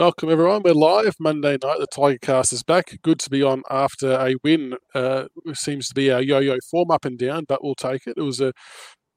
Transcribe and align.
Welcome 0.00 0.30
everyone. 0.30 0.62
We're 0.62 0.72
live 0.72 1.14
Monday 1.20 1.58
night. 1.62 1.78
The 1.78 1.86
Tiger 1.94 2.16
Cast 2.22 2.54
is 2.54 2.62
back. 2.62 2.98
Good 3.02 3.18
to 3.18 3.28
be 3.28 3.42
on 3.42 3.62
after 3.68 4.12
a 4.12 4.34
win. 4.42 4.76
Uh, 4.94 5.26
seems 5.52 5.88
to 5.88 5.94
be 5.94 6.10
our 6.10 6.22
yo-yo 6.22 6.56
form 6.70 6.90
up 6.90 7.04
and 7.04 7.18
down, 7.18 7.44
but 7.46 7.62
we'll 7.62 7.74
take 7.74 8.06
it. 8.06 8.14
It 8.16 8.22
was 8.22 8.40
a 8.40 8.54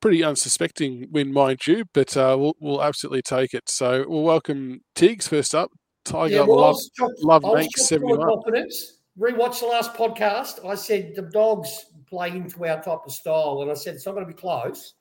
pretty 0.01 0.25
unsuspecting 0.25 1.07
win, 1.09 1.31
mind 1.31 1.65
you, 1.67 1.85
but 1.93 2.17
uh, 2.17 2.35
we'll, 2.37 2.55
we'll 2.59 2.83
absolutely 2.83 3.21
take 3.21 3.53
it. 3.53 3.63
So 3.69 4.03
we'll 4.09 4.23
welcome 4.23 4.81
Tiggs 4.93 5.25
first 5.25 5.55
up. 5.55 5.71
Tiger 6.03 6.35
Yeah, 6.35 6.41
well, 6.41 6.59
love 6.59 6.77
shocked- 6.99 7.23
love 7.23 7.45
I 7.45 7.47
was 7.47 7.59
Manx 7.61 7.79
shocked 7.79 7.87
seventy 7.87 8.13
by 8.15 8.19
one. 8.19 8.27
confidence. 8.27 8.97
Rewatch 9.17 9.61
the 9.61 9.67
last 9.67 9.93
podcast. 9.93 10.67
I 10.67 10.75
said 10.75 11.13
the 11.15 11.21
dogs 11.21 11.69
play 12.09 12.31
into 12.31 12.65
our 12.65 12.83
type 12.83 13.05
of 13.05 13.11
style, 13.13 13.59
and 13.61 13.71
I 13.71 13.75
said 13.75 13.95
it's 13.95 14.05
not 14.05 14.15
going 14.15 14.27
to 14.27 14.33
be 14.33 14.37
close. 14.37 14.95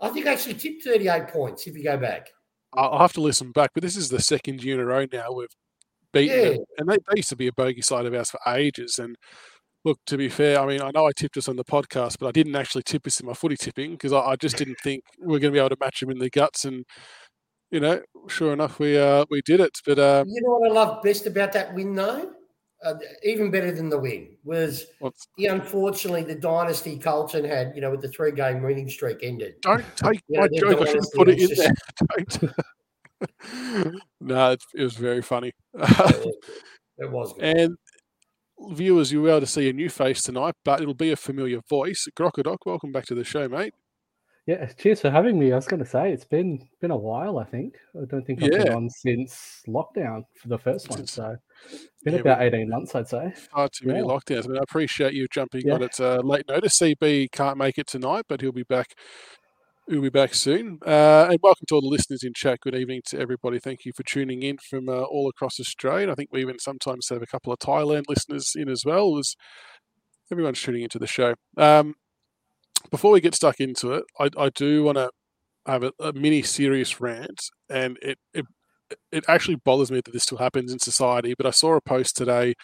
I 0.00 0.08
think 0.08 0.26
I 0.26 0.32
actually 0.32 0.54
tipped 0.54 0.82
38 0.82 1.28
points 1.28 1.68
if 1.68 1.76
you 1.76 1.84
go 1.84 1.96
back. 1.96 2.26
I'll 2.74 2.98
have 2.98 3.12
to 3.14 3.20
listen 3.20 3.52
back, 3.52 3.70
but 3.74 3.82
this 3.82 3.96
is 3.96 4.08
the 4.08 4.20
second 4.20 4.62
year 4.62 4.74
in 4.76 4.80
a 4.80 4.84
row 4.86 5.06
now 5.12 5.32
we've 5.32 5.48
beaten 6.12 6.42
Yeah. 6.42 6.50
them, 6.50 6.64
and 6.78 6.88
they, 6.88 6.96
they 6.96 7.16
used 7.16 7.28
to 7.30 7.36
be 7.36 7.48
a 7.48 7.52
bogey 7.52 7.82
side 7.82 8.06
of 8.06 8.14
ours 8.14 8.30
for 8.30 8.40
ages. 8.54 8.98
And 8.98 9.16
look, 9.84 9.98
to 10.06 10.16
be 10.16 10.28
fair, 10.28 10.60
I 10.60 10.66
mean, 10.66 10.80
I 10.82 10.90
know 10.94 11.06
I 11.06 11.12
tipped 11.16 11.36
us 11.36 11.48
on 11.48 11.56
the 11.56 11.64
podcast, 11.64 12.16
but 12.18 12.28
I 12.28 12.32
didn't 12.32 12.56
actually 12.56 12.82
tip 12.84 13.06
us 13.06 13.20
in 13.20 13.26
my 13.26 13.34
footy 13.34 13.56
tipping 13.56 13.92
because 13.92 14.12
I, 14.12 14.20
I 14.20 14.36
just 14.36 14.56
didn't 14.56 14.78
think 14.82 15.02
we 15.20 15.36
are 15.36 15.40
going 15.40 15.52
to 15.52 15.56
be 15.56 15.58
able 15.58 15.70
to 15.70 15.76
match 15.80 16.00
them 16.00 16.10
in 16.10 16.18
the 16.18 16.30
guts. 16.30 16.64
And 16.64 16.84
you 17.70 17.80
know, 17.80 18.02
sure 18.28 18.52
enough, 18.52 18.78
we 18.78 18.98
uh, 18.98 19.24
we 19.30 19.42
did 19.42 19.60
it. 19.60 19.78
But 19.86 19.98
um, 19.98 20.28
You 20.28 20.42
know 20.42 20.58
what 20.58 20.70
I 20.70 20.74
love 20.74 21.02
best 21.02 21.26
about 21.26 21.52
that 21.52 21.74
win, 21.74 21.94
though? 21.94 22.32
Uh, 22.84 22.94
even 23.22 23.50
better 23.50 23.70
than 23.70 23.88
the 23.88 23.98
win 23.98 24.36
was 24.44 24.86
what's- 24.98 25.28
the 25.38 25.46
unfortunately 25.46 26.24
the 26.24 26.34
dynasty 26.34 26.98
Carlton 26.98 27.44
had, 27.44 27.72
you 27.76 27.80
know, 27.80 27.90
with 27.92 28.00
the 28.02 28.08
three 28.08 28.32
game 28.32 28.62
winning 28.62 28.88
streak 28.88 29.18
ended. 29.22 29.54
don't 29.62 29.84
take 29.96 30.20
Yeah, 30.28 30.40
my 30.40 30.48
they're 30.50 30.70
joke. 30.70 30.80
I 30.80 30.84
should 30.86 30.94
have 30.96 31.12
put 31.14 31.28
it 31.28 31.38
in 31.38 31.50
it's 31.50 31.58
there. 31.60 31.74
Don't. 33.78 33.94
no, 34.20 34.50
it, 34.52 34.62
it 34.74 34.82
was 34.82 34.94
very 34.96 35.22
funny. 35.22 35.52
It 35.74 37.10
was 37.10 37.32
good. 37.38 37.44
and 37.44 37.76
viewers, 38.72 39.12
you'll 39.12 39.24
be 39.24 39.30
able 39.30 39.40
to 39.40 39.46
see 39.46 39.68
a 39.68 39.72
new 39.72 39.88
face 39.88 40.22
tonight, 40.22 40.54
but 40.64 40.80
it'll 40.80 40.94
be 40.94 41.12
a 41.12 41.16
familiar 41.16 41.60
voice. 41.68 42.06
Grocodoc, 42.16 42.58
welcome 42.66 42.92
back 42.92 43.06
to 43.06 43.14
the 43.14 43.24
show, 43.24 43.48
mate. 43.48 43.74
Yeah, 44.46 44.66
cheers 44.72 45.00
for 45.00 45.10
having 45.10 45.38
me. 45.38 45.52
I 45.52 45.56
was 45.56 45.66
going 45.68 45.84
to 45.84 45.88
say 45.88 46.10
it's 46.12 46.24
been 46.24 46.68
been 46.80 46.90
a 46.90 46.96
while. 46.96 47.38
I 47.38 47.44
think 47.44 47.76
I 47.94 48.04
don't 48.06 48.26
think 48.26 48.42
I've 48.42 48.50
been 48.50 48.66
Yeah. 48.66 48.74
on 48.74 48.90
since 48.90 49.62
lockdown 49.68 50.24
for 50.34 50.48
the 50.48 50.58
first 50.58 50.90
one. 50.90 51.06
So 51.06 51.30
it's 51.30 51.42
been 52.04 52.14
Yeah, 52.14 52.20
about 52.20 52.42
eighteen 52.42 52.68
months, 52.68 52.94
I'd 52.94 53.08
say. 53.08 53.32
far 53.52 53.68
too 53.68 53.86
many 53.86 54.00
Yeah. 54.00 54.04
lockdowns. 54.06 54.44
I 54.44 54.48
mean, 54.48 54.58
I 54.58 54.62
appreciate 54.62 55.14
you 55.14 55.26
jumping 55.32 55.62
Yeah. 55.66 55.74
on 55.74 55.82
at 55.82 56.00
uh, 56.00 56.20
late 56.24 56.46
notice. 56.48 56.78
CB 56.78 57.28
can't 57.32 57.58
make 57.58 57.78
it 57.78 57.86
tonight, 57.86 58.24
but 58.28 58.40
he'll 58.40 58.52
be 58.52 58.62
back. 58.64 58.94
He'll 59.88 60.00
be 60.02 60.10
back 60.10 60.32
soon. 60.34 60.78
Uh, 60.86 61.26
and 61.30 61.38
welcome 61.42 61.66
to 61.68 61.74
all 61.74 61.80
the 61.80 61.88
listeners 61.88 62.22
in 62.22 62.32
chat. 62.34 62.60
Good 62.60 62.74
evening 62.74 63.02
to 63.06 63.18
everybody. 63.18 63.58
Thank 63.58 63.84
you 63.84 63.92
for 63.92 64.04
tuning 64.04 64.42
in 64.42 64.58
from 64.58 64.88
uh, 64.88 65.02
all 65.02 65.28
across 65.28 65.58
Australia. 65.58 66.10
I 66.10 66.14
think 66.14 66.30
we 66.32 66.40
even 66.40 66.58
sometimes 66.60 67.08
have 67.08 67.20
a 67.22 67.26
couple 67.26 67.52
of 67.52 67.58
Thailand 67.58 68.04
listeners 68.08 68.52
in 68.54 68.68
as 68.68 68.84
well. 68.84 69.18
As 69.18 69.34
everyone's 70.30 70.62
tuning 70.62 70.82
into 70.82 70.98
the 71.00 71.06
show. 71.06 71.34
Um, 71.56 71.94
before 72.90 73.10
we 73.12 73.20
get 73.20 73.34
stuck 73.34 73.60
into 73.60 73.92
it, 73.92 74.04
I, 74.18 74.30
I 74.38 74.48
do 74.50 74.84
want 74.84 74.98
to 74.98 75.10
have 75.66 75.82
a, 75.84 75.92
a 76.00 76.12
mini 76.12 76.42
serious 76.42 77.00
rant, 77.00 77.40
and 77.68 77.98
it, 78.02 78.18
it 78.34 78.44
it 79.10 79.24
actually 79.28 79.56
bothers 79.56 79.90
me 79.90 80.00
that 80.04 80.12
this 80.12 80.24
still 80.24 80.38
happens 80.38 80.72
in 80.72 80.78
society. 80.78 81.34
But 81.36 81.46
I 81.46 81.50
saw 81.50 81.74
a 81.74 81.80
post 81.80 82.16
today 82.16 82.54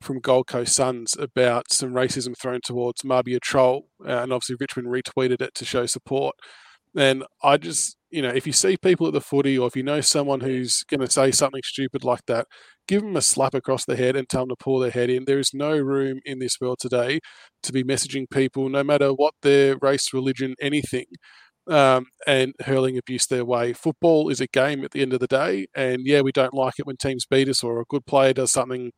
from 0.00 0.20
Gold 0.20 0.46
Coast 0.46 0.74
Suns 0.74 1.14
about 1.18 1.72
some 1.72 1.92
racism 1.92 2.34
thrown 2.38 2.60
towards 2.64 3.02
Mabior 3.02 3.40
Chol, 3.40 3.82
uh, 4.06 4.22
and 4.22 4.32
obviously 4.32 4.56
Richmond 4.58 4.88
retweeted 4.88 5.42
it 5.42 5.54
to 5.54 5.64
show 5.64 5.86
support. 5.86 6.34
And 6.96 7.24
I 7.42 7.56
just, 7.56 7.96
you 8.10 8.22
know, 8.22 8.30
if 8.30 8.46
you 8.46 8.52
see 8.52 8.76
people 8.76 9.06
at 9.06 9.12
the 9.12 9.20
footy, 9.20 9.56
or 9.58 9.68
if 9.68 9.76
you 9.76 9.82
know 9.82 10.00
someone 10.00 10.40
who's 10.40 10.82
going 10.84 11.00
to 11.00 11.10
say 11.10 11.30
something 11.30 11.60
stupid 11.64 12.02
like 12.02 12.26
that, 12.26 12.46
give 12.88 13.02
them 13.02 13.16
a 13.16 13.22
slap 13.22 13.54
across 13.54 13.84
the 13.84 13.94
head 13.96 14.16
and 14.16 14.28
tell 14.28 14.42
them 14.42 14.48
to 14.50 14.56
pull 14.56 14.80
their 14.80 14.90
head 14.90 15.10
in. 15.10 15.24
There 15.24 15.38
is 15.38 15.54
no 15.54 15.76
room 15.76 16.20
in 16.24 16.40
this 16.40 16.56
world 16.60 16.78
today 16.80 17.20
to 17.62 17.72
be 17.72 17.84
messaging 17.84 18.28
people, 18.28 18.68
no 18.68 18.82
matter 18.82 19.10
what 19.10 19.34
their 19.42 19.76
race, 19.80 20.12
religion, 20.12 20.54
anything, 20.60 21.06
um, 21.70 22.06
and 22.26 22.54
hurling 22.60 22.98
abuse 22.98 23.26
their 23.26 23.44
way. 23.44 23.72
Football 23.72 24.28
is 24.28 24.40
a 24.40 24.46
game 24.48 24.84
at 24.84 24.90
the 24.90 25.02
end 25.02 25.12
of 25.12 25.20
the 25.20 25.26
day, 25.28 25.66
and 25.74 26.04
yeah, 26.04 26.20
we 26.20 26.32
don't 26.32 26.52
like 26.54 26.74
it 26.78 26.86
when 26.86 26.96
teams 26.96 27.26
beat 27.26 27.48
us 27.48 27.62
or 27.62 27.80
a 27.80 27.84
good 27.88 28.04
player 28.06 28.32
does 28.32 28.52
something 28.52 28.92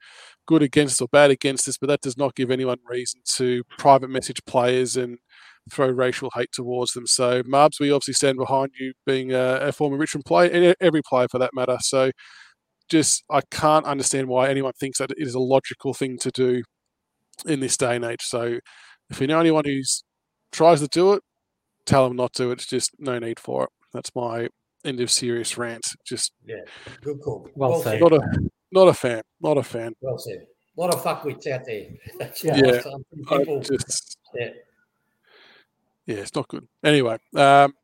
good 0.46 0.62
against 0.62 0.96
us 0.96 1.02
or 1.02 1.08
bad 1.12 1.30
against 1.30 1.68
us, 1.68 1.76
but 1.78 1.88
that 1.88 2.00
does 2.00 2.16
not 2.16 2.34
give 2.34 2.50
anyone 2.50 2.78
reason 2.88 3.20
to 3.26 3.62
private 3.78 4.10
message 4.10 4.40
players 4.46 4.96
and 4.96 5.18
throw 5.70 5.88
racial 5.88 6.30
hate 6.34 6.50
towards 6.52 6.92
them. 6.92 7.06
So, 7.06 7.42
Marbs, 7.44 7.78
we 7.78 7.90
obviously 7.92 8.14
stand 8.14 8.38
behind 8.38 8.70
you 8.78 8.94
being 9.06 9.32
a, 9.32 9.56
a 9.56 9.72
former 9.72 9.98
Richmond 9.98 10.24
player, 10.24 10.50
and 10.50 10.74
every 10.80 11.02
player 11.02 11.28
for 11.28 11.38
that 11.38 11.54
matter. 11.54 11.76
So, 11.80 12.10
just 12.90 13.24
I 13.30 13.42
can't 13.50 13.86
understand 13.86 14.28
why 14.28 14.48
anyone 14.48 14.72
thinks 14.80 14.98
that 14.98 15.10
it 15.12 15.18
is 15.18 15.34
a 15.34 15.40
logical 15.40 15.94
thing 15.94 16.18
to 16.18 16.30
do 16.30 16.62
in 17.46 17.60
this 17.60 17.76
day 17.76 17.96
and 17.96 18.04
age. 18.04 18.22
So, 18.22 18.58
if 19.10 19.20
you 19.20 19.26
know 19.26 19.40
anyone 19.40 19.64
who's 19.66 20.04
tries 20.52 20.80
to 20.80 20.88
do 20.88 21.14
it, 21.14 21.22
tell 21.86 22.06
them 22.08 22.16
not 22.16 22.32
to. 22.34 22.50
It's 22.50 22.66
just 22.66 22.90
no 22.98 23.18
need 23.18 23.38
for 23.40 23.64
it. 23.64 23.70
That's 23.92 24.14
my 24.14 24.48
end 24.84 25.00
of 25.00 25.10
serious 25.10 25.56
rant. 25.58 25.86
Just 26.06 26.32
yeah, 26.46 26.56
Good 27.02 27.20
call. 27.20 27.48
Well 27.54 27.82
said. 27.82 28.00
not 28.00 28.12
a 28.12 28.20
not 28.72 28.88
a 28.88 28.94
fan. 28.94 29.22
Not 29.40 29.58
a 29.58 29.62
fan. 29.62 29.94
Well 30.00 30.18
said. 30.18 30.46
A 30.76 30.80
lot 30.80 30.94
of 30.94 31.02
fuckwits 31.02 31.46
out 31.48 31.66
there. 31.66 31.86
That's 32.18 32.42
Yeah. 32.42 32.56
what 32.56 32.66
Yeah. 32.74 32.80
some 32.80 33.04
I 33.30 33.38
people. 33.38 33.60
just 33.60 34.18
yeah. 34.34 34.48
yeah, 36.06 36.16
it's 36.16 36.34
not 36.34 36.48
good. 36.48 36.66
Anyway, 36.82 37.18
um, 37.36 37.74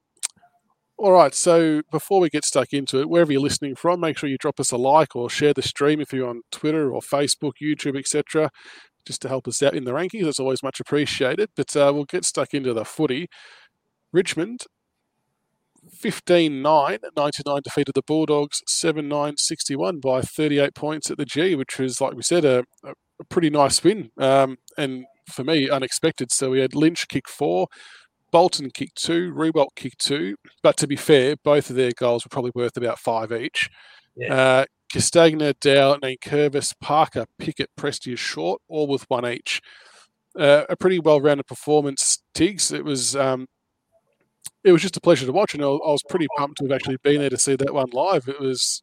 all 0.97 1.13
right. 1.13 1.35
So 1.35 1.83
before 1.93 2.21
we 2.21 2.31
get 2.31 2.45
stuck 2.45 2.73
into 2.73 3.01
it, 3.01 3.09
wherever 3.09 3.31
you're 3.31 3.41
listening 3.43 3.77
from, 3.77 4.01
make 4.01 4.17
sure 4.19 4.29
you 4.29 4.39
drop 4.39 4.59
us 4.59 4.73
a 4.73 4.77
like 4.79 5.15
or 5.15 5.29
share 5.31 5.53
the 5.55 5.63
stream 5.63 6.01
if 6.01 6.13
you're 6.13 6.29
on 6.29 6.41
Twitter 6.51 6.91
or 6.93 7.01
Facebook, 7.01 7.53
YouTube, 7.63 7.99
etc., 7.99 8.51
just 9.07 9.23
to 9.23 9.29
help 9.29 9.47
us 9.47 9.63
out 9.63 9.75
in 9.75 9.85
the 9.85 9.93
rankings. 9.93 10.25
That's 10.25 10.41
always 10.41 10.63
much 10.63 10.81
appreciated. 10.81 11.51
But 11.57 11.77
uh, 11.77 11.93
we'll 11.95 12.05
get 12.05 12.25
stuck 12.25 12.53
into 12.55 12.73
the 12.75 12.85
footy. 12.85 13.29
Richmond. 14.13 14.63
15 15.91 16.61
9 16.61 16.99
99 17.17 17.61
defeated 17.65 17.95
the 17.95 18.03
Bulldogs 18.03 18.63
7 18.67 19.09
9 19.09 19.37
61 19.37 20.01
by 20.01 20.21
38 20.21 20.75
points 20.75 21.11
at 21.11 21.17
the 21.17 21.25
G, 21.25 21.55
which 21.55 21.79
was, 21.79 22.01
like 22.01 22.15
we 22.15 22.23
said, 22.23 22.45
a, 22.45 22.65
a 22.85 23.25
pretty 23.29 23.49
nice 23.51 23.83
win. 23.83 24.11
Um, 24.19 24.59
and 24.77 25.07
for 25.29 25.45
me, 25.45 25.71
unexpected. 25.71 26.33
So 26.33 26.51
we 26.51 26.61
had 26.61 26.75
Lynch 26.75 27.09
kick 27.09 27.29
four, 27.29 27.69
Bolton 28.31 28.71
kick 28.71 28.95
two, 28.95 29.33
Riewoldt 29.33 29.75
kick 29.77 29.97
two. 29.99 30.37
But 30.63 30.77
to 30.79 30.87
be 30.87 30.97
fair, 30.97 31.37
both 31.43 31.71
of 31.71 31.77
their 31.77 31.93
goals 31.97 32.25
were 32.25 32.31
probably 32.31 32.53
worth 32.55 32.77
about 32.77 32.99
five 32.99 33.33
each. 33.33 33.69
Yeah. 34.17 34.35
Uh, 34.35 34.65
Castagna, 34.91 35.53
Dow, 35.55 35.97
Nankervis, 35.97 36.75
Parker, 36.81 37.27
Pickett, 37.39 37.69
Prestia, 37.79 38.17
Short, 38.17 38.63
all 38.69 38.87
with 38.87 39.05
one 39.09 39.27
each. 39.27 39.61
Uh, 40.39 40.65
a 40.69 40.77
pretty 40.77 40.99
well-rounded 40.99 41.47
performance, 41.47 42.23
Tiggs. 42.33 42.73
It 42.73 42.85
was 42.85 43.15
um, 43.15 43.47
it 44.65 44.73
was 44.73 44.83
just 44.83 44.97
a 44.97 45.01
pleasure 45.01 45.27
to 45.27 45.33
watch, 45.33 45.55
and 45.55 45.63
I 45.63 45.67
was 45.67 46.03
pretty 46.09 46.27
pumped 46.37 46.59
to 46.59 46.65
have 46.65 46.73
actually 46.73 46.97
been 47.03 47.21
there 47.21 47.31
to 47.31 47.39
see 47.39 47.57
that 47.57 47.75
one 47.75 47.91
live. 47.91 48.29
It 48.29 48.41
was 48.41 48.83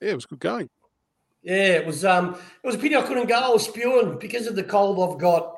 yeah, 0.00 0.10
it 0.10 0.14
was 0.14 0.26
good 0.26 0.40
going. 0.40 0.68
Yeah, 1.42 1.76
it 1.76 1.86
was. 1.86 2.04
Um, 2.04 2.34
it 2.62 2.66
was 2.66 2.74
a 2.74 2.78
pity 2.78 2.96
I 2.96 3.02
couldn't 3.02 3.28
go. 3.28 3.34
I 3.34 3.48
was 3.48 3.64
spewing 3.64 4.18
because 4.18 4.46
of 4.46 4.56
the 4.56 4.64
cold 4.64 4.98
I've 5.00 5.20
got, 5.20 5.56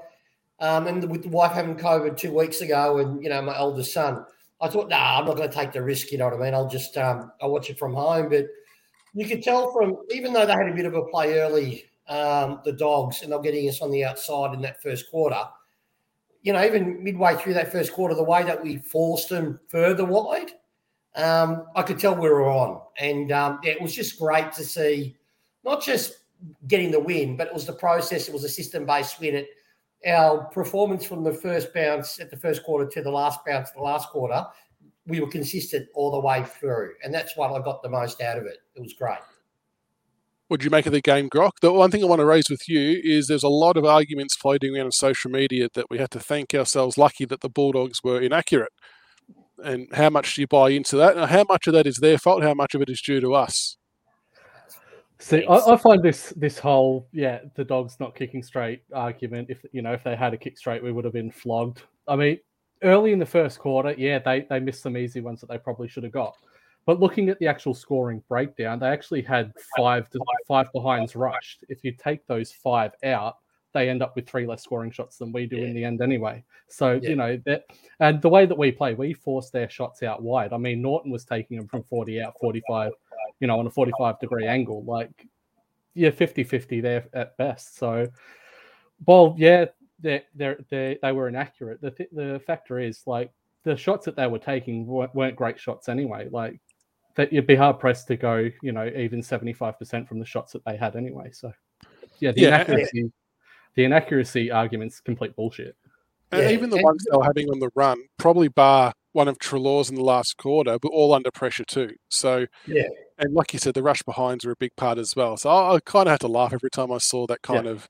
um, 0.60 0.86
and 0.86 1.10
with 1.10 1.22
the 1.22 1.28
wife 1.28 1.52
having 1.52 1.76
COVID 1.76 2.16
two 2.16 2.34
weeks 2.34 2.60
ago, 2.60 2.98
and 2.98 3.22
you 3.22 3.28
know 3.28 3.42
my 3.42 3.56
eldest 3.56 3.92
son. 3.92 4.24
I 4.62 4.68
thought, 4.68 4.90
nah, 4.90 5.18
I'm 5.18 5.24
not 5.24 5.36
going 5.36 5.48
to 5.48 5.54
take 5.54 5.72
the 5.72 5.82
risk. 5.82 6.12
You 6.12 6.18
know 6.18 6.26
what 6.26 6.34
I 6.34 6.44
mean? 6.44 6.52
I'll 6.52 6.68
just 6.68 6.96
um, 6.98 7.32
I'll 7.40 7.50
watch 7.50 7.70
it 7.70 7.78
from 7.78 7.94
home. 7.94 8.28
But 8.28 8.46
you 9.14 9.26
could 9.26 9.42
tell 9.42 9.72
from 9.72 9.96
even 10.10 10.32
though 10.32 10.44
they 10.44 10.52
had 10.52 10.68
a 10.68 10.74
bit 10.74 10.84
of 10.84 10.94
a 10.94 11.04
play 11.04 11.38
early, 11.38 11.84
um, 12.08 12.60
the 12.64 12.72
dogs, 12.72 13.22
and 13.22 13.32
they're 13.32 13.40
getting 13.40 13.68
us 13.68 13.80
on 13.80 13.90
the 13.90 14.04
outside 14.04 14.52
in 14.52 14.60
that 14.62 14.82
first 14.82 15.10
quarter. 15.10 15.42
You 16.42 16.52
know, 16.52 16.64
even 16.64 17.02
midway 17.02 17.36
through 17.36 17.54
that 17.54 17.70
first 17.70 17.92
quarter, 17.92 18.14
the 18.14 18.22
way 18.22 18.42
that 18.42 18.62
we 18.62 18.78
forced 18.78 19.28
them 19.28 19.60
further 19.68 20.04
wide, 20.04 20.52
um, 21.16 21.66
I 21.76 21.82
could 21.82 21.98
tell 21.98 22.14
we 22.14 22.28
were 22.28 22.48
on, 22.48 22.80
and 22.98 23.32
um, 23.32 23.60
yeah, 23.62 23.72
it 23.72 23.82
was 23.82 23.94
just 23.94 24.18
great 24.18 24.52
to 24.52 24.64
see 24.64 25.16
not 25.64 25.82
just 25.82 26.20
getting 26.68 26.90
the 26.90 27.00
win, 27.00 27.36
but 27.36 27.46
it 27.46 27.52
was 27.52 27.66
the 27.66 27.72
process. 27.72 28.28
It 28.28 28.32
was 28.32 28.44
a 28.44 28.48
system 28.48 28.86
based 28.86 29.20
win. 29.20 29.34
It, 29.34 29.48
our 30.06 30.44
performance 30.44 31.04
from 31.04 31.22
the 31.22 31.32
first 31.32 31.74
bounce 31.74 32.20
at 32.20 32.30
the 32.30 32.36
first 32.36 32.62
quarter 32.62 32.88
to 32.88 33.02
the 33.02 33.10
last 33.10 33.40
bounce 33.44 33.68
at 33.68 33.74
the 33.74 33.82
last 33.82 34.08
quarter, 34.08 34.46
we 35.06 35.20
were 35.20 35.28
consistent 35.28 35.88
all 35.94 36.10
the 36.10 36.20
way 36.20 36.42
through. 36.44 36.92
And 37.04 37.12
that's 37.12 37.36
what 37.36 37.52
I 37.52 37.62
got 37.62 37.82
the 37.82 37.90
most 37.90 38.20
out 38.22 38.38
of 38.38 38.46
it. 38.46 38.58
It 38.74 38.80
was 38.80 38.94
great. 38.94 39.18
What 40.50 40.58
do 40.58 40.64
you 40.64 40.70
make 40.70 40.86
of 40.86 40.92
the 40.92 41.00
game, 41.00 41.30
Grok? 41.30 41.60
The 41.60 41.72
one 41.72 41.92
thing 41.92 42.02
I 42.02 42.08
want 42.08 42.18
to 42.18 42.24
raise 42.24 42.50
with 42.50 42.68
you 42.68 43.00
is 43.04 43.28
there's 43.28 43.44
a 43.44 43.48
lot 43.48 43.76
of 43.76 43.84
arguments 43.84 44.34
floating 44.34 44.74
around 44.74 44.86
on 44.86 44.90
social 44.90 45.30
media 45.30 45.68
that 45.74 45.88
we 45.88 45.98
had 45.98 46.10
to 46.10 46.18
thank 46.18 46.54
ourselves 46.54 46.98
lucky 46.98 47.24
that 47.26 47.40
the 47.40 47.48
Bulldogs 47.48 48.02
were 48.02 48.20
inaccurate. 48.20 48.72
And 49.62 49.86
how 49.92 50.10
much 50.10 50.34
do 50.34 50.40
you 50.40 50.48
buy 50.48 50.70
into 50.70 50.96
that? 50.96 51.16
How 51.28 51.44
much 51.48 51.68
of 51.68 51.74
that 51.74 51.86
is 51.86 51.98
their 51.98 52.18
fault? 52.18 52.42
How 52.42 52.54
much 52.54 52.74
of 52.74 52.82
it 52.82 52.88
is 52.88 53.00
due 53.00 53.20
to 53.20 53.32
us? 53.32 53.76
See, 55.20 55.44
I, 55.44 55.54
I 55.54 55.76
find 55.76 56.02
this 56.02 56.34
this 56.36 56.58
whole 56.58 57.06
yeah 57.12 57.42
the 57.54 57.64
dogs 57.64 58.00
not 58.00 58.16
kicking 58.16 58.42
straight 58.42 58.82
argument. 58.92 59.50
If 59.50 59.64
you 59.70 59.82
know 59.82 59.92
if 59.92 60.02
they 60.02 60.16
had 60.16 60.34
a 60.34 60.36
kick 60.36 60.58
straight, 60.58 60.82
we 60.82 60.90
would 60.90 61.04
have 61.04 61.14
been 61.14 61.30
flogged. 61.30 61.82
I 62.08 62.16
mean, 62.16 62.40
early 62.82 63.12
in 63.12 63.20
the 63.20 63.24
first 63.24 63.60
quarter, 63.60 63.94
yeah, 63.96 64.18
they 64.18 64.46
they 64.50 64.58
missed 64.58 64.82
some 64.82 64.96
easy 64.96 65.20
ones 65.20 65.40
that 65.42 65.48
they 65.48 65.58
probably 65.58 65.86
should 65.86 66.02
have 66.02 66.12
got. 66.12 66.34
But 66.86 67.00
looking 67.00 67.28
at 67.28 67.38
the 67.38 67.46
actual 67.46 67.74
scoring 67.74 68.22
breakdown, 68.28 68.78
they 68.78 68.88
actually 68.88 69.22
had 69.22 69.52
five 69.76 70.08
five 70.48 70.72
behinds 70.72 71.14
rushed. 71.14 71.64
If 71.68 71.84
you 71.84 71.92
take 71.92 72.26
those 72.26 72.52
five 72.52 72.92
out, 73.04 73.36
they 73.72 73.88
end 73.88 74.02
up 74.02 74.16
with 74.16 74.28
three 74.28 74.46
less 74.46 74.62
scoring 74.62 74.90
shots 74.90 75.18
than 75.18 75.32
we 75.32 75.46
do 75.46 75.56
yeah. 75.56 75.66
in 75.66 75.74
the 75.74 75.84
end 75.84 76.00
anyway. 76.00 76.42
So 76.68 76.98
yeah. 77.02 77.10
you 77.10 77.16
know 77.16 77.40
that, 77.46 77.64
and 78.00 78.20
the 78.20 78.28
way 78.28 78.46
that 78.46 78.56
we 78.56 78.72
play, 78.72 78.94
we 78.94 79.12
force 79.12 79.50
their 79.50 79.68
shots 79.68 80.02
out 80.02 80.22
wide. 80.22 80.52
I 80.52 80.56
mean, 80.56 80.82
Naughton 80.82 81.10
was 81.10 81.24
taking 81.24 81.56
them 81.56 81.68
from 81.68 81.82
forty 81.84 82.20
out, 82.20 82.34
forty 82.40 82.62
five, 82.68 82.92
you 83.40 83.46
know, 83.46 83.58
on 83.58 83.66
a 83.66 83.70
forty 83.70 83.92
five 83.98 84.18
degree 84.18 84.46
angle. 84.46 84.82
Like, 84.84 85.26
yeah, 85.94 86.10
50-50 86.10 86.82
there 86.82 87.06
at 87.12 87.36
best. 87.36 87.76
So, 87.76 88.08
well, 89.06 89.34
yeah, 89.38 89.66
they 89.98 90.22
they 90.34 90.54
they 90.70 90.98
they 91.02 91.12
were 91.12 91.28
inaccurate. 91.28 91.80
The 91.80 91.90
th- 91.90 92.10
the 92.12 92.40
factor 92.46 92.78
is 92.78 93.02
like 93.06 93.30
the 93.64 93.76
shots 93.76 94.06
that 94.06 94.16
they 94.16 94.26
were 94.26 94.38
taking 94.38 94.86
weren't, 94.86 95.14
weren't 95.14 95.36
great 95.36 95.58
shots 95.58 95.88
anyway. 95.88 96.28
Like 96.30 96.60
that, 97.16 97.32
you'd 97.32 97.46
be 97.46 97.56
hard 97.56 97.78
pressed 97.78 98.08
to 98.08 98.16
go, 98.16 98.48
you 98.62 98.72
know, 98.72 98.86
even 98.96 99.22
seventy 99.22 99.52
five 99.52 99.78
percent 99.78 100.08
from 100.08 100.18
the 100.18 100.24
shots 100.24 100.52
that 100.52 100.64
they 100.64 100.76
had 100.76 100.96
anyway. 100.96 101.30
So, 101.32 101.52
yeah, 102.20 102.32
the 102.32 102.42
yeah, 102.42 102.48
inaccuracy 102.48 103.12
the 103.74 103.84
inaccuracy 103.84 104.50
argument's 104.50 105.00
complete 105.00 105.34
bullshit. 105.36 105.76
And 106.32 106.42
yeah, 106.42 106.50
even 106.50 106.70
the 106.70 106.82
ones 106.82 107.04
they 107.04 107.16
were 107.16 107.24
having 107.24 107.48
on 107.50 107.58
the 107.58 107.70
run, 107.74 107.98
probably 108.18 108.48
bar 108.48 108.92
one 109.12 109.26
of 109.26 109.38
Treloar's 109.38 109.90
in 109.90 109.96
the 109.96 110.04
last 110.04 110.36
quarter, 110.36 110.78
but 110.80 110.92
all 110.92 111.12
under 111.12 111.30
pressure 111.32 111.64
too. 111.64 111.90
So 112.08 112.46
yeah, 112.66 112.88
and 113.18 113.34
like 113.34 113.52
you 113.52 113.58
said, 113.58 113.74
the 113.74 113.82
rush 113.82 114.02
behinds 114.02 114.44
are 114.44 114.52
a 114.52 114.56
big 114.56 114.76
part 114.76 114.98
as 114.98 115.14
well. 115.16 115.36
So 115.36 115.50
I, 115.50 115.74
I 115.74 115.80
kind 115.80 116.06
of 116.06 116.12
had 116.12 116.20
to 116.20 116.28
laugh 116.28 116.52
every 116.52 116.70
time 116.70 116.92
I 116.92 116.98
saw 116.98 117.26
that 117.26 117.42
kind 117.42 117.64
yeah. 117.64 117.72
of 117.72 117.88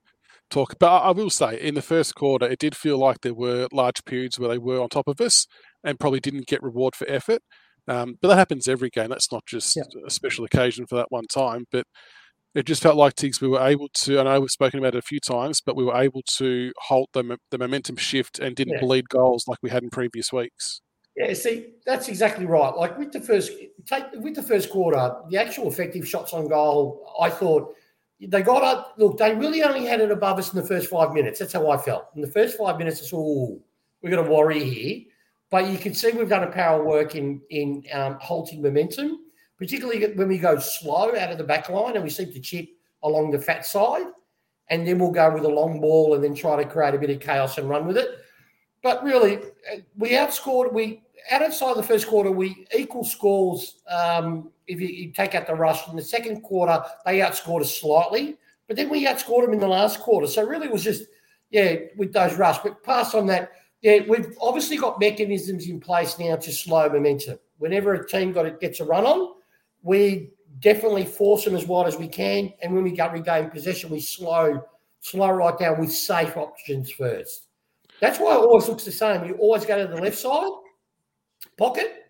talk. 0.49 0.75
But 0.79 0.91
I, 0.91 0.97
I 1.09 1.11
will 1.11 1.29
say, 1.29 1.59
in 1.59 1.75
the 1.75 1.81
first 1.81 2.15
quarter, 2.15 2.47
it 2.47 2.59
did 2.59 2.75
feel 2.75 2.97
like 2.97 3.21
there 3.21 3.33
were 3.33 3.67
large 3.71 4.03
periods 4.05 4.39
where 4.39 4.49
they 4.49 4.57
were 4.57 4.81
on 4.81 4.89
top 4.89 5.07
of 5.07 5.21
us 5.21 5.45
and 5.83 5.99
probably 5.99 6.19
didn't 6.19 6.47
get 6.47 6.63
reward 6.63 6.95
for 6.95 7.07
effort. 7.09 7.41
Um, 7.87 8.17
but 8.21 8.29
that 8.29 8.37
happens 8.37 8.67
every 8.67 8.89
game. 8.89 9.09
That's 9.09 9.31
not 9.31 9.45
just 9.45 9.75
yeah. 9.75 9.83
a 10.05 10.09
special 10.09 10.45
occasion 10.45 10.85
for 10.87 10.95
that 10.95 11.11
one 11.11 11.25
time. 11.25 11.65
But 11.71 11.85
it 12.53 12.65
just 12.65 12.83
felt 12.83 12.97
like 12.97 13.15
Tiggs 13.15 13.41
we 13.41 13.47
were 13.47 13.65
able 13.65 13.89
to. 13.89 14.19
I 14.19 14.23
know 14.23 14.39
we've 14.39 14.49
spoken 14.49 14.79
about 14.79 14.95
it 14.95 14.99
a 14.99 15.03
few 15.03 15.19
times, 15.19 15.61
but 15.61 15.75
we 15.75 15.83
were 15.83 15.95
able 15.95 16.21
to 16.37 16.71
halt 16.79 17.09
the 17.13 17.37
the 17.49 17.57
momentum 17.57 17.97
shift 17.97 18.39
and 18.39 18.55
didn't 18.55 18.75
yeah. 18.75 18.81
bleed 18.81 19.09
goals 19.09 19.47
like 19.47 19.59
we 19.61 19.69
had 19.69 19.83
in 19.83 19.89
previous 19.89 20.31
weeks. 20.31 20.81
Yeah, 21.15 21.33
see, 21.33 21.73
that's 21.85 22.07
exactly 22.07 22.45
right. 22.45 22.73
Like 22.75 22.97
with 22.97 23.11
the 23.11 23.19
first 23.19 23.51
take 23.85 24.05
with 24.15 24.35
the 24.35 24.43
first 24.43 24.69
quarter, 24.69 25.15
the 25.29 25.37
actual 25.37 25.67
effective 25.67 26.07
shots 26.07 26.33
on 26.33 26.47
goal, 26.47 27.05
I 27.19 27.29
thought 27.29 27.75
they 28.19 28.41
got 28.41 28.63
up. 28.63 28.95
Look, 28.97 29.17
they 29.17 29.33
really 29.35 29.63
only 29.63 29.85
had 29.85 29.99
it 30.01 30.11
above 30.11 30.39
us 30.39 30.53
in 30.53 30.59
the 30.59 30.67
first 30.67 30.89
five 30.89 31.13
minutes. 31.13 31.39
That's 31.39 31.53
how 31.53 31.69
I 31.69 31.77
felt. 31.77 32.07
In 32.15 32.21
the 32.21 32.27
first 32.27 32.57
five 32.57 32.77
minutes, 32.77 33.01
it's 33.01 33.13
all 33.13 33.61
we're 34.01 34.09
going 34.09 34.25
to 34.25 34.31
worry 34.31 34.63
here. 34.63 35.01
But 35.51 35.67
you 35.67 35.77
can 35.77 35.93
see 35.93 36.11
we've 36.11 36.29
done 36.29 36.43
a 36.43 36.51
power 36.51 36.83
work 36.83 37.13
in 37.15 37.41
in 37.49 37.83
um, 37.93 38.17
halting 38.19 38.61
momentum 38.61 39.19
particularly 39.61 40.03
when 40.15 40.27
we 40.27 40.39
go 40.39 40.57
slow 40.57 41.15
out 41.15 41.31
of 41.31 41.37
the 41.37 41.43
back 41.43 41.69
line 41.69 41.93
and 41.93 42.03
we 42.03 42.09
seem 42.09 42.33
to 42.33 42.39
chip 42.39 42.67
along 43.03 43.29
the 43.29 43.37
fat 43.37 43.63
side. 43.63 44.07
And 44.71 44.87
then 44.87 44.97
we'll 44.97 45.11
go 45.11 45.31
with 45.31 45.43
a 45.43 45.49
long 45.49 45.79
ball 45.79 46.15
and 46.15 46.23
then 46.23 46.33
try 46.33 46.61
to 46.61 46.67
create 46.67 46.95
a 46.95 46.97
bit 46.97 47.11
of 47.11 47.19
chaos 47.19 47.59
and 47.59 47.69
run 47.69 47.85
with 47.85 47.95
it. 47.95 48.09
But 48.81 49.03
really, 49.03 49.37
we 49.95 50.13
outscored, 50.13 50.73
we 50.73 51.03
outside 51.29 51.77
the 51.77 51.83
first 51.83 52.07
quarter, 52.07 52.31
we 52.31 52.65
equal 52.75 53.03
scores 53.03 53.83
um, 53.87 54.49
if 54.65 54.81
you, 54.81 54.87
you, 54.87 55.11
take 55.11 55.35
out 55.35 55.45
the 55.45 55.53
rush. 55.53 55.87
In 55.87 55.95
the 55.95 56.01
second 56.01 56.41
quarter, 56.41 56.83
they 57.05 57.19
outscored 57.19 57.61
us 57.61 57.79
slightly, 57.79 58.37
but 58.67 58.75
then 58.75 58.89
we 58.89 59.05
outscored 59.05 59.45
them 59.45 59.53
in 59.53 59.59
the 59.59 59.67
last 59.67 59.99
quarter. 59.99 60.25
So 60.25 60.43
really, 60.43 60.65
it 60.65 60.73
was 60.73 60.83
just, 60.83 61.03
yeah, 61.51 61.75
with 61.97 62.13
those 62.13 62.35
rush. 62.35 62.57
But 62.63 62.81
pass 62.81 63.13
on 63.13 63.27
that, 63.27 63.51
yeah, 63.81 63.99
we've 64.07 64.35
obviously 64.39 64.77
got 64.77 64.99
mechanisms 64.99 65.67
in 65.67 65.79
place 65.79 66.19
now 66.19 66.35
to 66.35 66.51
slow 66.51 66.87
momentum. 66.87 67.39
Whenever 67.57 67.93
a 67.93 68.07
team 68.07 68.31
got 68.31 68.45
it 68.45 68.59
gets 68.59 68.79
a 68.79 68.85
run 68.85 69.05
on, 69.05 69.35
we 69.81 70.29
definitely 70.59 71.05
force 71.05 71.45
them 71.45 71.55
as 71.55 71.65
wide 71.65 71.87
as 71.87 71.97
we 71.97 72.07
can. 72.07 72.53
And 72.61 72.73
when 72.73 72.83
we 72.83 72.91
get 72.91 73.11
regain 73.11 73.49
possession, 73.49 73.89
we 73.89 73.99
slow, 73.99 74.63
slow 74.99 75.31
right 75.31 75.57
down 75.57 75.79
with 75.79 75.91
safe 75.91 76.37
options 76.37 76.91
first. 76.91 77.47
That's 77.99 78.19
why 78.19 78.35
it 78.35 78.39
always 78.39 78.67
looks 78.67 78.83
the 78.83 78.91
same. 78.91 79.25
You 79.25 79.35
always 79.35 79.65
go 79.65 79.79
to 79.79 79.91
the 79.91 80.01
left 80.01 80.17
side, 80.17 80.51
pocket, 81.57 82.05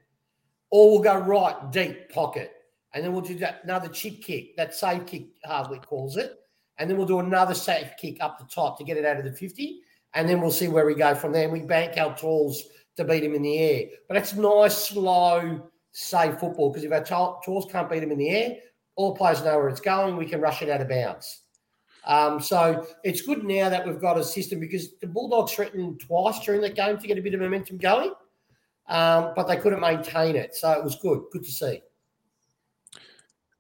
or 0.70 0.92
we'll 0.92 1.02
go 1.02 1.18
right, 1.18 1.72
deep 1.72 2.10
pocket. 2.10 2.52
And 2.94 3.04
then 3.04 3.14
we'll 3.14 3.22
do 3.22 3.36
that 3.40 3.62
another 3.64 3.88
chip 3.88 4.22
kick, 4.22 4.58
that 4.58 4.76
safe 4.76 5.06
kick, 5.06 5.28
Hardwick 5.46 5.86
calls 5.86 6.18
it. 6.18 6.38
And 6.78 6.90
then 6.90 6.98
we'll 6.98 7.08
do 7.08 7.20
another 7.20 7.54
safe 7.54 7.92
kick 7.98 8.18
up 8.22 8.40
the 8.40 8.46
top 8.46 8.78
to 8.78 8.84
get 8.84 8.98
it 8.98 9.06
out 9.06 9.18
of 9.18 9.24
the 9.24 9.32
50. 9.32 9.82
And 10.14 10.28
then 10.28 10.42
we'll 10.42 10.52
see 10.52 10.68
where 10.68 10.86
we 10.86 10.96
go 10.96 11.16
from 11.16 11.32
there. 11.32 11.44
And 11.44 11.54
we 11.54 11.62
bank 11.62 11.98
our 11.98 12.16
tools 12.18 12.64
to 12.98 13.06
beat 13.06 13.24
him 13.24 13.34
in 13.34 13.42
the 13.42 13.58
air. 13.58 13.86
But 14.08 14.18
it's 14.18 14.36
nice, 14.36 14.78
slow, 14.78 15.70
safe 15.92 16.40
football 16.40 16.72
because 16.72 16.84
if 16.84 16.92
our 16.92 17.40
tools 17.44 17.68
can't 17.72 17.90
beat 17.90 18.00
them 18.00 18.12
in 18.12 18.18
the 18.18 18.30
air, 18.30 18.58
all 18.96 19.16
players 19.16 19.44
know 19.44 19.58
where 19.58 19.70
it's 19.70 19.82
going. 19.82 20.18
We 20.18 20.26
can 20.26 20.42
rush 20.42 20.62
it 20.62 20.70
out 20.70 20.82
of 20.82 20.90
bounds. 20.90 21.42
Um, 22.06 22.40
so 22.40 22.88
it's 23.04 23.22
good 23.22 23.44
now 23.44 23.70
that 23.70 23.86
we've 23.86 24.02
got 24.02 24.18
a 24.18 24.24
system 24.24 24.60
because 24.60 24.96
the 25.00 25.08
Bulldogs 25.08 25.54
threatened 25.54 26.02
twice 26.02 26.40
during 26.44 26.62
that 26.62 26.76
game 26.76 26.98
to 26.98 27.08
get 27.08 27.18
a 27.18 27.22
bit 27.22 27.34
of 27.34 27.40
momentum 27.40 27.78
going, 27.78 28.12
um, 28.88 29.34
but 29.36 29.48
they 29.48 29.58
couldn't 29.58 29.80
maintain 29.80 30.36
it. 30.36 30.56
So 30.56 30.72
it 30.72 30.84
was 30.84 30.96
good. 30.96 31.22
Good 31.32 31.44
to 31.44 31.52
see. 31.52 31.82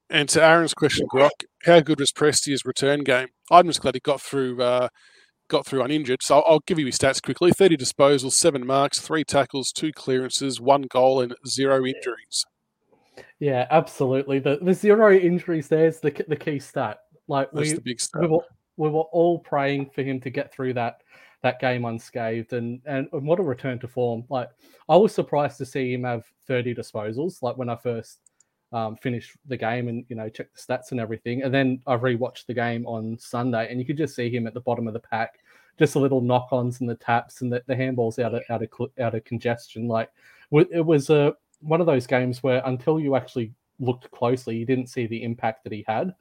And 0.09 0.27
to 0.29 0.43
Aaron's 0.43 0.73
question, 0.73 1.07
Grok, 1.07 1.29
how 1.63 1.79
good 1.79 1.99
was 1.99 2.11
Presti's 2.11 2.65
return 2.65 3.03
game? 3.03 3.29
I'm 3.49 3.67
just 3.67 3.81
glad 3.81 3.93
he 3.93 4.01
got 4.01 4.19
through 4.19 4.61
uh, 4.61 4.89
got 5.51 5.65
through 5.65 5.83
uninjured. 5.83 6.23
So 6.23 6.39
I'll 6.39 6.61
give 6.61 6.79
you 6.79 6.87
his 6.87 6.97
stats 6.97 7.21
quickly 7.21 7.51
30 7.51 7.77
disposals, 7.77 8.31
seven 8.31 8.65
marks, 8.65 8.99
three 8.99 9.23
tackles, 9.23 9.71
two 9.71 9.91
clearances, 9.91 10.59
one 10.59 10.83
goal, 10.83 11.21
and 11.21 11.35
zero 11.45 11.85
injuries. 11.85 12.45
Yeah, 13.39 13.67
absolutely. 13.69 14.39
The, 14.39 14.59
the 14.61 14.73
zero 14.73 15.13
injuries 15.13 15.67
there's 15.67 15.99
the, 15.99 16.11
the 16.27 16.35
key 16.35 16.59
stat. 16.59 16.99
Like 17.27 17.51
That's 17.51 17.69
we, 17.69 17.75
the 17.75 17.81
big 17.81 17.99
stat. 17.99 18.21
We 18.21 18.27
were, 18.27 18.45
we 18.77 18.89
were 18.89 19.01
all 19.01 19.39
praying 19.39 19.91
for 19.93 20.01
him 20.01 20.19
to 20.21 20.29
get 20.29 20.51
through 20.51 20.73
that 20.75 21.01
that 21.43 21.59
game 21.59 21.85
unscathed 21.85 22.53
and, 22.53 22.79
and 22.85 23.07
and 23.11 23.25
what 23.25 23.39
a 23.39 23.43
return 23.43 23.79
to 23.79 23.87
form. 23.87 24.23
Like 24.29 24.49
I 24.87 24.95
was 24.95 25.13
surprised 25.13 25.57
to 25.57 25.65
see 25.65 25.91
him 25.91 26.03
have 26.03 26.23
30 26.47 26.75
disposals. 26.75 27.41
Like 27.41 27.57
when 27.57 27.67
I 27.67 27.75
first 27.75 28.19
um, 28.73 28.95
finish 28.95 29.35
the 29.47 29.57
game 29.57 29.87
and 29.87 30.05
you 30.07 30.15
know 30.15 30.29
checked 30.29 30.55
the 30.55 30.73
stats 30.73 30.91
and 30.91 30.99
everything. 30.99 31.43
And 31.43 31.53
then 31.53 31.81
I 31.87 31.95
rewatched 31.95 32.45
the 32.45 32.53
game 32.53 32.85
on 32.85 33.17
Sunday, 33.19 33.69
and 33.69 33.79
you 33.79 33.85
could 33.85 33.97
just 33.97 34.15
see 34.15 34.29
him 34.29 34.47
at 34.47 34.53
the 34.53 34.61
bottom 34.61 34.87
of 34.87 34.93
the 34.93 34.99
pack, 34.99 35.39
just 35.79 35.95
a 35.95 35.99
little 35.99 36.21
knock-ons 36.21 36.79
and 36.81 36.89
the 36.89 36.95
taps 36.95 37.41
and 37.41 37.51
the, 37.51 37.63
the 37.67 37.75
handballs 37.75 38.19
out 38.19 38.33
of 38.33 38.43
out 38.49 38.63
of 38.63 38.91
out 38.99 39.15
of 39.15 39.23
congestion. 39.23 39.87
Like 39.87 40.09
it 40.51 40.85
was 40.85 41.09
a 41.09 41.35
one 41.61 41.81
of 41.81 41.87
those 41.87 42.07
games 42.07 42.41
where 42.43 42.61
until 42.65 42.99
you 42.99 43.15
actually 43.15 43.53
looked 43.79 44.09
closely, 44.11 44.57
you 44.57 44.65
didn't 44.65 44.87
see 44.87 45.07
the 45.07 45.23
impact 45.23 45.63
that 45.63 45.73
he 45.73 45.83
had. 45.87 46.13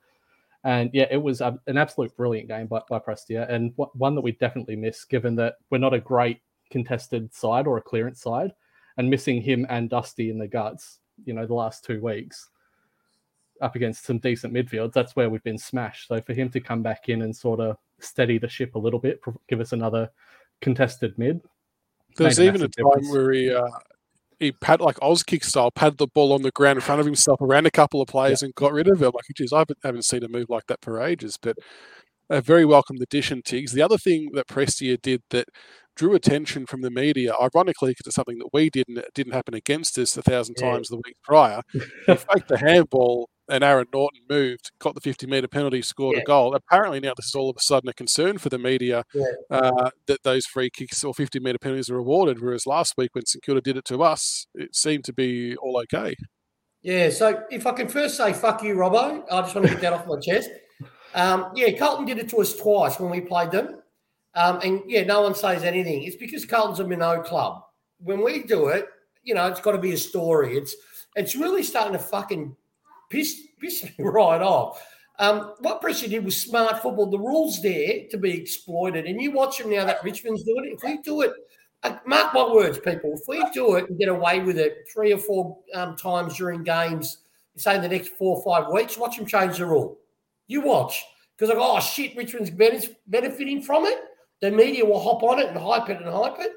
And 0.63 0.91
yeah, 0.93 1.07
it 1.11 1.17
was 1.17 1.41
a, 1.41 1.59
an 1.67 1.79
absolute 1.79 2.15
brilliant 2.17 2.49
game 2.49 2.67
by, 2.67 2.83
by 2.89 2.99
Prestia, 2.99 3.51
and 3.51 3.73
one 3.77 4.15
that 4.15 4.21
we 4.21 4.33
definitely 4.33 4.77
miss, 4.77 5.05
given 5.05 5.35
that 5.37 5.55
we're 5.71 5.79
not 5.79 5.95
a 5.95 6.01
great 6.01 6.43
contested 6.71 7.33
side 7.35 7.67
or 7.67 7.79
a 7.79 7.83
clearance 7.83 8.21
side, 8.21 8.53
and 8.99 9.09
missing 9.09 9.41
him 9.41 9.67
and 9.71 9.89
Dusty 9.89 10.29
in 10.29 10.39
the 10.39 10.47
guts 10.47 11.01
you 11.25 11.35
know 11.35 11.47
the 11.47 11.55
last 11.55 11.85
two 11.85 12.01
weeks 12.01 12.49
up 13.61 13.77
against 13.77 14.05
some 14.05 14.19
decent 14.19 14.53
midfields, 14.53 14.93
that's 14.93 15.17
where 15.17 15.31
we've 15.31 15.43
been 15.43 15.59
smashed. 15.59 16.09
So 16.09 16.21
for 16.21 16.33
him 16.33 16.51
to 16.51 16.61
come 16.61 16.83
back 16.83 17.09
in 17.09 17.23
and 17.23 17.35
sort 17.35 17.61
of 17.61 17.77
steady 17.99 18.39
the 18.39 18.49
ship 18.49 18.75
a 18.75 18.79
little 18.79 18.99
bit, 18.99 19.21
give 19.49 19.61
us 19.61 19.73
another 19.73 20.11
contested 20.61 21.19
mid. 21.19 21.41
There's 22.17 22.41
even 22.41 22.63
a 22.63 22.69
time 22.69 22.87
difference. 22.87 23.13
where 23.13 23.33
he 23.33 23.55
uh, 23.55 23.69
he 24.41 24.53
pad 24.53 24.81
like 24.81 24.97
Auskick 24.97 25.45
style, 25.45 25.71
padded 25.71 25.99
the 25.99 26.09
ball 26.09 26.33
on 26.33 26.43
the 26.43 26.51
ground 26.51 26.79
in 26.79 26.81
front 26.81 27.01
of 27.01 27.07
himself 27.07 27.41
around 27.41 27.67
a 27.67 27.71
couple 27.71 28.01
of 28.01 28.09
players 28.09 28.43
yeah. 28.43 28.47
and 28.47 28.55
got 28.55 28.73
rid 28.73 28.89
of 28.89 29.03
it. 29.03 29.15
Like, 29.15 29.25
geez, 29.37 29.53
I 29.53 29.65
haven't 29.85 30.05
seen 30.05 30.25
a 30.25 30.29
move 30.29 30.49
like 30.49 30.67
that 30.67 30.83
for 30.83 31.01
ages. 31.01 31.39
But 31.41 31.57
a 32.31 32.41
very 32.41 32.65
welcome 32.65 32.97
addition, 33.01 33.43
Tiggs. 33.43 33.73
The 33.73 33.83
other 33.83 33.99
thing 33.99 34.31
that 34.35 34.49
Prestia 34.49 35.01
did 35.01 35.23
that 35.31 35.49
drew 35.95 36.15
attention 36.15 36.65
from 36.65 36.81
the 36.81 36.91
media, 36.91 37.35
ironically, 37.35 37.91
because 37.91 38.07
it's 38.07 38.17
something 38.17 38.39
that 38.39 38.49
we 38.53 38.71
didn't 38.71 38.99
it 38.99 39.13
didn't 39.15 39.35
happen 39.35 39.55
against 39.55 39.99
us 39.99 40.17
a 40.17 40.23
thousand 40.23 40.57
yeah. 40.59 40.71
times 40.71 40.89
the 40.89 40.97
week 40.97 41.17
prior. 41.23 41.61
he 41.73 41.81
faked 42.15 42.49
the 42.49 42.59
handball 42.59 43.29
and 43.51 43.65
Aaron 43.65 43.89
Naughton 43.93 44.21
moved, 44.29 44.71
got 44.79 44.95
the 44.95 45.01
50 45.01 45.27
metre 45.27 45.49
penalty, 45.49 45.83
scored 45.83 46.17
yeah. 46.17 46.23
a 46.23 46.25
goal. 46.25 46.55
Apparently 46.55 47.01
now 47.01 47.13
this 47.17 47.27
is 47.27 47.35
all 47.35 47.51
of 47.51 47.57
a 47.57 47.61
sudden 47.61 47.89
a 47.89 47.93
concern 47.93 48.39
for 48.39 48.49
the 48.49 48.59
media 48.59 49.05
yeah. 49.13 49.25
uh, 49.51 49.91
that 50.07 50.23
those 50.23 50.47
free 50.47 50.71
kicks 50.71 51.03
or 51.05 51.13
50 51.13 51.41
metre 51.41 51.59
penalties 51.59 51.91
are 51.91 51.99
awarded, 51.99 52.41
whereas 52.41 52.67
last 52.67 52.95
week 52.97 53.11
when 53.15 53.27
St 53.27 53.43
Kilda 53.43 53.61
did 53.61 53.77
it 53.77 53.85
to 53.87 54.03
us, 54.03 54.47
it 54.55 54.75
seemed 54.75 55.05
to 55.05 55.13
be 55.13 55.57
all 55.57 55.79
okay. 55.79 56.15
Yeah, 56.83 57.11
so 57.11 57.43
if 57.51 57.67
I 57.67 57.73
can 57.73 57.89
first 57.89 58.17
say 58.17 58.33
fuck 58.33 58.63
you, 58.63 58.75
Robbo, 58.75 59.25
I 59.31 59.43
just 59.43 59.55
want 59.55 59.67
to 59.67 59.73
get 59.75 59.83
that 59.83 59.93
off 59.93 60.07
my 60.07 60.19
chest. 60.19 60.51
Um, 61.15 61.51
yeah, 61.55 61.77
Carlton 61.77 62.07
did 62.07 62.19
it 62.19 62.31
to 62.31 62.41
us 62.41 62.57
twice 62.57 62.99
when 62.99 63.11
we 63.11 63.21
played 63.21 63.51
them. 63.51 63.83
Um, 64.35 64.61
and 64.63 64.83
yeah, 64.87 65.05
no 65.05 65.23
one 65.23 65.35
says 65.35 65.65
anything. 65.65 66.05
It's 66.05 66.17
because 66.17 66.45
Carlton's 66.45 66.81
a 66.81 66.87
minnow 66.87 67.21
club. 67.21 67.63
When 67.99 68.25
we 68.25 68.45
do 68.45 68.69
it, 68.69 68.87
you 69.23 69.35
know, 69.35 69.47
it's 69.49 69.61
got 69.61 69.73
to 69.73 69.79
be 69.79 69.93
a 69.93 69.97
story. 69.97 70.57
It's 70.57 70.75
it's 71.17 71.35
really 71.35 71.63
starting 71.63 71.93
to 71.93 71.99
fucking 71.99 72.57
piss 73.11 73.43
piss 73.61 73.85
me 73.85 73.93
right 73.99 74.41
off. 74.41 74.83
Um, 75.19 75.53
what 75.59 75.83
Prestia 75.83 76.09
did 76.09 76.25
was 76.25 76.37
smart 76.39 76.81
football. 76.81 77.11
The 77.11 77.19
rules 77.19 77.61
there 77.61 78.07
to 78.11 78.17
be 78.17 78.31
exploited, 78.31 79.05
and 79.05 79.21
you 79.21 79.33
watch 79.33 79.59
them 79.59 79.71
now 79.71 79.85
that 79.85 80.03
Richmond's 80.03 80.45
doing 80.45 80.65
it. 80.65 80.79
If 80.79 80.83
we 80.83 80.97
do 81.03 81.21
it 81.21 81.33
uh, 81.83 81.97
mark 82.07 82.35
my 82.35 82.47
words, 82.53 82.79
people. 82.79 83.15
If 83.15 83.27
we 83.27 83.43
do 83.53 83.77
it 83.77 83.89
and 83.89 83.99
get 83.99 84.09
away 84.09 84.41
with 84.41 84.59
it 84.59 84.89
three 84.93 85.13
or 85.13 85.19
four 85.19 85.59
um, 85.75 85.97
times 85.97 86.37
during 86.37 86.63
games, 86.63 87.19
say 87.57 87.77
in 87.77 87.83
the 87.83 87.89
next 87.89 88.09
four 88.19 88.37
or 88.37 88.45
five 88.45 88.71
weeks, 88.73 88.99
watch 88.99 89.17
them 89.17 89.27
change 89.27 89.59
the 89.59 89.67
rule. 89.67 89.99
You 90.47 90.61
watch 90.61 91.03
because 91.37 91.49
like, 91.55 91.59
oh 91.61 91.81
shit, 91.81 92.17
Richmond's 92.17 92.51
benefiting 92.51 93.63
from 93.63 93.87
it. 93.87 93.99
The 94.41 94.51
media 94.51 94.85
will 94.85 95.01
hop 95.01 95.23
on 95.23 95.39
it 95.39 95.49
and 95.49 95.59
hype 95.59 95.89
it 95.89 96.01
and 96.01 96.11
hype 96.11 96.39
it, 96.41 96.53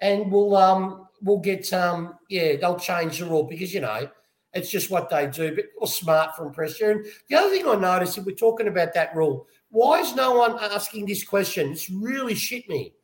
and 0.00 0.30
we'll 0.30 0.54
um 0.56 1.08
we'll 1.22 1.38
get 1.38 1.72
um 1.72 2.14
yeah 2.28 2.56
they'll 2.56 2.78
change 2.78 3.18
the 3.18 3.26
rule 3.26 3.44
because 3.44 3.72
you 3.74 3.80
know 3.80 4.08
it's 4.54 4.70
just 4.70 4.90
what 4.90 5.10
they 5.10 5.26
do. 5.26 5.54
But 5.54 5.66
or 5.76 5.86
smart 5.86 6.36
from 6.36 6.52
Prestia. 6.54 6.92
And 6.92 7.06
the 7.28 7.36
other 7.36 7.50
thing 7.50 7.66
I 7.66 7.74
noticed, 7.74 8.18
if 8.18 8.24
we're 8.24 8.34
talking 8.34 8.68
about 8.68 8.94
that 8.94 9.14
rule, 9.14 9.46
why 9.70 10.00
is 10.00 10.14
no 10.14 10.32
one 10.32 10.58
asking 10.58 11.06
this 11.06 11.24
question? 11.24 11.72
It's 11.72 11.90
really 11.90 12.34
shit 12.34 12.68
me. 12.68 12.94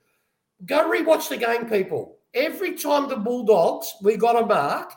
Go 0.67 0.91
rewatch 0.91 1.29
the 1.29 1.37
game, 1.37 1.69
people. 1.69 2.17
Every 2.33 2.75
time 2.75 3.09
the 3.09 3.17
Bulldogs, 3.17 3.95
we 4.03 4.17
got 4.17 4.41
a 4.43 4.47
mark, 4.47 4.95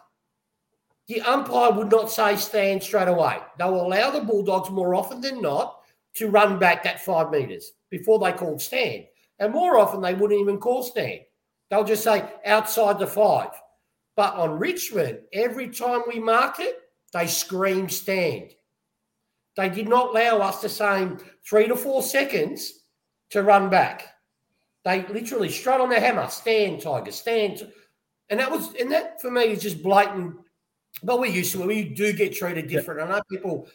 the 1.07 1.21
umpire 1.21 1.71
would 1.71 1.91
not 1.91 2.11
say 2.11 2.35
stand 2.35 2.83
straight 2.83 3.07
away. 3.07 3.39
They'll 3.57 3.81
allow 3.81 4.11
the 4.11 4.21
Bulldogs 4.21 4.69
more 4.69 4.95
often 4.95 5.21
than 5.21 5.41
not 5.41 5.81
to 6.15 6.29
run 6.29 6.57
back 6.57 6.83
that 6.83 7.03
five 7.03 7.31
metres 7.31 7.73
before 7.89 8.19
they 8.19 8.31
called 8.31 8.61
stand. 8.61 9.05
And 9.39 9.53
more 9.53 9.77
often, 9.77 10.01
they 10.01 10.13
wouldn't 10.13 10.39
even 10.39 10.57
call 10.57 10.83
stand. 10.83 11.21
They'll 11.69 11.83
just 11.83 12.03
say 12.03 12.23
outside 12.45 12.97
the 12.97 13.07
five. 13.07 13.51
But 14.17 14.33
on 14.33 14.57
Richmond, 14.57 15.19
every 15.31 15.69
time 15.69 16.01
we 16.07 16.19
mark 16.19 16.59
it, 16.59 16.79
they 17.13 17.27
scream 17.27 17.87
stand. 17.87 18.49
They 19.55 19.69
did 19.69 19.87
not 19.87 20.09
allow 20.09 20.39
us 20.39 20.59
the 20.59 20.69
same 20.69 21.19
three 21.47 21.67
to 21.67 21.75
four 21.75 22.01
seconds 22.01 22.73
to 23.29 23.43
run 23.43 23.69
back. 23.69 24.07
They 24.83 25.05
literally 25.07 25.49
strut 25.49 25.81
on 25.81 25.89
the 25.89 25.99
hammer, 25.99 26.27
stand, 26.29 26.81
Tiger, 26.81 27.11
stand. 27.11 27.71
And 28.29 28.39
that 28.39 28.51
was, 28.51 28.73
and 28.79 28.91
that 28.91 29.21
for 29.21 29.29
me 29.29 29.43
is 29.43 29.61
just 29.61 29.83
blatant. 29.83 30.35
But 31.03 31.19
we're 31.19 31.31
used 31.31 31.51
to 31.51 31.61
it. 31.61 31.67
We 31.67 31.83
do 31.83 32.11
get 32.11 32.33
treated 32.33 32.67
different. 32.67 33.01
I 33.01 33.17
know 33.17 33.21
people, 33.29 33.67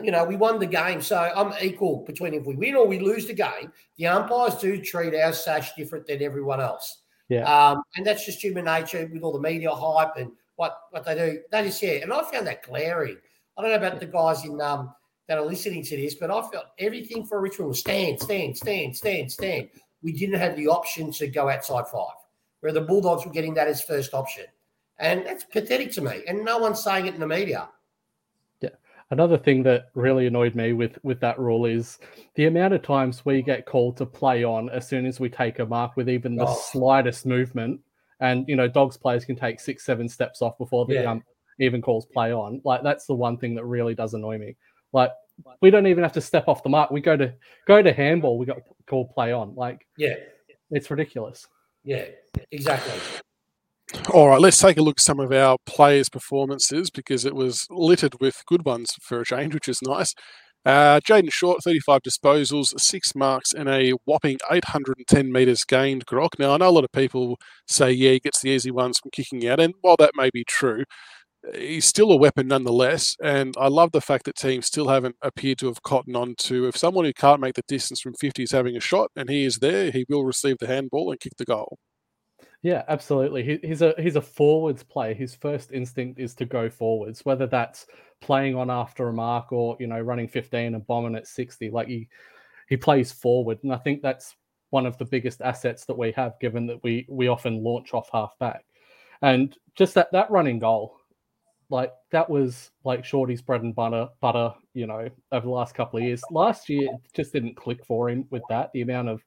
you 0.00 0.12
know, 0.12 0.22
we 0.24 0.36
won 0.36 0.60
the 0.60 0.66
game. 0.66 1.02
So 1.02 1.16
I'm 1.18 1.52
equal 1.60 2.04
between 2.06 2.34
if 2.34 2.46
we 2.46 2.54
win 2.54 2.76
or 2.76 2.86
we 2.86 3.00
lose 3.00 3.26
the 3.26 3.34
game. 3.34 3.72
The 3.96 4.06
umpires 4.06 4.60
do 4.60 4.80
treat 4.80 5.14
our 5.16 5.32
sash 5.32 5.74
different 5.74 6.06
than 6.06 6.22
everyone 6.22 6.60
else. 6.60 6.97
Yeah. 7.28 7.44
Um, 7.44 7.82
and 7.96 8.06
that's 8.06 8.24
just 8.24 8.42
human 8.42 8.64
nature 8.64 9.08
with 9.12 9.22
all 9.22 9.32
the 9.32 9.40
media 9.40 9.70
hype 9.70 10.16
and 10.16 10.32
what, 10.56 10.76
what 10.90 11.04
they 11.04 11.14
do. 11.14 11.40
That 11.50 11.66
is, 11.66 11.82
yeah. 11.82 12.00
And 12.02 12.12
I 12.12 12.22
found 12.22 12.46
that 12.46 12.62
glaring. 12.62 13.18
I 13.56 13.62
don't 13.62 13.70
know 13.70 13.76
about 13.76 14.00
the 14.00 14.06
guys 14.06 14.44
in 14.44 14.60
um, 14.60 14.94
that 15.28 15.38
are 15.38 15.44
listening 15.44 15.82
to 15.84 15.96
this, 15.96 16.14
but 16.14 16.30
I 16.30 16.40
felt 16.48 16.66
everything 16.78 17.26
for 17.26 17.40
Richmond 17.40 17.68
was 17.68 17.80
stand, 17.80 18.20
stand, 18.20 18.56
stand, 18.56 18.96
stand, 18.96 19.30
stand. 19.30 19.68
We 20.02 20.12
didn't 20.12 20.38
have 20.38 20.56
the 20.56 20.68
option 20.68 21.12
to 21.12 21.26
go 21.26 21.48
outside 21.48 21.86
five, 21.88 22.14
where 22.60 22.72
the 22.72 22.80
Bulldogs 22.80 23.26
were 23.26 23.32
getting 23.32 23.54
that 23.54 23.68
as 23.68 23.82
first 23.82 24.14
option. 24.14 24.44
And 24.98 25.26
that's 25.26 25.44
pathetic 25.44 25.92
to 25.92 26.00
me. 26.00 26.22
And 26.26 26.44
no 26.44 26.58
one's 26.58 26.82
saying 26.82 27.06
it 27.06 27.14
in 27.14 27.20
the 27.20 27.26
media. 27.26 27.68
Another 29.10 29.38
thing 29.38 29.62
that 29.62 29.86
really 29.94 30.26
annoyed 30.26 30.54
me 30.54 30.74
with 30.74 30.98
with 31.02 31.18
that 31.20 31.38
rule 31.38 31.64
is 31.64 31.98
the 32.34 32.46
amount 32.46 32.74
of 32.74 32.82
times 32.82 33.24
we 33.24 33.40
get 33.40 33.64
called 33.64 33.96
to 33.96 34.06
play 34.06 34.44
on 34.44 34.68
as 34.68 34.86
soon 34.86 35.06
as 35.06 35.18
we 35.18 35.30
take 35.30 35.60
a 35.60 35.66
mark 35.66 35.96
with 35.96 36.10
even 36.10 36.36
the 36.36 36.46
oh. 36.46 36.60
slightest 36.70 37.24
movement. 37.24 37.80
And 38.20 38.44
you 38.48 38.56
know, 38.56 38.68
dogs 38.68 38.98
players 38.98 39.24
can 39.24 39.36
take 39.36 39.60
six, 39.60 39.84
seven 39.84 40.08
steps 40.08 40.42
off 40.42 40.58
before 40.58 40.84
the 40.84 40.94
yeah. 40.94 41.10
um, 41.10 41.22
even 41.58 41.80
calls 41.80 42.04
play 42.04 42.32
on. 42.32 42.60
Like 42.64 42.82
that's 42.82 43.06
the 43.06 43.14
one 43.14 43.38
thing 43.38 43.54
that 43.54 43.64
really 43.64 43.94
does 43.94 44.12
annoy 44.12 44.36
me. 44.36 44.56
Like 44.92 45.12
we 45.62 45.70
don't 45.70 45.86
even 45.86 46.02
have 46.02 46.12
to 46.12 46.20
step 46.20 46.46
off 46.46 46.62
the 46.62 46.68
mark. 46.68 46.90
We 46.90 47.00
go 47.00 47.16
to 47.16 47.32
go 47.66 47.80
to 47.80 47.92
handball. 47.92 48.38
We 48.38 48.44
got 48.44 48.58
called 48.86 49.10
play 49.14 49.32
on. 49.32 49.54
Like 49.54 49.86
yeah, 49.96 50.14
it's 50.70 50.90
ridiculous. 50.90 51.46
Yeah, 51.82 52.04
exactly. 52.50 52.98
All 54.12 54.28
right, 54.28 54.40
let's 54.40 54.60
take 54.60 54.76
a 54.76 54.82
look 54.82 54.98
at 54.98 55.04
some 55.04 55.18
of 55.18 55.32
our 55.32 55.56
players' 55.64 56.10
performances 56.10 56.90
because 56.90 57.24
it 57.24 57.34
was 57.34 57.66
littered 57.70 58.20
with 58.20 58.42
good 58.46 58.64
ones 58.66 58.92
for 59.00 59.20
a 59.20 59.24
change, 59.24 59.54
which 59.54 59.68
is 59.68 59.80
nice. 59.80 60.14
Uh, 60.66 61.00
Jayden 61.00 61.32
Short, 61.32 61.62
35 61.64 62.02
disposals, 62.02 62.78
six 62.78 63.14
marks, 63.14 63.54
and 63.54 63.66
a 63.68 63.92
whopping 64.04 64.38
810 64.52 65.32
metres 65.32 65.64
gained, 65.64 66.04
Grok. 66.04 66.38
Now, 66.38 66.52
I 66.52 66.56
know 66.58 66.68
a 66.68 66.70
lot 66.70 66.84
of 66.84 66.92
people 66.92 67.38
say, 67.66 67.90
yeah, 67.90 68.10
he 68.10 68.20
gets 68.20 68.42
the 68.42 68.50
easy 68.50 68.70
ones 68.70 68.98
from 68.98 69.10
kicking 69.10 69.46
out, 69.48 69.60
and 69.60 69.72
while 69.80 69.96
that 69.98 70.12
may 70.14 70.28
be 70.30 70.44
true, 70.44 70.84
he's 71.54 71.86
still 71.86 72.12
a 72.12 72.16
weapon 72.16 72.48
nonetheless. 72.48 73.16
And 73.22 73.54
I 73.58 73.68
love 73.68 73.92
the 73.92 74.00
fact 74.02 74.24
that 74.26 74.36
teams 74.36 74.66
still 74.66 74.88
haven't 74.88 75.16
appeared 75.22 75.58
to 75.60 75.66
have 75.68 75.82
cotton 75.82 76.16
on 76.16 76.34
to 76.40 76.66
if 76.68 76.76
someone 76.76 77.04
who 77.06 77.14
can't 77.14 77.40
make 77.40 77.54
the 77.54 77.62
distance 77.68 78.00
from 78.00 78.14
50 78.14 78.42
is 78.42 78.52
having 78.52 78.76
a 78.76 78.80
shot 78.80 79.10
and 79.16 79.30
he 79.30 79.44
is 79.44 79.58
there, 79.58 79.90
he 79.90 80.04
will 80.08 80.24
receive 80.24 80.56
the 80.60 80.66
handball 80.66 81.10
and 81.10 81.20
kick 81.20 81.34
the 81.38 81.44
goal. 81.46 81.78
Yeah, 82.62 82.82
absolutely. 82.88 83.44
He, 83.44 83.58
he's 83.66 83.82
a 83.82 83.94
he's 83.98 84.16
a 84.16 84.20
forwards 84.20 84.82
player. 84.82 85.14
His 85.14 85.34
first 85.34 85.70
instinct 85.72 86.18
is 86.18 86.34
to 86.36 86.44
go 86.44 86.68
forwards, 86.68 87.24
whether 87.24 87.46
that's 87.46 87.86
playing 88.20 88.56
on 88.56 88.68
after 88.70 89.08
a 89.08 89.12
mark 89.12 89.52
or 89.52 89.76
you 89.78 89.86
know 89.86 90.00
running 90.00 90.26
15 90.28 90.74
and 90.74 90.86
bombing 90.86 91.14
at 91.14 91.26
60. 91.28 91.70
Like 91.70 91.86
he 91.88 92.08
he 92.68 92.76
plays 92.76 93.12
forward, 93.12 93.58
and 93.62 93.72
I 93.72 93.76
think 93.78 94.02
that's 94.02 94.34
one 94.70 94.86
of 94.86 94.98
the 94.98 95.04
biggest 95.04 95.40
assets 95.40 95.84
that 95.86 95.96
we 95.98 96.12
have, 96.12 96.38
given 96.40 96.66
that 96.66 96.82
we 96.82 97.06
we 97.08 97.28
often 97.28 97.62
launch 97.62 97.94
off 97.94 98.08
half 98.12 98.36
back, 98.40 98.64
and 99.22 99.56
just 99.76 99.94
that 99.94 100.10
that 100.12 100.30
running 100.30 100.58
goal 100.58 100.96
like 101.70 101.92
that 102.12 102.28
was 102.30 102.70
like 102.84 103.04
Shorty's 103.04 103.42
bread 103.42 103.62
and 103.62 103.74
butter, 103.74 104.08
butter, 104.20 104.52
you 104.74 104.86
know, 104.86 105.08
over 105.32 105.46
the 105.46 105.52
last 105.52 105.74
couple 105.74 105.98
of 105.98 106.04
years. 106.04 106.22
Last 106.30 106.68
year 106.68 106.88
it 106.94 107.00
just 107.14 107.32
didn't 107.32 107.56
click 107.56 107.84
for 107.84 108.08
him 108.08 108.26
with 108.30 108.42
that. 108.48 108.70
The 108.72 108.80
amount 108.82 109.08
of 109.08 109.22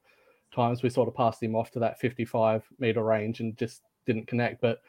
times 0.54 0.84
we 0.84 0.90
sort 0.90 1.08
of 1.08 1.16
passed 1.16 1.42
him 1.42 1.56
off 1.56 1.72
to 1.72 1.80
that 1.80 2.00
55 2.00 2.64
meter 2.80 3.04
range 3.04 3.40
and 3.40 3.58
just 3.58 3.82
didn't 4.06 4.28
connect. 4.28 4.62
But 4.62 4.82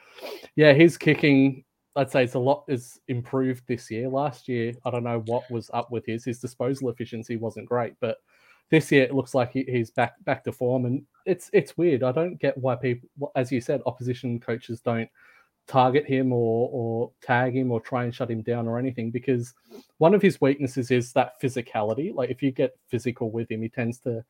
yeah, 0.57 0.73
his 0.73 0.97
kicking, 0.97 1.65
I'd 1.97 2.11
say 2.11 2.25
it's 2.25 2.35
a 2.35 2.39
lot 2.39 2.65
is 2.69 3.01
improved 3.09 3.65
this 3.67 3.91
year. 3.91 4.09
Last 4.09 4.49
year, 4.49 4.73
I 4.85 4.91
don't 4.91 5.05
know 5.05 5.23
what 5.27 5.51
was 5.51 5.71
up 5.73 5.91
with 5.91 6.07
his. 6.07 6.25
His 6.25 6.41
disposal 6.41 6.89
efficiency 6.89 7.37
wasn't 7.37 7.69
great, 7.69 7.95
but 8.01 8.19
this 8.71 8.91
year 8.91 9.05
it 9.05 9.15
looks 9.15 9.35
like 9.35 9.53
he's 9.53 9.91
back 9.91 10.15
back 10.25 10.43
to 10.45 10.53
form. 10.53 10.87
And 10.87 11.03
it's 11.27 11.51
it's 11.53 11.77
weird. 11.77 12.03
I 12.03 12.13
don't 12.13 12.41
get 12.41 12.57
why 12.57 12.75
people, 12.75 13.09
as 13.37 13.53
you 13.53 13.61
said, 13.61 13.83
opposition 13.87 14.41
coaches 14.41 14.81
don't 14.81 15.09
target 15.69 16.07
him 16.07 16.33
or 16.33 16.69
or 16.73 17.13
tag 17.23 17.55
him 17.55 17.71
or 17.71 17.81
try 17.81 18.05
and 18.05 18.15
shut 18.15 18.31
him 18.31 18.43
down 18.43 18.67
or 18.67 18.79
anything 18.79 19.11
because 19.11 19.55
one 19.99 20.15
of 20.15 20.23
his 20.23 20.41
weaknesses 20.41 20.91
is 20.91 21.13
that 21.13 21.41
physicality. 21.41 22.15
Like 22.15 22.31
if 22.31 22.43
you 22.43 22.51
get 22.51 22.77
physical 22.89 23.31
with 23.31 23.51
him, 23.51 23.63
he 23.63 23.69
tends 23.69 23.99
to 24.01 24.25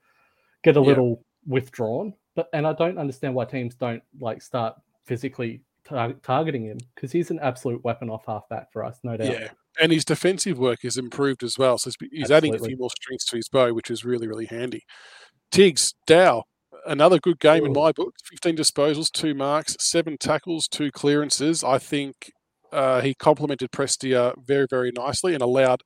get 0.62 0.76
a 0.76 0.81
yeah. 0.81 0.87
little 0.87 1.25
withdrawn. 1.47 2.14
But 2.35 2.49
and 2.52 2.66
I 2.66 2.73
don't 2.73 2.99
understand 2.99 3.35
why 3.35 3.45
teams 3.45 3.75
don't 3.75 4.02
like 4.21 4.42
start 4.42 4.75
physically 5.04 5.62
tar- 5.85 6.14
targeting 6.23 6.64
him 6.64 6.78
because 6.95 7.12
he's 7.12 7.31
an 7.31 7.38
absolute 7.40 7.83
weapon 7.85 8.09
off 8.09 8.25
halfback 8.26 8.73
for 8.73 8.85
us, 8.85 8.99
no 9.02 9.16
doubt. 9.16 9.28
Yeah, 9.28 9.49
and 9.81 9.92
his 9.92 10.04
defensive 10.04 10.59
work 10.59 10.81
has 10.83 10.97
improved 10.97 11.42
as 11.42 11.59
well. 11.59 11.78
So 11.78 11.90
he's 12.00 12.31
Absolutely. 12.31 12.35
adding 12.35 12.54
a 12.54 12.59
few 12.59 12.76
more 12.78 12.90
strings 12.90 13.25
to 13.26 13.37
his 13.37 13.49
bow, 13.49 13.75
which 13.75 13.90
is 13.90 14.04
really 14.04 14.26
really 14.26 14.47
handy. 14.47 14.83
Tiggs 15.50 15.95
Dow 16.07 16.45
another 16.87 17.19
good 17.19 17.38
game 17.38 17.62
Ooh. 17.62 17.66
in 17.66 17.73
my 17.73 17.92
book. 17.92 18.14
15 18.25 18.57
disposals, 18.57 19.11
two 19.11 19.35
marks, 19.35 19.76
seven 19.81 20.16
tackles, 20.19 20.69
two 20.69 20.90
clearances. 20.90 21.62
I 21.62 21.78
think 21.78 22.33
uh, 22.73 23.00
he 23.00 23.14
complemented 23.14 23.71
Prestia 23.71 24.35
very, 24.45 24.66
very 24.69 24.92
nicely 24.95 25.35
and 25.35 25.42
allowed 25.42 25.83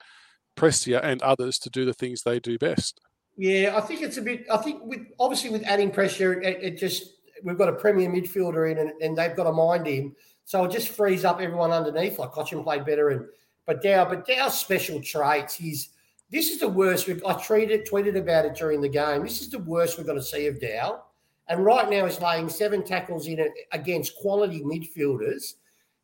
Prestia 0.56 1.00
and 1.02 1.20
others 1.22 1.58
to 1.58 1.70
do 1.70 1.84
the 1.84 1.94
things 1.94 2.22
they 2.22 2.38
do 2.38 2.58
best. 2.58 3.00
Yeah, 3.36 3.74
I 3.76 3.80
think 3.82 4.02
it's 4.02 4.16
a 4.16 4.22
bit. 4.22 4.46
I 4.50 4.56
think 4.56 4.82
with 4.84 5.06
obviously 5.18 5.50
with 5.50 5.62
adding 5.64 5.90
Prestia, 5.90 6.42
it, 6.42 6.58
it 6.62 6.78
just 6.78 7.14
we've 7.42 7.58
got 7.58 7.68
a 7.68 7.74
premier 7.74 8.10
midfielder 8.10 8.70
in, 8.70 8.78
and, 8.78 8.90
and, 9.02 9.16
they've 9.16 9.36
got 9.36 9.44
to 9.44 9.52
mind 9.52 9.86
him, 9.86 10.16
so 10.44 10.64
it 10.64 10.72
just 10.72 10.88
frees 10.88 11.24
up 11.24 11.40
everyone 11.40 11.70
underneath. 11.70 12.18
Like 12.18 12.32
Cotchin 12.32 12.64
played 12.64 12.86
better, 12.86 13.10
and 13.10 13.26
but 13.66 13.82
Dow, 13.82 14.06
but 14.06 14.26
Dow's 14.26 14.58
special 14.58 15.02
traits. 15.02 15.54
He's 15.54 15.90
this 16.30 16.50
is 16.50 16.60
the 16.60 16.68
worst. 16.68 17.08
I 17.08 17.12
tweeted 17.12 17.88
tweeted 17.88 18.16
about 18.16 18.46
it 18.46 18.54
during 18.54 18.80
the 18.80 18.88
game. 18.88 19.22
This 19.22 19.42
is 19.42 19.50
the 19.50 19.58
worst 19.58 19.98
we're 19.98 20.04
going 20.04 20.18
to 20.18 20.24
see 20.24 20.46
of 20.46 20.60
Dow. 20.60 21.02
And 21.48 21.64
right 21.64 21.88
now 21.88 22.06
he's 22.06 22.20
laying 22.20 22.48
seven 22.48 22.82
tackles 22.82 23.28
in 23.28 23.48
against 23.72 24.16
quality 24.16 24.62
midfielders. 24.62 25.54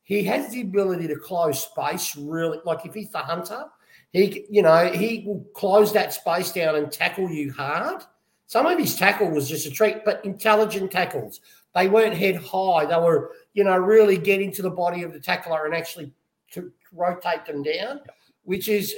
He 0.04 0.22
has 0.24 0.52
the 0.52 0.60
ability 0.60 1.08
to 1.08 1.16
close 1.16 1.64
space 1.64 2.14
really. 2.16 2.58
Like 2.64 2.86
if 2.86 2.94
he's 2.94 3.10
the 3.10 3.18
hunter, 3.18 3.64
he 4.12 4.46
you 4.50 4.62
know 4.62 4.86
he 4.88 5.24
will 5.26 5.44
close 5.54 5.92
that 5.92 6.12
space 6.12 6.52
down 6.52 6.76
and 6.76 6.90
tackle 6.90 7.30
you 7.30 7.52
hard. 7.52 8.02
Some 8.46 8.66
of 8.66 8.78
his 8.78 8.96
tackle 8.96 9.30
was 9.30 9.48
just 9.48 9.66
a 9.66 9.70
treat, 9.70 10.04
but 10.04 10.24
intelligent 10.24 10.90
tackles. 10.90 11.40
They 11.74 11.88
weren't 11.88 12.14
head 12.14 12.36
high. 12.36 12.84
They 12.86 12.96
were 12.96 13.32
you 13.54 13.64
know 13.64 13.76
really 13.78 14.18
getting 14.18 14.52
to 14.52 14.62
the 14.62 14.70
body 14.70 15.02
of 15.02 15.12
the 15.12 15.20
tackler 15.20 15.66
and 15.66 15.74
actually 15.74 16.12
to 16.52 16.70
rotate 16.92 17.46
them 17.46 17.62
down 17.62 18.00
which 18.44 18.68
is 18.68 18.94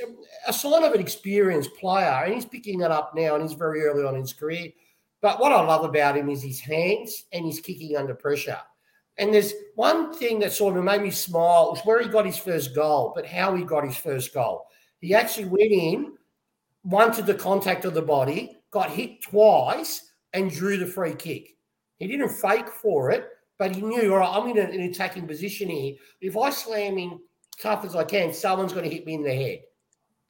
a 0.47 0.53
sign 0.53 0.85
of 0.85 0.93
an 0.93 1.01
experienced 1.01 1.75
player. 1.77 2.23
And 2.25 2.35
he's 2.35 2.47
picking 2.47 2.79
that 2.79 2.91
up 2.91 3.15
now 3.15 3.35
and 3.35 3.43
he's 3.43 3.53
very 3.53 3.83
early 3.83 4.05
on 4.05 4.15
in 4.15 4.23
his 4.23 4.33
career. 4.33 4.71
But 5.21 5.41
what 5.41 5.53
I 5.53 5.61
love 5.61 5.85
about 5.85 6.17
him 6.17 6.29
is 6.29 6.43
his 6.43 6.61
hands 6.61 7.25
and 7.33 7.47
his 7.47 7.61
kicking 7.61 7.97
under 7.97 8.15
pressure. 8.15 8.59
And 9.17 9.33
there's 9.33 9.53
one 9.75 10.13
thing 10.13 10.41
that 10.41 10.53
sort 10.53 10.77
of 10.77 10.85
made 10.85 11.03
me 11.03 11.11
smile 11.11 11.71
was 11.71 11.81
where 11.85 12.03
he 12.03 12.09
got 12.09 12.27
his 12.27 12.39
first 12.39 12.75
goal, 12.75 13.13
but 13.15 13.27
how 13.27 13.55
he 13.55 13.65
got 13.65 13.85
his 13.85 13.97
first 13.97 14.35
goal. 14.35 14.67
He 15.05 15.15
actually 15.15 15.45
went 15.45 15.71
in, 15.71 16.13
wanted 16.83 17.27
the 17.27 17.35
contact 17.35 17.85
of 17.85 17.93
the 17.93 18.01
body, 18.01 18.57
got 18.71 18.89
hit 18.89 19.21
twice, 19.21 20.13
and 20.33 20.51
drew 20.51 20.79
the 20.79 20.87
free 20.87 21.15
kick. 21.15 21.59
He 21.99 22.07
didn't 22.07 22.31
fake 22.31 22.71
for 22.71 23.11
it, 23.11 23.29
but 23.59 23.77
he 23.77 23.83
knew, 23.83 24.15
all 24.15 24.21
right, 24.21 24.35
I'm 24.35 24.49
in 24.49 24.57
an 24.57 24.81
attacking 24.81 25.27
position 25.27 25.69
here. 25.69 25.97
If 26.23 26.39
I 26.39 26.49
slam 26.49 26.97
in 26.97 27.21
tough 27.61 27.85
as 27.85 27.95
I 27.95 28.05
can, 28.05 28.33
someone's 28.33 28.73
going 28.73 28.89
to 28.89 28.95
hit 28.95 29.05
me 29.05 29.13
in 29.13 29.23
the 29.23 29.35
head. 29.35 29.59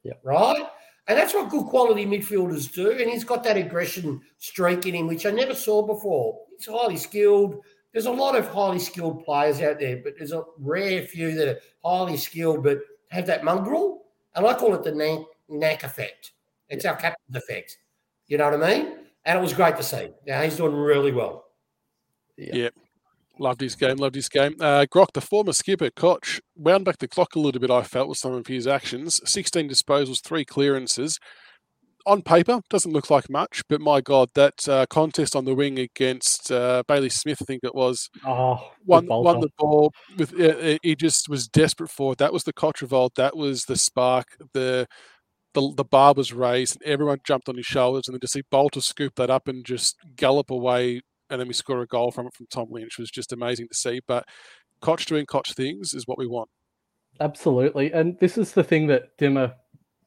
Yeah. 0.02 0.14
Right? 0.24 0.64
And 1.06 1.16
that's 1.16 1.34
what 1.34 1.50
good 1.50 1.66
quality 1.66 2.04
midfielders 2.04 2.74
do. 2.74 2.90
And 2.90 3.08
he's 3.08 3.22
got 3.22 3.44
that 3.44 3.56
aggression 3.56 4.22
streak 4.38 4.86
in 4.86 4.96
him, 4.96 5.06
which 5.06 5.24
I 5.24 5.30
never 5.30 5.54
saw 5.54 5.86
before. 5.86 6.40
He's 6.58 6.66
highly 6.66 6.96
skilled. 6.96 7.60
There's 7.92 8.06
a 8.06 8.10
lot 8.10 8.34
of 8.34 8.48
highly 8.48 8.80
skilled 8.80 9.24
players 9.24 9.60
out 9.60 9.78
there, 9.78 10.00
but 10.02 10.14
there's 10.18 10.32
a 10.32 10.42
rare 10.58 11.02
few 11.02 11.32
that 11.36 11.48
are 11.48 11.60
highly 11.84 12.16
skilled 12.16 12.64
but 12.64 12.80
have 13.10 13.26
that 13.26 13.44
mongrel. 13.44 14.00
And 14.34 14.46
I 14.46 14.54
call 14.54 14.74
it 14.74 14.82
the 14.82 14.92
knack, 14.92 15.20
knack 15.48 15.84
effect. 15.84 16.32
It's 16.68 16.84
our 16.84 16.96
captain's 16.96 17.36
effect. 17.36 17.76
You 18.26 18.38
know 18.38 18.50
what 18.50 18.62
I 18.62 18.78
mean? 18.78 18.98
And 19.24 19.38
it 19.38 19.42
was 19.42 19.52
great 19.52 19.76
to 19.76 19.82
see. 19.82 20.10
Now 20.26 20.42
he's 20.42 20.56
doing 20.56 20.74
really 20.74 21.12
well. 21.12 21.44
Yeah. 22.36 22.70
Loved 23.38 23.60
his 23.60 23.74
game, 23.74 23.96
loved 23.96 24.14
his 24.14 24.28
game. 24.28 24.54
Uh, 24.60 24.86
Grock, 24.88 25.12
the 25.12 25.20
former 25.20 25.52
skipper, 25.52 25.90
Koch, 25.90 26.40
wound 26.54 26.84
back 26.84 26.98
the 26.98 27.08
clock 27.08 27.34
a 27.34 27.40
little 27.40 27.60
bit, 27.60 27.70
I 27.70 27.82
felt, 27.82 28.08
with 28.08 28.18
some 28.18 28.32
of 28.32 28.46
his 28.46 28.66
actions. 28.66 29.20
16 29.24 29.68
disposals, 29.68 30.22
three 30.22 30.44
clearances. 30.44 31.18
On 32.06 32.20
paper, 32.20 32.60
doesn't 32.68 32.92
look 32.92 33.08
like 33.08 33.30
much, 33.30 33.62
but 33.68 33.80
my 33.80 34.00
God, 34.02 34.28
that 34.34 34.68
uh, 34.68 34.84
contest 34.90 35.34
on 35.34 35.46
the 35.46 35.54
wing 35.54 35.78
against 35.78 36.52
uh, 36.52 36.82
Bailey 36.86 37.08
Smith, 37.08 37.38
I 37.40 37.46
think 37.46 37.64
it 37.64 37.74
was, 37.74 38.10
Oh, 38.26 38.70
won, 38.84 39.06
won 39.06 39.40
the 39.40 39.48
ball. 39.58 39.92
With 40.18 40.38
uh, 40.38 40.78
He 40.82 40.94
just 40.96 41.30
was 41.30 41.48
desperate 41.48 41.90
for 41.90 42.12
it. 42.12 42.18
That 42.18 42.32
was 42.32 42.44
the 42.44 42.52
Koch 42.52 42.82
revolt. 42.82 43.14
That 43.14 43.36
was 43.36 43.64
the 43.64 43.76
spark. 43.76 44.36
The 44.52 44.86
the, 45.54 45.72
the 45.76 45.84
bar 45.84 46.14
was 46.16 46.32
raised 46.32 46.74
and 46.74 46.90
everyone 46.90 47.20
jumped 47.24 47.48
on 47.48 47.56
his 47.56 47.64
shoulders 47.64 48.08
and 48.08 48.14
then 48.14 48.20
to 48.20 48.26
see 48.26 48.42
Bolter 48.50 48.80
scoop 48.80 49.14
that 49.14 49.30
up 49.30 49.46
and 49.46 49.64
just 49.64 49.96
gallop 50.16 50.50
away 50.50 51.00
and 51.30 51.40
then 51.40 51.48
we 51.48 51.54
score 51.54 51.80
a 51.80 51.86
goal 51.86 52.10
from 52.10 52.26
it 52.26 52.34
from 52.34 52.46
Tom 52.50 52.68
Lynch 52.70 52.98
was 52.98 53.10
just 53.10 53.32
amazing 53.32 53.68
to 53.68 53.74
see. 53.74 54.00
But 54.06 54.24
Koch 54.80 55.04
doing 55.06 55.26
Koch 55.26 55.52
things 55.54 55.94
is 55.94 56.06
what 56.06 56.18
we 56.18 56.26
want. 56.26 56.50
Absolutely. 57.20 57.92
And 57.92 58.18
this 58.18 58.36
is 58.36 58.52
the 58.52 58.64
thing 58.64 58.88
that 58.88 59.16
Dimma 59.18 59.54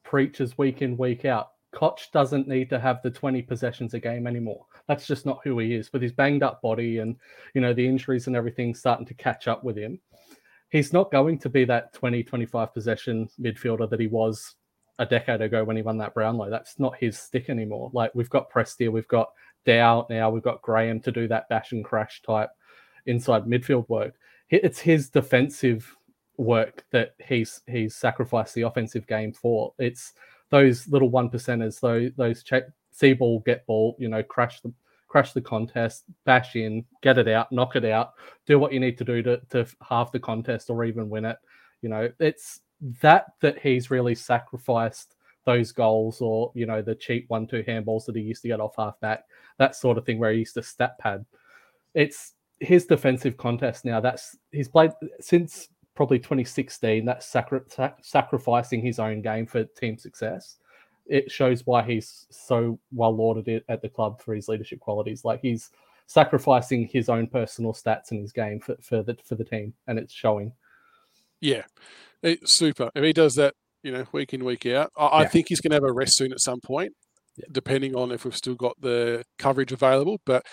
preaches 0.04 0.58
week 0.58 0.82
in, 0.82 0.98
week 0.98 1.26
out. 1.26 1.50
Koch 1.72 2.10
doesn't 2.14 2.48
need 2.48 2.70
to 2.70 2.80
have 2.80 3.02
the 3.02 3.12
20 3.12 3.42
possessions 3.42 3.94
a 3.94 4.00
game 4.00 4.28
anymore. 4.28 4.66
That's 4.88 5.06
just 5.06 5.26
not 5.26 5.40
who 5.44 5.60
he 5.60 5.76
is. 5.76 5.92
With 5.92 6.02
his 6.02 6.14
banged 6.14 6.44
up 6.44 6.62
body 6.62 7.00
and, 7.00 7.16
you 7.54 7.62
know, 7.62 7.74
the 7.74 7.88
injuries 7.88 8.28
and 8.28 8.36
everything 8.36 8.74
starting 8.74 9.06
to 9.06 9.14
catch 9.14 9.48
up 9.48 9.64
with 9.64 9.78
him, 9.78 10.00
he's 10.70 10.94
not 10.94 11.12
going 11.12 11.40
to 11.40 11.50
be 11.50 11.66
that 11.66 11.94
20, 11.94 12.24
25 12.24 12.74
possession 12.74 13.30
midfielder 13.40 13.90
that 13.90 14.00
he 14.00 14.08
was 14.08 14.56
a 15.00 15.06
decade 15.06 15.42
ago 15.42 15.64
when 15.64 15.76
he 15.76 15.82
won 15.82 15.98
that 15.98 16.14
Brownlow. 16.14 16.50
That's 16.50 16.80
not 16.80 16.98
his 16.98 17.18
stick 17.18 17.50
anymore. 17.50 17.92
Like 17.94 18.12
we've 18.16 18.30
got 18.30 18.52
Prestia, 18.52 18.92
we've 18.92 19.08
got 19.08 19.30
Dow 19.66 20.08
now, 20.10 20.30
we've 20.30 20.44
got 20.44 20.62
Graham 20.62 21.00
to 21.02 21.12
do 21.12 21.28
that 21.28 21.50
bash 21.50 21.72
and 21.72 21.86
crash 21.86 22.22
type 22.26 22.50
inside 23.06 23.44
midfield 23.44 23.88
work. 23.90 24.16
It's 24.50 24.80
his 24.80 25.10
defensive 25.10 25.94
work 26.38 26.86
that 26.92 27.16
he's 27.26 27.62
he's 27.68 27.96
sacrificed 27.96 28.56
the 28.56 28.62
offensive 28.62 29.06
game 29.08 29.34
for. 29.34 29.74
It's 29.78 30.14
those 30.50 30.88
little 30.88 31.10
one 31.10 31.30
percenters, 31.30 31.80
those 31.80 32.12
those 32.16 32.44
check 32.44 32.64
see 32.92 33.14
ball, 33.14 33.40
get 33.46 33.66
ball, 33.66 33.96
you 34.00 34.10
know, 34.10 34.24
crash 34.24 34.62
the 34.62 34.74
crash 35.08 35.34
the 35.34 35.42
contest, 35.42 36.04
bash 36.26 36.56
in, 36.56 36.84
get 37.02 37.18
it 37.18 37.28
out, 37.28 37.52
knock 37.52 37.76
it 37.76 37.86
out, 37.86 38.14
do 38.46 38.60
what 38.60 38.74
you 38.74 38.80
need 38.80 38.98
to 38.98 39.04
do 39.04 39.22
to 39.24 39.38
to 39.50 39.66
halve 39.82 40.12
the 40.12 40.20
contest 40.20 40.70
or 40.70 40.84
even 40.84 41.10
win 41.10 41.26
it. 41.26 41.38
You 41.82 41.90
know, 41.90 42.10
it's 42.20 42.62
that 43.02 43.28
that 43.42 43.60
he's 43.60 43.92
really 43.92 44.16
sacrificed 44.16 45.16
those 45.46 45.72
goals 45.72 46.20
or 46.22 46.52
you 46.56 46.66
know 46.66 46.82
the 46.82 46.94
cheap 46.94 47.26
one 47.30 47.48
two 47.48 47.64
handballs 47.64 48.06
that 48.06 48.16
he 48.16 48.22
used 48.22 48.42
to 48.42 48.50
get 48.50 48.60
off 48.60 48.76
half 48.78 49.00
back 49.00 49.24
that 49.58 49.76
sort 49.76 49.98
of 49.98 50.06
thing 50.06 50.20
where 50.20 50.34
he 50.34 50.40
used 50.40 50.54
to 50.54 50.62
stat 50.62 51.00
pad 51.00 51.26
it's 51.94 52.34
his 52.60 52.86
defensive 52.86 53.38
contest 53.38 53.86
now 53.86 54.02
that's 54.02 54.38
he's 54.52 54.68
played 54.68 54.92
since 55.22 55.70
probably 55.98 56.20
2016 56.20 57.04
that's 57.04 57.26
sacri- 57.26 57.60
sac- 57.68 57.98
sacrificing 58.04 58.82
his 58.82 59.00
own 59.00 59.22
game 59.22 59.46
for 59.46 59.64
team 59.64 59.98
success 59.98 60.58
it 61.08 61.32
shows 61.32 61.66
why 61.66 61.82
he's 61.82 62.28
so 62.30 62.78
well 62.94 63.16
lauded 63.16 63.64
at 63.68 63.82
the 63.82 63.90
club 63.90 64.22
for 64.22 64.36
his 64.36 64.48
leadership 64.48 64.80
qualities 64.80 65.26
like 65.26 65.42
he's 65.42 65.72
sacrificing 66.06 66.88
his 66.88 67.10
own 67.10 67.26
personal 67.28 67.74
stats 67.74 68.12
in 68.12 68.20
his 68.22 68.32
game 68.32 68.60
for, 68.60 68.76
for 68.82 69.02
the 69.04 69.18
for 69.24 69.36
the 69.36 69.44
team 69.44 69.74
and 69.88 69.98
it's 70.00 70.14
showing 70.14 70.52
Yeah, 71.42 71.64
it's 72.24 72.54
super. 72.54 72.90
If 72.96 73.04
he 73.04 73.14
does 73.14 73.36
that, 73.36 73.54
you 73.84 73.92
know, 73.92 74.06
week 74.12 74.34
in 74.34 74.44
week 74.46 74.66
out, 74.66 74.92
I, 74.98 75.20
I 75.24 75.26
think 75.28 75.48
he's 75.50 75.62
going 75.62 75.72
to 75.72 75.76
have 75.76 75.84
a 75.84 75.92
rest 75.94 76.16
soon 76.18 76.32
at 76.32 76.40
some 76.40 76.60
point, 76.62 76.94
Yeah. 77.38 77.46
depending 77.52 77.96
on 77.96 78.12
if 78.12 78.24
we've 78.26 78.36
still 78.36 78.56
got 78.56 78.76
the 78.82 79.24
coverage 79.38 79.72
available. 79.72 80.18
But 80.26 80.46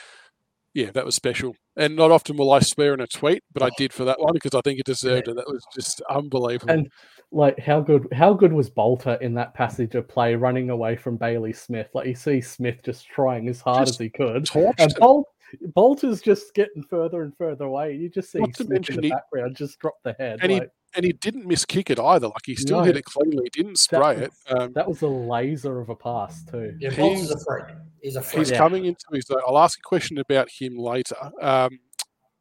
yeah, 0.75 0.91
that 0.93 1.05
was 1.05 1.15
special. 1.15 1.55
And 1.77 1.97
not 1.97 2.11
often 2.11 2.37
will 2.37 2.53
I 2.53 2.61
swear 2.61 2.95
in 2.95 3.01
a 3.01 3.07
tweet, 3.07 3.43
but 3.53 3.63
I 3.63 3.71
did 3.79 3.93
for 3.93 4.05
that 4.05 4.21
one 4.21 4.35
because 4.35 4.55
I 4.55 4.61
think 4.61 4.79
it 4.81 4.87
deserved 4.87 5.29
it. 5.29 5.37
That 5.37 5.49
was 5.49 5.65
just 5.75 6.03
unbelievable. 6.11 6.73
And 6.73 6.89
like 7.33 7.59
how 7.59 7.81
good 7.81 8.07
how 8.13 8.35
good 8.35 8.53
was 8.53 8.71
Bolter 8.71 9.15
in 9.15 9.35
that 9.35 9.55
passage 9.55 9.95
of 9.95 10.07
play 10.07 10.35
running 10.35 10.71
away 10.71 10.97
from 10.97 11.17
Bailey 11.17 11.53
Smith? 11.53 11.89
Like 11.95 12.07
you 12.07 12.15
see 12.15 12.41
Smith 12.41 12.79
just 12.85 13.07
trying 13.07 13.49
as 13.49 13.61
hard 13.61 13.87
Just 13.87 14.01
as 14.01 14.05
he 14.05 14.11
could. 14.11 14.49
And. 14.79 14.95
Bol- 14.99 15.29
Bolter's 15.75 16.21
just 16.21 16.53
getting 16.55 16.83
further 16.83 17.23
and 17.23 17.37
further 17.37 17.67
away. 17.67 17.95
You 17.95 18.09
just 18.09 18.33
see 18.33 18.41
Not 18.41 18.57
Smith 18.57 18.91
in 18.91 18.97
the 18.97 19.03
he- 19.03 19.11
background 19.11 19.57
just 19.57 19.79
drop 19.79 19.95
the 20.03 20.15
head. 20.19 20.41
and 20.43 20.53
like, 20.53 20.71
and 20.97 21.05
he 21.05 21.13
didn't 21.13 21.47
miss 21.47 21.65
kick 21.65 21.91
it 21.91 21.99
either. 21.99 22.27
Like 22.29 22.45
he 22.47 22.55
still 22.55 22.83
hit 22.83 22.97
it 22.97 23.05
cleanly. 23.05 23.49
Didn't 23.53 23.79
spray 23.79 24.17
it. 24.17 24.31
Um, 24.49 24.73
that 24.75 24.89
was 24.89 25.03
a 25.03 25.09
laser 25.09 25.81
of 25.81 25.89
a 25.89 25.97
pass 25.97 26.45
too. 26.45 26.77
Yeah, 26.81 26.91
He's- 26.91 27.29
Bolts 27.29 27.31
a 27.31 27.45
freak. 27.45 27.77
He's 28.03 28.17
a 28.17 28.23
freak. 28.23 28.39
He's 28.41 28.51
Yeah. 28.51 28.59
coming 28.59 28.85
into 28.85 29.05
his. 29.13 29.25
I'll 29.47 29.59
ask 29.59 29.79
a 29.79 29.83
question 29.83 30.19
about 30.19 30.49
him 30.51 30.77
later. 30.77 31.17
Um, 31.41 31.79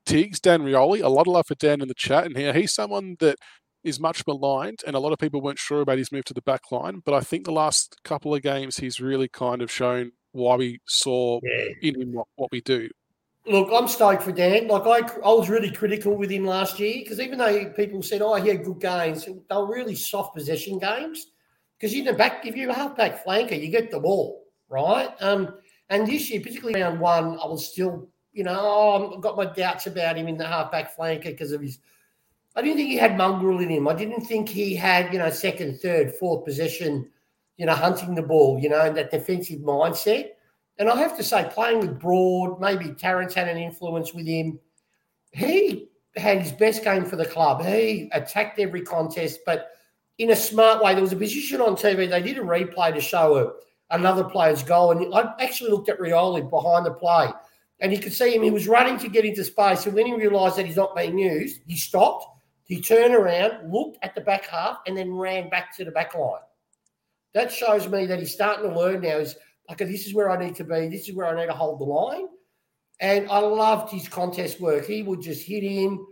Tiggs, 0.05 0.39
Dan 0.41 0.61
Rioli, 0.63 1.01
a 1.01 1.07
lot 1.07 1.27
of 1.27 1.33
love 1.33 1.47
for 1.47 1.55
Dan 1.55 1.81
in 1.81 1.87
the 1.87 1.93
chat, 1.93 2.25
and 2.25 2.35
here 2.35 2.51
he's 2.53 2.73
someone 2.73 3.15
that 3.19 3.37
is 3.85 3.99
much 3.99 4.25
maligned, 4.27 4.79
and 4.85 4.95
a 4.95 4.99
lot 4.99 5.13
of 5.13 5.19
people 5.19 5.41
weren't 5.41 5.59
sure 5.59 5.81
about 5.81 5.97
his 5.97 6.11
move 6.11 6.25
to 6.25 6.33
the 6.33 6.41
back 6.41 6.71
line. 6.71 7.01
But 7.05 7.13
I 7.13 7.21
think 7.21 7.45
the 7.45 7.51
last 7.53 7.97
couple 8.03 8.33
of 8.35 8.41
games, 8.41 8.77
he's 8.77 8.99
really 8.99 9.27
kind 9.29 9.61
of 9.61 9.71
shown 9.71 10.11
why 10.31 10.55
we 10.55 10.79
saw 10.87 11.39
Yeah. 11.43 11.65
in 11.81 12.01
him 12.01 12.13
what, 12.13 12.27
what 12.35 12.51
we 12.51 12.59
do. 12.61 12.89
Look, 13.45 13.69
I'm 13.73 13.89
stoked 13.89 14.23
for 14.23 14.31
Dan. 14.31 14.67
Like 14.69 14.83
I, 14.85 15.05
I 15.17 15.33
was 15.33 15.49
really 15.49 15.71
critical 15.71 16.15
with 16.15 16.29
him 16.29 16.45
last 16.45 16.79
year 16.79 16.99
because 16.99 17.19
even 17.19 17.39
though 17.39 17.69
people 17.71 18.01
said, 18.01 18.21
"Oh, 18.21 18.35
he 18.35 18.49
had 18.49 18.63
good 18.63 18.79
games," 18.79 19.25
they 19.25 19.55
were 19.55 19.67
really 19.67 19.95
soft 19.95 20.35
possession 20.35 20.79
games. 20.79 21.27
Because 21.77 21.93
in 21.93 22.05
the 22.05 22.13
back, 22.13 22.45
if 22.45 22.55
you're 22.55 22.69
a 22.69 22.73
halfback 22.73 23.25
flanker, 23.25 23.61
you 23.61 23.67
get 23.67 23.91
the 23.91 23.99
ball 23.99 24.45
right. 24.69 25.09
Um, 25.19 25.55
and 25.89 26.07
this 26.07 26.31
year, 26.31 26.39
particularly 26.39 26.81
round 26.81 27.01
one, 27.01 27.37
I 27.37 27.45
was 27.45 27.69
still, 27.69 28.07
you 28.31 28.45
know, 28.45 28.57
oh, 28.57 29.13
I've 29.15 29.21
got 29.21 29.35
my 29.35 29.45
doubts 29.45 29.87
about 29.87 30.17
him 30.17 30.29
in 30.29 30.37
the 30.37 30.47
halfback 30.47 30.95
flanker 30.95 31.25
because 31.25 31.51
of 31.51 31.61
his. 31.61 31.79
I 32.55 32.61
didn't 32.61 32.77
think 32.77 32.89
he 32.89 32.97
had 32.97 33.17
mongrel 33.17 33.59
in 33.59 33.69
him. 33.69 33.89
I 33.89 33.93
didn't 33.93 34.21
think 34.21 34.47
he 34.47 34.73
had, 34.73 35.11
you 35.11 35.19
know, 35.19 35.29
second, 35.29 35.81
third, 35.81 36.13
fourth 36.15 36.45
possession, 36.45 37.09
you 37.57 37.65
know, 37.65 37.75
hunting 37.75 38.15
the 38.15 38.21
ball, 38.21 38.59
you 38.59 38.69
know, 38.69 38.93
that 38.93 39.11
defensive 39.11 39.59
mindset. 39.59 40.29
And 40.79 40.89
I 40.89 40.95
have 40.97 41.15
to 41.17 41.23
say, 41.23 41.49
playing 41.51 41.79
with 41.79 41.99
Broad, 41.99 42.59
maybe 42.59 42.93
Terrence 42.93 43.33
had 43.33 43.47
an 43.47 43.57
influence 43.57 44.13
with 44.13 44.25
him. 44.25 44.59
He 45.31 45.89
had 46.15 46.41
his 46.41 46.51
best 46.51 46.83
game 46.83 47.05
for 47.05 47.15
the 47.15 47.25
club. 47.25 47.63
He 47.63 48.09
attacked 48.11 48.59
every 48.59 48.81
contest, 48.81 49.39
but 49.45 49.73
in 50.17 50.31
a 50.31 50.35
smart 50.35 50.83
way. 50.83 50.93
There 50.93 51.01
was 51.01 51.13
a 51.13 51.17
position 51.17 51.61
on 51.61 51.75
TV. 51.75 52.09
They 52.09 52.21
did 52.21 52.37
a 52.37 52.41
replay 52.41 52.93
to 52.93 53.01
show 53.01 53.37
a, 53.37 53.95
another 53.95 54.23
player's 54.23 54.63
goal, 54.63 54.91
and 54.91 55.13
I 55.13 55.33
actually 55.39 55.71
looked 55.71 55.89
at 55.89 55.99
Rioli 55.99 56.49
behind 56.49 56.85
the 56.85 56.93
play, 56.93 57.29
and 57.79 57.91
you 57.91 57.99
could 57.99 58.13
see 58.13 58.35
him. 58.35 58.43
He 58.43 58.51
was 58.51 58.67
running 58.67 58.97
to 58.99 59.09
get 59.09 59.25
into 59.25 59.43
space, 59.43 59.85
and 59.85 59.95
when 59.95 60.05
he 60.05 60.13
realised 60.13 60.57
that 60.57 60.65
he's 60.65 60.75
not 60.75 60.95
being 60.95 61.17
used, 61.17 61.61
he 61.67 61.75
stopped. 61.75 62.27
He 62.65 62.81
turned 62.81 63.13
around, 63.13 63.71
looked 63.71 63.97
at 64.03 64.15
the 64.15 64.21
back 64.21 64.45
half, 64.45 64.79
and 64.87 64.97
then 64.97 65.13
ran 65.13 65.49
back 65.49 65.75
to 65.77 65.85
the 65.85 65.91
back 65.91 66.15
line. 66.15 66.41
That 67.33 67.51
shows 67.51 67.87
me 67.87 68.05
that 68.05 68.19
he's 68.19 68.33
starting 68.33 68.69
to 68.69 68.75
learn 68.75 69.01
now. 69.01 69.17
Is 69.17 69.35
okay, 69.71 69.85
this 69.85 70.05
is 70.05 70.13
where 70.13 70.29
I 70.29 70.43
need 70.43 70.55
to 70.55 70.63
be. 70.63 70.87
This 70.87 71.07
is 71.07 71.15
where 71.15 71.27
I 71.27 71.39
need 71.39 71.47
to 71.47 71.53
hold 71.53 71.79
the 71.79 71.85
line. 71.85 72.27
And 72.99 73.29
I 73.29 73.39
loved 73.39 73.91
his 73.91 74.07
contest 74.07 74.61
work. 74.61 74.85
He 74.85 75.03
would 75.03 75.21
just 75.21 75.45
hit 75.45 75.63
in 75.63 76.05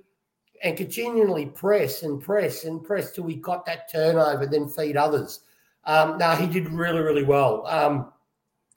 and 0.64 0.78
continually 0.78 1.48
press 1.48 2.04
and 2.04 2.22
press 2.22 2.66
and 2.66 2.84
press 2.84 3.12
till 3.12 3.28
he 3.28 3.36
got 3.36 3.66
that 3.66 3.92
turnover, 3.92 4.46
then 4.46 4.70
feed 4.70 4.98
others. 4.98 5.42
Um, 5.86 6.20
he 6.38 6.48
did 6.48 6.70
really, 6.70 7.02
really 7.02 7.24
well. 7.24 7.66
Um, 7.68 8.12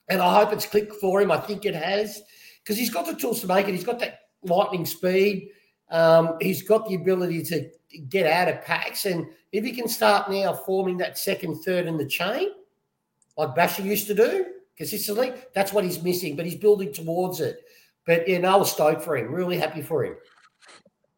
and 0.09 0.21
I 0.21 0.39
hope 0.39 0.53
it's 0.53 0.67
clicked 0.67 0.95
for 0.97 1.21
him. 1.21 1.31
I 1.31 1.39
think 1.39 1.65
it 1.65 1.75
has 1.75 2.23
because 2.63 2.79
he's 2.79 2.91
got 2.91 3.07
the 3.07 3.15
tools 3.15 3.41
to 3.41 3.47
make 3.47 3.69
it. 3.69 3.73
He's 3.75 3.85
got 3.85 3.99
that 4.01 4.21
lightning 4.43 4.87
speed. 4.87 5.51
Um, 5.91 6.37
he's 6.41 6.63
got 6.63 6.89
the 6.89 6.95
ability 6.95 7.43
to 7.45 7.71
get 8.09 8.27
out 8.27 8.49
of 8.49 8.63
packs. 8.63 9.07
And 9.07 9.27
if 9.53 9.65
he 9.65 9.73
can 9.73 9.89
start 9.89 10.31
now 10.31 10.53
forming 10.53 10.97
that 10.99 11.19
second, 11.19 11.63
third 11.63 11.87
in 11.87 11.97
the 11.97 12.07
chain, 12.07 12.51
like 13.37 13.55
Basher 13.55 13.83
used 13.83 14.07
to 14.09 14.15
do 14.15 14.47
consistently, 14.77 15.33
that's 15.55 15.73
what 15.73 15.85
he's 15.85 16.03
missing. 16.03 16.37
But 16.37 16.47
he's 16.47 16.57
building 16.57 16.93
towards 16.93 17.41
it. 17.41 17.59
But 18.07 18.29
yeah, 18.29 18.39
no, 18.39 18.55
I 18.55 18.57
was 18.57 18.73
stoked 18.73 19.03
for 19.03 19.17
him. 19.17 19.33
Really 19.33 19.59
happy 19.59 19.83
for 19.83 20.05
him. 20.05 20.17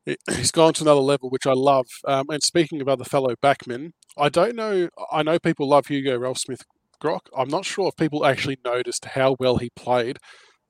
He- 0.04 0.16
He's 0.34 0.50
gone 0.52 0.72
to 0.74 0.84
another 0.84 1.00
level, 1.00 1.30
which 1.30 1.46
I 1.46 1.52
love. 1.52 1.86
Um, 2.06 2.26
and 2.30 2.42
speaking 2.42 2.80
of 2.80 2.88
other 2.88 3.04
fellow 3.04 3.34
backmen, 3.42 3.92
I 4.16 4.28
don't 4.28 4.54
know. 4.56 4.88
I 5.12 5.22
know 5.22 5.38
people 5.38 5.68
love 5.68 5.86
Hugo 5.86 6.16
Ralphsmith 6.18 6.62
Grock. 7.02 7.26
I'm 7.36 7.48
not 7.48 7.64
sure 7.64 7.88
if 7.88 7.96
people 7.96 8.24
actually 8.24 8.58
noticed 8.64 9.04
how 9.04 9.36
well 9.38 9.56
he 9.58 9.70
played 9.76 10.18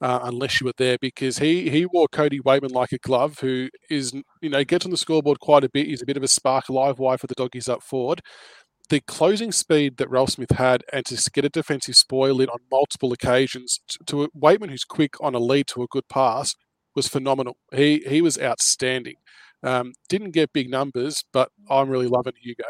uh, 0.00 0.20
unless 0.24 0.60
you 0.60 0.66
were 0.66 0.72
there 0.78 0.98
because 1.00 1.38
he 1.38 1.70
he 1.70 1.86
wore 1.86 2.08
Cody 2.08 2.40
Weightman 2.40 2.72
like 2.72 2.92
a 2.92 2.98
glove, 2.98 3.38
who 3.40 3.68
is 3.90 4.12
you 4.42 4.48
know 4.50 4.64
gets 4.64 4.84
on 4.84 4.90
the 4.90 4.96
scoreboard 4.96 5.40
quite 5.40 5.64
a 5.64 5.70
bit. 5.70 5.86
He's 5.86 6.02
a 6.02 6.06
bit 6.06 6.16
of 6.16 6.22
a 6.22 6.28
spark 6.28 6.68
live 6.68 6.98
wire 6.98 7.18
for 7.18 7.26
the 7.26 7.34
doggies 7.34 7.68
up 7.68 7.82
forward. 7.82 8.20
The 8.88 9.00
closing 9.00 9.50
speed 9.50 9.96
that 9.96 10.10
Ralphsmith 10.10 10.52
had, 10.52 10.84
and 10.92 11.04
to 11.06 11.30
get 11.30 11.44
a 11.44 11.48
defensive 11.48 11.96
spoil 11.96 12.40
in 12.40 12.48
on 12.48 12.60
multiple 12.70 13.12
occasions 13.12 13.80
to, 13.88 13.98
to 14.06 14.22
a 14.24 14.28
Weightman 14.30 14.70
who's 14.70 14.84
quick 14.84 15.20
on 15.20 15.34
a 15.34 15.40
lead 15.40 15.66
to 15.68 15.82
a 15.82 15.88
good 15.88 16.08
pass 16.08 16.54
was 16.94 17.08
phenomenal. 17.08 17.56
He 17.74 18.04
he 18.06 18.22
was 18.22 18.38
outstanding. 18.38 19.16
Um, 19.62 19.94
didn't 20.08 20.30
get 20.30 20.52
big 20.52 20.70
numbers, 20.70 21.24
but 21.32 21.50
I'm 21.68 21.88
really 21.88 22.06
loving 22.06 22.34
Hugo. 22.40 22.64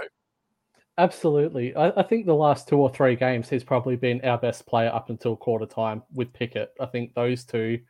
Absolutely. 0.99 1.77
I, 1.77 1.91
I, 1.91 2.03
think 2.03 2.25
the 2.25 2.35
last 2.35 2.69
two 2.69 2.79
or 2.79 2.89
three 2.89 3.17
games, 3.17 3.51
he's 3.51 3.65
probably 3.65 3.97
been 3.97 4.25
our 4.25 4.39
best 4.39 4.67
player 4.67 4.89
up 4.89 5.11
until 5.11 5.37
quarter 5.37 5.67
time 5.67 6.03
with 6.15 6.33
Pickett. 6.33 6.73
I 6.81 6.87
think 6.87 7.13
those 7.15 7.45
two, 7.45 7.81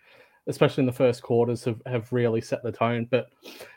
especially 0.48 0.82
in 0.82 0.87
the 0.87 0.92
first 0.92 1.22
quarters, 1.22 1.64
have, 1.64 1.80
have 1.87 2.12
really 2.12 2.40
set 2.40 2.62
the 2.62 2.72
tone. 2.72 3.06
But 3.11 3.28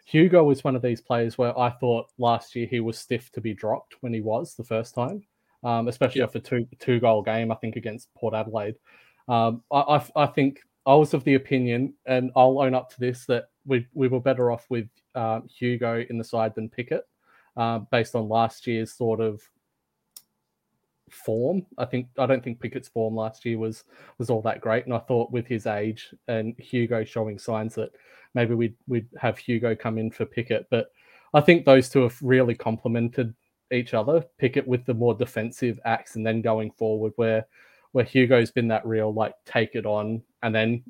Hugo 0.05 0.43
was 0.43 0.63
one 0.63 0.75
of 0.75 0.82
these 0.82 1.01
players 1.01 1.38
where 1.38 1.58
I 1.58 1.69
thought 1.69 2.08
last 2.17 2.55
year 2.55 2.67
he 2.67 2.79
was 2.79 2.97
stiff 2.97 3.32
to 3.34 3.41
be 3.41 3.53
dropped 3.53 3.95
when 4.01 4.13
he 4.13 4.21
was 4.21 4.55
the 4.55 4.63
first 4.63 4.93
time, 4.93 5.23
um, 5.63 5.88
especially 5.88 6.19
yep. 6.19 6.29
off 6.29 6.36
a 6.36 6.39
two 6.39 6.67
two 6.79 6.99
goal 6.99 7.21
game, 7.21 7.51
I 7.51 7.55
think, 7.55 7.75
against 7.75 8.13
Port 8.13 8.34
Adelaide. 8.34 8.75
Um, 9.27 9.63
I, 9.71 9.79
I, 9.79 10.05
I, 10.15 10.25
think 10.25 10.60
I 10.86 10.95
was 10.95 11.13
of 11.13 11.23
the 11.23 11.36
opinion, 11.36 11.93
and 12.05 12.32
I'll 12.36 12.60
own 12.60 12.73
up 12.73 12.89
to 12.91 12.99
this, 12.99 13.25
that 13.27 13.45
we, 13.65 13.86
we 13.93 14.08
were 14.08 14.19
better 14.19 14.51
off 14.51 14.65
with 14.69 14.88
uh, 15.13 15.41
Hugo 15.47 16.03
in 16.10 16.17
the 16.17 16.23
side 16.23 16.55
than 16.55 16.69
Pickett 16.69 17.03
uh, 17.58 17.79
based 17.91 18.15
on 18.15 18.29
last 18.29 18.65
year's 18.65 18.93
sort 18.93 19.19
of 19.19 19.41
form. 21.13 21.65
I 21.78 21.86
think 21.86 22.08
I 22.17 22.26
don't 22.26 22.43
think 22.43 22.60
Pickett's 22.60 22.88
form 22.88 23.15
last 23.15 23.45
year 23.45 23.58
was 23.58 23.84
was 24.17 24.30
all 24.30 24.41
that 24.43 24.62
great, 24.62 24.86
and 24.86 24.93
I 24.93 25.00
thought 25.00 25.32
with 25.32 25.48
his 25.48 25.67
age 25.67 26.13
and 26.28 26.56
Hugo 26.60 27.04
showing 27.04 27.39
signs 27.39 27.76
that 27.76 27.91
maybe 28.34 28.54
we'd 28.54 28.76
we'd 28.88 29.08
have 29.19 29.38
Hugo 29.38 29.76
come 29.76 29.98
in 29.98 30.12
for 30.12 30.26
Pickett, 30.26 30.67
but 30.69 30.91
I 31.34 31.41
think 31.41 31.65
those 31.65 31.89
two 31.89 32.04
have 32.04 32.17
really 32.22 32.56
complemented 32.56 33.34
each 33.72 33.93
other. 33.93 34.26
Pickett 34.38 34.67
with 34.67 34.86
the 34.86 34.93
more 34.93 35.13
defensive 35.13 35.80
acts, 35.86 36.15
and 36.15 36.26
then 36.26 36.41
going 36.41 36.72
forward 36.72 37.13
where 37.15 37.45
where 37.91 38.06
Hugo's 38.06 38.52
been 38.52 38.67
that 38.67 38.86
real 38.86 39.13
like 39.13 39.34
take 39.45 39.76
it 39.76 39.86
on 39.86 40.22
and 40.43 40.54
then 40.54 40.84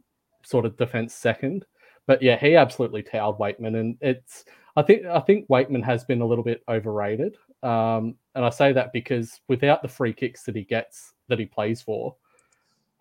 sort 0.44 0.66
of 0.66 0.78
defense 0.78 1.14
second. 1.14 1.66
But 2.08 2.22
yeah, 2.22 2.38
he 2.38 2.56
absolutely 2.56 3.04
towed 3.04 3.38
Weightman, 3.38 3.80
and 3.80 3.98
it's 4.02 4.46
I 4.76 4.82
think 4.82 5.06
I 5.06 5.20
think 5.20 5.48
Weightman 5.48 5.84
has 5.84 6.04
been 6.04 6.22
a 6.22 6.26
little 6.26 6.44
bit 6.44 6.64
overrated, 6.68 7.36
um, 7.64 8.16
and 8.36 8.46
I 8.46 8.50
say 8.50 8.72
that 8.74 8.94
because 8.94 9.40
without 9.48 9.82
the 9.82 9.88
free 9.88 10.14
kicks 10.14 10.44
that 10.44 10.56
he 10.56 10.64
gets 10.64 11.14
that 11.28 11.40
he 11.40 11.46
plays 11.46 11.82
for, 11.82 12.16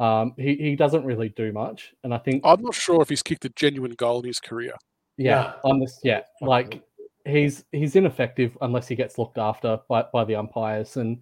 um, 0.01 0.35
he 0.37 0.57
he 0.57 0.77
doesn't 0.77 1.05
really 1.05 1.29
do 1.31 1.53
much. 1.53 1.95
And 2.05 2.13
I 2.13 2.19
think 2.19 2.43
I'm 2.45 2.63
not 2.63 2.75
sure 2.75 3.01
if 3.03 3.09
he's 3.09 3.23
kicked 3.23 3.45
a 3.45 3.51
genuine 3.51 3.93
goal 3.93 4.21
in 4.21 4.27
his 4.27 4.41
career. 4.41 4.75
Yeah, 5.17 5.45
yeah. 5.45 5.53
on 5.65 5.81
this, 5.81 6.01
yeah, 6.03 6.23
like 6.41 6.83
he's 7.25 7.65
he's 7.73 7.97
ineffective 7.97 8.57
unless 8.61 8.89
he 8.89 8.95
gets 8.95 9.19
looked 9.19 9.39
after 9.39 9.79
by 9.89 10.05
by 10.13 10.25
the 10.25 10.37
umpires 10.37 10.97
and. 10.97 11.19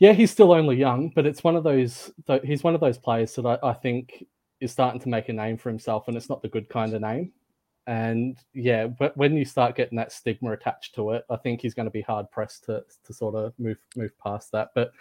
Yeah, 0.00 0.12
he's 0.12 0.32
still 0.32 0.52
only 0.52 0.76
young, 0.76 1.12
but 1.14 1.24
it's 1.24 1.44
one 1.44 1.54
of 1.54 1.62
those. 1.62 2.10
He's 2.42 2.64
one 2.64 2.74
of 2.74 2.80
those 2.80 2.98
players 2.98 3.32
that 3.36 3.46
I, 3.46 3.58
I 3.62 3.72
think 3.72 4.26
is 4.60 4.72
starting 4.72 5.00
to 5.00 5.08
make 5.08 5.28
a 5.28 5.32
name 5.32 5.56
for 5.56 5.68
himself, 5.68 6.08
and 6.08 6.16
it's 6.16 6.28
not 6.28 6.42
the 6.42 6.48
good 6.48 6.68
kind 6.68 6.92
of 6.94 7.00
name. 7.00 7.32
And 7.86 8.38
yeah, 8.54 8.86
but 8.86 9.16
when 9.16 9.36
you 9.36 9.44
start 9.44 9.76
getting 9.76 9.96
that 9.96 10.12
stigma 10.12 10.52
attached 10.52 10.94
to 10.94 11.10
it, 11.10 11.24
I 11.28 11.36
think 11.36 11.60
he's 11.60 11.74
going 11.74 11.86
to 11.86 11.90
be 11.90 12.00
hard 12.00 12.30
pressed 12.30 12.64
to 12.64 12.84
to 13.04 13.12
sort 13.12 13.34
of 13.34 13.52
move 13.58 13.78
move 13.94 14.12
past 14.18 14.52
that. 14.52 14.70
But 14.74 14.92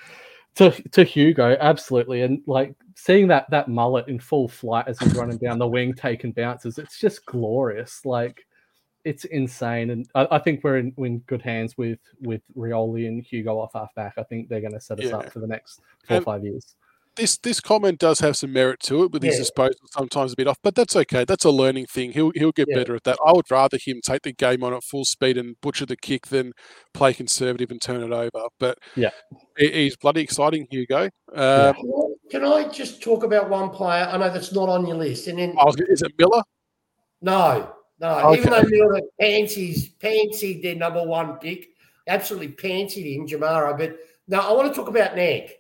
to 0.55 0.71
to 0.91 1.03
Hugo, 1.03 1.55
absolutely, 1.59 2.23
and 2.23 2.41
like 2.45 2.75
seeing 2.95 3.27
that 3.29 3.49
that 3.51 3.69
mullet 3.69 4.09
in 4.09 4.19
full 4.19 4.49
flight 4.49 4.87
as 4.87 4.99
he's 4.99 5.15
running 5.15 5.37
down 5.37 5.59
the 5.59 5.67
wing, 5.67 5.93
taking 5.93 6.33
bounces, 6.33 6.77
it's 6.77 6.99
just 6.99 7.25
glorious. 7.25 8.05
Like 8.05 8.45
it's 9.05 9.23
insane, 9.25 9.89
and 9.91 10.09
I, 10.13 10.27
I 10.31 10.39
think 10.39 10.61
we're 10.63 10.77
in, 10.77 10.93
in, 10.97 11.19
good 11.19 11.41
hands 11.41 11.77
with 11.77 11.99
with 12.19 12.41
Rioli 12.57 13.07
and 13.07 13.23
Hugo 13.23 13.59
off 13.59 13.71
half 13.73 13.95
back. 13.95 14.15
I 14.17 14.23
think 14.23 14.49
they're 14.49 14.61
going 14.61 14.73
to 14.73 14.81
set 14.81 14.99
us 14.99 15.05
yeah. 15.05 15.17
up 15.17 15.31
for 15.31 15.39
the 15.39 15.47
next 15.47 15.79
four 16.05 16.21
five 16.21 16.43
years 16.43 16.75
this 17.15 17.37
this 17.37 17.59
comment 17.59 17.99
does 17.99 18.19
have 18.19 18.35
some 18.35 18.53
merit 18.53 18.79
to 18.81 19.03
it, 19.03 19.11
with 19.11 19.23
his 19.23 19.37
disposal 19.37 19.75
sometimes 19.91 20.33
a 20.33 20.35
bit 20.35 20.47
off, 20.47 20.57
but 20.63 20.75
that's 20.75 20.95
okay. 20.95 21.25
That's 21.25 21.45
a 21.45 21.51
learning 21.51 21.85
thing. 21.87 22.11
He'll 22.11 22.31
he'll 22.35 22.51
get 22.51 22.67
yeah. 22.69 22.77
better 22.77 22.95
at 22.95 23.03
that. 23.03 23.17
I 23.25 23.31
would 23.33 23.49
rather 23.49 23.77
him 23.77 24.01
take 24.03 24.23
the 24.23 24.33
game 24.33 24.63
on 24.63 24.73
at 24.73 24.83
full 24.83 25.05
speed 25.05 25.37
and 25.37 25.59
butcher 25.61 25.85
the 25.85 25.95
kick 25.95 26.27
than 26.27 26.53
play 26.93 27.13
conservative 27.13 27.71
and 27.71 27.81
turn 27.81 28.03
it 28.03 28.11
over. 28.11 28.47
But 28.59 28.77
yeah, 28.95 29.11
he's 29.57 29.95
bloody 29.95 30.21
exciting, 30.21 30.67
Hugo. 30.69 31.03
Um, 31.03 31.09
yeah. 31.35 31.73
Can 32.31 32.45
I 32.45 32.67
just 32.69 33.01
talk 33.01 33.23
about 33.23 33.49
one 33.49 33.69
player? 33.69 34.05
I 34.05 34.17
know 34.17 34.31
that's 34.31 34.53
not 34.53 34.69
on 34.69 34.87
your 34.87 34.97
list, 34.97 35.27
and 35.27 35.37
then 35.37 35.55
oh, 35.57 35.73
is 35.87 36.01
it 36.01 36.11
Miller? 36.17 36.41
No, 37.21 37.73
no. 37.99 38.09
Okay. 38.09 38.39
Even 38.39 38.51
though 38.51 38.63
Miller 38.63 39.01
pansies 39.19 39.89
pansied 39.89 40.63
their 40.63 40.75
number 40.75 41.03
one 41.03 41.37
pick, 41.37 41.69
absolutely 42.07 42.49
pansied 42.49 43.05
him, 43.05 43.27
Jamarra. 43.27 43.77
But 43.77 43.97
no, 44.27 44.39
I 44.39 44.51
want 44.53 44.69
to 44.69 44.73
talk 44.73 44.89
about 44.89 45.15
Nank. 45.15 45.51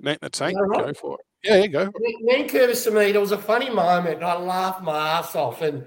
Nate 0.00 0.20
the 0.20 0.30
Tank, 0.30 0.56
right? 0.58 0.86
go 0.86 0.94
for 0.94 1.18
it. 1.18 1.26
Yeah, 1.48 1.62
you 1.62 1.68
go. 1.68 1.90
Nate 2.20 2.50
Curtis 2.50 2.84
to 2.84 2.90
me, 2.90 3.12
there 3.12 3.20
was 3.20 3.32
a 3.32 3.38
funny 3.38 3.70
moment. 3.70 4.22
I 4.22 4.36
laughed 4.38 4.82
my 4.82 5.18
ass 5.18 5.34
off. 5.34 5.60
And 5.60 5.84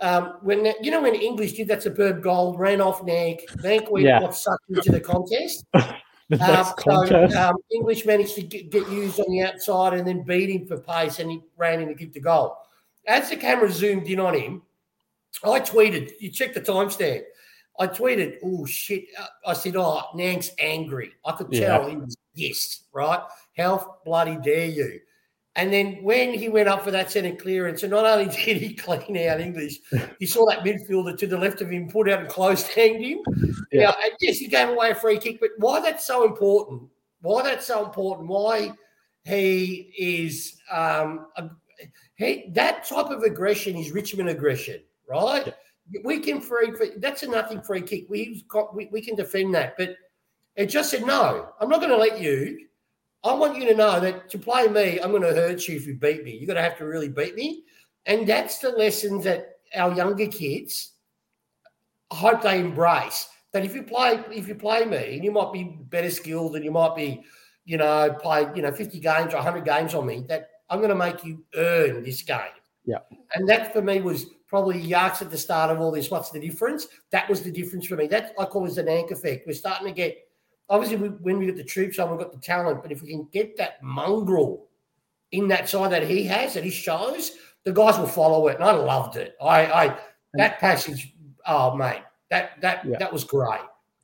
um, 0.00 0.38
when 0.42 0.72
you 0.80 0.90
know 0.90 1.02
when 1.02 1.14
English 1.14 1.54
did 1.54 1.68
that 1.68 1.82
superb 1.82 2.22
goal, 2.22 2.56
ran 2.56 2.80
off 2.80 3.02
Nank, 3.02 3.44
Nank 3.56 3.90
went 3.90 4.06
yeah. 4.06 4.20
got 4.20 4.34
sucked 4.34 4.68
into 4.68 4.92
the 4.92 5.00
contest. 5.00 5.64
the 5.72 6.42
um, 6.42 6.74
contest. 6.76 7.34
So, 7.34 7.40
um, 7.40 7.56
English 7.72 8.06
managed 8.06 8.36
to 8.36 8.42
get, 8.42 8.70
get, 8.70 8.88
used 8.88 9.18
on 9.18 9.30
the 9.30 9.42
outside 9.42 9.94
and 9.94 10.06
then 10.06 10.22
beat 10.22 10.50
him 10.50 10.66
for 10.66 10.78
pace, 10.78 11.18
and 11.18 11.30
he 11.30 11.40
ran 11.56 11.80
in 11.80 11.88
to 11.88 11.94
give 11.94 12.12
the 12.12 12.20
goal. 12.20 12.56
As 13.06 13.28
the 13.28 13.36
camera 13.36 13.70
zoomed 13.70 14.06
in 14.06 14.20
on 14.20 14.34
him, 14.34 14.62
I 15.42 15.60
tweeted. 15.60 16.12
You 16.20 16.30
check 16.30 16.54
the 16.54 16.60
timestamp. 16.60 17.24
I 17.78 17.88
tweeted, 17.88 18.38
"Oh 18.44 18.64
shit!" 18.66 19.04
I 19.46 19.52
said, 19.52 19.76
"Oh, 19.76 20.02
Nank's 20.14 20.50
angry." 20.58 21.12
I 21.24 21.32
could 21.32 21.50
tell 21.50 21.82
yeah. 21.82 21.90
he 21.90 21.96
was 21.96 22.16
Yes, 22.34 22.82
right? 22.92 23.20
How 23.56 23.98
bloody 24.04 24.36
dare 24.42 24.66
you? 24.66 25.00
And 25.56 25.72
then 25.72 26.02
when 26.02 26.34
he 26.34 26.48
went 26.48 26.68
up 26.68 26.82
for 26.82 26.90
that 26.90 27.12
centre 27.12 27.34
clearance, 27.36 27.84
and 27.84 27.92
not 27.92 28.04
only 28.04 28.24
did 28.44 28.56
he 28.56 28.74
clean 28.74 29.16
out 29.28 29.40
English, 29.40 29.78
he 30.18 30.26
saw 30.26 30.46
that 30.46 30.64
midfielder 30.64 31.16
to 31.16 31.26
the 31.26 31.38
left 31.38 31.60
of 31.60 31.70
him 31.70 31.88
put 31.88 32.10
out 32.10 32.20
and 32.20 32.28
close 32.28 32.66
hanged 32.74 33.04
him. 33.04 33.20
Yeah. 33.72 33.90
Now, 33.90 33.94
yes, 34.20 34.38
he 34.38 34.48
gave 34.48 34.68
away 34.68 34.90
a 34.90 34.94
free 34.94 35.18
kick, 35.18 35.38
but 35.40 35.50
why 35.58 35.80
that's 35.80 36.06
so 36.06 36.24
important? 36.24 36.82
Why 37.20 37.42
that's 37.42 37.66
so 37.66 37.84
important? 37.84 38.28
Why 38.28 38.72
he 39.24 39.92
is 39.96 40.60
um, 40.70 41.28
a, 41.36 41.48
he, 42.16 42.50
that 42.54 42.84
type 42.84 43.06
of 43.06 43.22
aggression 43.22 43.76
is 43.76 43.92
Richmond 43.92 44.28
aggression, 44.28 44.82
right? 45.08 45.46
Yeah. 45.46 45.52
We 46.02 46.20
can 46.20 46.40
free, 46.40 46.72
that's 46.98 47.22
a 47.22 47.28
nothing 47.28 47.60
free 47.60 47.82
kick. 47.82 48.06
We've 48.08 48.46
got 48.48 48.74
we, 48.74 48.88
we 48.90 49.02
can 49.02 49.16
defend 49.16 49.54
that, 49.54 49.76
but 49.76 49.96
it 50.56 50.66
just 50.66 50.90
said, 50.90 51.06
no, 51.06 51.48
I'm 51.60 51.68
not 51.68 51.80
going 51.80 51.90
to 51.90 51.96
let 51.96 52.20
you. 52.20 52.66
I 53.22 53.34
want 53.34 53.56
you 53.56 53.66
to 53.66 53.74
know 53.74 54.00
that 54.00 54.30
to 54.30 54.38
play 54.38 54.68
me, 54.68 55.00
I'm 55.00 55.10
going 55.10 55.22
to 55.22 55.32
hurt 55.32 55.66
you 55.66 55.76
if 55.76 55.86
you 55.86 55.94
beat 55.94 56.24
me. 56.24 56.32
You're 56.32 56.46
going 56.46 56.56
to 56.56 56.62
have 56.62 56.78
to 56.78 56.86
really 56.86 57.08
beat 57.08 57.34
me. 57.34 57.64
And 58.06 58.26
that's 58.26 58.58
the 58.58 58.70
lesson 58.70 59.20
that 59.22 59.56
our 59.74 59.92
younger 59.94 60.26
kids 60.26 60.94
I 62.14 62.16
hope 62.16 62.42
they 62.42 62.60
embrace. 62.60 63.28
That 63.52 63.64
if 63.64 63.74
you 63.74 63.82
play, 63.82 64.22
if 64.30 64.48
you 64.48 64.54
play 64.54 64.84
me, 64.84 65.14
and 65.14 65.24
you 65.24 65.32
might 65.32 65.52
be 65.52 65.64
better 65.64 66.10
skilled 66.10 66.56
and 66.56 66.64
you 66.64 66.70
might 66.70 66.94
be, 66.96 67.22
you 67.64 67.76
know, 67.76 68.16
play, 68.20 68.46
you 68.54 68.62
know, 68.62 68.72
50 68.72 68.98
games 69.00 69.32
or 69.32 69.36
100 69.36 69.64
games 69.64 69.94
on 69.94 70.06
me, 70.06 70.24
that 70.28 70.50
I'm 70.70 70.78
going 70.78 70.90
to 70.90 70.96
make 70.96 71.24
you 71.24 71.44
earn 71.56 72.02
this 72.02 72.22
game. 72.22 72.40
Yeah. 72.84 72.98
And 73.34 73.48
that 73.48 73.72
for 73.72 73.80
me 73.80 74.00
was 74.00 74.26
probably 74.48 74.78
Yarks 74.78 75.22
at 75.22 75.30
the 75.30 75.38
start 75.38 75.70
of 75.70 75.80
all 75.80 75.90
this. 75.90 76.10
What's 76.10 76.30
the 76.30 76.40
difference? 76.40 76.86
That 77.10 77.28
was 77.28 77.42
the 77.42 77.50
difference 77.50 77.86
for 77.86 77.96
me. 77.96 78.06
That 78.06 78.34
I 78.38 78.44
call 78.44 78.66
it 78.66 78.78
an 78.78 78.88
anchor 78.88 79.14
effect. 79.14 79.46
We're 79.46 79.54
starting 79.54 79.86
to 79.88 79.92
get 79.92 80.18
obviously 80.68 80.96
we, 80.96 81.08
when 81.08 81.38
we 81.38 81.46
get 81.46 81.56
the 81.56 81.64
troops 81.64 81.98
on, 81.98 82.10
we've 82.10 82.18
got 82.18 82.32
the 82.32 82.38
talent. 82.38 82.82
But 82.82 82.92
if 82.92 83.02
we 83.02 83.08
can 83.08 83.28
get 83.32 83.56
that 83.56 83.82
mongrel 83.82 84.66
in 85.32 85.48
that 85.48 85.68
side 85.68 85.92
that 85.92 86.06
he 86.06 86.24
has, 86.24 86.54
that 86.54 86.64
he 86.64 86.70
shows, 86.70 87.32
the 87.64 87.72
guys 87.72 87.98
will 87.98 88.06
follow 88.06 88.48
it. 88.48 88.56
And 88.56 88.64
I 88.64 88.72
loved 88.72 89.16
it. 89.16 89.36
I, 89.42 89.66
I 89.66 89.88
mm. 89.88 89.98
that 90.34 90.58
passage, 90.60 91.14
oh 91.46 91.76
mate, 91.76 92.02
that 92.30 92.60
that 92.60 92.84
yeah. 92.86 92.98
that 92.98 93.12
was 93.12 93.24
great. 93.24 93.60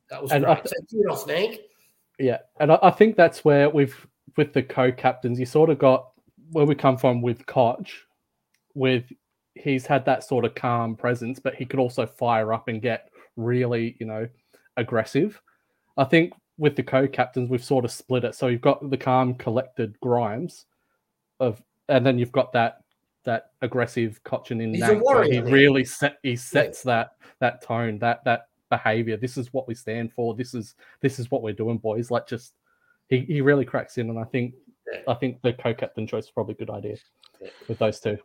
That 0.09 0.21
was 0.21 0.31
and 0.31 0.45
great. 0.45 0.57
I, 0.57 0.63
so 0.63 0.75
kudos, 0.91 1.27
Nick. 1.27 1.61
Yeah, 2.19 2.39
and 2.59 2.71
I, 2.71 2.79
I 2.83 2.91
think 2.91 3.15
that's 3.15 3.43
where 3.43 3.69
we've 3.69 3.95
with 4.37 4.53
the 4.53 4.63
co-captains, 4.63 5.39
you 5.39 5.45
sort 5.45 5.69
of 5.69 5.79
got 5.79 6.09
where 6.51 6.65
we 6.65 6.75
come 6.75 6.97
from 6.97 7.21
with 7.21 7.45
Koch, 7.45 7.91
with 8.73 9.05
he's 9.55 9.85
had 9.85 10.05
that 10.05 10.23
sort 10.23 10.45
of 10.45 10.55
calm 10.55 10.95
presence, 10.95 11.39
but 11.39 11.55
he 11.55 11.65
could 11.65 11.79
also 11.79 12.05
fire 12.05 12.53
up 12.53 12.67
and 12.67 12.81
get 12.81 13.09
really, 13.35 13.95
you 13.99 14.05
know, 14.05 14.27
aggressive. 14.77 15.41
I 15.97 16.05
think 16.05 16.33
with 16.57 16.75
the 16.75 16.83
co-captains, 16.83 17.49
we've 17.49 17.63
sort 17.63 17.85
of 17.85 17.91
split 17.91 18.23
it. 18.23 18.35
So 18.35 18.47
you've 18.47 18.61
got 18.61 18.89
the 18.89 18.97
calm, 18.97 19.33
collected 19.35 19.99
Grimes, 19.99 20.65
of, 21.39 21.61
and 21.89 22.05
then 22.05 22.17
you've 22.17 22.31
got 22.31 22.53
that 22.53 22.77
that 23.23 23.51
aggressive 23.61 24.19
Cochin 24.23 24.61
in 24.61 24.71
warrior, 24.99 25.31
he 25.31 25.39
really 25.39 25.85
set 25.85 26.17
he 26.23 26.35
sets 26.35 26.83
yeah. 26.85 26.91
that 26.91 27.11
that 27.39 27.61
tone, 27.61 27.99
that 27.99 28.23
that 28.25 28.47
behavior. 28.69 29.17
This 29.17 29.37
is 29.37 29.53
what 29.53 29.67
we 29.67 29.75
stand 29.75 30.11
for. 30.13 30.33
This 30.33 30.53
is 30.53 30.75
this 31.01 31.19
is 31.19 31.29
what 31.29 31.43
we're 31.43 31.53
doing, 31.53 31.77
boys. 31.77 32.09
Like 32.09 32.27
just 32.27 32.53
he, 33.09 33.19
he 33.19 33.41
really 33.41 33.65
cracks 33.65 33.97
in, 33.97 34.09
and 34.09 34.17
I 34.17 34.23
think 34.23 34.55
yeah. 34.91 35.01
I 35.07 35.13
think 35.13 35.41
the 35.41 35.53
co-captain 35.53 36.07
choice 36.07 36.25
is 36.25 36.31
probably 36.31 36.53
a 36.53 36.57
good 36.57 36.69
idea 36.69 36.95
yeah. 37.39 37.49
with 37.67 37.77
those 37.77 37.99
two. 37.99 38.17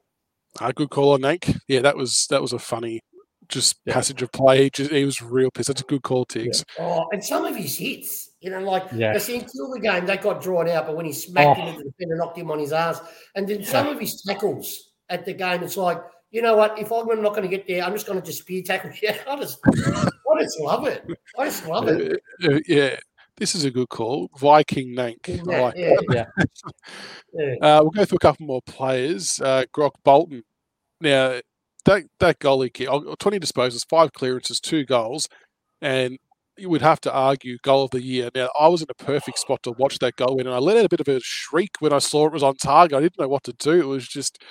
A 0.60 0.66
uh, 0.66 0.72
good 0.72 0.90
call 0.90 1.12
on 1.12 1.20
Nank. 1.20 1.58
Yeah, 1.68 1.80
that 1.80 1.96
was 1.96 2.26
that 2.30 2.40
was 2.42 2.52
a 2.52 2.58
funny 2.58 3.00
just 3.48 3.76
yeah. 3.84 3.94
passage 3.94 4.22
of 4.22 4.32
play. 4.32 4.64
He, 4.64 4.70
just, 4.70 4.90
he 4.90 5.04
was 5.04 5.22
real 5.22 5.50
pissed. 5.50 5.68
That's 5.68 5.80
a 5.80 5.84
good 5.84 6.02
call, 6.02 6.24
Tiggs. 6.24 6.64
Oh, 6.78 7.06
and 7.12 7.22
some 7.22 7.44
of 7.44 7.54
his 7.54 7.76
hits, 7.76 8.30
you 8.40 8.50
know, 8.50 8.60
like 8.60 8.84
yeah. 8.92 9.16
see, 9.18 9.38
until 9.38 9.70
the 9.72 9.80
game 9.80 10.06
they 10.06 10.16
got 10.16 10.42
drawn 10.42 10.68
out, 10.68 10.86
but 10.86 10.96
when 10.96 11.06
he 11.06 11.12
smacked 11.12 11.58
oh. 11.58 11.62
him 11.62 11.68
into 11.68 11.84
the 11.84 11.90
defender, 11.90 12.16
knocked 12.16 12.38
him 12.38 12.50
on 12.50 12.58
his 12.58 12.72
ass, 12.72 13.00
and 13.34 13.48
then 13.48 13.64
some 13.64 13.86
of 13.86 14.00
his 14.00 14.22
tackles 14.22 14.90
at 15.08 15.24
the 15.24 15.32
game, 15.32 15.62
it's 15.62 15.76
like 15.76 16.02
you 16.30 16.42
know 16.42 16.56
what? 16.56 16.78
If 16.78 16.92
I'm 16.92 17.06
not 17.22 17.34
going 17.34 17.48
to 17.48 17.48
get 17.48 17.66
there, 17.66 17.82
I'm 17.82 17.92
just 17.92 18.06
going 18.06 18.20
to 18.20 18.24
just 18.24 18.40
spear 18.40 18.62
tackle. 18.62 18.90
Yeah, 19.02 19.16
I 19.28 19.36
just, 19.36 19.58
I 19.66 20.42
just 20.42 20.60
love 20.60 20.86
it. 20.86 21.06
I 21.38 21.44
just 21.44 21.66
love 21.66 21.88
it. 21.88 22.20
Uh, 22.42 22.56
uh, 22.56 22.60
yeah, 22.66 22.96
this 23.36 23.54
is 23.54 23.64
a 23.64 23.70
good 23.70 23.88
call. 23.88 24.30
Viking 24.38 24.94
Nank. 24.94 25.28
Yeah, 25.28 25.62
like 25.62 25.76
yeah, 25.76 25.96
yeah. 26.10 26.24
yeah. 27.32 27.54
Uh, 27.60 27.80
we'll 27.82 27.90
go 27.90 28.04
through 28.04 28.16
a 28.16 28.20
couple 28.20 28.46
more 28.46 28.62
players. 28.62 29.40
Uh, 29.40 29.64
Grock 29.74 29.92
Bolton. 30.04 30.42
Now, 31.00 31.40
that 31.84 32.04
that 32.20 32.38
goalie 32.38 32.72
kick, 32.72 32.88
20 32.88 33.38
disposals, 33.38 33.86
five 33.88 34.12
clearances, 34.12 34.60
two 34.60 34.84
goals, 34.84 35.28
and 35.80 36.18
you 36.58 36.70
would 36.70 36.82
have 36.82 37.00
to 37.02 37.12
argue 37.12 37.58
goal 37.62 37.84
of 37.84 37.90
the 37.90 38.02
year. 38.02 38.30
Now, 38.34 38.48
I 38.58 38.68
was 38.68 38.80
in 38.80 38.88
a 38.90 39.04
perfect 39.04 39.38
spot 39.38 39.62
to 39.64 39.72
watch 39.72 39.98
that 39.98 40.16
goal 40.16 40.40
in, 40.40 40.46
and 40.46 40.54
I 40.54 40.58
let 40.58 40.76
out 40.76 40.86
a 40.86 40.88
bit 40.88 41.00
of 41.00 41.08
a 41.08 41.20
shriek 41.20 41.70
when 41.80 41.92
I 41.92 41.98
saw 41.98 42.26
it 42.26 42.32
was 42.32 42.42
on 42.42 42.56
target. 42.56 42.96
I 42.96 43.00
didn't 43.02 43.18
know 43.18 43.28
what 43.28 43.44
to 43.44 43.52
do. 43.52 43.80
It 43.80 43.86
was 43.86 44.08
just 44.08 44.42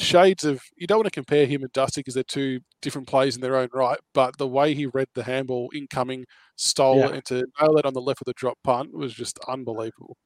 shades 0.00 0.44
of 0.44 0.62
you 0.76 0.86
don't 0.86 0.98
want 0.98 1.06
to 1.06 1.10
compare 1.10 1.46
him 1.46 1.62
and 1.62 1.72
Dusty 1.72 2.00
because 2.00 2.14
they're 2.14 2.22
two 2.24 2.60
different 2.82 3.08
plays 3.08 3.34
in 3.34 3.42
their 3.42 3.56
own 3.56 3.68
right. 3.72 3.98
But 4.14 4.38
the 4.38 4.48
way 4.48 4.74
he 4.74 4.86
read 4.86 5.08
the 5.14 5.22
handball 5.22 5.70
incoming, 5.74 6.24
stole 6.56 6.98
yeah. 6.98 7.08
and 7.08 7.24
to 7.26 7.46
nail 7.60 7.76
it 7.76 7.86
on 7.86 7.94
the 7.94 8.00
left 8.00 8.20
with 8.20 8.28
a 8.28 8.38
drop 8.38 8.58
punt 8.64 8.92
was 8.92 9.14
just 9.14 9.38
unbelievable. 9.48 10.16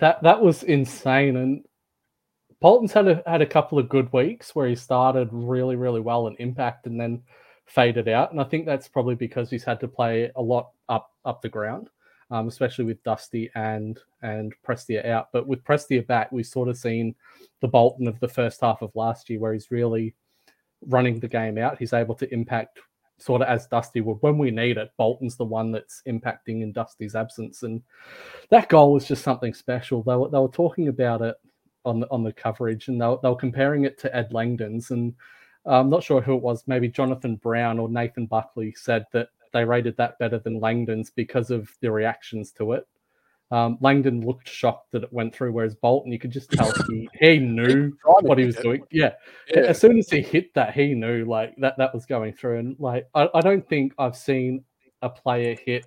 That 0.00 0.22
that 0.22 0.40
was 0.40 0.62
insane, 0.62 1.36
and 1.36 1.64
Bolton's 2.60 2.92
had 2.92 3.08
a 3.08 3.22
had 3.26 3.42
a 3.42 3.46
couple 3.46 3.78
of 3.78 3.88
good 3.88 4.12
weeks 4.12 4.54
where 4.54 4.68
he 4.68 4.76
started 4.76 5.28
really 5.32 5.76
really 5.76 6.00
well 6.00 6.26
and 6.26 6.36
impact, 6.38 6.86
and 6.86 7.00
then 7.00 7.22
faded 7.66 8.08
out. 8.08 8.32
And 8.32 8.40
I 8.40 8.44
think 8.44 8.66
that's 8.66 8.88
probably 8.88 9.14
because 9.14 9.50
he's 9.50 9.64
had 9.64 9.80
to 9.80 9.88
play 9.88 10.30
a 10.36 10.42
lot 10.42 10.70
up 10.88 11.10
up 11.24 11.42
the 11.42 11.48
ground 11.48 11.88
um, 12.30 12.48
especially 12.48 12.84
with 12.84 13.02
Dusty 13.02 13.50
and 13.54 13.98
and 14.22 14.54
Prestia 14.66 15.06
out. 15.06 15.28
But 15.32 15.46
with 15.46 15.64
Prestia 15.64 16.06
back, 16.06 16.30
we've 16.32 16.46
sort 16.46 16.68
of 16.68 16.76
seen 16.76 17.14
the 17.60 17.68
Bolton 17.68 18.06
of 18.06 18.18
the 18.20 18.28
first 18.28 18.60
half 18.60 18.82
of 18.82 18.94
last 18.94 19.28
year, 19.28 19.40
where 19.40 19.52
he's 19.52 19.70
really 19.70 20.14
running 20.86 21.20
the 21.20 21.28
game 21.28 21.58
out. 21.58 21.78
He's 21.78 21.92
able 21.92 22.14
to 22.16 22.32
impact 22.32 22.78
sort 23.18 23.42
of 23.42 23.48
as 23.48 23.66
Dusty 23.66 24.00
would 24.00 24.18
when 24.20 24.38
we 24.38 24.50
need 24.50 24.78
it. 24.78 24.92
Bolton's 24.96 25.36
the 25.36 25.44
one 25.44 25.72
that's 25.72 26.02
impacting 26.06 26.62
in 26.62 26.72
Dusty's 26.72 27.14
absence, 27.14 27.62
and 27.62 27.82
that 28.50 28.68
goal 28.68 28.92
was 28.92 29.06
just 29.06 29.24
something 29.24 29.54
special. 29.54 30.02
They 30.02 30.16
were 30.16 30.28
they 30.28 30.38
were 30.38 30.48
talking 30.48 30.88
about 30.88 31.22
it 31.22 31.36
on 31.84 32.00
the, 32.00 32.10
on 32.10 32.22
the 32.22 32.32
coverage, 32.32 32.88
and 32.88 33.00
they 33.00 33.06
were, 33.06 33.18
they 33.22 33.28
were 33.28 33.36
comparing 33.36 33.84
it 33.84 33.98
to 33.98 34.14
Ed 34.14 34.32
Langdon's 34.32 34.90
and. 34.90 35.14
I'm 35.66 35.90
not 35.90 36.02
sure 36.02 36.22
who 36.22 36.36
it 36.36 36.42
was, 36.42 36.64
maybe 36.66 36.88
Jonathan 36.88 37.36
Brown 37.36 37.78
or 37.78 37.86
Nathan 37.86 38.24
Buckley 38.24 38.72
said 38.78 39.04
that 39.12 39.28
they 39.52 39.64
rated 39.64 39.96
that 39.96 40.18
better 40.18 40.38
than 40.38 40.60
Langdon's 40.60 41.10
because 41.10 41.50
of 41.50 41.70
the 41.80 41.90
reactions 41.90 42.52
to 42.52 42.72
it. 42.72 42.86
Um, 43.52 43.78
Langdon 43.80 44.24
looked 44.24 44.48
shocked 44.48 44.92
that 44.92 45.02
it 45.02 45.12
went 45.12 45.34
through, 45.34 45.52
whereas 45.52 45.74
Bolton, 45.74 46.12
you 46.12 46.18
could 46.18 46.30
just 46.30 46.50
tell 46.52 46.72
he, 46.88 47.08
he 47.14 47.38
knew 47.38 47.92
what 48.04 48.38
he 48.38 48.44
was 48.44 48.56
doing. 48.56 48.82
Yeah. 48.90 49.14
yeah. 49.48 49.62
As 49.62 49.80
soon 49.80 49.98
as 49.98 50.08
he 50.08 50.22
hit 50.22 50.54
that, 50.54 50.74
he 50.74 50.94
knew 50.94 51.24
like 51.24 51.54
that 51.58 51.76
that 51.78 51.92
was 51.92 52.06
going 52.06 52.32
through. 52.32 52.58
And 52.58 52.76
like 52.78 53.08
I, 53.14 53.28
I 53.34 53.40
don't 53.40 53.68
think 53.68 53.92
I've 53.98 54.16
seen 54.16 54.64
a 55.02 55.10
player 55.10 55.56
hit 55.56 55.86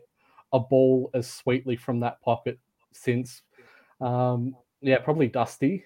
a 0.52 0.60
ball 0.60 1.10
as 1.13 1.30
sweetly 1.30 1.78
from 1.78 2.02
that 2.02 2.21
pocket 2.21 2.60
since 2.91 3.41
um, 4.02 4.56
yeah, 4.82 4.99
probably 4.99 5.28
Dusty 5.28 5.86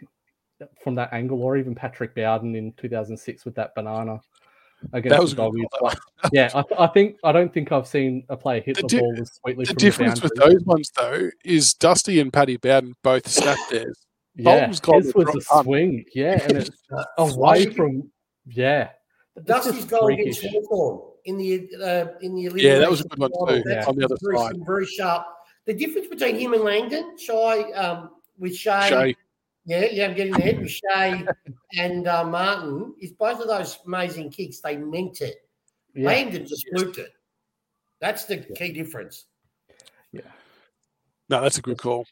from 0.83 0.95
that 0.95 1.13
angle, 1.13 1.43
or 1.43 1.57
even 1.57 1.75
Patrick 1.75 2.15
Bowden 2.15 2.55
in 2.55 2.73
2006 2.73 3.45
with 3.45 3.53
that 3.55 3.75
banana 3.75 4.19
that 4.91 5.19
was 5.19 5.31
the 5.31 5.37
doggies. 5.37 5.65
But, 5.81 5.99
yeah, 6.31 6.49
I, 6.53 6.63
I, 6.83 6.87
think 6.87 7.17
I 7.23 7.31
don't 7.31 7.53
think 7.53 7.71
I've 7.71 7.87
seen 7.87 8.23
a 8.29 8.37
player 8.37 8.61
hit 8.61 8.75
the, 8.75 8.83
the 8.83 8.87
di- 8.87 8.99
ball 8.99 9.15
as 9.19 9.31
sweetly. 9.33 9.65
The 9.65 9.73
difference 9.73 10.19
the 10.19 10.25
with 10.25 10.35
those 10.35 10.63
ones 10.65 10.91
though 10.95 11.29
is 11.43 11.73
Dusty 11.73 12.19
and 12.19 12.31
Paddy 12.31 12.57
Bowden 12.57 12.95
both 13.03 13.27
snapped 13.27 13.69
theirs. 13.69 14.05
Yeah, 14.35 14.67
his 14.67 14.81
was 14.85 15.35
a 15.49 15.63
swing. 15.63 16.05
Yeah, 16.13 16.39
and 16.43 16.57
it's 16.57 16.69
away 17.17 17.67
from 17.73 18.11
yeah. 18.45 18.89
Dusty's 19.43 19.85
goal 19.85 20.07
against 20.07 20.45
Hawthorn 20.45 21.11
in 21.25 21.37
the 21.37 21.69
uh, 21.83 22.07
in 22.21 22.35
the 22.35 22.45
elite. 22.45 22.63
yeah, 22.63 22.79
that 22.79 22.89
was 22.89 23.01
a 23.01 23.07
good 23.07 23.19
one 23.19 23.31
too. 23.47 23.63
Yeah. 23.67 23.85
On 23.87 23.95
the 23.95 24.05
other 24.05 24.17
very, 24.21 24.37
side, 24.37 24.55
very 24.65 24.85
sharp. 24.85 25.25
The 25.65 25.73
difference 25.73 26.07
between 26.07 26.39
him 26.39 26.53
and 26.53 26.63
Langdon, 26.63 27.17
Shai, 27.17 27.71
um, 27.71 28.11
with 28.37 28.55
Shay, 28.55 28.87
Shay 28.89 29.15
yeah, 29.67 29.85
yeah, 29.91 30.05
I'm 30.05 30.15
getting 30.15 30.33
there. 30.33 30.61
With 30.61 30.71
Shay 30.71 31.25
and 31.77 32.07
uh, 32.07 32.23
Martin, 32.23 32.95
is 33.01 33.11
both 33.11 33.41
of 33.41 33.47
those 33.47 33.77
amazing 33.85 34.31
kicks. 34.31 34.61
They 34.61 34.77
meant 34.77 35.19
it. 35.19 35.35
Yeah. 35.93 36.07
Langdon 36.07 36.47
just 36.47 36.65
fluked 36.73 36.97
it. 36.97 37.11
That's 37.99 38.23
the 38.23 38.37
key 38.37 38.71
difference. 38.71 39.25
Yeah. 40.13 40.21
No, 41.27 41.41
that's 41.41 41.57
a 41.57 41.61
good 41.61 41.77
call. 41.77 42.05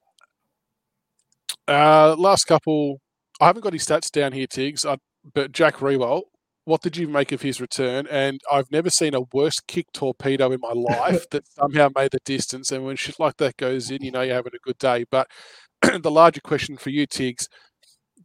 Uh, 1.65 2.15
last 2.17 2.43
couple, 2.43 2.99
I 3.39 3.45
haven't 3.45 3.61
got 3.61 3.71
his 3.71 3.85
stats 3.85 4.11
down 4.11 4.33
here, 4.33 4.47
Tiggs, 4.47 4.83
uh, 4.83 4.97
but 5.33 5.53
Jack 5.53 5.77
Riewoldt, 5.77 6.23
what 6.65 6.81
did 6.81 6.97
you 6.97 7.07
make 7.07 7.31
of 7.31 7.41
his 7.41 7.61
return? 7.61 8.05
And 8.07 8.41
I've 8.51 8.69
never 8.69 8.89
seen 8.89 9.13
a 9.15 9.21
worse 9.31 9.61
kick 9.65 9.85
torpedo 9.93 10.51
in 10.51 10.59
my 10.59 10.71
life 10.75 11.29
that 11.29 11.47
somehow 11.47 11.89
made 11.95 12.11
the 12.11 12.19
distance. 12.25 12.71
And 12.71 12.83
when 12.83 12.97
shit 12.97 13.19
like 13.19 13.37
that 13.37 13.55
goes 13.55 13.91
in, 13.91 14.03
you 14.03 14.11
know 14.11 14.21
you're 14.23 14.35
having 14.35 14.53
a 14.53 14.65
good 14.65 14.77
day. 14.77 15.05
But 15.09 15.27
the 16.01 16.11
larger 16.11 16.41
question 16.41 16.77
for 16.77 16.89
you, 16.89 17.05
Tiggs, 17.05 17.47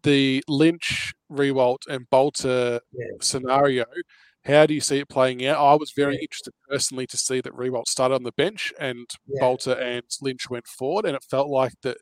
the 0.03 0.43
Lynch, 0.49 1.13
Riewoldt, 1.31 1.87
and 1.89 2.09
Bolter 2.11 2.81
yeah. 2.93 3.07
scenario, 3.21 3.85
how 4.45 4.67
do 4.67 4.75
you 4.75 4.81
see 4.81 4.99
it 4.99 5.09
playing 5.09 5.45
out? 5.47 5.63
I 5.63 5.75
was 5.75 5.93
very 5.95 6.15
yeah. 6.15 6.23
interested 6.23 6.55
personally 6.69 7.07
to 7.09 7.17
see 7.17 7.41
that 7.41 7.55
Riewoldt 7.55 7.89
started 7.89 8.15
on 8.15 8.23
the 8.23 8.33
bench 8.33 8.73
and 8.79 9.07
yeah. 9.27 9.41
Bolter 9.41 9.75
and 9.75 10.05
Lynch 10.23 10.49
went 10.49 10.67
forward, 10.67 11.05
and 11.05 11.15
it 11.15 11.25
felt 11.31 11.49
like 11.49 11.73
that 11.83 11.99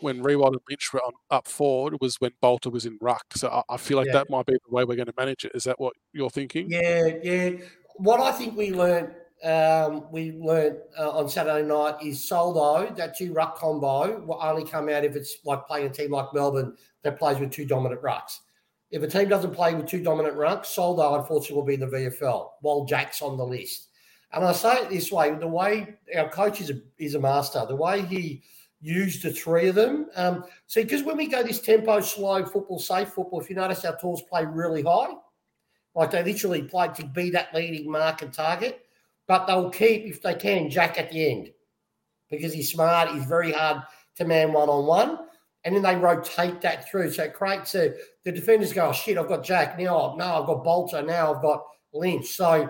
when 0.00 0.22
Riewoldt 0.22 0.52
and 0.52 0.62
Lynch 0.68 0.92
were 0.92 1.00
on, 1.00 1.12
up 1.30 1.46
forward 1.46 1.98
was 2.00 2.16
when 2.16 2.32
Bolter 2.40 2.70
was 2.70 2.86
in 2.86 2.98
ruck. 3.00 3.24
So 3.34 3.48
I, 3.48 3.74
I 3.74 3.76
feel 3.76 3.96
like 3.96 4.06
yeah. 4.06 4.14
that 4.14 4.30
might 4.30 4.46
be 4.46 4.54
the 4.54 4.74
way 4.74 4.84
we're 4.84 4.96
going 4.96 5.06
to 5.06 5.14
manage 5.16 5.44
it. 5.44 5.52
Is 5.54 5.64
that 5.64 5.78
what 5.78 5.94
you're 6.12 6.30
thinking? 6.30 6.70
Yeah, 6.70 7.08
yeah. 7.22 7.50
What 7.96 8.20
I 8.20 8.32
think 8.32 8.56
we 8.56 8.72
learned 8.72 9.14
um, 9.42 10.06
we 10.12 10.32
learned 10.32 10.78
uh, 10.98 11.10
on 11.10 11.28
Saturday 11.28 11.66
night 11.66 11.96
is 12.02 12.28
Soldo, 12.28 12.94
that 12.94 13.16
two 13.16 13.32
ruck 13.32 13.56
combo 13.56 14.20
will 14.20 14.38
only 14.40 14.64
come 14.64 14.88
out 14.88 15.04
if 15.04 15.16
it's 15.16 15.38
like 15.44 15.66
playing 15.66 15.86
a 15.86 15.90
team 15.90 16.12
like 16.12 16.32
Melbourne 16.32 16.76
that 17.02 17.18
plays 17.18 17.38
with 17.38 17.50
two 17.50 17.66
dominant 17.66 18.02
rucks. 18.02 18.38
If 18.90 19.02
a 19.02 19.08
team 19.08 19.28
doesn't 19.28 19.54
play 19.54 19.74
with 19.74 19.86
two 19.86 20.02
dominant 20.02 20.36
rucks, 20.36 20.66
Soldo 20.66 21.16
unfortunately 21.16 21.56
will 21.56 21.64
be 21.64 21.74
in 21.74 21.80
the 21.80 21.86
VFL 21.86 22.50
while 22.60 22.84
Jack's 22.84 23.20
on 23.20 23.36
the 23.36 23.44
list. 23.44 23.88
And 24.32 24.44
I 24.44 24.52
say 24.52 24.74
it 24.74 24.90
this 24.90 25.10
way: 25.10 25.34
the 25.34 25.48
way 25.48 25.96
our 26.16 26.28
coach 26.28 26.60
is 26.60 26.70
a, 26.70 26.74
is 26.98 27.14
a 27.14 27.20
master, 27.20 27.64
the 27.66 27.76
way 27.76 28.02
he 28.02 28.42
used 28.80 29.22
the 29.22 29.32
three 29.32 29.68
of 29.68 29.74
them. 29.74 30.08
Um, 30.14 30.44
see, 30.66 30.82
because 30.82 31.02
when 31.02 31.16
we 31.16 31.26
go 31.26 31.42
this 31.42 31.60
tempo, 31.60 32.00
slow 32.00 32.44
football, 32.44 32.78
safe 32.78 33.08
football, 33.08 33.40
if 33.40 33.50
you 33.50 33.56
notice 33.56 33.84
our 33.84 33.96
tools 33.98 34.22
play 34.22 34.44
really 34.44 34.82
high, 34.82 35.14
like 35.94 36.10
they 36.10 36.22
literally 36.22 36.62
play 36.62 36.88
to 36.94 37.06
be 37.06 37.30
that 37.30 37.54
leading 37.54 37.90
mark 37.90 38.22
and 38.22 38.32
target 38.32 38.86
but 39.26 39.46
they'll 39.46 39.70
keep, 39.70 40.04
if 40.04 40.22
they 40.22 40.34
can, 40.34 40.70
Jack 40.70 40.98
at 40.98 41.10
the 41.10 41.30
end 41.30 41.50
because 42.30 42.52
he's 42.52 42.72
smart. 42.72 43.10
He's 43.10 43.24
very 43.24 43.52
hard 43.52 43.82
to 44.16 44.24
man 44.24 44.52
one 44.52 44.68
on 44.68 44.86
one. 44.86 45.18
And 45.64 45.76
then 45.76 45.82
they 45.82 45.94
rotate 45.94 46.60
that 46.62 46.90
through. 46.90 47.12
So 47.12 47.28
creates 47.28 47.74
a, 47.76 47.94
the 48.24 48.32
defenders 48.32 48.72
go, 48.72 48.88
oh, 48.88 48.92
shit, 48.92 49.16
I've 49.16 49.28
got 49.28 49.44
Jack. 49.44 49.78
Now, 49.78 50.16
no, 50.18 50.40
I've 50.40 50.46
got 50.46 50.64
Bolter. 50.64 51.02
Now 51.02 51.34
I've 51.34 51.42
got 51.42 51.64
Lynch. 51.92 52.26
So 52.26 52.68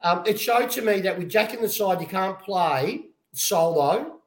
um, 0.00 0.22
it 0.26 0.40
showed 0.40 0.70
to 0.70 0.82
me 0.82 1.00
that 1.00 1.18
with 1.18 1.28
Jack 1.28 1.52
in 1.52 1.60
the 1.60 1.68
side, 1.68 2.00
you 2.00 2.06
can't 2.06 2.38
play 2.40 3.02
Soldo 3.34 4.20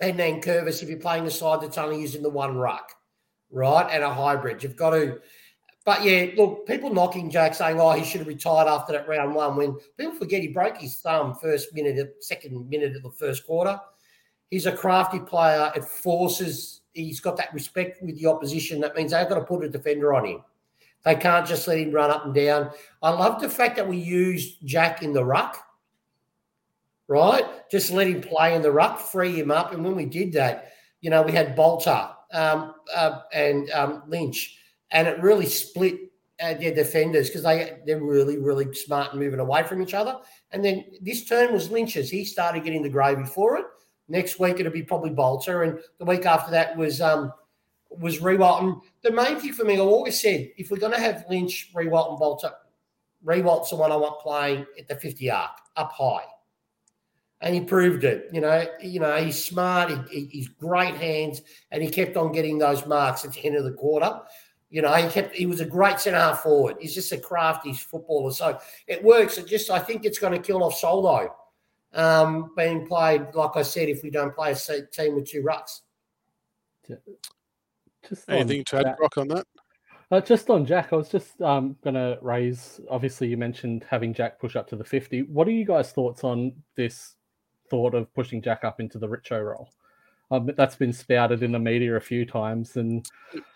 and 0.00 0.18
Nankervis 0.18 0.82
if 0.82 0.88
you're 0.88 0.98
playing 0.98 1.26
a 1.26 1.30
side 1.30 1.60
that's 1.60 1.76
only 1.76 2.00
using 2.00 2.22
the 2.22 2.30
one 2.30 2.56
ruck, 2.56 2.92
right? 3.50 3.86
And 3.90 4.02
a 4.02 4.14
hybrid. 4.14 4.62
You've 4.62 4.76
got 4.76 4.90
to 4.90 5.20
but 5.84 6.04
yeah, 6.04 6.26
look, 6.36 6.66
people 6.66 6.92
knocking 6.92 7.30
Jack 7.30 7.54
saying, 7.54 7.80
"Oh, 7.80 7.92
he 7.92 8.04
should 8.04 8.20
have 8.20 8.28
retired 8.28 8.68
after 8.68 8.92
that 8.92 9.08
round 9.08 9.34
one." 9.34 9.56
When 9.56 9.76
people 9.96 10.14
forget 10.14 10.42
he 10.42 10.48
broke 10.48 10.76
his 10.76 10.96
thumb 10.98 11.34
first 11.34 11.74
minute, 11.74 12.16
second 12.20 12.68
minute 12.68 12.96
of 12.96 13.02
the 13.02 13.10
first 13.10 13.46
quarter. 13.46 13.80
He's 14.50 14.66
a 14.66 14.76
crafty 14.76 15.20
player. 15.20 15.72
It 15.74 15.84
forces. 15.84 16.82
He's 16.92 17.20
got 17.20 17.36
that 17.36 17.54
respect 17.54 18.02
with 18.02 18.18
the 18.18 18.26
opposition. 18.26 18.80
That 18.80 18.96
means 18.96 19.12
they've 19.12 19.28
got 19.28 19.36
to 19.36 19.44
put 19.44 19.64
a 19.64 19.68
defender 19.68 20.12
on 20.12 20.26
him. 20.26 20.44
They 21.04 21.14
can't 21.14 21.46
just 21.46 21.66
let 21.66 21.78
him 21.78 21.92
run 21.92 22.10
up 22.10 22.26
and 22.26 22.34
down. 22.34 22.72
I 23.02 23.10
love 23.10 23.40
the 23.40 23.48
fact 23.48 23.76
that 23.76 23.88
we 23.88 23.96
used 23.96 24.66
Jack 24.66 25.02
in 25.02 25.12
the 25.12 25.24
ruck. 25.24 25.56
Right, 27.08 27.44
just 27.70 27.90
let 27.90 28.06
him 28.06 28.20
play 28.20 28.54
in 28.54 28.62
the 28.62 28.70
ruck, 28.70 29.00
free 29.00 29.32
him 29.32 29.50
up, 29.50 29.72
and 29.72 29.84
when 29.84 29.96
we 29.96 30.04
did 30.04 30.32
that, 30.34 30.72
you 31.00 31.10
know, 31.10 31.22
we 31.22 31.32
had 31.32 31.56
Bolter 31.56 32.08
um, 32.32 32.74
uh, 32.94 33.22
and 33.32 33.68
um, 33.72 34.04
Lynch 34.06 34.59
and 34.90 35.08
it 35.08 35.20
really 35.22 35.46
split 35.46 35.98
uh, 36.40 36.54
their 36.54 36.74
defenders 36.74 37.28
because 37.28 37.42
they 37.42 37.78
they're 37.86 38.02
really 38.02 38.38
really 38.38 38.72
smart 38.74 39.12
and 39.12 39.20
moving 39.20 39.40
away 39.40 39.62
from 39.62 39.82
each 39.82 39.94
other. 39.94 40.16
And 40.52 40.64
then 40.64 40.84
this 41.00 41.24
turn 41.24 41.52
was 41.52 41.70
Lynch's. 41.70 42.10
He 42.10 42.24
started 42.24 42.64
getting 42.64 42.82
the 42.82 42.88
gravy 42.88 43.24
for 43.24 43.56
it. 43.56 43.66
Next 44.08 44.40
week 44.40 44.58
it'll 44.58 44.72
be 44.72 44.82
probably 44.82 45.10
Bolter, 45.10 45.62
and 45.62 45.78
the 45.98 46.04
week 46.04 46.26
after 46.26 46.50
that 46.52 46.76
was 46.76 47.00
um, 47.00 47.32
was. 47.90 48.18
And 48.20 48.76
the 49.02 49.12
main 49.12 49.38
thing 49.38 49.52
for 49.52 49.64
me, 49.64 49.76
I 49.76 49.80
always 49.80 50.20
said, 50.20 50.50
if 50.56 50.70
we're 50.70 50.78
going 50.78 50.92
to 50.92 51.00
have 51.00 51.24
Lynch, 51.28 51.70
Riewoldt, 51.74 52.10
and 52.10 52.18
Bolter, 52.18 52.52
Riewoldt's 53.24 53.70
the 53.70 53.76
one 53.76 53.92
I 53.92 53.96
want 53.96 54.20
playing 54.20 54.66
at 54.78 54.88
the 54.88 54.96
50 54.96 55.30
arc, 55.30 55.50
up 55.76 55.92
high. 55.92 56.24
And 57.42 57.54
he 57.54 57.62
proved 57.62 58.04
it. 58.04 58.28
You 58.32 58.40
know, 58.40 58.66
you 58.82 59.00
know, 59.00 59.16
he's 59.16 59.42
smart, 59.42 59.90
he, 60.10 60.26
he's 60.26 60.48
great 60.48 60.96
hands, 60.96 61.42
and 61.70 61.82
he 61.82 61.88
kept 61.88 62.16
on 62.16 62.32
getting 62.32 62.58
those 62.58 62.86
marks 62.86 63.24
at 63.24 63.32
the 63.32 63.44
end 63.44 63.56
of 63.56 63.64
the 63.64 63.72
quarter. 63.72 64.20
You 64.70 64.82
know, 64.82 64.92
he 64.94 65.08
kept 65.08 65.34
he 65.34 65.46
was 65.46 65.60
a 65.60 65.64
great 65.64 65.98
centre 65.98 66.18
half 66.18 66.42
forward. 66.42 66.76
He's 66.80 66.94
just 66.94 67.12
a 67.12 67.18
crafty 67.18 67.72
footballer. 67.72 68.30
So 68.32 68.58
it 68.86 69.02
works. 69.02 69.36
It 69.36 69.46
just 69.46 69.68
I 69.68 69.80
think 69.80 70.04
it's 70.04 70.18
going 70.18 70.32
to 70.32 70.38
kill 70.38 70.62
off 70.62 70.76
Soldo 70.76 71.34
um, 71.92 72.52
being 72.56 72.86
played, 72.86 73.26
like 73.34 73.56
I 73.56 73.62
said, 73.62 73.88
if 73.88 74.02
we 74.02 74.10
don't 74.10 74.34
play 74.34 74.52
a 74.52 74.82
team 74.92 75.16
with 75.16 75.28
two 75.28 75.42
rucks. 75.42 75.80
Just 78.08 78.28
Anything 78.28 78.64
to 78.64 78.78
add, 78.78 78.96
Brock, 78.96 79.18
on 79.18 79.28
that? 79.28 79.46
Uh, 80.10 80.20
just 80.20 80.50
on 80.50 80.66
Jack, 80.66 80.92
I 80.92 80.96
was 80.96 81.08
just 81.08 81.40
um, 81.40 81.76
going 81.84 81.94
to 81.94 82.18
raise. 82.22 82.80
Obviously, 82.90 83.28
you 83.28 83.36
mentioned 83.36 83.84
having 83.88 84.12
Jack 84.12 84.40
push 84.40 84.56
up 84.56 84.68
to 84.68 84.76
the 84.76 84.84
fifty. 84.84 85.22
What 85.22 85.46
are 85.46 85.52
you 85.52 85.64
guys' 85.64 85.92
thoughts 85.92 86.24
on 86.24 86.52
this 86.76 87.14
thought 87.68 87.94
of 87.94 88.12
pushing 88.14 88.42
Jack 88.42 88.64
up 88.64 88.80
into 88.80 88.98
the 88.98 89.06
Richo 89.06 89.44
role? 89.44 89.70
Um, 90.32 90.50
that's 90.56 90.76
been 90.76 90.92
spouted 90.92 91.42
in 91.42 91.52
the 91.52 91.58
media 91.58 91.96
a 91.96 92.00
few 92.00 92.24
times, 92.24 92.76
and 92.76 93.04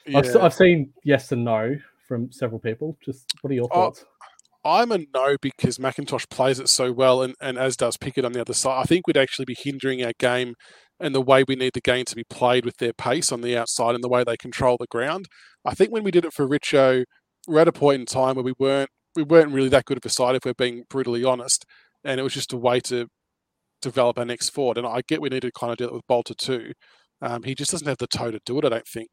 yeah. 0.07 0.19
I've, 0.19 0.37
I've, 0.37 0.55
seen 0.55 0.93
yes 1.05 1.31
and 1.31 1.45
no 1.45 1.77
from 2.09 2.33
several 2.33 2.59
people. 2.59 2.99
Just 3.05 3.33
what 3.41 3.51
are 3.53 3.55
your 3.55 3.69
oh, 3.71 3.75
thoughts? 3.75 4.05
I'm 4.65 4.91
a 4.93 4.99
no 5.15 5.37
because 5.41 5.79
McIntosh 5.79 6.29
plays 6.31 6.59
it 6.59 6.69
so 6.69 6.91
well, 6.91 7.23
and, 7.23 7.35
and 7.41 7.59
as 7.59 7.77
does 7.77 7.97
Pickett 7.97 8.25
on 8.25 8.33
the 8.33 8.41
other 8.41 8.55
side. 8.55 8.81
I 8.81 8.85
think 8.85 9.07
we'd 9.07 9.17
actually 9.17 9.45
be 9.45 9.57
hindering 9.57 10.05
our 10.05 10.13
game 10.19 10.55
and 10.99 11.15
the 11.15 11.21
way 11.21 11.45
we 11.47 11.55
need 11.57 11.73
the 11.75 11.81
game 11.81 12.05
to 12.07 12.17
be 12.17 12.25
played 12.25 12.65
with 12.65 12.79
their 12.79 12.93
pace 12.93 13.31
on 13.31 13.41
the 13.41 13.57
outside 13.57 13.95
and 13.95 14.03
the 14.03 14.09
way 14.09 14.25
they 14.25 14.37
control 14.37 14.77
the 14.79 14.87
ground. 14.87 15.27
I 15.65 15.75
think 15.75 15.93
when 15.93 16.05
we 16.05 16.11
did 16.11 16.25
it 16.25 16.33
for 16.33 16.49
Richo, 16.49 17.05
we're 17.47 17.61
at 17.61 17.69
a 17.69 17.73
point 17.73 18.01
in 18.01 18.07
time 18.07 18.37
where 18.37 18.45
we 18.45 18.55
weren't 18.59 18.91
we 19.15 19.23
weren't 19.23 19.53
really 19.53 19.69
that 19.69 19.85
good 19.85 19.99
of 19.99 20.05
a 20.05 20.09
side 20.09 20.35
if 20.35 20.45
we're 20.45 20.55
being 20.55 20.85
brutally 20.89 21.25
honest, 21.25 21.65
and 22.03 22.19
it 22.19 22.23
was 22.23 22.35
just 22.35 22.53
a 22.53 22.57
way 22.57 22.81
to 22.81 23.07
develop 23.83 24.19
our 24.19 24.25
next 24.25 24.51
forward. 24.51 24.79
And 24.79 24.87
I 24.87 25.03
get 25.07 25.21
we 25.21 25.29
need 25.29 25.43
to 25.43 25.53
kind 25.53 25.73
of 25.73 25.79
do 25.79 25.85
it 25.85 25.93
with 25.93 26.07
Bolter 26.07 26.35
too. 26.35 26.73
Um, 27.21 27.43
he 27.43 27.55
just 27.55 27.71
doesn't 27.71 27.87
have 27.87 27.99
the 27.99 28.07
toe 28.07 28.31
to 28.31 28.41
do 28.45 28.59
it. 28.59 28.65
I 28.65 28.69
don't 28.69 28.87
think. 28.87 29.09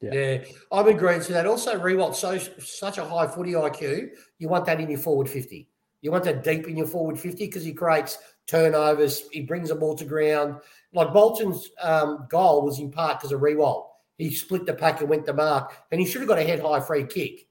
Yeah, 0.00 0.14
yeah 0.14 0.44
I'm 0.72 0.88
agreeing 0.88 1.22
to 1.22 1.32
that. 1.32 1.46
Also, 1.46 1.78
Riewoldt 1.78 2.14
so 2.14 2.38
such 2.38 2.98
a 2.98 3.04
high 3.04 3.26
footy 3.26 3.52
IQ. 3.52 4.08
You 4.38 4.48
want 4.48 4.66
that 4.66 4.80
in 4.80 4.90
your 4.90 4.98
forward 4.98 5.28
fifty. 5.28 5.68
You 6.00 6.10
want 6.10 6.24
that 6.24 6.44
deep 6.44 6.68
in 6.68 6.76
your 6.76 6.86
forward 6.86 7.18
fifty 7.18 7.46
because 7.46 7.64
he 7.64 7.72
creates 7.72 8.18
turnovers. 8.46 9.24
He 9.32 9.42
brings 9.42 9.70
the 9.70 9.74
ball 9.74 9.94
to 9.96 10.04
ground. 10.04 10.56
Like 10.92 11.12
Bolton's 11.12 11.70
um, 11.82 12.26
goal 12.30 12.64
was 12.64 12.78
in 12.78 12.90
part 12.90 13.18
because 13.18 13.32
of 13.32 13.40
Riewoldt. 13.40 13.86
He 14.18 14.32
split 14.32 14.64
the 14.66 14.74
pack 14.74 15.00
and 15.00 15.08
went 15.08 15.26
to 15.26 15.32
mark, 15.32 15.72
and 15.90 16.00
he 16.00 16.06
should 16.06 16.20
have 16.20 16.28
got 16.28 16.38
a 16.38 16.44
head 16.44 16.60
high 16.60 16.80
free 16.80 17.04
kick. 17.04 17.48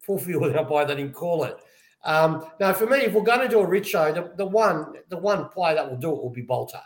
Full 0.00 0.18
field 0.18 0.56
umpire 0.56 0.86
they 0.86 0.96
didn't 0.96 1.14
call 1.14 1.44
it. 1.44 1.56
Um, 2.04 2.46
now, 2.58 2.72
for 2.72 2.86
me, 2.86 2.98
if 2.98 3.12
we're 3.12 3.22
going 3.22 3.40
to 3.40 3.48
do 3.48 3.60
a 3.60 3.66
Richo, 3.66 4.14
the, 4.14 4.32
the 4.36 4.46
one 4.46 4.94
the 5.08 5.18
one 5.18 5.48
player 5.48 5.74
that 5.74 5.90
will 5.90 5.98
do 5.98 6.10
it 6.10 6.22
will 6.22 6.30
be 6.30 6.42
Bolter. 6.42 6.80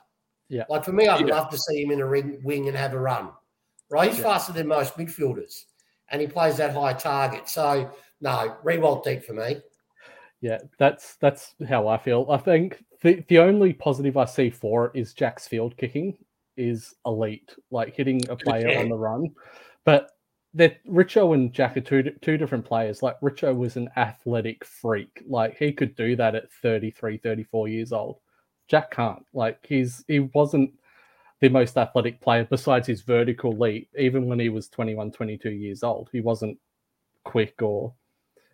Yeah. 0.48 0.64
Like 0.68 0.84
for 0.84 0.92
me, 0.92 1.06
I'd 1.06 1.26
yeah. 1.26 1.34
love 1.34 1.50
to 1.50 1.58
see 1.58 1.82
him 1.82 1.90
in 1.90 2.00
a 2.00 2.06
ring, 2.06 2.40
wing 2.42 2.68
and 2.68 2.76
have 2.76 2.92
a 2.92 2.98
run. 2.98 3.30
Right? 3.90 4.10
He's 4.10 4.18
yeah. 4.18 4.24
faster 4.24 4.52
than 4.52 4.66
most 4.66 4.96
midfielders, 4.96 5.64
and 6.10 6.20
he 6.20 6.26
plays 6.26 6.56
that 6.56 6.74
high 6.74 6.94
target. 6.94 7.48
So 7.48 7.90
no, 8.20 8.56
Riewoldt 8.64 9.04
deep 9.04 9.24
for 9.24 9.34
me. 9.34 9.60
Yeah, 10.40 10.58
that's 10.78 11.16
that's 11.16 11.54
how 11.68 11.88
I 11.88 11.96
feel. 11.96 12.26
I 12.28 12.36
think 12.36 12.84
the, 13.02 13.24
the 13.28 13.38
only 13.38 13.72
positive 13.72 14.16
I 14.16 14.24
see 14.24 14.50
for 14.50 14.86
it 14.86 14.92
is 14.98 15.14
Jack's 15.14 15.46
field 15.46 15.76
kicking 15.76 16.18
is 16.56 16.94
elite, 17.06 17.54
like 17.70 17.94
hitting 17.94 18.28
a 18.28 18.36
player 18.44 18.78
on 18.78 18.88
the 18.88 18.96
run. 18.96 19.30
But 19.84 20.10
that 20.54 20.84
Richo 20.86 21.34
and 21.34 21.52
Jack 21.52 21.76
are 21.76 21.80
two 21.80 22.02
two 22.22 22.38
different 22.38 22.64
players. 22.64 23.02
Like 23.02 23.20
Richo 23.20 23.54
was 23.54 23.76
an 23.76 23.90
athletic 23.96 24.64
freak. 24.64 25.22
Like 25.26 25.56
he 25.56 25.72
could 25.72 25.96
do 25.96 26.16
that 26.16 26.34
at 26.34 26.52
33, 26.62 27.18
34 27.18 27.68
years 27.68 27.92
old. 27.92 28.18
Jack 28.68 28.92
can't. 28.92 29.24
Like 29.34 29.58
he's 29.66 30.04
he 30.08 30.20
wasn't 30.20 30.72
the 31.40 31.48
most 31.48 31.76
athletic 31.76 32.20
player 32.20 32.46
besides 32.48 32.86
his 32.86 33.02
vertical 33.02 33.52
leap 33.52 33.90
even 33.98 34.26
when 34.26 34.38
he 34.38 34.48
was 34.48 34.68
21, 34.68 35.10
22 35.10 35.50
years 35.50 35.82
old. 35.82 36.08
He 36.12 36.20
wasn't 36.20 36.58
quick 37.24 37.60
or 37.60 37.92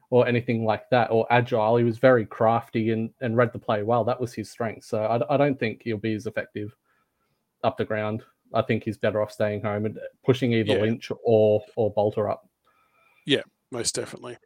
or 0.09 0.27
anything 0.27 0.65
like 0.65 0.89
that 0.91 1.11
or 1.11 1.27
agile. 1.31 1.77
He 1.77 1.85
was 1.85 1.99
very 1.99 2.27
crafty 2.27 2.91
and, 2.91 3.11
and 3.21 3.37
read 3.37 3.53
the 3.53 3.59
play 3.59 3.83
well. 3.83 4.05
That 4.05 4.21
was 4.21 4.35
his 4.35 4.51
strength. 4.51 4.85
So 4.85 5.05
I, 5.05 5.35
I 5.35 5.37
don't 5.37 5.59
think 5.59 5.83
he'll 5.83 5.99
be 5.99 6.15
as 6.15 6.27
effective 6.27 6.75
up 7.63 7.77
the 7.77 7.85
ground. 7.85 8.25
I 8.55 8.63
think 8.63 8.85
he's 8.85 8.99
better 8.99 9.23
off 9.23 9.33
staying 9.33 9.63
home 9.63 9.87
and 9.87 9.99
pushing 10.25 10.53
either 10.53 10.75
yeah. 10.75 10.83
Lynch 10.83 11.11
or 11.25 11.63
or 11.77 11.93
Bolter 11.93 12.29
up. 12.29 12.49
Yeah, 13.27 13.43
most 13.71 13.95
definitely. 13.95 14.37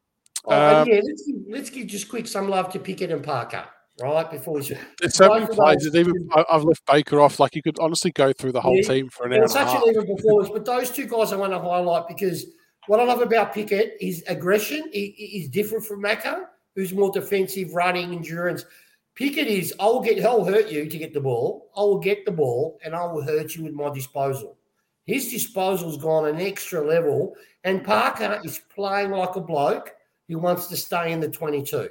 Oh, 0.47 0.83
um, 0.83 0.88
yeah, 0.88 1.01
let's 1.03 1.23
give, 1.27 1.37
let's 1.49 1.71
give 1.71 1.87
just 1.87 2.09
quick 2.09 2.27
some 2.27 2.49
love 2.49 2.71
to 2.73 2.79
Pickett 2.79 3.11
and 3.11 3.25
Parker, 3.25 3.64
right? 4.01 4.31
Before 4.31 4.55
we 4.55 4.77
there's 5.01 5.14
so 5.14 5.29
many 5.29 5.47
players. 5.47 5.95
Even 5.95 6.29
I've 6.51 6.64
left 6.64 6.85
Baker 6.87 7.21
off. 7.21 7.40
Like 7.40 7.55
you 7.55 7.62
could 7.62 7.79
honestly 7.79 8.11
go 8.12 8.33
through 8.33 8.53
the 8.53 8.61
whole 8.61 8.77
yeah, 8.77 8.83
team 8.83 9.09
for 9.09 9.27
an 9.27 9.33
hour. 9.33 9.45
It's 9.45 9.55
such 9.55 9.75
an 9.75 9.83
even 9.88 10.07
performance, 10.17 10.51
but 10.51 10.64
those 10.64 10.90
two 10.90 11.07
guys 11.07 11.33
I 11.33 11.37
want 11.37 11.53
to 11.53 11.59
highlight 11.59 12.09
because 12.09 12.47
what 12.87 13.01
I 13.01 13.05
love 13.05 13.23
about 13.23 13.55
Pickett 13.55 13.97
is 14.01 14.23
aggression. 14.27 14.90
He, 14.93 15.14
he's 15.17 15.49
different 15.49 15.85
from 15.85 16.03
Macca, 16.03 16.45
who's 16.75 16.93
more 16.93 17.11
defensive, 17.11 17.75
running, 17.75 18.12
endurance. 18.12 18.67
Pickett 19.14 19.46
is, 19.46 19.72
I 19.79 19.87
will 19.87 20.00
get, 20.00 20.24
I'll 20.24 20.44
hurt 20.44 20.70
you 20.70 20.88
to 20.88 20.98
get 20.98 21.14
the 21.14 21.20
ball. 21.20 21.70
I 21.77 21.81
will 21.81 22.00
get 22.00 22.24
the 22.24 22.33
ball 22.33 22.79
and 22.85 22.94
I 22.94 23.05
will 23.05 23.22
hurt 23.22 23.55
you 23.55 23.64
with 23.64 23.72
my 23.72 23.90
disposal. 23.90 24.57
His 25.07 25.31
disposal's 25.31 25.98
gone 25.98 26.27
an 26.27 26.40
extra 26.40 26.85
level, 26.85 27.35
and 27.62 27.85
Parker 27.85 28.40
is 28.42 28.62
playing 28.74 29.11
like 29.11 29.37
a 29.37 29.40
bloke 29.40 29.94
who 30.29 30.38
wants 30.38 30.66
to 30.68 30.79
stay 30.79 31.12
in 31.12 31.20
the 31.20 31.29
22. 31.29 31.90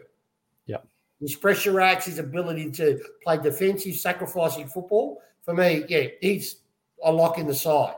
Yeah. 0.66 0.78
His 1.22 1.36
pressure 1.36 1.80
acts, 1.80 2.08
his 2.08 2.18
ability 2.18 2.72
to 2.72 3.00
play 3.24 3.38
defensive, 3.38 3.96
sacrificing 3.96 4.68
football. 4.68 5.22
For 5.44 5.54
me, 5.54 5.84
yeah, 5.88 6.08
he's 6.22 6.58
a 7.04 7.12
lock 7.12 7.38
in 7.38 7.46
the 7.46 7.54
side. 7.54 7.94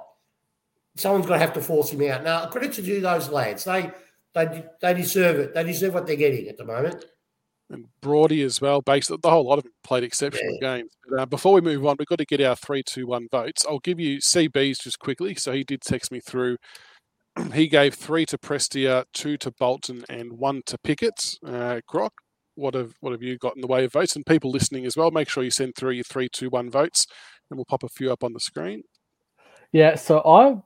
Someone's 0.97 1.27
going 1.27 1.39
to 1.39 1.45
have 1.45 1.55
to 1.55 1.61
force 1.61 1.91
him 1.91 2.01
out. 2.09 2.23
Now, 2.23 2.45
credit 2.47 2.73
to 2.73 2.81
do 2.81 2.99
those 2.99 3.29
lads. 3.29 3.63
They, 3.63 3.91
they, 4.33 4.65
they 4.81 4.93
deserve 4.93 5.37
it. 5.37 5.53
They 5.53 5.63
deserve 5.63 5.93
what 5.93 6.07
they're 6.07 6.17
getting 6.17 6.49
at 6.49 6.57
the 6.57 6.65
moment 6.65 7.05
and 7.69 7.85
Brody 8.01 8.41
as 8.43 8.61
well. 8.61 8.81
Based 8.81 9.09
the 9.09 9.29
whole 9.29 9.45
lot 9.45 9.57
of 9.57 9.63
them 9.63 9.73
played 9.83 10.03
exceptional 10.03 10.57
yeah. 10.61 10.77
games. 10.77 10.91
But, 11.09 11.19
uh, 11.19 11.25
before 11.25 11.53
we 11.53 11.61
move 11.61 11.85
on, 11.85 11.95
we've 11.97 12.07
got 12.07 12.19
to 12.19 12.25
get 12.25 12.41
our 12.41 12.55
three, 12.55 12.83
two, 12.83 13.07
one 13.07 13.27
votes. 13.31 13.65
I'll 13.67 13.79
give 13.79 13.99
you 13.99 14.19
CBs 14.19 14.81
just 14.81 14.99
quickly. 14.99 15.35
So 15.35 15.51
he 15.51 15.63
did 15.63 15.81
text 15.81 16.11
me 16.11 16.19
through. 16.19 16.57
he 17.53 17.67
gave 17.67 17.95
three 17.95 18.25
to 18.27 18.37
Prestia, 18.37 19.05
two 19.13 19.37
to 19.37 19.51
Bolton, 19.51 20.03
and 20.09 20.33
one 20.33 20.61
to 20.67 20.77
Pickett. 20.77 21.35
Uh, 21.45 21.81
Croc, 21.87 22.13
what 22.55 22.73
have 22.73 22.93
what 23.01 23.11
have 23.11 23.23
you 23.23 23.37
got 23.37 23.55
in 23.55 23.61
the 23.61 23.67
way 23.67 23.85
of 23.85 23.93
votes? 23.93 24.15
And 24.15 24.25
people 24.25 24.51
listening 24.51 24.85
as 24.85 24.95
well, 24.95 25.11
make 25.11 25.29
sure 25.29 25.43
you 25.43 25.51
send 25.51 25.75
through 25.75 25.91
your 25.91 26.03
three, 26.03 26.29
two, 26.29 26.49
one 26.49 26.69
votes, 26.69 27.05
and 27.49 27.57
we'll 27.57 27.65
pop 27.65 27.83
a 27.83 27.89
few 27.89 28.11
up 28.11 28.23
on 28.23 28.33
the 28.33 28.39
screen. 28.39 28.83
Yeah, 29.71 29.95
so 29.95 30.19
I 30.19 30.61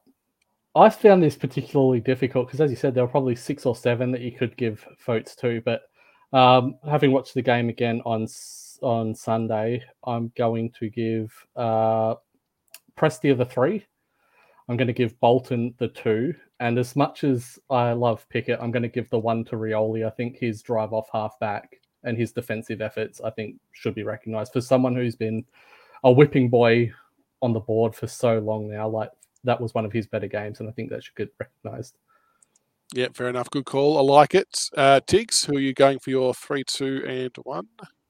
I 0.76 0.90
found 0.90 1.24
this 1.24 1.36
particularly 1.36 2.00
difficult 2.00 2.48
because, 2.48 2.62
as 2.62 2.70
you 2.70 2.78
said, 2.78 2.94
there 2.94 3.04
were 3.04 3.10
probably 3.10 3.36
six 3.36 3.66
or 3.66 3.76
seven 3.76 4.12
that 4.12 4.22
you 4.22 4.32
could 4.32 4.56
give 4.56 4.86
votes 5.06 5.36
to, 5.38 5.62
but 5.66 5.82
um, 6.34 6.76
having 6.88 7.12
watched 7.12 7.34
the 7.34 7.42
game 7.42 7.70
again 7.70 8.02
on 8.06 8.28
on 8.82 9.14
Sunday, 9.14 9.84
I'm 10.06 10.32
going 10.38 10.72
to 10.80 10.90
give 10.90 11.34
uh, 11.56 12.16
Prestia 12.98 13.38
the 13.38 13.46
three. 13.46 13.86
I'm 14.68 14.78
going 14.78 14.88
to 14.88 14.94
give 14.94 15.20
Bolton 15.20 15.74
the 15.80 15.88
two. 15.88 16.34
And 16.60 16.78
as 16.78 16.96
much 16.96 17.24
as 17.24 17.58
I 17.70 17.94
love 17.94 18.28
Pickett, 18.30 18.60
I'm 18.62 18.72
going 18.72 18.84
to 18.84 18.90
give 18.90 19.10
the 19.10 19.20
one 19.20 19.44
to 19.46 19.56
Rioli. 19.56 20.06
I 20.06 20.12
think 20.12 20.38
his 20.38 20.62
drive 20.62 20.94
off 20.94 21.10
half 21.12 21.40
back 21.40 21.80
and 22.04 22.18
his 22.18 22.32
defensive 22.32 22.82
efforts, 22.82 23.20
I 23.22 23.32
think, 23.32 23.56
should 23.72 23.96
be 23.96 24.04
recognised 24.04 24.54
for 24.54 24.62
someone 24.62 24.96
who's 24.96 25.16
been 25.16 25.44
a 26.04 26.12
whipping 26.12 26.50
boy 26.50 26.92
on 27.42 27.54
the 27.54 27.60
board 27.60 27.96
for 27.96 28.08
so 28.08 28.40
long 28.40 28.70
now. 28.70 28.88
Like 28.88 29.12
that 29.44 29.60
was 29.60 29.74
one 29.74 29.86
of 29.86 29.92
his 29.92 30.08
better 30.08 30.28
games, 30.28 30.60
and 30.60 30.70
I 30.70 30.72
think 30.72 30.90
that 30.90 31.04
should 31.04 31.16
get 31.16 31.34
recognised. 31.40 31.98
Yeah, 32.94 33.08
fair 33.14 33.30
enough. 33.30 33.50
Good 33.52 33.66
call. 33.66 33.98
I 33.98 34.02
like 34.02 34.34
it. 34.34 34.70
Uh, 34.76 35.00
Tiggs, 35.06 35.44
who 35.44 35.58
are 35.58 35.62
you 35.62 35.74
going 35.74 36.00
for 36.00 36.10
your 36.10 36.34
three, 36.34 36.64
two, 36.64 37.04
and 37.08 37.32
one? 37.44 37.68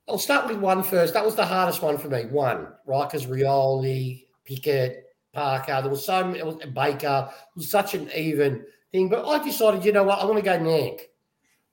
I'll 0.08 0.18
start 0.18 0.48
with 0.48 0.58
one 0.58 0.84
first. 0.84 1.14
That 1.14 1.26
was 1.26 1.36
the 1.36 1.46
hardest 1.46 1.82
one 1.82 1.98
for 1.98 2.08
me. 2.08 2.26
One, 2.26 2.68
Rikers, 2.88 3.28
Rioli, 3.28 4.26
Pickett, 4.46 5.06
Parker, 5.34 5.82
there 5.82 5.92
was 5.92 6.06
so 6.06 6.34
it 6.34 6.46
was 6.46 6.56
Baker. 6.74 7.30
It 7.30 7.58
was 7.58 7.70
such 7.70 7.94
an 7.94 8.10
even 8.16 8.66
thing. 8.92 9.10
But 9.10 9.28
I 9.28 9.44
decided, 9.44 9.86
you 9.86 9.92
know 9.92 10.04
what? 10.04 10.20
I 10.20 10.26
want 10.26 10.38
to 10.38 10.44
go 10.44 10.58
Nank 10.58 11.02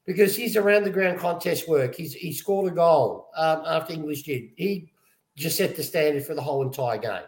because 0.04 0.36
he's 0.36 0.56
around 0.56 0.84
the 0.84 0.90
ground 0.90 1.18
contest 1.18 1.68
work. 1.68 1.94
He's 1.94 2.12
he 2.12 2.32
scored 2.32 2.72
a 2.72 2.74
goal 2.74 3.30
um, 3.36 3.62
after 3.66 3.94
English 3.94 4.24
did. 4.24 4.50
He 4.56 4.90
just 5.36 5.56
set 5.56 5.76
the 5.76 5.82
standard 5.82 6.24
for 6.24 6.34
the 6.34 6.42
whole 6.42 6.62
entire 6.62 6.98
game. 6.98 7.24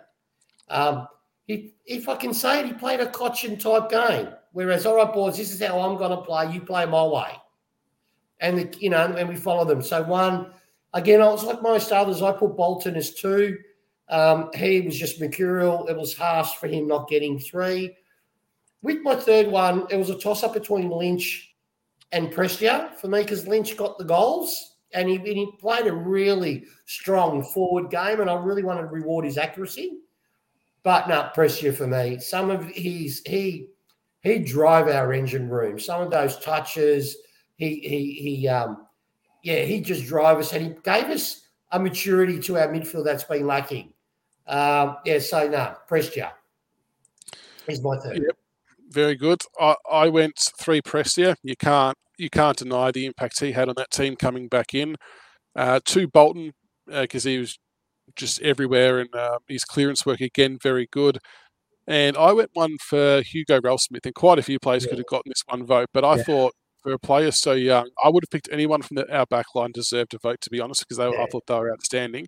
Um, 0.68 1.08
if 1.46 2.08
I 2.08 2.16
can 2.16 2.34
say 2.34 2.60
it, 2.60 2.66
he 2.66 2.72
played 2.74 3.00
a 3.00 3.06
Cotchin 3.06 3.58
type 3.58 3.90
game. 3.90 4.28
Whereas, 4.52 4.86
all 4.86 4.96
right, 4.96 5.12
boys, 5.12 5.36
this 5.36 5.52
is 5.52 5.62
how 5.62 5.80
I'm 5.80 5.96
going 5.96 6.10
to 6.10 6.24
play. 6.24 6.52
You 6.52 6.60
play 6.60 6.86
my 6.86 7.04
way, 7.04 7.32
and 8.40 8.58
the, 8.58 8.78
you 8.78 8.90
know, 8.90 9.04
and 9.04 9.28
we 9.28 9.36
follow 9.36 9.64
them. 9.64 9.82
So 9.82 10.02
one, 10.02 10.52
again, 10.94 11.20
I 11.20 11.28
was 11.28 11.44
like 11.44 11.62
most 11.62 11.92
others. 11.92 12.22
I 12.22 12.32
put 12.32 12.56
Bolton 12.56 12.96
as 12.96 13.14
two. 13.14 13.58
Um, 14.08 14.50
he 14.54 14.80
was 14.80 14.98
just 14.98 15.20
mercurial. 15.20 15.86
It 15.86 15.96
was 15.96 16.16
harsh 16.16 16.54
for 16.56 16.66
him 16.66 16.88
not 16.88 17.08
getting 17.08 17.38
three. 17.38 17.94
with 18.82 19.02
my 19.02 19.14
third 19.14 19.48
one, 19.48 19.86
it 19.90 19.96
was 19.96 20.10
a 20.10 20.18
toss 20.18 20.42
up 20.42 20.54
between 20.54 20.88
Lynch 20.88 21.54
and 22.12 22.32
Prestia 22.32 22.94
for 22.96 23.08
me 23.08 23.22
because 23.22 23.46
Lynch 23.46 23.76
got 23.76 23.98
the 23.98 24.04
goals 24.04 24.76
and 24.94 25.08
he, 25.08 25.16
and 25.16 25.26
he 25.26 25.52
played 25.60 25.86
a 25.86 25.92
really 25.92 26.64
strong 26.86 27.42
forward 27.42 27.90
game, 27.90 28.20
and 28.20 28.30
I 28.30 28.34
really 28.34 28.64
wanted 28.64 28.82
to 28.82 28.88
reward 28.88 29.26
his 29.26 29.36
accuracy. 29.36 29.98
But 30.82 31.08
no, 31.08 31.30
Prestia 31.34 31.74
for 31.74 31.86
me. 31.86 32.18
Some 32.18 32.50
of 32.50 32.64
his 32.64 33.22
he 33.26 33.68
he 34.22 34.38
drove 34.38 34.88
our 34.88 35.12
engine 35.12 35.48
room. 35.48 35.78
Some 35.78 36.02
of 36.02 36.10
those 36.10 36.38
touches, 36.38 37.16
he 37.56 37.80
he 37.80 38.12
he 38.38 38.48
um 38.48 38.86
yeah, 39.42 39.62
he 39.62 39.80
just 39.80 40.06
drove 40.06 40.38
us 40.38 40.52
and 40.52 40.64
he 40.64 40.74
gave 40.82 41.04
us 41.04 41.48
a 41.72 41.78
maturity 41.78 42.40
to 42.40 42.58
our 42.58 42.68
midfield 42.68 43.04
that's 43.04 43.24
been 43.24 43.46
lacking. 43.46 43.92
Um, 44.46 44.96
yeah, 45.04 45.18
so 45.18 45.48
no, 45.48 45.74
Prestia 45.88 46.32
is 47.66 47.82
my 47.82 47.98
third. 47.98 48.16
Yep. 48.16 48.36
Very 48.90 49.16
good. 49.16 49.42
I, 49.60 49.74
I 49.90 50.08
went 50.08 50.50
three 50.58 50.80
Prestia. 50.80 51.36
You 51.42 51.56
can't 51.56 51.96
you 52.16 52.30
can't 52.30 52.56
deny 52.56 52.90
the 52.90 53.06
impact 53.06 53.38
he 53.40 53.52
had 53.52 53.68
on 53.68 53.74
that 53.76 53.90
team 53.90 54.16
coming 54.16 54.48
back 54.48 54.74
in. 54.74 54.96
Uh, 55.54 55.80
two 55.84 56.08
Bolton 56.08 56.52
because 56.86 57.26
uh, 57.26 57.28
he 57.28 57.38
was 57.38 57.58
just 58.16 58.40
everywhere 58.40 59.00
and 59.00 59.14
uh, 59.14 59.38
his 59.46 59.64
clearance 59.64 60.06
work 60.06 60.20
again 60.20 60.58
very 60.62 60.88
good. 60.90 61.18
And 61.88 62.18
I 62.18 62.32
went 62.32 62.50
one 62.52 62.76
for 62.78 63.22
Hugo 63.22 63.60
Ralphsmith, 63.62 64.04
and 64.04 64.14
quite 64.14 64.38
a 64.38 64.42
few 64.42 64.58
players 64.58 64.84
yeah. 64.84 64.90
could 64.90 64.98
have 64.98 65.06
gotten 65.06 65.30
this 65.30 65.42
one 65.46 65.64
vote. 65.64 65.88
But 65.94 66.04
I 66.04 66.16
yeah. 66.16 66.22
thought 66.22 66.52
for 66.82 66.92
a 66.92 66.98
player 66.98 67.30
so 67.30 67.52
young, 67.52 67.88
I 68.04 68.10
would 68.10 68.24
have 68.24 68.30
picked 68.30 68.50
anyone 68.52 68.82
from 68.82 68.96
the, 68.96 69.10
our 69.10 69.24
backline 69.26 69.72
deserved 69.72 70.12
a 70.12 70.18
vote, 70.22 70.40
to 70.42 70.50
be 70.50 70.60
honest, 70.60 70.84
because 70.86 70.98
yeah. 70.98 71.22
I 71.22 71.26
thought 71.32 71.44
they 71.46 71.54
were 71.54 71.72
outstanding. 71.72 72.26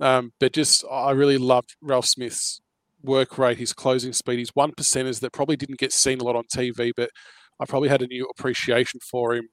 Um, 0.00 0.32
but 0.38 0.52
just 0.52 0.84
I 0.90 1.12
really 1.12 1.38
loved 1.38 1.74
Ralphsmith's 1.82 2.60
work 3.02 3.38
rate, 3.38 3.58
his 3.58 3.72
closing 3.72 4.12
speed, 4.12 4.40
his 4.40 4.50
one 4.54 4.72
percenters 4.72 5.20
that 5.20 5.32
probably 5.32 5.56
didn't 5.56 5.78
get 5.78 5.92
seen 5.92 6.20
a 6.20 6.24
lot 6.24 6.36
on 6.36 6.44
TV, 6.54 6.92
but 6.94 7.10
I 7.58 7.64
probably 7.64 7.88
had 7.88 8.02
a 8.02 8.06
new 8.06 8.26
appreciation 8.36 9.00
for 9.10 9.34
him 9.34 9.48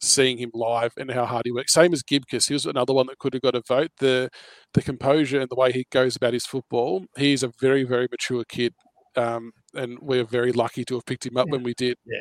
seeing 0.00 0.38
him 0.38 0.50
live 0.52 0.92
and 0.96 1.10
how 1.10 1.24
hard 1.24 1.42
he 1.44 1.52
works. 1.52 1.72
Same 1.72 1.92
as 1.92 2.02
Gibcus, 2.02 2.48
he 2.48 2.54
was 2.54 2.66
another 2.66 2.92
one 2.92 3.06
that 3.06 3.18
could 3.18 3.34
have 3.34 3.42
got 3.42 3.54
a 3.54 3.62
vote. 3.66 3.90
The 3.98 4.30
the 4.74 4.82
composure 4.82 5.40
and 5.40 5.48
the 5.48 5.56
way 5.56 5.72
he 5.72 5.86
goes 5.90 6.16
about 6.16 6.32
his 6.32 6.46
football, 6.46 7.04
he's 7.16 7.42
a 7.42 7.52
very 7.60 7.84
very 7.84 8.08
mature 8.10 8.44
kid, 8.48 8.74
um, 9.16 9.52
and 9.74 9.98
we're 10.00 10.24
very 10.24 10.52
lucky 10.52 10.84
to 10.84 10.94
have 10.94 11.06
picked 11.06 11.26
him 11.26 11.36
up 11.36 11.46
yeah. 11.46 11.52
when 11.52 11.62
we 11.62 11.74
did. 11.74 11.96
Yeah. 12.04 12.20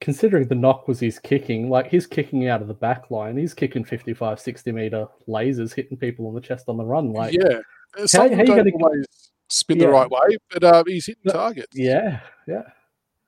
Considering 0.00 0.48
the 0.48 0.54
knock 0.54 0.86
was 0.86 1.00
his 1.00 1.18
kicking, 1.18 1.70
like 1.70 1.88
he's 1.88 2.06
kicking 2.06 2.48
out 2.48 2.60
of 2.60 2.68
the 2.68 2.74
back 2.74 3.10
line, 3.10 3.38
he's 3.38 3.54
kicking 3.54 3.84
55, 3.84 4.38
60 4.38 4.72
meter 4.72 5.06
lasers, 5.28 5.72
hitting 5.72 5.96
people 5.96 6.26
on 6.26 6.34
the 6.34 6.40
chest 6.40 6.68
on 6.68 6.76
the 6.76 6.84
run. 6.84 7.12
Like, 7.12 7.32
yeah, 7.32 7.60
some 8.04 8.30
how, 8.30 8.36
how 8.36 8.44
don't 8.44 8.74
always 8.82 9.06
spin 9.48 9.78
yeah. 9.78 9.86
the 9.86 9.92
right 9.92 10.10
way, 10.10 10.36
but 10.50 10.64
uh, 10.64 10.84
he's 10.86 11.06
hitting 11.06 11.32
targets. 11.32 11.72
Yeah, 11.74 12.20
yeah, 12.46 12.62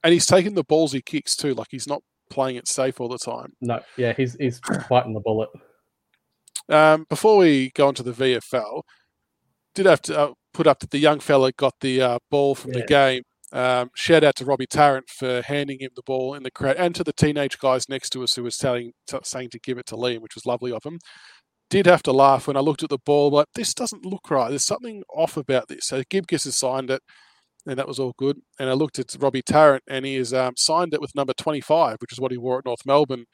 and 0.04 0.12
he's 0.12 0.26
taking 0.26 0.54
the 0.54 0.64
balls 0.64 0.92
he 0.92 1.00
kicks 1.00 1.34
too. 1.34 1.54
Like 1.54 1.68
he's 1.70 1.86
not 1.86 2.02
playing 2.30 2.56
it 2.56 2.68
safe 2.68 3.00
all 3.00 3.08
the 3.08 3.18
time. 3.18 3.52
No, 3.60 3.80
yeah, 3.96 4.12
he's 4.12 4.34
he's 4.34 4.60
biting 4.88 5.14
the 5.14 5.20
bullet. 5.20 5.48
Um, 6.68 7.06
before 7.08 7.36
we 7.36 7.70
go 7.74 7.88
on 7.88 7.94
to 7.94 8.02
the 8.02 8.12
VFL, 8.12 8.82
did 9.74 9.86
have 9.86 10.02
to 10.02 10.18
uh, 10.18 10.32
put 10.52 10.66
up 10.66 10.80
that 10.80 10.90
the 10.90 10.98
young 10.98 11.20
fella 11.20 11.52
got 11.52 11.74
the 11.80 12.02
uh, 12.02 12.18
ball 12.30 12.54
from 12.54 12.72
yeah. 12.72 12.80
the 12.80 12.86
game. 12.86 13.22
Um, 13.52 13.90
shout 13.94 14.24
out 14.24 14.34
to 14.36 14.44
Robbie 14.44 14.66
Tarrant 14.66 15.08
for 15.08 15.42
handing 15.42 15.78
him 15.78 15.90
the 15.94 16.02
ball 16.04 16.34
in 16.34 16.42
the 16.42 16.50
crowd, 16.50 16.76
and 16.76 16.94
to 16.96 17.04
the 17.04 17.12
teenage 17.12 17.58
guys 17.58 17.88
next 17.88 18.10
to 18.10 18.24
us 18.24 18.34
who 18.34 18.42
was 18.42 18.56
telling, 18.56 18.92
t- 19.06 19.18
saying 19.22 19.50
to 19.50 19.60
give 19.60 19.78
it 19.78 19.86
to 19.86 19.96
Liam, 19.96 20.20
which 20.20 20.34
was 20.34 20.46
lovely 20.46 20.72
of 20.72 20.84
him. 20.84 20.98
Did 21.70 21.86
have 21.86 22.02
to 22.04 22.12
laugh 22.12 22.46
when 22.46 22.56
I 22.56 22.60
looked 22.60 22.82
at 22.82 22.90
the 22.90 22.98
ball, 22.98 23.30
like 23.30 23.46
this 23.54 23.74
doesn't 23.74 24.04
look 24.04 24.30
right. 24.30 24.50
There's 24.50 24.64
something 24.64 25.02
off 25.14 25.36
about 25.36 25.68
this. 25.68 25.86
So 25.86 26.02
Gibcus 26.08 26.44
has 26.44 26.56
signed 26.56 26.90
it 26.90 27.02
and 27.66 27.78
that 27.78 27.88
was 27.88 27.98
all 27.98 28.14
good. 28.16 28.40
And 28.58 28.70
I 28.70 28.74
looked 28.74 28.98
at 28.98 29.14
Robbie 29.18 29.42
Tarrant, 29.42 29.82
and 29.88 30.04
he 30.04 30.16
has 30.16 30.32
um, 30.32 30.54
signed 30.56 30.94
it 30.94 31.00
with 31.00 31.14
number 31.14 31.32
25, 31.34 31.96
which 32.00 32.12
is 32.12 32.20
what 32.20 32.30
he 32.30 32.38
wore 32.38 32.58
at 32.58 32.64
North 32.64 32.86
Melbourne 32.86 33.26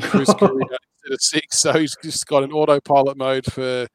for 0.00 0.18
his 0.18 0.32
career 0.34 0.60
instead 1.02 1.12
of 1.12 1.20
six. 1.20 1.58
So 1.58 1.72
he's 1.72 1.96
just 2.02 2.26
got 2.26 2.44
an 2.44 2.52
autopilot 2.52 3.16
mode 3.16 3.46
for 3.46 3.86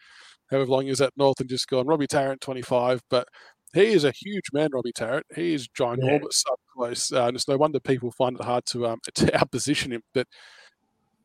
however 0.51 0.69
long 0.69 0.83
he 0.83 0.89
was 0.89 1.01
at 1.01 1.13
North 1.17 1.39
and 1.39 1.49
just 1.49 1.67
gone 1.67 1.87
Robbie 1.87 2.07
Tarrant 2.07 2.41
25. 2.41 3.01
But 3.09 3.27
he 3.73 3.85
is 3.85 4.03
a 4.03 4.11
huge 4.11 4.45
man, 4.53 4.69
Robbie 4.73 4.91
Tarrant. 4.93 5.25
He 5.35 5.53
is 5.53 5.67
ginormous 5.67 6.43
yeah. 6.45 6.51
up 6.51 6.59
close. 6.73 7.11
Uh, 7.11 7.27
and 7.27 7.35
it's 7.35 7.47
no 7.47 7.57
wonder 7.57 7.79
people 7.79 8.11
find 8.11 8.37
it 8.39 8.45
hard 8.45 8.65
to 8.67 8.87
um, 8.87 8.99
to 9.15 9.25
outposition 9.27 9.91
him. 9.91 10.01
But 10.13 10.27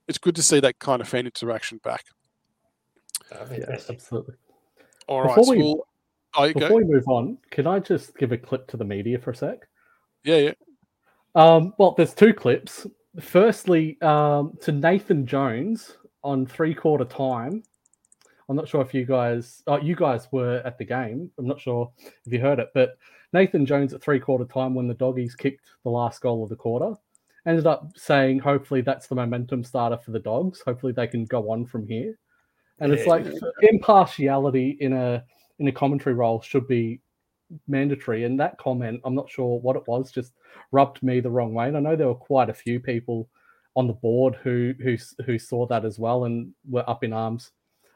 it's 0.08 0.18
good 0.18 0.36
to 0.36 0.42
see 0.42 0.60
that 0.60 0.78
kind 0.78 1.00
of 1.00 1.08
fan 1.08 1.26
interaction 1.26 1.80
back. 1.82 2.04
Oh, 3.32 3.46
yeah, 3.52 3.76
absolutely. 3.88 4.34
All 5.06 5.22
right, 5.22 5.36
Before 5.36 5.54
we, 5.54 5.62
well, 5.62 5.86
Oh, 6.34 6.52
Before 6.52 6.68
go. 6.68 6.76
we 6.76 6.84
move 6.84 7.08
on, 7.08 7.38
can 7.50 7.66
I 7.66 7.80
just 7.80 8.16
give 8.16 8.32
a 8.32 8.38
clip 8.38 8.68
to 8.68 8.76
the 8.76 8.84
media 8.84 9.18
for 9.18 9.30
a 9.30 9.36
sec? 9.36 9.66
Yeah, 10.24 10.36
yeah. 10.36 10.52
Um, 11.34 11.74
well, 11.78 11.94
there's 11.96 12.14
two 12.14 12.32
clips. 12.32 12.86
Firstly, 13.20 14.00
um, 14.02 14.56
to 14.62 14.72
Nathan 14.72 15.26
Jones 15.26 15.96
on 16.22 16.46
three 16.46 16.74
quarter 16.74 17.04
time. 17.04 17.62
I'm 18.48 18.56
not 18.56 18.68
sure 18.68 18.80
if 18.82 18.92
you 18.94 19.04
guys, 19.04 19.62
oh, 19.66 19.78
you 19.78 19.94
guys 19.94 20.28
were 20.32 20.60
at 20.64 20.76
the 20.78 20.84
game. 20.84 21.30
I'm 21.38 21.46
not 21.46 21.60
sure 21.60 21.90
if 21.98 22.32
you 22.32 22.40
heard 22.40 22.58
it, 22.58 22.68
but 22.74 22.96
Nathan 23.32 23.64
Jones 23.64 23.94
at 23.94 24.02
three 24.02 24.20
quarter 24.20 24.44
time 24.44 24.74
when 24.74 24.88
the 24.88 24.94
doggies 24.94 25.34
kicked 25.34 25.66
the 25.84 25.90
last 25.90 26.20
goal 26.20 26.42
of 26.42 26.48
the 26.48 26.56
quarter 26.56 26.94
ended 27.46 27.66
up 27.66 27.92
saying, 27.96 28.38
hopefully 28.38 28.80
that's 28.80 29.06
the 29.06 29.14
momentum 29.14 29.64
starter 29.64 29.96
for 29.96 30.10
the 30.10 30.18
dogs. 30.18 30.62
Hopefully 30.64 30.92
they 30.92 31.06
can 31.06 31.24
go 31.24 31.50
on 31.50 31.66
from 31.66 31.86
here. 31.86 32.18
And 32.78 32.92
yeah. 32.92 32.98
it's 32.98 33.06
like 33.06 33.26
impartiality 33.62 34.76
in 34.80 34.92
a 34.92 35.24
in 35.60 35.68
a 35.68 35.72
commentary 35.72 36.14
role 36.14 36.40
should 36.40 36.66
be 36.66 37.00
mandatory. 37.68 38.24
And 38.24 38.40
that 38.40 38.58
comment, 38.58 39.00
I'm 39.04 39.14
not 39.14 39.30
sure 39.30 39.60
what 39.60 39.76
it 39.76 39.86
was, 39.86 40.10
just 40.10 40.32
rubbed 40.72 41.02
me 41.02 41.20
the 41.20 41.30
wrong 41.30 41.54
way. 41.54 41.68
And 41.68 41.76
I 41.76 41.80
know 41.80 41.94
there 41.94 42.08
were 42.08 42.14
quite 42.14 42.50
a 42.50 42.54
few 42.54 42.80
people 42.80 43.28
on 43.76 43.86
the 43.86 43.92
board 43.92 44.36
who 44.42 44.74
who 44.82 44.96
who 45.24 45.38
saw 45.38 45.66
that 45.66 45.84
as 45.84 45.98
well 45.98 46.24
and 46.24 46.52
were 46.68 46.88
up 46.90 47.04
in 47.04 47.12
arms 47.12 47.52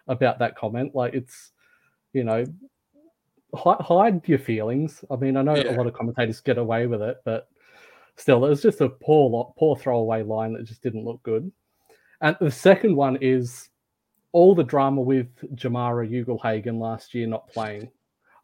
about 0.07 0.39
that 0.39 0.57
comment. 0.57 0.95
Like 0.95 1.15
it's, 1.15 1.53
you 2.13 2.23
know, 2.23 2.45
hide, 3.55 3.81
hide 3.81 4.29
your 4.29 4.39
feelings. 4.39 5.05
I 5.11 5.17
mean, 5.17 5.37
I 5.37 5.43
know 5.43 5.57
yeah. 5.57 5.75
a 5.75 5.77
lot 5.77 5.87
of 5.87 5.95
commentators 5.95 6.41
get 6.41 6.59
away 6.59 6.87
with 6.87 7.03
it, 7.03 7.17
but 7.25 7.49
still, 8.17 8.45
it 8.45 8.51
was 8.51 8.63
just 8.63 8.81
a 8.81 8.89
poor 8.89 9.53
poor 9.59 9.77
throwaway 9.77 10.23
line 10.23 10.53
that 10.53 10.65
just 10.65 10.83
didn't 10.83 11.05
look 11.05 11.23
good. 11.23 11.51
And 12.21 12.37
the 12.41 12.51
second 12.51 12.95
one 12.95 13.19
is 13.21 13.69
all 14.35 14.53
the 14.53 14.65
drama 14.65 15.01
with 15.01 15.29
Jamarra 15.55 16.11
Ugle-Hagan 16.11 16.81
last 16.81 17.15
year 17.15 17.27
not 17.27 17.49
playing. 17.49 17.89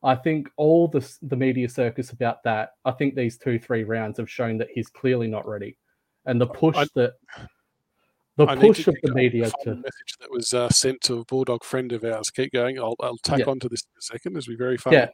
I 0.03 0.15
think 0.15 0.49
all 0.57 0.89
the 0.89 1.07
the 1.21 1.37
media 1.37 1.69
circus 1.69 2.13
about 2.13 2.43
that. 2.45 2.77
I 2.87 2.93
think 2.93 3.15
these 3.15 3.37
two 3.37 3.59
three 3.59 3.85
rounds 3.85 4.17
have 4.17 4.31
shown 4.31 4.57
that 4.59 4.69
he's 4.73 4.89
clearly 4.89 5.27
not 5.27 5.47
ready, 5.47 5.77
and 6.25 6.41
the 6.41 6.47
push 6.47 6.77
I, 6.77 6.87
that 6.95 7.15
the 8.37 8.47
I 8.47 8.57
push 8.57 8.87
of 8.87 8.97
the 9.03 9.13
media 9.13 9.51
to 9.65 9.75
message 9.75 10.17
that 10.21 10.31
was 10.31 10.55
uh, 10.55 10.71
sent 10.71 11.03
to 11.03 11.19
a 11.19 11.25
bulldog 11.27 11.65
friend 11.65 11.93
of 11.93 12.05
ours. 12.05 12.31
Keep 12.31 12.53
going. 12.53 12.79
I'll, 12.79 12.97
I'll 13.01 13.19
tack 13.19 13.41
yeah. 13.41 13.47
on 13.47 13.59
to 13.59 13.69
this 13.69 13.83
in 13.83 13.99
a 13.99 14.03
second. 14.03 14.33
This 14.35 14.47
will 14.47 14.55
be 14.55 14.59
very 14.59 14.79
fun. 14.79 14.95
Yeah, 14.95 15.09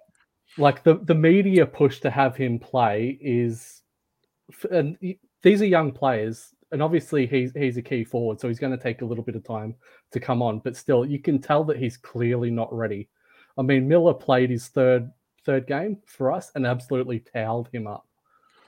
like 0.58 0.84
the 0.84 1.00
the 1.02 1.14
media 1.14 1.66
push 1.66 1.98
to 2.00 2.10
have 2.10 2.36
him 2.36 2.60
play 2.60 3.18
is, 3.20 3.82
and 4.70 4.96
these 5.42 5.62
are 5.62 5.66
young 5.66 5.90
players 5.90 6.52
and 6.72 6.82
obviously 6.82 7.26
he's 7.26 7.52
he's 7.54 7.76
a 7.76 7.82
key 7.82 8.04
forward, 8.04 8.40
so 8.40 8.48
he's 8.48 8.58
going 8.58 8.76
to 8.76 8.82
take 8.82 9.02
a 9.02 9.04
little 9.04 9.24
bit 9.24 9.36
of 9.36 9.44
time 9.44 9.74
to 10.12 10.20
come 10.20 10.42
on. 10.42 10.58
But 10.60 10.76
still, 10.76 11.04
you 11.06 11.18
can 11.18 11.40
tell 11.40 11.64
that 11.64 11.78
he's 11.78 11.96
clearly 11.96 12.50
not 12.50 12.72
ready. 12.72 13.08
I 13.58 13.62
mean, 13.62 13.88
Miller 13.88 14.14
played 14.14 14.50
his 14.50 14.68
third 14.68 15.10
third 15.44 15.66
game 15.66 15.98
for 16.06 16.32
us 16.32 16.50
and 16.54 16.66
absolutely 16.66 17.20
toweled 17.20 17.68
him 17.72 17.86
up. 17.86 18.06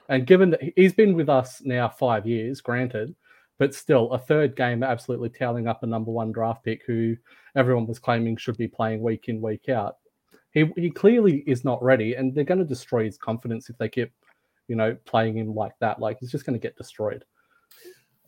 And 0.08 0.26
given 0.26 0.50
that 0.50 0.60
he's 0.76 0.94
been 0.94 1.14
with 1.14 1.28
us 1.28 1.60
now 1.64 1.88
five 1.88 2.26
years, 2.26 2.60
granted, 2.60 3.14
but 3.58 3.74
still 3.74 4.10
a 4.12 4.18
third 4.18 4.56
game 4.56 4.82
absolutely 4.82 5.28
toweling 5.28 5.66
up 5.66 5.82
a 5.82 5.86
number 5.86 6.10
one 6.10 6.32
draft 6.32 6.64
pick 6.64 6.82
who 6.86 7.16
everyone 7.56 7.86
was 7.86 7.98
claiming 7.98 8.36
should 8.36 8.56
be 8.56 8.68
playing 8.68 9.02
week 9.02 9.28
in 9.28 9.40
week 9.40 9.68
out. 9.68 9.96
He 10.52 10.70
he 10.76 10.90
clearly 10.90 11.44
is 11.46 11.64
not 11.64 11.82
ready, 11.82 12.14
and 12.14 12.34
they're 12.34 12.44
going 12.44 12.58
to 12.58 12.64
destroy 12.64 13.04
his 13.04 13.18
confidence 13.18 13.68
if 13.68 13.76
they 13.76 13.88
keep, 13.88 14.12
you 14.68 14.76
know, 14.76 14.96
playing 15.04 15.36
him 15.36 15.54
like 15.54 15.74
that. 15.80 16.00
Like 16.00 16.18
he's 16.20 16.30
just 16.30 16.46
going 16.46 16.58
to 16.58 16.62
get 16.62 16.76
destroyed. 16.76 17.24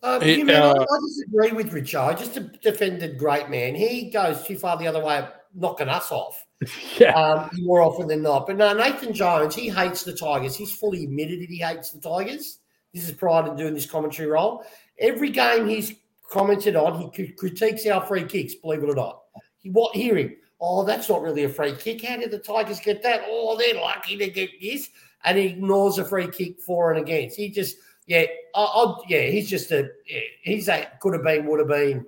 Um, 0.02 0.22
it, 0.22 0.46
man, 0.46 0.62
uh, 0.62 0.74
I, 0.74 0.98
disagree 1.06 1.52
with 1.52 1.72
Richard. 1.72 2.16
Just 2.18 2.60
defended 2.62 3.18
great 3.18 3.50
man. 3.50 3.74
He 3.74 4.10
goes 4.10 4.42
too 4.44 4.58
far 4.58 4.78
the 4.78 4.86
other 4.86 5.02
way, 5.04 5.26
knocking 5.54 5.88
us 5.88 6.10
off. 6.10 6.44
Yeah. 6.98 7.12
Um, 7.12 7.48
more 7.62 7.80
often 7.80 8.06
than 8.06 8.22
not. 8.22 8.46
But 8.46 8.56
no, 8.56 8.74
Nathan 8.74 9.14
Jones, 9.14 9.54
he 9.54 9.70
hates 9.70 10.04
the 10.04 10.12
Tigers. 10.12 10.54
He's 10.54 10.74
fully 10.74 11.04
admitted 11.04 11.40
that 11.40 11.48
he 11.48 11.56
hates 11.56 11.90
the 11.90 12.00
Tigers. 12.00 12.58
This 12.92 13.08
is 13.08 13.12
prior 13.12 13.48
to 13.48 13.56
doing 13.56 13.72
this 13.72 13.86
commentary 13.86 14.28
role. 14.28 14.62
Every 14.98 15.30
game 15.30 15.66
he's 15.66 15.94
commented 16.30 16.76
on, 16.76 17.10
he 17.14 17.28
critiques 17.28 17.86
our 17.86 18.04
free 18.04 18.24
kicks, 18.24 18.54
believe 18.56 18.82
it 18.82 18.90
or 18.90 18.94
not. 18.94 19.22
He 19.56 19.70
what 19.70 19.96
hear 19.96 20.18
him? 20.18 20.36
Oh, 20.60 20.84
that's 20.84 21.08
not 21.08 21.22
really 21.22 21.44
a 21.44 21.48
free 21.48 21.74
kick. 21.74 22.04
How 22.04 22.18
did 22.18 22.30
the 22.30 22.38
Tigers 22.38 22.80
get 22.80 23.02
that? 23.04 23.22
Oh, 23.24 23.56
they're 23.56 23.80
lucky 23.80 24.18
to 24.18 24.28
get 24.28 24.50
this. 24.60 24.90
And 25.24 25.38
he 25.38 25.46
ignores 25.46 25.96
a 25.96 26.04
free 26.04 26.28
kick 26.28 26.60
for 26.60 26.92
and 26.92 27.00
against. 27.00 27.38
He 27.38 27.48
just– 27.48 27.76
yeah, 28.10 28.24
I, 28.56 28.60
I, 28.60 28.94
yeah, 29.08 29.22
he's 29.22 29.48
just 29.48 29.70
a 29.70 29.88
yeah, 30.04 30.20
he's 30.42 30.68
a 30.68 30.90
could 30.98 31.14
have 31.14 31.22
been, 31.22 31.46
would 31.46 31.60
have 31.60 31.68
been. 31.68 32.04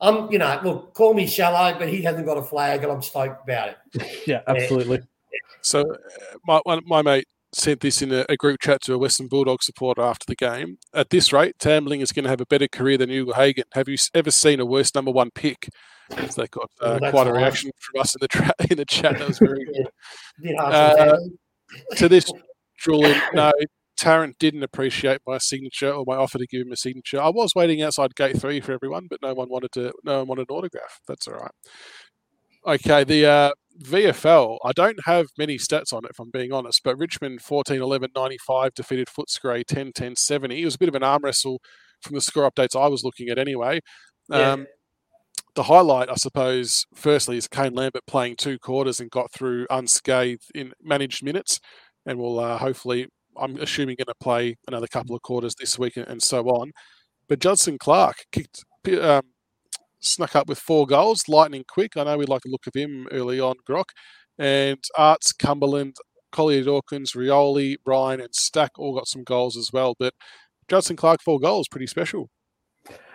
Um, 0.00 0.28
you 0.30 0.38
know, 0.38 0.60
look, 0.62 0.94
call 0.94 1.14
me 1.14 1.26
shallow, 1.26 1.76
but 1.76 1.88
he 1.88 2.00
hasn't 2.02 2.26
got 2.26 2.38
a 2.38 2.42
flag, 2.42 2.84
and 2.84 2.92
I'm 2.92 3.02
stoked 3.02 3.42
about 3.42 3.70
it. 3.70 4.22
yeah, 4.26 4.42
absolutely. 4.46 5.00
So, 5.60 5.80
uh, 5.80 6.60
my 6.64 6.80
my 6.86 7.02
mate 7.02 7.26
sent 7.52 7.80
this 7.80 8.02
in 8.02 8.12
a, 8.12 8.24
a, 8.28 8.36
group 8.36 8.60
chat 8.60 8.82
to 8.82 8.94
a 8.94 8.98
Western 8.98 9.26
Bulldog 9.26 9.64
supporter 9.64 10.00
after 10.00 10.24
the 10.26 10.36
game. 10.36 10.78
At 10.94 11.10
this 11.10 11.32
rate, 11.32 11.58
Tambling 11.58 12.02
is 12.02 12.12
going 12.12 12.22
to 12.22 12.30
have 12.30 12.40
a 12.40 12.46
better 12.46 12.68
career 12.68 12.96
than 12.96 13.10
Ugle-Hagan. 13.10 13.64
Have 13.72 13.88
you 13.88 13.98
ever 14.14 14.30
seen 14.30 14.58
a 14.58 14.64
worse 14.64 14.94
number 14.94 15.10
one 15.10 15.30
pick? 15.34 15.68
They 16.08 16.46
got 16.46 16.70
uh, 16.80 16.98
well, 17.02 17.10
quite 17.10 17.26
a 17.26 17.32
reaction 17.32 17.70
from 17.78 18.00
us 18.00 18.14
in 18.14 18.20
the, 18.22 18.28
tra- 18.28 18.54
in 18.70 18.78
the 18.78 18.86
chat. 18.86 19.18
That 19.18 19.28
was 19.28 19.38
very 19.38 19.64
good. 20.44 20.56
uh, 20.56 21.18
to 21.96 22.08
this, 22.08 22.32
Julian, 22.78 23.20
no, 23.34 23.52
Tarrant 24.02 24.36
didn't 24.40 24.64
appreciate 24.64 25.20
my 25.28 25.38
signature 25.38 25.92
or 25.92 26.02
my 26.04 26.16
offer 26.16 26.36
to 26.36 26.46
give 26.48 26.62
him 26.62 26.72
a 26.72 26.76
signature. 26.76 27.22
I 27.22 27.28
was 27.28 27.54
waiting 27.54 27.82
outside 27.82 28.16
gate 28.16 28.36
three 28.36 28.60
for 28.60 28.72
everyone, 28.72 29.06
but 29.08 29.22
no 29.22 29.32
one 29.32 29.48
wanted 29.48 29.70
to. 29.74 29.92
No 30.02 30.18
one 30.18 30.26
wanted 30.26 30.50
an 30.50 30.56
autograph. 30.56 30.98
That's 31.06 31.28
all 31.28 31.34
right. 31.34 31.52
Okay, 32.66 33.04
the 33.04 33.26
uh, 33.26 33.50
VFL. 33.80 34.58
I 34.64 34.72
don't 34.72 34.98
have 35.04 35.26
many 35.38 35.56
stats 35.56 35.92
on 35.92 36.04
it, 36.04 36.10
if 36.10 36.18
I'm 36.18 36.32
being 36.32 36.52
honest, 36.52 36.80
but 36.82 36.98
Richmond 36.98 37.42
14 37.42 37.80
11 37.80 38.10
95 38.16 38.74
defeated 38.74 39.06
Footscray 39.06 39.64
10 39.64 39.92
10 39.94 40.16
70. 40.16 40.60
It 40.60 40.64
was 40.64 40.74
a 40.74 40.78
bit 40.78 40.88
of 40.88 40.96
an 40.96 41.04
arm 41.04 41.22
wrestle 41.22 41.60
from 42.00 42.16
the 42.16 42.20
score 42.20 42.50
updates 42.50 42.74
I 42.74 42.88
was 42.88 43.04
looking 43.04 43.28
at 43.28 43.38
anyway. 43.38 43.78
Yeah. 44.28 44.50
Um, 44.50 44.66
the 45.54 45.62
highlight, 45.62 46.10
I 46.10 46.16
suppose, 46.16 46.86
firstly, 46.92 47.36
is 47.36 47.46
Kane 47.46 47.74
Lambert 47.74 48.06
playing 48.08 48.34
two 48.34 48.58
quarters 48.58 48.98
and 48.98 49.12
got 49.12 49.30
through 49.30 49.68
unscathed 49.70 50.50
in 50.56 50.72
managed 50.82 51.22
minutes, 51.22 51.60
and 52.04 52.18
we'll 52.18 52.40
uh, 52.40 52.58
hopefully 52.58 53.06
I'm 53.36 53.56
assuming 53.56 53.96
going 53.96 54.06
to 54.06 54.14
play 54.20 54.56
another 54.68 54.86
couple 54.86 55.14
of 55.14 55.22
quarters 55.22 55.54
this 55.54 55.78
week 55.78 55.96
and, 55.96 56.22
so 56.22 56.44
on. 56.48 56.72
But 57.28 57.40
Judson 57.40 57.78
Clarke 57.78 58.24
kicked, 58.30 58.64
um, 59.00 59.22
snuck 60.00 60.36
up 60.36 60.48
with 60.48 60.58
four 60.58 60.86
goals, 60.86 61.28
lightning 61.28 61.64
quick. 61.68 61.96
I 61.96 62.04
know 62.04 62.18
we 62.18 62.26
like 62.26 62.42
the 62.42 62.50
look 62.50 62.66
of 62.66 62.74
him 62.74 63.08
early 63.10 63.40
on, 63.40 63.56
Grok. 63.68 63.84
And 64.38 64.78
Aarts, 64.98 65.36
Cumberland, 65.38 65.96
Collier 66.32 66.64
Dawkins, 66.64 67.12
Rioli, 67.12 67.76
Ryan, 67.86 68.20
and 68.20 68.34
Stack 68.34 68.72
all 68.78 68.94
got 68.94 69.06
some 69.06 69.22
goals 69.22 69.56
as 69.56 69.70
well. 69.72 69.94
But 69.98 70.14
Judson 70.68 70.96
Clarke, 70.96 71.22
four 71.22 71.38
goals, 71.38 71.68
pretty 71.68 71.86
special. 71.86 72.30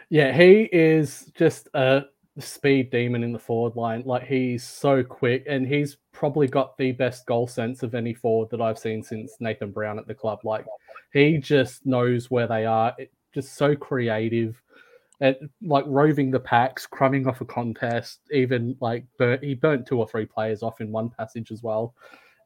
Yeah, 0.10 0.32
he 0.32 0.70
is 0.72 1.30
just 1.36 1.68
a 1.74 2.04
speed 2.40 2.92
demon 2.92 3.24
in 3.24 3.32
the 3.32 3.40
forward 3.40 3.76
line. 3.76 4.04
Like 4.06 4.24
he's 4.24 4.64
so 4.64 5.04
quick, 5.04 5.46
and 5.48 5.68
he's 5.68 5.98
probably 6.12 6.48
got 6.48 6.78
the 6.78 6.92
best 6.92 7.26
goal 7.26 7.48
sense 7.48 7.84
of 7.84 7.96
any 7.96 8.14
forward 8.14 8.50
that 8.52 8.62
I've 8.62 8.80
seen 8.80 9.04
since 9.04 9.38
Nathan 9.40 9.72
Brown 9.72 10.00
at 10.00 10.08
the 10.08 10.16
club. 10.16 10.40
Like 10.44 10.66
he 11.14 11.38
just 11.38 11.86
knows 11.86 12.30
where 12.30 12.48
they 12.48 12.66
are. 12.66 12.94
It, 12.98 13.12
just 13.34 13.56
so 13.56 13.76
creative. 13.76 14.62
At 15.20 15.40
like 15.64 15.86
roving 15.88 16.30
the 16.30 16.40
packs, 16.40 16.86
crumbing 16.86 17.28
off 17.28 17.42
a 17.42 17.46
contest, 17.46 18.20
even 18.32 18.78
like 18.80 19.04
burnt, 19.18 19.44
he 19.44 19.56
burnt 19.56 19.88
two 19.88 19.98
or 19.98 20.08
three 20.08 20.28
players 20.28 20.62
off 20.62 20.80
in 20.80 20.92
one 20.92 21.10
passage 21.10 21.52
as 21.52 21.64
well. 21.64 21.96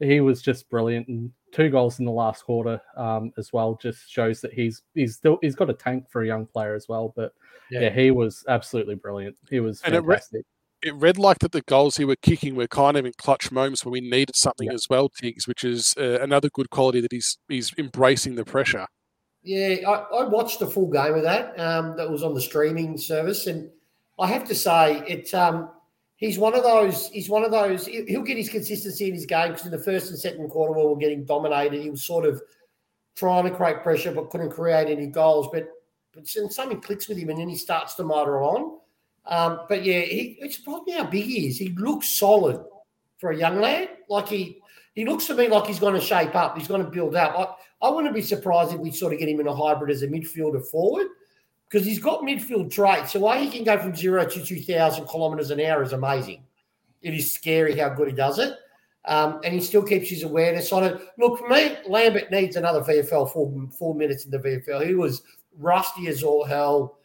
He 0.02 0.20
was 0.20 0.42
just 0.42 0.70
brilliant, 0.70 1.08
and 1.08 1.32
two 1.52 1.70
goals 1.70 2.00
in 2.00 2.06
the 2.06 2.12
last 2.12 2.44
quarter 2.44 2.82
um, 2.98 3.32
as 3.38 3.54
well 3.54 3.78
just 3.82 4.10
shows 4.10 4.42
that 4.42 4.54
he's 4.54 4.82
he's 4.94 5.16
still 5.16 5.38
he's 5.42 5.56
got 5.56 5.70
a 5.70 5.74
tank 5.74 6.10
for 6.10 6.24
a 6.24 6.28
young 6.28 6.46
player 6.46 6.76
as 6.76 6.88
well. 6.88 7.14
But 7.16 7.34
yeah, 7.70 7.82
yeah 7.82 7.90
he 7.90 8.12
was 8.12 8.44
absolutely 8.48 8.96
brilliant. 8.96 9.36
He 9.50 9.60
was 9.60 9.82
and 9.84 9.94
fantastic. 9.94 10.46
It, 10.82 10.90
it 10.90 10.96
read 10.96 11.18
like 11.18 11.40
that 11.40 11.52
the 11.52 11.62
goals 11.62 11.98
he 11.98 12.06
were 12.06 12.16
kicking 12.16 12.56
were 12.56 12.68
kind 12.68 12.98
of 12.98 13.06
in 13.06 13.14
clutch 13.18 13.52
moments 13.52 13.86
when 13.86 13.92
we 13.92 14.02
needed 14.02 14.36
something 14.36 14.68
yeah. 14.68 14.74
as 14.74 14.88
well, 14.90 15.10
Tiggs, 15.10 15.48
which 15.48 15.64
is 15.64 15.94
uh, 15.98 16.20
another 16.22 16.50
good 16.50 16.70
quality 16.70 17.02
that 17.02 17.12
he's 17.12 17.38
he's 17.48 17.74
embracing 17.78 18.36
the 18.36 18.46
pressure. 18.46 18.88
Yeah, 19.44 19.78
I, 19.88 20.22
I 20.22 20.24
watched 20.28 20.60
the 20.60 20.68
full 20.68 20.90
game 20.90 21.16
of 21.16 21.24
that. 21.24 21.60
Um, 21.60 21.98
that 21.98 22.10
was 22.10 22.24
on 22.24 22.34
the 22.34 22.42
streaming 22.42 22.98
service, 22.98 23.48
and 23.48 23.70
I 24.20 24.28
have 24.28 24.48
to 24.48 24.56
say 24.56 25.04
it. 25.08 25.34
Um, 25.34 25.70
he's 26.22 26.40
one 26.40 26.56
of 26.56 26.64
those. 26.64 27.10
He's 27.10 27.28
one 27.28 27.44
of 27.44 27.52
those. 27.52 27.86
He'll 27.86 28.22
get 28.22 28.38
his 28.38 28.48
consistency 28.48 29.10
in 29.10 29.14
his 29.14 29.26
game 29.26 29.50
because 29.50 29.66
in 29.66 29.72
the 29.72 29.84
first 29.84 30.10
and 30.10 30.18
second 30.18 30.48
quarter, 30.50 30.74
we 30.74 30.86
were 30.88 30.96
getting 30.96 31.26
dominated. 31.26 31.82
He 31.82 31.90
was 31.90 32.06
sort 32.06 32.26
of 32.26 32.42
trying 33.16 33.44
to 33.44 33.52
create 33.52 33.84
pressure, 33.84 34.14
but 34.14 34.30
couldn't 34.30 34.52
create 34.52 34.88
any 34.88 35.08
goals. 35.08 35.50
But 35.52 35.68
but 36.14 36.28
something 36.28 36.80
clicks 36.80 37.10
with 37.10 37.18
him, 37.18 37.30
and 37.30 37.40
then 37.40 37.50
he 37.50 37.58
starts 37.58 37.96
to 37.96 38.04
motor 38.04 38.42
on. 38.42 38.80
Um, 39.26 39.62
but 39.68 39.84
yeah, 39.84 40.02
he, 40.02 40.38
it 40.42 40.54
surprised 40.54 40.86
me 40.86 40.94
how 40.94 41.06
big 41.06 41.26
he 41.26 41.48
is. 41.48 41.58
He 41.58 41.70
looks 41.70 42.18
solid 42.18 42.64
for 43.18 43.32
a 43.32 43.38
young 43.38 43.60
lad. 43.60 43.90
Like 44.08 44.30
he 44.30 44.62
he 44.94 45.06
looks 45.06 45.26
to 45.28 45.36
me 45.36 45.50
like 45.50 45.66
he's 45.66 45.80
going 45.80 45.96
to 45.96 46.02
shape 46.02 46.36
up. 46.36 46.58
He's 46.58 46.68
going 46.68 46.84
to 46.84 46.90
build 46.90 47.16
up. 47.16 47.60
I, 47.82 47.88
I 47.88 47.90
wouldn't 47.90 48.14
be 48.14 48.22
surprised 48.22 48.74
if 48.74 48.80
we 48.80 48.92
sort 48.92 49.14
of 49.14 49.20
get 49.20 49.30
him 49.30 49.40
in 49.40 49.48
a 49.48 49.56
hybrid 49.56 49.90
as 49.90 50.04
a 50.04 50.08
midfielder 50.08 50.66
forward 50.68 51.08
because 51.72 51.88
he's 51.88 52.00
got 52.00 52.22
midfield 52.22 52.70
traits. 52.70 53.14
The 53.14 53.20
way 53.20 53.46
he 53.46 53.50
can 53.50 53.64
go 53.64 53.78
from 53.78 53.96
zero 53.96 54.26
to 54.26 54.46
2,000 54.46 55.08
kilometres 55.08 55.52
an 55.52 55.62
hour 55.62 55.82
is 55.82 55.94
amazing. 55.94 56.44
It 57.02 57.14
is 57.14 57.32
scary 57.32 57.78
how 57.78 57.90
good 57.90 58.10
he 58.10 58.14
does 58.14 58.40
it. 58.40 58.58
Um, 59.06 59.40
and 59.44 59.54
he 59.54 59.62
still 59.62 59.82
keeps 59.82 60.10
his 60.10 60.24
awareness 60.24 60.72
on 60.74 60.84
it. 60.84 61.02
Look, 61.18 61.40
for 61.40 61.48
me, 61.48 61.78
Lambert 61.88 62.30
needs 62.30 62.56
another 62.56 62.82
VFL 62.82 63.32
four, 63.32 63.70
four 63.72 63.96
minutes 63.96 64.26
in 64.26 64.32
the 64.32 64.38
VFL. 64.38 64.86
He 64.86 64.96
was 64.96 65.24
rusty 65.58 66.08
as 66.08 66.24
all 66.24 66.44
hell. 66.44 66.98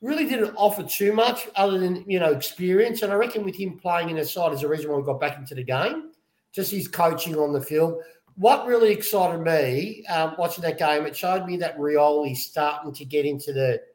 Really 0.00 0.26
didn't 0.26 0.54
offer 0.56 0.84
too 0.84 1.12
much 1.12 1.48
other 1.56 1.78
than, 1.78 2.04
you 2.08 2.20
know, 2.20 2.32
experience. 2.32 3.02
And 3.02 3.12
I 3.12 3.16
reckon 3.16 3.44
with 3.44 3.56
him 3.56 3.78
playing 3.78 4.10
in 4.10 4.16
the 4.16 4.24
side 4.24 4.52
is 4.52 4.60
the 4.60 4.68
reason 4.68 4.90
why 4.90 4.98
we 4.98 5.02
got 5.02 5.20
back 5.20 5.38
into 5.38 5.56
the 5.56 5.64
game. 5.64 6.12
Just 6.52 6.70
his 6.70 6.86
coaching 6.86 7.36
on 7.36 7.52
the 7.52 7.60
field. 7.60 8.00
What 8.36 8.66
really 8.66 8.92
excited 8.92 9.40
me 9.40 10.06
um, 10.06 10.34
watching 10.38 10.62
that 10.62 10.78
game, 10.78 11.04
it 11.04 11.16
showed 11.16 11.46
me 11.46 11.56
that 11.58 11.76
Rioli 11.78 12.36
starting 12.36 12.92
to 12.92 13.04
get 13.04 13.26
into 13.26 13.52
the– 13.52 13.82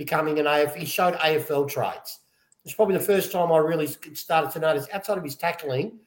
becoming 0.00 0.38
an 0.38 0.46
AFL. 0.46 0.76
He 0.76 0.86
showed 0.86 1.12
AFL 1.16 1.68
traits. 1.68 2.20
It's 2.64 2.72
probably 2.72 2.96
the 2.96 3.04
first 3.04 3.30
time 3.32 3.52
I 3.52 3.58
really 3.58 3.86
started 4.14 4.50
to 4.52 4.58
notice 4.58 4.88
outside 4.94 5.18
of 5.18 5.24
his 5.24 5.36
tackling. 5.36 5.98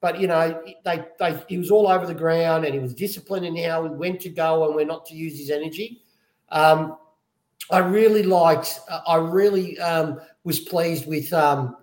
But 0.00 0.18
you 0.18 0.26
know, 0.26 0.64
they, 0.86 1.04
they 1.18 1.38
he 1.50 1.58
was 1.58 1.70
all 1.70 1.86
over 1.86 2.06
the 2.06 2.14
ground 2.14 2.64
and 2.64 2.72
he 2.72 2.80
was 2.80 2.94
disciplined 2.94 3.44
in 3.44 3.54
how 3.62 3.84
he 3.84 3.90
went 3.90 4.22
to 4.22 4.30
go 4.30 4.64
and 4.64 4.74
where 4.74 4.86
not 4.86 5.04
to 5.06 5.14
use 5.14 5.38
his 5.38 5.50
energy. 5.50 6.00
Um, 6.48 6.96
I 7.70 7.80
really 7.80 8.22
liked. 8.22 8.80
I 9.06 9.16
really 9.16 9.78
um, 9.78 10.18
was 10.44 10.60
pleased 10.60 11.06
with. 11.06 11.30
Um, 11.32 11.76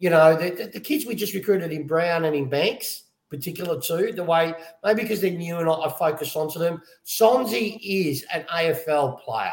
you 0.00 0.10
know, 0.10 0.34
the, 0.34 0.68
the, 0.74 0.80
kids 0.80 1.06
we 1.06 1.14
just 1.14 1.32
recruited 1.32 1.70
in 1.70 1.86
Brown 1.86 2.24
and 2.24 2.34
in 2.34 2.48
Banks, 2.48 3.04
particular 3.30 3.80
too. 3.80 4.12
The 4.12 4.24
way 4.24 4.52
maybe 4.82 5.02
because 5.02 5.20
they're 5.20 5.30
new 5.30 5.58
and 5.58 5.68
I, 5.68 5.74
I 5.74 5.92
focus 5.96 6.34
onto 6.34 6.58
them. 6.58 6.82
Sonsie 7.06 7.78
is 7.80 8.24
an 8.34 8.44
AFL 8.52 9.20
player. 9.20 9.52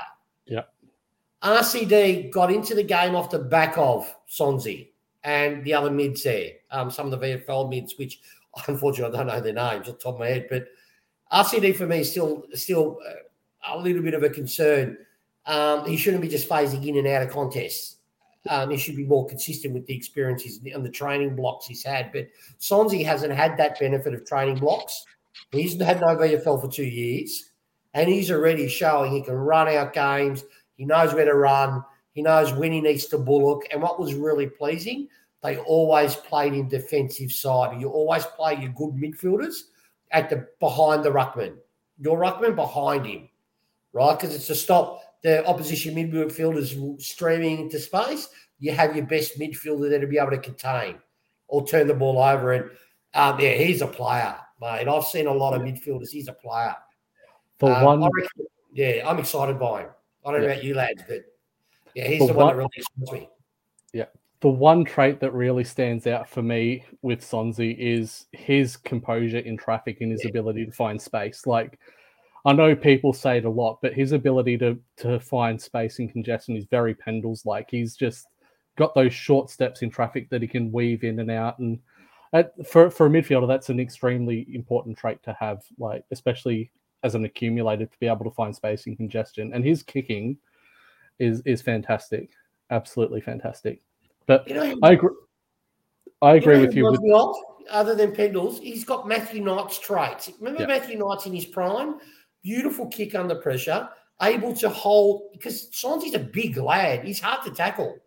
RCD 1.44 2.32
got 2.32 2.52
into 2.52 2.76
the 2.76 2.84
game 2.84 3.16
off 3.16 3.30
the 3.30 3.40
back 3.40 3.78
of 3.78 4.14
Sonsie 4.30 4.90
and 5.24 5.64
the 5.64 5.74
other 5.74 5.92
mids 5.92 6.24
there, 6.24 6.52
um, 6.72 6.92
some 6.92 7.12
of 7.12 7.20
the 7.20 7.26
VFL 7.26 7.70
mids, 7.70 7.96
which 7.98 8.20
unfortunately 8.68 9.16
I 9.16 9.18
don't 9.18 9.28
know 9.28 9.42
their 9.42 9.54
names 9.54 9.88
off 9.88 9.98
the 9.98 10.04
top 10.04 10.16
of 10.16 10.20
my 10.20 10.28
head, 10.28 10.48
but 10.50 10.66
RCD 11.32 11.76
for 11.76 11.86
me 11.86 12.00
is 12.00 12.12
still 12.12 12.44
still 12.54 13.00
uh, 13.08 13.76
a 13.76 13.78
little 13.78 14.02
bit 14.02 14.14
of 14.14 14.24
a 14.24 14.30
concern. 14.30 14.98
Um, 15.46 15.86
he 15.86 15.98
shouldn't 15.98 16.22
be 16.22 16.28
just 16.28 16.50
phasing 16.50 16.86
in 16.86 16.98
and 16.98 17.08
out 17.08 17.24
of 17.24 17.30
contests. 17.30 17.98
Um, 18.50 18.70
he 18.70 18.78
should 18.78 18.96
be 18.96 19.06
more 19.06 19.28
consistent 19.28 19.74
with 19.74 19.86
the 19.86 19.96
experiences 19.96 20.60
and 20.74 20.86
the 20.86 20.90
training 20.90 21.36
blocks 21.36 21.66
he's 21.66 21.84
had. 21.84 22.12
But 22.12 22.30
Sonsie 22.60 23.06
hasn't 23.06 23.34
had 23.34 23.58
that 23.58 23.80
benefit 23.80 24.14
of 24.14 24.26
training 24.26 24.58
blocks. 24.58 25.06
He's 25.52 25.80
had 25.82 26.02
no 26.02 26.08
VFL 26.08 26.62
for 26.62 26.70
two 26.70 26.86
years, 26.86 27.52
and 27.94 28.10
he's 28.10 28.32
already 28.32 28.68
showing 28.68 29.12
he 29.12 29.22
can 29.22 29.36
run 29.36 29.70
out 29.70 29.94
games– 29.94 30.44
he 30.80 30.86
knows 30.86 31.14
where 31.14 31.26
to 31.26 31.34
run. 31.34 31.84
He 32.14 32.22
knows 32.22 32.54
when 32.54 32.72
he 32.72 32.80
needs 32.80 33.06
to 33.08 33.18
bullock. 33.18 33.64
And 33.70 33.82
what 33.82 34.00
was 34.00 34.14
really 34.14 34.48
pleasing, 34.48 35.10
they 35.44 35.58
always 35.58 36.16
played 36.16 36.54
in 36.54 36.70
defensive 36.70 37.34
side. 37.34 37.82
You 37.82 37.90
always 37.90 38.24
play 38.24 38.56
your 38.56 38.72
good 38.72 38.92
midfielders 38.92 39.64
at 40.12 40.30
the 40.30 40.48
behind 40.62 41.04
the 41.04 41.10
ruckman. 41.10 41.56
Your 42.00 42.18
ruckman 42.18 42.56
behind 42.56 43.06
him, 43.06 43.28
right? 43.92 44.18
Because 44.18 44.34
it's 44.34 44.48
to 44.48 44.56
stop 44.56 45.02
the 45.22 45.46
opposition 45.46 45.96
midfielders 45.96 47.02
streaming 47.02 47.60
into 47.60 47.78
space. 47.78 48.30
You 48.60 48.72
have 48.72 48.96
your 48.96 49.06
best 49.06 49.38
midfielder 49.38 49.90
there 49.90 50.00
to 50.00 50.08
be 50.08 50.18
able 50.18 50.32
to 50.32 50.38
contain 50.38 50.96
or 51.50 51.68
turn 51.68 51.88
the 51.88 51.94
ball 51.94 52.24
over. 52.24 52.54
And 52.54 52.70
um, 53.16 53.38
yeah, 53.38 53.52
he's 53.52 53.82
a 53.82 53.88
player, 53.88 54.34
mate. 54.62 54.88
I've 54.88 55.04
seen 55.04 55.28
a 55.28 55.34
lot 55.34 55.54
of 55.54 55.62
midfielders. 55.62 56.10
He's 56.10 56.30
a 56.30 56.34
player. 56.34 56.74
For 57.58 57.70
um, 57.70 57.84
one, 57.84 58.00
reckon, 58.00 58.46
yeah, 58.72 59.04
I'm 59.06 59.20
excited 59.20 59.60
by 59.60 59.82
him. 59.82 59.90
I 60.26 60.32
don't 60.32 60.42
know 60.42 60.48
about 60.48 60.64
you 60.64 60.76
lads, 60.76 61.04
but 61.08 61.22
yeah, 61.96 62.08
he's 62.08 62.20
the, 62.20 62.28
the 62.28 62.34
one, 62.34 62.58
one 62.58 62.58
that 62.58 62.84
really 62.98 63.22
me. 63.22 63.30
Yeah. 63.94 64.06
The 64.42 64.50
one 64.50 64.86
trait 64.86 65.20
that 65.20 65.34
really 65.34 65.64
stands 65.64 66.08
out 66.08 66.30
for 66.30 66.42
me 66.42 66.86
with 67.02 67.22
Sonsie 67.22 67.76
is 67.78 68.26
his 68.32 68.78
composure 68.78 69.40
in 69.40 69.58
traffic 69.58 69.98
and 70.02 70.12
his 70.12 70.24
yeah. 70.24 70.30
ability 70.30 70.66
to 70.66 70.72
find 70.72 71.02
space. 71.02 71.46
Like, 71.46 71.80
I 72.46 72.54
know 72.54 72.76
people 72.76 73.12
say 73.12 73.40
it 73.40 73.46
a 73.46 73.50
lot, 73.50 73.80
but 73.82 73.94
his 73.94 74.14
ability 74.14 74.58
to 74.60 74.80
to 74.98 75.20
find 75.20 75.62
space 75.62 76.00
in 76.00 76.08
congestion 76.08 76.56
is 76.56 76.66
very 76.66 76.96
Pendles 76.96 77.46
like. 77.46 77.68
He's 77.70 77.96
just 77.96 78.28
got 78.78 78.96
those 78.96 79.14
short 79.14 79.50
steps 79.50 79.82
in 79.82 79.90
traffic 79.90 80.30
that 80.30 80.42
he 80.42 80.48
can 80.48 80.72
weave 80.72 81.04
in 81.04 81.20
and 81.20 81.30
out. 81.30 81.60
And 81.60 81.80
at, 82.32 82.54
for 82.66 82.90
for 82.90 83.08
a 83.08 83.10
midfielder, 83.10 83.48
that's 83.48 83.70
an 83.70 83.80
extremely 83.80 84.48
important 84.54 84.98
trait 84.98 85.22
to 85.24 85.36
have. 85.38 85.64
Like, 85.78 86.06
especially 86.12 86.72
as 87.04 87.16
an 87.16 87.26
accumulator 87.26 87.86
to 87.86 88.00
be 88.00 88.08
able 88.08 88.26
to 88.26 88.32
find 88.32 88.56
space 88.56 88.88
in 88.88 88.96
congestion. 88.96 89.54
And 89.54 89.64
his 89.64 89.84
kicking 89.84 90.38
is 91.20 91.42
is 91.46 91.62
fantastic, 91.62 92.32
absolutely 92.70 93.22
fantastic. 93.22 93.82
But 94.26 94.48
you 94.48 94.56
know, 94.56 94.76
I 94.84 94.92
agree. 94.94 95.10
I 96.22 96.36
agree 96.36 96.56
You 96.56 96.62
know 96.62 96.66
with 96.68 96.76
you. 96.76 96.92
With, 96.92 97.36
other 97.70 97.96
than 97.96 98.12
Pendles, 98.12 98.60
he's 98.60 98.84
got 98.84 99.08
Matthew 99.08 99.42
Knight's 99.42 99.80
traits. 99.80 100.30
Remember 100.40 100.62
Yeah. 100.62 100.68
Matthew 100.68 100.98
Knight's 100.98 101.26
in 101.26 101.34
his 101.34 101.46
prime? 101.46 102.00
Beautiful 102.42 102.88
kick 102.88 103.16
under 103.16 103.36
pressure, 103.36 103.90
able 104.22 104.54
to 104.56 104.70
hold 104.70 105.32
because 105.32 105.70
Sonsie's 105.72 106.16
a 106.16 106.20
big 106.20 106.58
lad. 106.58 107.04
He's 107.04 107.20
hard 107.20 107.44
to 107.46 107.52
tackle, 107.52 107.98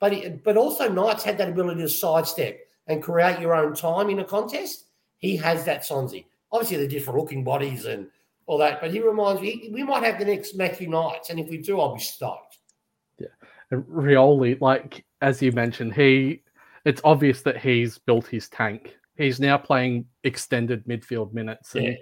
but 0.00 0.12
he, 0.12 0.28
but 0.28 0.56
also 0.56 0.90
Knight's 0.90 1.24
had 1.24 1.38
that 1.38 1.50
ability 1.50 1.82
to 1.82 1.88
sidestep 1.88 2.58
and 2.86 3.02
create 3.02 3.40
your 3.40 3.54
own 3.54 3.74
time 3.74 4.10
in 4.10 4.18
a 4.18 4.24
contest. 4.24 4.86
He 5.18 5.36
has 5.36 5.64
that 5.64 5.82
Sonsy. 5.82 6.24
Obviously, 6.50 6.78
they're 6.78 6.86
different 6.88 7.18
looking 7.18 7.44
bodies 7.44 7.84
and 7.84 8.08
all 8.46 8.58
that, 8.58 8.80
but 8.80 8.90
he 8.90 9.00
reminds 9.00 9.40
me 9.40 9.70
we 9.72 9.82
might 9.82 10.02
have 10.02 10.18
the 10.18 10.24
next 10.24 10.54
Matthew 10.54 10.88
Knights, 10.88 11.30
and 11.30 11.38
if 11.38 11.48
we 11.48 11.58
do, 11.58 11.80
I'll 11.80 11.94
be 11.94 12.00
stoked. 12.00 12.58
Yeah 13.18 13.28
Rioli, 13.72 14.60
like 14.60 15.04
as 15.20 15.40
you 15.40 15.52
mentioned, 15.52 15.94
he 15.94 16.42
it's 16.84 17.00
obvious 17.04 17.42
that 17.42 17.58
he's 17.58 17.98
built 17.98 18.26
his 18.26 18.48
tank. 18.48 18.96
He's 19.16 19.40
now 19.40 19.56
playing 19.56 20.06
extended 20.24 20.84
midfield 20.86 21.32
minutes, 21.32 21.74
and 21.74 21.86
Yeah. 21.86 21.94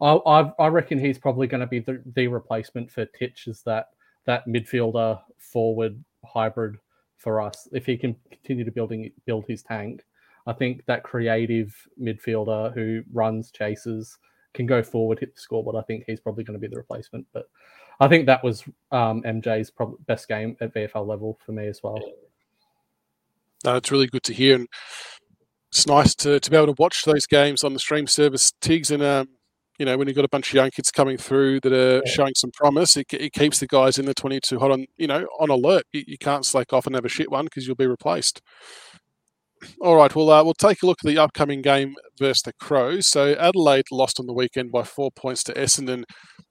I, 0.00 0.14
I 0.14 0.52
I 0.58 0.66
reckon 0.68 0.98
he's 0.98 1.18
probably 1.18 1.46
going 1.46 1.60
to 1.60 1.66
be 1.66 1.80
the, 1.80 2.02
the 2.14 2.28
replacement 2.28 2.90
for 2.90 3.04
Titch 3.06 3.48
as 3.48 3.62
that 3.62 3.90
that 4.26 4.46
midfielder 4.46 5.20
forward 5.38 6.02
hybrid 6.24 6.76
for 7.16 7.40
us. 7.40 7.68
If 7.72 7.86
he 7.86 7.96
can 7.96 8.16
continue 8.30 8.64
to 8.64 8.72
building 8.72 9.10
build 9.26 9.44
his 9.46 9.62
tank, 9.62 10.02
I 10.46 10.52
think 10.52 10.84
that 10.86 11.04
creative 11.04 11.74
midfielder 12.00 12.74
who 12.74 13.02
runs 13.12 13.50
chases 13.50 14.18
can 14.54 14.66
go 14.66 14.82
forward, 14.82 15.18
hit 15.18 15.34
the 15.34 15.40
scoreboard. 15.40 15.76
I 15.76 15.82
think 15.82 16.04
he's 16.06 16.20
probably 16.20 16.44
going 16.44 16.58
to 16.58 16.60
be 16.60 16.68
the 16.72 16.78
replacement, 16.78 17.26
but. 17.32 17.46
I 18.00 18.08
think 18.08 18.26
that 18.26 18.42
was 18.42 18.64
um, 18.90 19.22
MJ's 19.22 19.70
prob- 19.70 20.04
best 20.04 20.26
game 20.26 20.56
at 20.60 20.74
VFL 20.74 21.06
level 21.06 21.38
for 21.46 21.52
me 21.52 21.68
as 21.68 21.80
well. 21.80 21.96
No, 23.64 23.76
it's 23.76 23.92
really 23.92 24.08
good 24.08 24.24
to 24.24 24.34
hear, 24.34 24.56
and 24.56 24.66
it's 25.70 25.86
nice 25.86 26.12
to, 26.16 26.40
to 26.40 26.50
be 26.50 26.56
able 26.56 26.74
to 26.74 26.82
watch 26.82 27.04
those 27.04 27.24
games 27.26 27.62
on 27.62 27.72
the 27.72 27.78
stream 27.78 28.08
service, 28.08 28.52
Tigs, 28.60 28.90
and 28.90 29.00
um, 29.00 29.28
you 29.78 29.86
know 29.86 29.96
when 29.96 30.06
you've 30.08 30.16
got 30.16 30.24
a 30.24 30.28
bunch 30.28 30.48
of 30.48 30.54
young 30.54 30.70
kids 30.70 30.90
coming 30.90 31.16
through 31.16 31.60
that 31.60 31.72
are 31.72 32.02
Yeah. 32.04 32.12
showing 32.12 32.32
some 32.36 32.50
promise, 32.52 32.96
it, 32.96 33.06
it 33.12 33.32
keeps 33.32 33.60
the 33.60 33.66
guys 33.68 33.96
in 33.96 34.06
the 34.06 34.14
twenty-two 34.14 34.58
hot 34.58 34.72
on 34.72 34.86
you 34.96 35.06
know 35.06 35.26
on 35.38 35.48
alert. 35.50 35.84
You, 35.92 36.02
you 36.06 36.18
can't 36.18 36.44
slack 36.44 36.72
off 36.72 36.86
and 36.86 36.94
have 36.96 37.04
a 37.04 37.08
shit 37.08 37.30
one 37.30 37.44
because 37.44 37.66
you'll 37.66 37.76
be 37.76 37.86
replaced. 37.86 38.40
All 39.80 39.96
right, 39.96 40.14
well, 40.14 40.30
uh, 40.30 40.42
we'll 40.44 40.54
take 40.54 40.82
a 40.82 40.86
look 40.86 40.98
at 41.04 41.08
the 41.08 41.18
upcoming 41.18 41.62
game 41.62 41.94
versus 42.18 42.42
the 42.42 42.52
Crows. 42.54 43.06
So 43.08 43.34
Adelaide 43.34 43.86
lost 43.90 44.20
on 44.20 44.26
the 44.26 44.32
weekend 44.32 44.72
by 44.72 44.82
four 44.82 45.10
points 45.10 45.42
to 45.44 45.54
Essendon, 45.54 46.04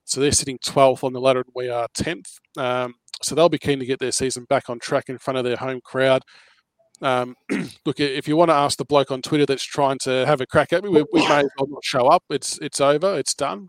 so 0.05 0.19
they're 0.19 0.31
sitting 0.31 0.59
12th 0.65 1.03
on 1.03 1.13
the 1.13 1.21
ladder, 1.21 1.41
and 1.41 1.53
we 1.55 1.69
are 1.69 1.87
10th. 1.95 2.37
Um, 2.57 2.95
so 3.21 3.35
they'll 3.35 3.49
be 3.49 3.57
keen 3.57 3.79
to 3.79 3.85
get 3.85 3.99
their 3.99 4.11
season 4.11 4.45
back 4.49 4.69
on 4.69 4.79
track 4.79 5.05
in 5.07 5.17
front 5.17 5.37
of 5.37 5.45
their 5.45 5.55
home 5.55 5.79
crowd. 5.83 6.21
Um, 7.01 7.35
look, 7.85 7.99
if 7.99 8.27
you 8.27 8.35
want 8.35 8.49
to 8.49 8.55
ask 8.55 8.77
the 8.77 8.85
bloke 8.85 9.11
on 9.11 9.21
Twitter 9.21 9.45
that's 9.45 9.63
trying 9.63 9.99
to 10.03 10.25
have 10.25 10.41
a 10.41 10.45
crack 10.45 10.73
at 10.73 10.83
me, 10.83 10.89
we, 10.89 11.05
we 11.11 11.27
may 11.27 11.39
as 11.39 11.49
well 11.57 11.67
not 11.69 11.83
show 11.83 12.07
up. 12.07 12.23
It's 12.29 12.57
it's 12.59 12.79
over. 12.79 13.17
It's 13.17 13.33
done. 13.33 13.67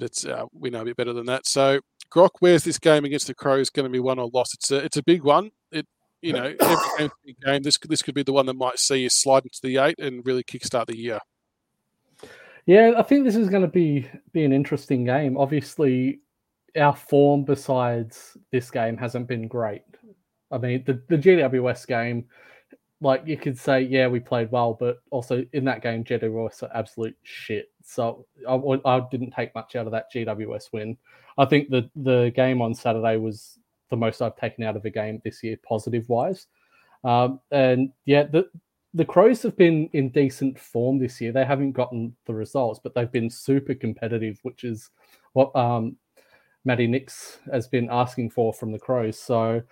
It's 0.00 0.24
uh, 0.24 0.44
we 0.52 0.70
know 0.70 0.82
a 0.82 0.84
bit 0.84 0.96
better 0.96 1.12
than 1.12 1.26
that. 1.26 1.46
So, 1.46 1.80
Grok, 2.12 2.30
where's 2.40 2.64
this 2.64 2.78
game 2.78 3.04
against 3.04 3.26
the 3.26 3.34
Crows 3.34 3.70
going 3.70 3.84
to 3.84 3.90
be 3.90 4.00
won 4.00 4.18
or 4.18 4.30
lost? 4.32 4.54
It's 4.54 4.70
a 4.70 4.76
it's 4.78 4.96
a 4.96 5.02
big 5.02 5.22
one. 5.22 5.50
You 6.22 6.34
know 6.34 6.54
every 6.60 6.76
game's 6.98 7.10
a 7.10 7.26
big 7.26 7.40
game. 7.40 7.62
This 7.62 7.76
could- 7.78 7.90
this 7.90 8.02
could 8.02 8.14
be 8.14 8.22
the 8.22 8.32
one 8.32 8.46
that 8.46 8.54
might 8.54 8.78
see 8.78 8.98
you 8.98 9.10
slide 9.10 9.44
into 9.44 9.60
the 9.62 9.78
eight 9.78 9.98
and 9.98 10.24
really 10.24 10.42
kickstart 10.44 10.86
the 10.86 10.96
year. 10.96 11.20
Yeah, 12.66 12.92
I 12.96 13.02
think 13.02 13.24
this 13.24 13.36
is 13.36 13.48
going 13.48 13.62
to 13.62 13.68
be 13.68 14.08
be 14.32 14.44
an 14.44 14.52
interesting 14.52 15.04
game. 15.04 15.36
Obviously, 15.38 16.20
our 16.76 16.94
form 16.94 17.44
besides 17.44 18.36
this 18.52 18.70
game 18.70 18.96
hasn't 18.96 19.26
been 19.28 19.48
great. 19.48 19.82
I 20.50 20.58
mean, 20.58 20.84
the 20.86 21.02
the 21.08 21.16
GWS 21.16 21.86
game, 21.86 22.26
like 23.00 23.22
you 23.26 23.36
could 23.36 23.58
say, 23.58 23.80
yeah, 23.82 24.06
we 24.08 24.20
played 24.20 24.50
well, 24.50 24.74
but 24.74 24.98
also 25.10 25.44
in 25.52 25.64
that 25.64 25.82
game, 25.82 26.04
GWS 26.04 26.64
are 26.64 26.70
absolute 26.74 27.16
shit. 27.22 27.70
So 27.82 28.26
I, 28.48 28.54
I 28.84 29.00
didn't 29.10 29.30
take 29.30 29.54
much 29.54 29.74
out 29.74 29.86
of 29.86 29.92
that 29.92 30.12
GWS 30.12 30.72
win. 30.72 30.96
I 31.38 31.46
think 31.46 31.70
the 31.70 31.88
the 31.96 32.30
game 32.34 32.60
on 32.60 32.74
Saturday 32.74 33.16
was 33.16 33.58
the 33.90 33.96
most 33.96 34.22
I've 34.22 34.36
taken 34.36 34.64
out 34.64 34.76
of 34.76 34.84
a 34.84 34.90
game 34.90 35.20
this 35.24 35.42
year, 35.42 35.56
positive 35.66 36.08
wise. 36.08 36.46
Um, 37.04 37.40
and 37.50 37.90
yeah, 38.04 38.24
the 38.24 38.48
the 38.94 39.04
Crows 39.04 39.42
have 39.42 39.56
been 39.56 39.88
in 39.92 40.10
decent 40.10 40.58
form 40.58 40.98
this 40.98 41.20
year. 41.20 41.32
They 41.32 41.44
haven't 41.44 41.72
gotten 41.72 42.14
the 42.26 42.34
results, 42.34 42.80
but 42.82 42.94
they've 42.94 43.10
been 43.10 43.30
super 43.30 43.74
competitive, 43.74 44.38
which 44.42 44.64
is 44.64 44.90
what 45.32 45.54
um, 45.54 45.96
Matty 46.64 46.86
Nicks 46.86 47.38
has 47.52 47.68
been 47.68 47.88
asking 47.90 48.30
for 48.30 48.52
from 48.52 48.72
the 48.72 48.78
Crows. 48.78 49.18
So 49.18 49.62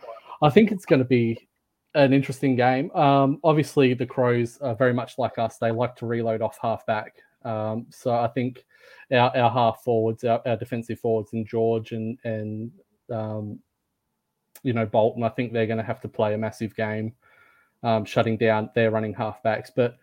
I 0.40 0.50
think 0.50 0.70
it's 0.70 0.84
going 0.84 1.00
to 1.00 1.04
be 1.04 1.48
an 1.94 2.12
interesting 2.12 2.54
game. 2.54 2.92
Um, 2.92 3.40
obviously, 3.42 3.92
the 3.92 4.06
Crows 4.06 4.58
are 4.58 4.76
very 4.76 4.92
much 4.92 5.18
like 5.18 5.36
us. 5.38 5.58
They 5.58 5.72
like 5.72 5.96
to 5.96 6.06
reload 6.06 6.40
off 6.40 6.58
halfback. 6.62 7.16
Um, 7.44 7.86
so 7.90 8.12
I 8.12 8.28
think 8.28 8.64
our, 9.12 9.36
our 9.36 9.50
half 9.50 9.82
forwards, 9.84 10.22
our, 10.22 10.40
our 10.46 10.56
defensive 10.56 11.00
forwards, 11.00 11.30
in 11.32 11.44
George 11.44 11.92
and 11.92 12.18
and 12.24 12.70
um, 13.12 13.58
you 14.62 14.72
know 14.72 14.86
Bolton, 14.86 15.22
I 15.22 15.28
think 15.28 15.52
they're 15.52 15.66
going 15.66 15.78
to 15.78 15.84
have 15.84 16.00
to 16.02 16.09
play 16.09 16.34
a 16.34 16.38
massive 16.38 16.74
game 16.74 17.12
um, 17.82 18.04
shutting 18.04 18.36
down 18.36 18.70
their 18.74 18.90
running 18.90 19.14
halfbacks. 19.14 19.70
But 19.74 19.98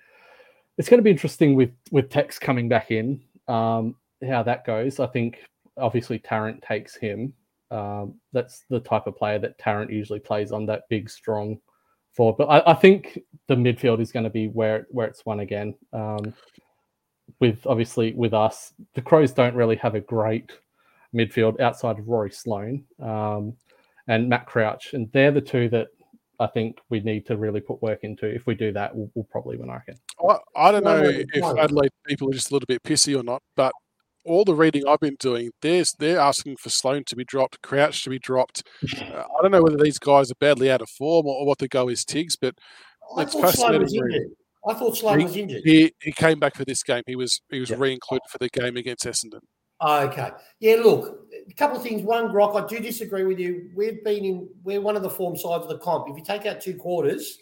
it's 0.78 0.90
going 0.90 1.00
to 1.00 1.04
be 1.04 1.12
interesting 1.12 1.56
with 1.56 1.72
with 1.92 2.10
Tex 2.10 2.40
coming 2.40 2.68
back 2.70 2.92
in, 2.92 3.22
um, 3.48 3.96
how 4.28 4.44
that 4.44 4.66
goes. 4.66 5.00
I 5.00 5.08
think 5.08 5.40
obviously 5.78 6.20
Tarrant 6.20 6.62
takes 6.62 6.96
him. 6.96 7.34
Um, 7.72 8.16
that's 8.32 8.64
the 8.70 8.80
type 8.80 9.08
of 9.08 9.18
player 9.18 9.40
that 9.40 9.58
Tarrant 9.58 9.92
usually 9.92 10.20
plays 10.20 10.52
on 10.52 10.66
that 10.68 10.84
big, 10.90 11.10
strong 11.10 11.60
forward. 12.14 12.38
But 12.38 12.46
I, 12.46 12.72
I 12.72 12.74
think 12.74 13.20
the 13.48 13.56
midfield 13.56 14.00
is 14.00 14.12
going 14.12 14.24
to 14.24 14.30
be 14.30 14.48
where 14.48 14.88
where 14.92 15.08
it's 15.08 15.26
won 15.26 15.42
again. 15.42 15.76
Um, 15.94 16.34
with 17.40 17.66
obviously 17.66 18.14
with 18.14 18.34
us, 18.34 18.74
the 18.94 19.02
Crows 19.02 19.32
don't 19.32 19.56
really 19.56 19.76
have 19.78 19.96
a 19.96 20.00
great 20.00 20.52
midfield 21.14 21.60
outside 21.60 21.98
of 21.98 22.08
Rory 22.08 22.32
Sloane 22.32 22.84
um, 23.02 23.56
and 24.08 24.30
Matt 24.30 24.46
Crouch, 24.46 24.94
and 24.94 25.10
they're 25.14 25.32
the 25.32 25.42
two 25.42 25.70
that 25.70 25.88
I 26.40 26.48
think 26.48 26.80
we 26.90 27.00
need 27.00 27.26
to 27.28 27.38
really 27.38 27.62
put 27.62 27.82
work 27.82 28.00
into. 28.04 28.26
If 28.28 28.46
we 28.46 28.56
do 28.56 28.72
that, 28.74 28.96
we'll, 28.96 29.10
we'll 29.16 29.28
probably 29.32 29.58
win. 29.58 29.70
I 29.70 29.76
reckon. 29.76 29.96
I, 30.30 30.38
I 30.56 30.72
don't 30.72 30.84
know 30.84 31.02
no, 31.04 31.10
if 31.10 31.28
no. 31.38 31.58
Adelaide 31.58 31.92
people 32.06 32.30
are 32.30 32.34
just 32.34 32.52
a 32.52 32.54
little 32.54 32.68
bit 32.68 32.84
pissy 32.84 33.18
or 33.18 33.24
not, 33.24 33.42
but 33.56 33.72
all 34.26 34.44
the 34.44 34.56
reading 34.56 34.84
I've 34.88 35.00
been 35.00 35.16
doing, 35.20 35.52
there's 35.62 35.94
they're 35.94 36.20
asking 36.20 36.58
for 36.58 36.70
Sloane 36.70 37.04
to 37.06 37.16
be 37.16 37.24
dropped, 37.24 37.62
Crouch 37.62 38.04
to 38.04 38.10
be 38.10 38.20
dropped. 38.20 38.64
Uh, 39.02 39.24
I 39.38 39.42
don't 39.42 39.52
know 39.52 39.62
whether 39.62 39.78
these 39.78 40.00
guys 40.00 40.32
are 40.32 40.36
badly 40.40 40.70
out 40.72 40.82
of 40.82 40.90
form 40.90 41.26
or, 41.28 41.36
or 41.36 41.46
what 41.46 41.60
the 41.60 41.68
go 41.68 41.88
is, 41.90 42.04
Tiggs, 42.04 42.36
but 42.36 42.56
I 43.18 43.22
It's 43.24 43.34
thought 43.34 43.54
Sloane 43.54 43.82
was 43.82 43.94
fascinating 43.94 44.16
injured. 44.16 44.32
I 44.68 44.74
thought 44.74 44.98
Sloane 44.98 45.24
was 45.24 45.36
injured. 45.38 45.62
he, 45.64 45.94
he 46.02 46.12
came 46.12 46.40
back 46.40 46.56
for 46.56 46.66
this 46.66 46.82
game. 46.82 47.04
He 47.06 47.16
was 47.16 47.40
he 47.50 47.60
was 47.60 47.70
Yeah. 47.70 47.76
re-included 47.80 48.24
for 48.30 48.40
the 48.40 48.50
game 48.50 48.78
against 48.78 49.06
Essendon. 49.06 49.42
Okay. 49.82 50.32
Yeah, 50.60 50.76
look, 50.76 51.28
a 51.50 51.54
couple 51.54 51.78
of 51.78 51.84
things. 51.84 52.02
One, 52.02 52.30
Grock, 52.30 52.62
I 52.62 52.66
do 52.68 52.80
disagree 52.80 53.24
with 53.24 53.40
you. 53.40 53.70
We've 53.76 54.04
been 54.04 54.24
in, 54.24 54.50
we're 54.64 54.82
one 54.82 54.96
of 54.96 55.04
the 55.04 55.10
form 55.10 55.36
sides 55.36 55.64
of 55.64 55.70
the 55.70 55.80
comp. 55.80 56.08
If 56.10 56.18
you 56.18 56.24
take 56.24 56.46
out 56.46 56.62
two 56.62 56.76
quarters, 56.76 57.40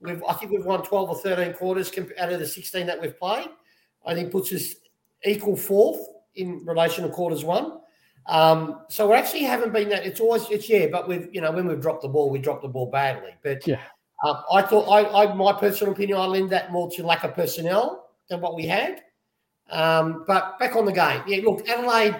we've, 0.00 0.22
I 0.28 0.34
think 0.34 0.50
we've 0.50 0.64
won 0.64 0.82
12 0.82 1.10
or 1.10 1.16
13 1.16 1.54
quarters 1.54 1.90
out 2.18 2.32
of 2.32 2.40
the 2.40 2.46
16 2.46 2.86
that 2.86 3.00
we've 3.00 3.18
played. 3.18 3.48
I 4.04 4.14
think 4.14 4.32
puts 4.32 4.52
us 4.52 4.74
equal 5.24 5.56
fourth 5.56 6.00
in 6.34 6.64
relation 6.64 7.04
to 7.04 7.10
quarters 7.10 7.44
one. 7.44 7.78
Um, 8.26 8.82
so 8.88 9.08
we 9.10 9.16
actually 9.16 9.44
haven't 9.44 9.72
been 9.72 9.88
that. 9.90 10.04
It's 10.04 10.20
always, 10.20 10.48
it's 10.50 10.68
yeah, 10.68 10.86
but 10.90 11.08
we've, 11.08 11.28
you 11.32 11.40
know, 11.40 11.52
when 11.52 11.66
we've 11.66 11.80
dropped 11.80 12.02
the 12.02 12.08
ball, 12.08 12.30
we 12.30 12.38
dropped 12.38 12.62
the 12.62 12.68
ball 12.68 12.90
badly. 12.90 13.30
But 13.42 13.66
Yeah. 13.66 13.80
um, 14.24 14.42
I 14.52 14.62
thought, 14.62 14.88
I, 14.88 15.24
I, 15.24 15.34
my 15.34 15.52
personal 15.52 15.92
opinion, 15.92 16.18
I 16.18 16.26
lend 16.26 16.50
that 16.50 16.72
more 16.72 16.90
to 16.92 17.02
lack 17.04 17.24
of 17.24 17.34
personnel 17.34 18.10
than 18.28 18.40
what 18.40 18.54
we 18.54 18.66
had. 18.66 19.02
Um, 19.70 20.24
but 20.26 20.58
back 20.58 20.76
on 20.76 20.84
the 20.84 20.92
game, 20.92 21.22
yeah. 21.26 21.42
Look, 21.44 21.68
Adelaide, 21.68 22.16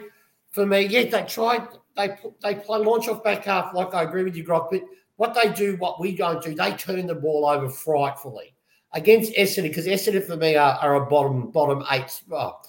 for 0.50 0.66
me, 0.66 0.82
yeah, 0.86 1.04
they 1.04 1.24
tried. 1.26 1.66
They 1.96 2.16
they 2.42 2.54
play 2.54 2.78
launch 2.78 3.08
off 3.08 3.24
back 3.24 3.44
half. 3.44 3.74
Like 3.74 3.94
I 3.94 4.04
agree 4.04 4.22
with 4.22 4.36
you, 4.36 4.44
Grock. 4.44 4.68
But 4.70 4.82
what 5.16 5.34
they 5.34 5.52
do, 5.52 5.76
what 5.76 6.00
we 6.00 6.14
don't 6.14 6.42
do, 6.42 6.54
they 6.54 6.72
turn 6.72 7.06
the 7.06 7.14
ball 7.14 7.46
over 7.46 7.68
frightfully 7.68 8.54
against 8.92 9.32
Essendon 9.34 9.64
because 9.64 9.86
Essendon 9.86 10.24
for 10.24 10.36
me 10.36 10.56
are, 10.56 10.74
are 10.80 10.94
a 11.02 11.06
bottom 11.06 11.50
bottom 11.50 11.84
eight, 11.90 12.22
well, 12.28 12.64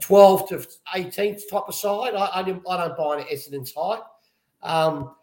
twelve 0.00 0.48
to 0.48 0.66
eighteenth 0.94 1.50
type 1.50 1.64
of 1.68 1.74
side. 1.74 2.14
I, 2.14 2.30
I, 2.34 2.42
don't, 2.42 2.62
I 2.68 2.76
don't 2.76 2.96
buy 2.96 3.18
into 3.18 3.32
Essendon's 3.32 3.72
height. 3.76 4.02
Um, 4.62 5.14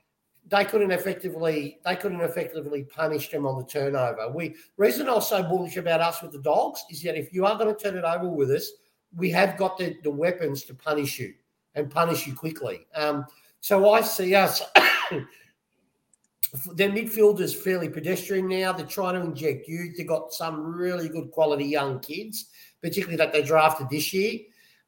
they 0.52 0.66
couldn't 0.66 0.92
effectively 0.92 1.80
they 1.86 1.96
couldn't 1.96 2.20
effectively 2.22 2.84
punish 2.84 3.30
them 3.30 3.48
on 3.48 3.58
the 3.58 3.66
turnover. 3.66 4.30
We 4.30 4.56
reason 4.78 5.08
I 5.08 5.14
was 5.16 5.30
so 5.30 5.42
bullish 5.42 5.78
about 5.78 6.02
us 6.02 6.22
with 6.22 6.34
the 6.34 6.42
dogs 6.42 6.84
is 6.92 7.02
that 7.04 7.18
if 7.18 7.34
you 7.34 7.46
are 7.46 7.58
going 7.58 7.74
to 7.74 7.82
turn 7.82 7.98
it 7.98 8.04
over 8.04 8.28
with 8.28 8.52
us, 8.52 8.70
we 9.16 9.30
have 9.32 9.58
got 9.58 9.78
the, 9.78 9.96
the 10.04 10.12
weapons 10.12 10.64
to 10.66 10.76
punish 10.76 11.20
you 11.20 11.34
and 11.76 11.90
punish 11.90 12.28
you 12.28 12.36
quickly. 12.36 12.86
Um, 12.94 13.26
so 13.62 13.92
I 13.92 14.02
see 14.02 14.36
us. 14.36 14.62
their 16.74 16.90
midfield 16.90 17.40
is 17.40 17.56
fairly 17.56 17.88
pedestrian 17.88 18.50
now. 18.50 18.74
They're 18.74 18.86
trying 18.86 19.16
to 19.16 19.22
inject 19.22 19.70
youth. 19.70 19.96
They've 19.96 20.06
got 20.06 20.34
some 20.34 20.62
really 20.62 21.08
good 21.08 21.32
quality 21.32 21.66
young 21.66 22.00
kids, 22.00 22.48
particularly 22.82 23.16
that 23.18 23.32
they 23.32 23.42
drafted 23.42 23.90
this 23.90 24.12
year. 24.12 24.40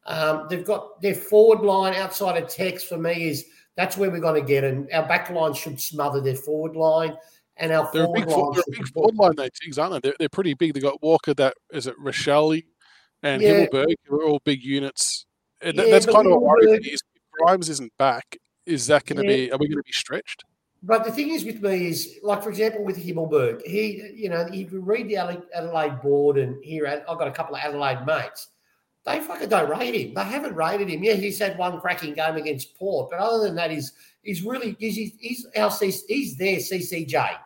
Um, 0.06 0.46
they've 0.50 0.64
got 0.64 1.00
their 1.00 1.14
forward 1.14 1.60
line 1.60 1.94
outside 1.94 2.42
of 2.42 2.50
Tex 2.50 2.84
for 2.84 2.98
me 2.98 3.28
is 3.28 3.46
that's 3.76 3.96
where 3.96 4.10
we're 4.10 4.20
going 4.20 4.40
to 4.40 4.46
get, 4.46 4.64
and 4.64 4.88
our 4.92 5.06
back 5.06 5.30
line 5.30 5.54
should 5.54 5.80
smother 5.80 6.20
their 6.20 6.36
forward 6.36 6.76
line. 6.76 7.16
and 7.56 7.72
our 7.72 7.88
They're 7.92 8.04
forward 8.04 8.26
big, 8.26 8.28
line 8.28 8.52
they're 8.52 8.62
a 8.66 8.70
big 8.70 8.88
forward 8.88 9.16
line, 9.16 9.34
though, 9.36 9.48
Tiggs, 9.62 9.78
aren't 9.78 9.94
they? 9.94 10.08
They're, 10.08 10.16
they're 10.18 10.28
pretty 10.28 10.54
big. 10.54 10.74
They've 10.74 10.82
got 10.82 11.02
Walker, 11.02 11.34
that 11.34 11.54
is 11.72 11.86
it, 11.86 11.98
Rachele 11.98 12.64
and 13.22 13.42
Yeah. 13.42 13.66
Himmelberg, 13.66 13.94
who 14.04 14.20
are 14.20 14.24
all 14.24 14.40
big 14.44 14.62
units. 14.62 15.26
And 15.60 15.76
Yeah, 15.76 15.86
that's 15.86 16.06
kind 16.06 16.26
of 16.26 16.32
a 16.32 16.38
worry. 16.38 16.66
Is 16.72 17.00
if 17.14 17.22
Grimes 17.32 17.68
isn't 17.68 17.92
back, 17.98 18.36
is 18.66 18.86
that 18.88 19.04
going 19.06 19.22
to 19.22 19.28
Yeah. 19.30 19.36
be? 19.36 19.52
Are 19.52 19.58
we 19.58 19.68
going 19.68 19.78
to 19.78 19.84
be 19.84 19.92
stretched? 19.92 20.44
But 20.82 21.04
the 21.04 21.12
thing 21.12 21.30
is 21.30 21.44
with 21.44 21.62
me 21.62 21.88
is, 21.88 22.18
like 22.22 22.42
for 22.42 22.50
example, 22.50 22.84
with 22.84 23.02
Himmelberg, 23.02 23.62
he, 23.64 24.12
you 24.14 24.28
know, 24.28 24.46
if 24.52 24.70
you 24.70 24.80
read 24.80 25.08
the 25.08 25.16
Adelaide 25.16 26.02
board 26.02 26.36
and 26.36 26.62
here, 26.62 26.86
I've 26.86 27.18
got 27.18 27.26
a 27.26 27.32
couple 27.32 27.54
of 27.56 27.62
Adelaide 27.62 28.04
mates, 28.04 28.48
they 29.04 29.20
fucking 29.20 29.50
don't 29.50 29.68
rate 29.68 29.94
him. 29.94 30.14
They 30.14 30.24
haven't 30.24 30.54
rated 30.54 30.88
him. 30.88 31.04
Yeah, 31.04 31.14
he's 31.14 31.38
had 31.38 31.58
one 31.58 31.78
cracking 31.80 32.14
game 32.14 32.36
against 32.36 32.76
Port, 32.78 33.10
but 33.10 33.18
other 33.18 33.44
than 33.44 33.54
that, 33.56 33.70
he's 33.70 33.92
he's 34.22 34.42
really 34.42 34.76
he's 34.78 34.96
he's 35.18 35.46
our 35.56 35.70
he's 35.70 36.36
their 36.36 36.56
CCJ. 36.56 37.36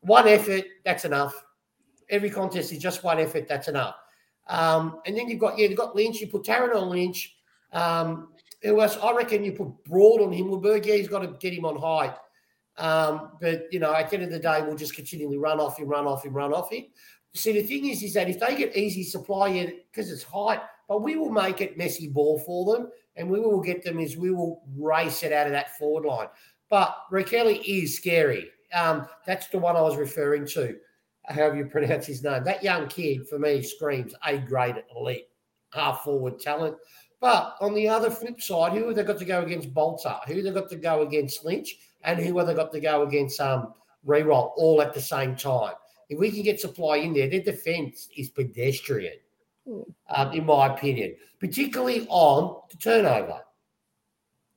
One 0.00 0.28
effort, 0.28 0.64
that's 0.84 1.04
enough. 1.04 1.34
Every 2.10 2.28
contest 2.28 2.72
is 2.72 2.78
just 2.78 3.04
one 3.04 3.18
effort, 3.18 3.48
that's 3.48 3.68
enough. 3.68 3.94
Um, 4.48 5.00
and 5.06 5.16
then 5.16 5.28
you've 5.28 5.40
got 5.40 5.58
yeah, 5.58 5.68
you've 5.68 5.78
got 5.78 5.96
Lynch. 5.96 6.20
You 6.20 6.26
put 6.26 6.44
Tarrant 6.44 6.74
on 6.74 6.90
Lynch. 6.90 7.36
Um, 7.72 8.28
who 8.62 8.80
else? 8.80 8.98
I 9.02 9.14
reckon 9.14 9.44
you 9.44 9.52
put 9.52 9.84
Broad 9.84 10.20
on 10.20 10.30
Himmelberg. 10.30 10.84
Yeah, 10.84 10.96
he's 10.96 11.08
got 11.08 11.20
to 11.20 11.28
get 11.28 11.54
him 11.54 11.64
on 11.64 11.76
height. 11.78 12.16
Um, 12.76 13.32
but 13.40 13.64
you 13.70 13.78
know, 13.78 13.94
at 13.94 14.10
the 14.10 14.16
end 14.16 14.24
of 14.24 14.30
the 14.30 14.38
day, 14.38 14.60
we'll 14.62 14.76
just 14.76 14.94
continually 14.94 15.38
run 15.38 15.58
off 15.58 15.78
him, 15.78 15.88
run 15.88 16.06
off 16.06 16.24
him, 16.24 16.34
run 16.34 16.52
off 16.52 16.70
him. 16.70 16.84
See, 17.34 17.52
the 17.52 17.62
thing 17.62 17.88
is, 17.88 18.02
is 18.02 18.12
that 18.14 18.28
if 18.28 18.38
they 18.40 18.56
get 18.56 18.76
easy 18.76 19.04
supply 19.04 19.72
because 19.90 20.10
it's 20.10 20.22
height, 20.22 20.60
but 20.88 21.02
we 21.02 21.16
will 21.16 21.30
make 21.30 21.60
it 21.60 21.78
messy 21.78 22.08
ball 22.08 22.38
for 22.38 22.72
them, 22.72 22.90
and 23.16 23.28
we 23.28 23.40
will 23.40 23.60
get 23.60 23.84
them 23.84 24.00
is 24.00 24.16
we 24.16 24.30
will 24.30 24.62
race 24.76 25.22
it 25.22 25.32
out 25.32 25.46
of 25.46 25.52
that 25.52 25.76
forward 25.78 26.06
line. 26.06 26.28
But 26.70 26.96
Kelly 27.26 27.58
is 27.58 27.96
scary. 27.96 28.48
Um, 28.72 29.06
that's 29.26 29.48
the 29.48 29.58
one 29.58 29.76
I 29.76 29.82
was 29.82 29.96
referring 29.96 30.46
to. 30.48 30.76
However 31.26 31.56
you 31.56 31.66
pronounce 31.66 32.06
his 32.06 32.24
name, 32.24 32.44
that 32.44 32.64
young 32.64 32.88
kid 32.88 33.28
for 33.28 33.38
me 33.38 33.62
screams 33.62 34.14
A 34.26 34.38
grade 34.38 34.82
elite, 34.96 35.28
half 35.72 36.02
forward 36.02 36.40
talent. 36.40 36.76
But 37.20 37.56
on 37.60 37.74
the 37.74 37.88
other 37.88 38.10
flip 38.10 38.40
side, 38.40 38.72
who 38.72 38.88
have 38.88 38.96
they 38.96 39.04
got 39.04 39.18
to 39.18 39.24
go 39.24 39.42
against 39.42 39.72
Bolter? 39.72 40.16
Who 40.26 40.34
have 40.34 40.44
they 40.44 40.50
got 40.50 40.68
to 40.70 40.76
go 40.76 41.02
against 41.02 41.44
Lynch? 41.44 41.76
And 42.02 42.18
who 42.18 42.36
have 42.38 42.48
they 42.48 42.54
got 42.54 42.72
to 42.72 42.80
go 42.80 43.02
against 43.02 43.40
um, 43.40 43.74
Riewoldt 44.04 44.54
all 44.56 44.82
at 44.82 44.92
the 44.92 45.00
same 45.00 45.36
time? 45.36 45.74
If 46.08 46.18
we 46.18 46.32
can 46.32 46.42
get 46.42 46.60
supply 46.60 46.96
in 46.96 47.14
there, 47.14 47.30
their 47.30 47.42
defence 47.42 48.08
is 48.16 48.30
pedestrian, 48.30 49.14
um, 49.66 50.32
in 50.32 50.46
my 50.46 50.72
opinion, 50.74 51.14
particularly 51.40 52.06
on 52.08 52.60
the 52.70 52.76
turnover. 52.76 53.40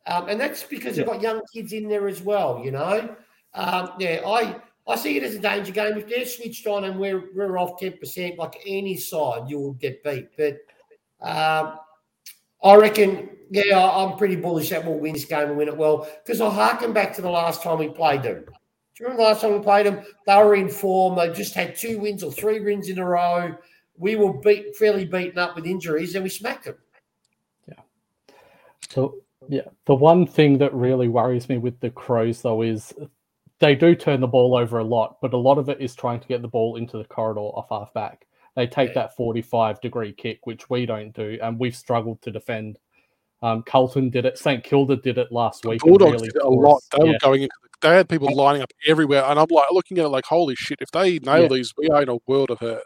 Um, 0.07 0.29
and 0.29 0.39
that's 0.39 0.63
because 0.63 0.95
they've 0.95 1.05
got 1.05 1.21
young 1.21 1.41
kids 1.53 1.73
in 1.73 1.87
there 1.87 2.07
as 2.07 2.21
well, 2.21 2.61
you 2.63 2.71
know. 2.71 3.15
Um, 3.53 3.91
yeah, 3.99 4.21
I 4.25 4.57
I 4.87 4.95
see 4.95 5.17
it 5.17 5.23
as 5.23 5.33
a 5.35 5.39
danger 5.39 5.71
game. 5.71 5.97
If 5.97 6.07
they're 6.07 6.25
switched 6.25 6.67
on 6.67 6.83
and 6.83 6.99
we're 6.99 7.29
we're 7.33 7.57
off 7.57 7.79
ten 7.79 7.97
percent, 7.97 8.37
like 8.37 8.61
any 8.65 8.97
side, 8.97 9.49
you 9.49 9.59
will 9.59 9.73
get 9.73 10.03
beat. 10.03 10.29
But 10.37 10.57
um, 11.21 11.79
I 12.63 12.75
reckon, 12.75 13.29
yeah, 13.49 13.79
I'm 13.79 14.17
pretty 14.17 14.35
bullish 14.35 14.69
that 14.69 14.85
we'll 14.85 14.99
win 14.99 15.13
this 15.13 15.25
game 15.25 15.49
and 15.49 15.57
win 15.57 15.69
it 15.69 15.77
well 15.77 16.07
because 16.23 16.39
I 16.39 16.49
harken 16.49 16.93
back 16.93 17.15
to 17.15 17.21
the 17.21 17.29
last 17.29 17.63
time 17.63 17.79
we 17.79 17.89
played 17.89 18.21
them. 18.23 18.45
Do 18.45 19.03
you 19.03 19.07
remember 19.07 19.23
the 19.23 19.29
last 19.29 19.41
time 19.41 19.53
we 19.53 19.59
played 19.59 19.87
them? 19.87 20.05
They 20.27 20.35
were 20.37 20.55
in 20.55 20.69
form. 20.69 21.15
They 21.17 21.33
just 21.33 21.53
had 21.53 21.75
two 21.75 21.99
wins 21.99 22.23
or 22.23 22.31
three 22.31 22.59
wins 22.59 22.89
in 22.89 22.99
a 22.99 23.05
row. 23.05 23.55
We 23.97 24.15
were 24.15 24.33
beat, 24.33 24.75
fairly 24.75 25.05
beaten 25.05 25.37
up 25.39 25.55
with 25.55 25.65
injuries, 25.65 26.15
and 26.15 26.23
we 26.23 26.29
smacked 26.29 26.65
them. 26.65 26.75
Yeah. 27.67 27.83
So 28.89 29.15
yeah, 29.47 29.67
the 29.85 29.95
one 29.95 30.25
thing 30.27 30.57
that 30.59 30.73
really 30.73 31.07
worries 31.07 31.47
me 31.49 31.57
with 31.57 31.79
the 31.79 31.89
Crows 31.91 32.41
though 32.41 32.61
is 32.61 32.93
they 33.59 33.75
do 33.75 33.95
turn 33.95 34.19
the 34.19 34.27
ball 34.27 34.55
over 34.55 34.79
a 34.79 34.83
lot, 34.83 35.17
but 35.21 35.33
a 35.33 35.37
lot 35.37 35.57
of 35.57 35.69
it 35.69 35.79
is 35.79 35.95
trying 35.95 36.19
to 36.19 36.27
get 36.27 36.41
the 36.41 36.47
ball 36.47 36.75
into 36.75 36.97
the 36.97 37.05
corridor 37.05 37.39
off 37.39 37.67
half 37.69 37.93
back. 37.93 38.27
They 38.55 38.67
take 38.67 38.89
Yeah. 38.89 39.03
that 39.03 39.15
45 39.15 39.79
degree 39.81 40.13
kick, 40.13 40.39
which 40.45 40.69
we 40.69 40.85
don't 40.85 41.13
do, 41.13 41.37
and 41.41 41.59
we've 41.59 41.75
struggled 41.75 42.21
to 42.23 42.31
defend. 42.31 42.79
Um, 43.41 43.63
Carlton 43.63 44.09
did 44.09 44.25
it. 44.25 44.37
St 44.37 44.63
Kilda 44.63 44.95
did 44.97 45.17
it 45.17 45.31
last 45.31 45.65
week. 45.65 45.81
and 45.83 45.89
Bulldogs 45.89 46.13
really 46.13 46.27
did 46.29 46.37
it 46.37 46.43
a 46.43 46.49
lot. 46.49 46.81
They 46.97 47.05
yeah. 47.05 47.11
were 47.13 47.17
going 47.21 47.41
into. 47.43 47.55
The, 47.61 47.69
they 47.87 47.95
had 47.95 48.09
people 48.09 48.33
lining 48.33 48.61
up 48.61 48.71
everywhere, 48.87 49.23
and 49.25 49.37
I'm 49.37 49.47
like 49.49 49.67
looking 49.71 49.99
at 49.99 50.05
it 50.05 50.09
like, 50.09 50.25
holy 50.25 50.55
shit! 50.55 50.79
If 50.81 50.89
they 50.91 51.19
nail 51.19 51.43
Yeah. 51.43 51.47
these, 51.49 51.73
we 51.77 51.89
are 51.89 52.01
in 52.01 52.09
a 52.09 52.17
world 52.27 52.49
of 52.49 52.59
hurt. 52.59 52.83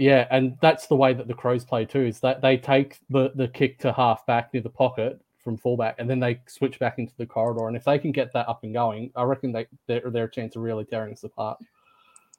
Yeah, 0.00 0.26
and 0.30 0.56
that's 0.62 0.86
the 0.86 0.96
way 0.96 1.12
that 1.12 1.28
the 1.28 1.34
Crows 1.34 1.62
play 1.62 1.84
too. 1.84 2.00
Is 2.00 2.20
that 2.20 2.40
they 2.40 2.56
take 2.56 3.00
the 3.10 3.32
the 3.34 3.48
kick 3.48 3.78
to 3.80 3.92
half 3.92 4.24
back 4.24 4.54
near 4.54 4.62
the 4.62 4.70
pocket 4.70 5.20
from 5.44 5.58
fullback, 5.58 5.96
and 5.98 6.08
then 6.08 6.18
they 6.18 6.40
switch 6.46 6.78
back 6.78 6.98
into 6.98 7.12
the 7.18 7.26
corridor. 7.26 7.68
And 7.68 7.76
if 7.76 7.84
they 7.84 7.98
can 7.98 8.10
get 8.10 8.32
that 8.32 8.48
up 8.48 8.64
and 8.64 8.72
going, 8.72 9.12
I 9.14 9.24
reckon 9.24 9.52
they 9.52 9.66
they're, 9.86 10.10
they're 10.10 10.24
a 10.24 10.30
chance 10.30 10.56
of 10.56 10.62
really 10.62 10.86
tearing 10.86 11.12
us 11.12 11.22
apart. 11.22 11.58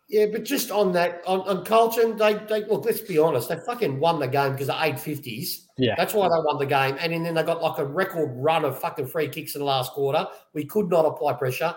Yeah, 0.09 0.26
but 0.32 0.43
just 0.43 0.72
on 0.72 0.91
that, 0.93 1.22
on, 1.28 1.41
on 1.41 1.64
Carlton, 1.64 2.18
they, 2.18 2.34
they 2.34 2.66
look. 2.66 2.84
Let's 2.84 3.01
be 3.01 3.20
honest, 3.20 3.47
they 3.47 3.57
fucking 3.57 3.99
won 3.99 4.20
the 4.20 4.28
game 4.28 4.53
because 4.53 4.70
of 4.70 4.78
eight 4.82 4.99
fifties. 4.99 5.68
Yeah. 5.78 5.93
That's 5.95 6.16
why 6.16 6.30
they 6.30 6.43
won 6.43 6.57
the 6.57 6.66
game. 6.66 6.97
And 6.99 7.14
then 7.24 7.36
they 7.36 7.43
got 7.43 7.62
like 7.62 7.78
a 7.78 7.86
record 7.86 8.32
run 8.38 8.66
of 8.66 8.80
fucking 8.80 9.05
free 9.05 9.30
kicks 9.30 9.53
in 9.53 9.59
the 9.59 9.66
last 9.66 9.91
quarter. 9.91 10.26
We 10.53 10.66
could 10.66 10.89
not 10.89 11.05
apply 11.05 11.34
pressure. 11.34 11.76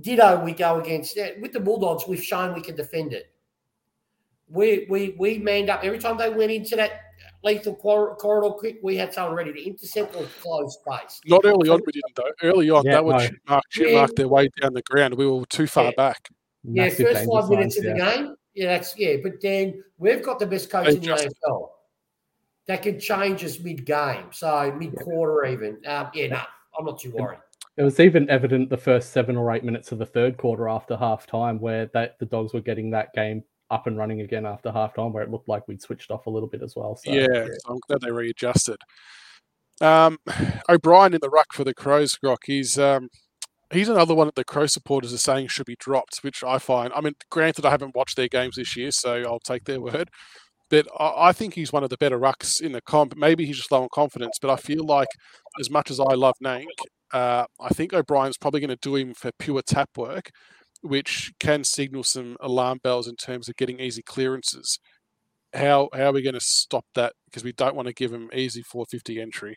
Ditto, 0.00 0.42
we 0.42 0.52
go 0.52 0.80
against 0.80 1.14
yeah, 1.14 1.32
with 1.42 1.52
the 1.52 1.60
Bulldogs. 1.60 2.08
We've 2.08 2.24
shown 2.24 2.54
we 2.54 2.62
can 2.62 2.74
defend 2.74 3.12
it. 3.12 3.32
We 4.48 4.86
we 4.88 5.14
we 5.18 5.38
manned 5.38 5.70
up 5.70 5.82
every 5.82 5.98
time 5.98 6.16
they 6.16 6.30
went 6.30 6.52
into 6.52 6.76
that 6.76 7.00
lethal 7.42 7.74
cor- 7.74 8.16
corridor 8.16 8.50
quick. 8.54 8.78
We 8.82 8.96
had 8.96 9.12
someone 9.12 9.34
ready 9.34 9.52
to 9.52 9.66
intercept 9.66 10.14
or 10.16 10.24
close 10.40 10.74
space. 10.80 11.20
Not 11.26 11.42
early 11.44 11.68
on, 11.68 11.80
we 11.84 11.92
didn't 11.92 12.14
though. 12.14 12.30
Early 12.42 12.70
on, 12.70 12.84
Yeah, 12.84 12.92
that 12.92 13.04
would 13.04 13.12
no. 13.16 13.18
chip 13.26 13.36
mark, 13.48 13.64
chip 13.70 13.88
Yeah. 13.88 13.94
mark 13.98 14.14
their 14.16 14.28
way 14.28 14.48
down 14.60 14.72
the 14.72 14.82
ground. 14.82 15.14
We 15.14 15.26
were 15.26 15.44
too 15.46 15.66
far 15.66 15.86
Yeah. 15.86 15.90
back. 15.96 16.28
Yeah, 16.64 16.84
Massive 16.84 17.06
first 17.08 17.28
five 17.30 17.48
minutes 17.50 17.76
signs, 17.76 17.86
of 17.86 17.92
the 17.92 17.98
yeah. 17.98 18.16
game. 18.16 18.36
Yeah, 18.54 18.66
that's 18.68 18.98
yeah. 18.98 19.16
But 19.22 19.40
then 19.40 19.82
we've 19.98 20.22
got 20.22 20.38
the 20.38 20.46
best 20.46 20.70
coach 20.70 20.86
They 20.86 20.94
in 20.94 21.00
the 21.00 21.06
just- 21.06 21.26
AFL. 21.26 21.72
That 22.66 22.82
can 22.82 22.98
change 22.98 23.44
us 23.44 23.60
mid 23.60 23.84
game, 23.86 24.26
so 24.32 24.72
mid 24.72 24.96
quarter 24.96 25.44
even. 25.46 25.76
Um, 25.86 26.10
yeah, 26.14 26.26
no, 26.28 26.40
I'm 26.78 26.84
not 26.84 26.98
too 26.98 27.12
worried. 27.12 27.38
It 27.76 27.84
was 27.84 28.00
even 28.00 28.28
evident 28.30 28.70
the 28.70 28.76
first 28.76 29.10
seven 29.10 29.36
or 29.36 29.52
eight 29.54 29.62
minutes 29.62 29.92
of 29.92 29.98
the 29.98 30.06
third 30.06 30.36
quarter 30.36 30.68
after 30.68 30.96
half 30.96 31.26
time, 31.26 31.60
where 31.60 31.86
that 31.94 32.18
the 32.18 32.26
dogs 32.26 32.52
were 32.54 32.60
getting 32.60 32.90
that 32.90 33.12
game 33.12 33.44
up 33.70 33.86
and 33.86 33.96
running 33.96 34.20
again 34.20 34.46
after 34.46 34.70
half 34.70 34.94
time, 34.94 35.12
where 35.12 35.22
it 35.22 35.30
looked 35.30 35.48
like 35.48 35.66
we'd 35.68 35.82
switched 35.82 36.10
off 36.10 36.26
a 36.26 36.30
little 36.30 36.48
bit 36.48 36.62
as 36.62 36.74
well. 36.76 36.96
So 36.96 37.12
yeah, 37.12 37.46
I'm 37.68 37.78
glad 37.86 38.00
they 38.00 38.10
readjusted. 38.10 38.78
Um, 39.80 40.18
O'Brien 40.68 41.14
in 41.14 41.20
the 41.20 41.30
ruck 41.30 41.52
for 41.52 41.64
the 41.64 41.74
Crows, 41.74 42.18
Rock. 42.22 42.42
He's 42.46 42.78
um, 42.78 43.08
he's 43.72 43.88
another 43.88 44.14
one 44.14 44.28
that 44.28 44.34
the 44.34 44.44
Crow 44.44 44.66
supporters 44.66 45.12
are 45.12 45.18
saying 45.18 45.48
should 45.48 45.66
be 45.66 45.76
dropped, 45.78 46.18
which 46.22 46.42
I 46.44 46.58
find. 46.58 46.92
I 46.94 47.00
mean, 47.00 47.14
granted, 47.30 47.66
I 47.66 47.70
haven't 47.70 47.96
watched 47.96 48.16
their 48.16 48.28
games 48.28 48.56
this 48.56 48.76
year, 48.76 48.90
so 48.90 49.22
I'll 49.22 49.40
take 49.40 49.64
their 49.64 49.80
word. 49.80 50.10
But 50.68 50.86
I, 50.98 51.28
I 51.28 51.32
think 51.32 51.54
he's 51.54 51.72
one 51.72 51.84
of 51.84 51.90
the 51.90 51.96
better 51.98 52.18
rucks 52.18 52.60
in 52.60 52.72
the 52.72 52.80
comp. 52.80 53.16
Maybe 53.16 53.46
he's 53.46 53.58
just 53.58 53.72
low 53.72 53.82
on 53.82 53.88
confidence, 53.92 54.38
but 54.40 54.50
I 54.50 54.56
feel 54.56 54.84
like 54.84 55.08
as 55.60 55.70
much 55.70 55.90
as 55.90 56.00
I 56.00 56.14
love 56.14 56.34
Nank, 56.42 56.66
uh, 57.12 57.44
I 57.60 57.68
think 57.68 57.92
O'Brien's 57.92 58.36
probably 58.36 58.60
going 58.60 58.70
to 58.70 58.78
do 58.80 58.96
him 58.96 59.14
for 59.14 59.30
pure 59.38 59.62
tap 59.62 59.90
work, 59.96 60.30
which 60.86 61.32
can 61.40 61.64
signal 61.64 62.02
some 62.02 62.36
alarm 62.40 62.78
bells 62.82 63.08
in 63.08 63.16
terms 63.16 63.48
of 63.48 63.56
getting 63.56 63.80
easy 63.80 64.02
clearances. 64.02 64.78
How 65.52 65.88
how 65.92 66.06
are 66.06 66.12
we 66.12 66.22
going 66.22 66.34
to 66.34 66.40
stop 66.40 66.84
that? 66.94 67.14
Because 67.26 67.44
we 67.44 67.52
don't 67.52 67.76
want 67.76 67.88
to 67.88 67.94
give 67.94 68.12
him 68.12 68.30
easy 68.32 68.62
450 68.62 69.20
entry. 69.20 69.56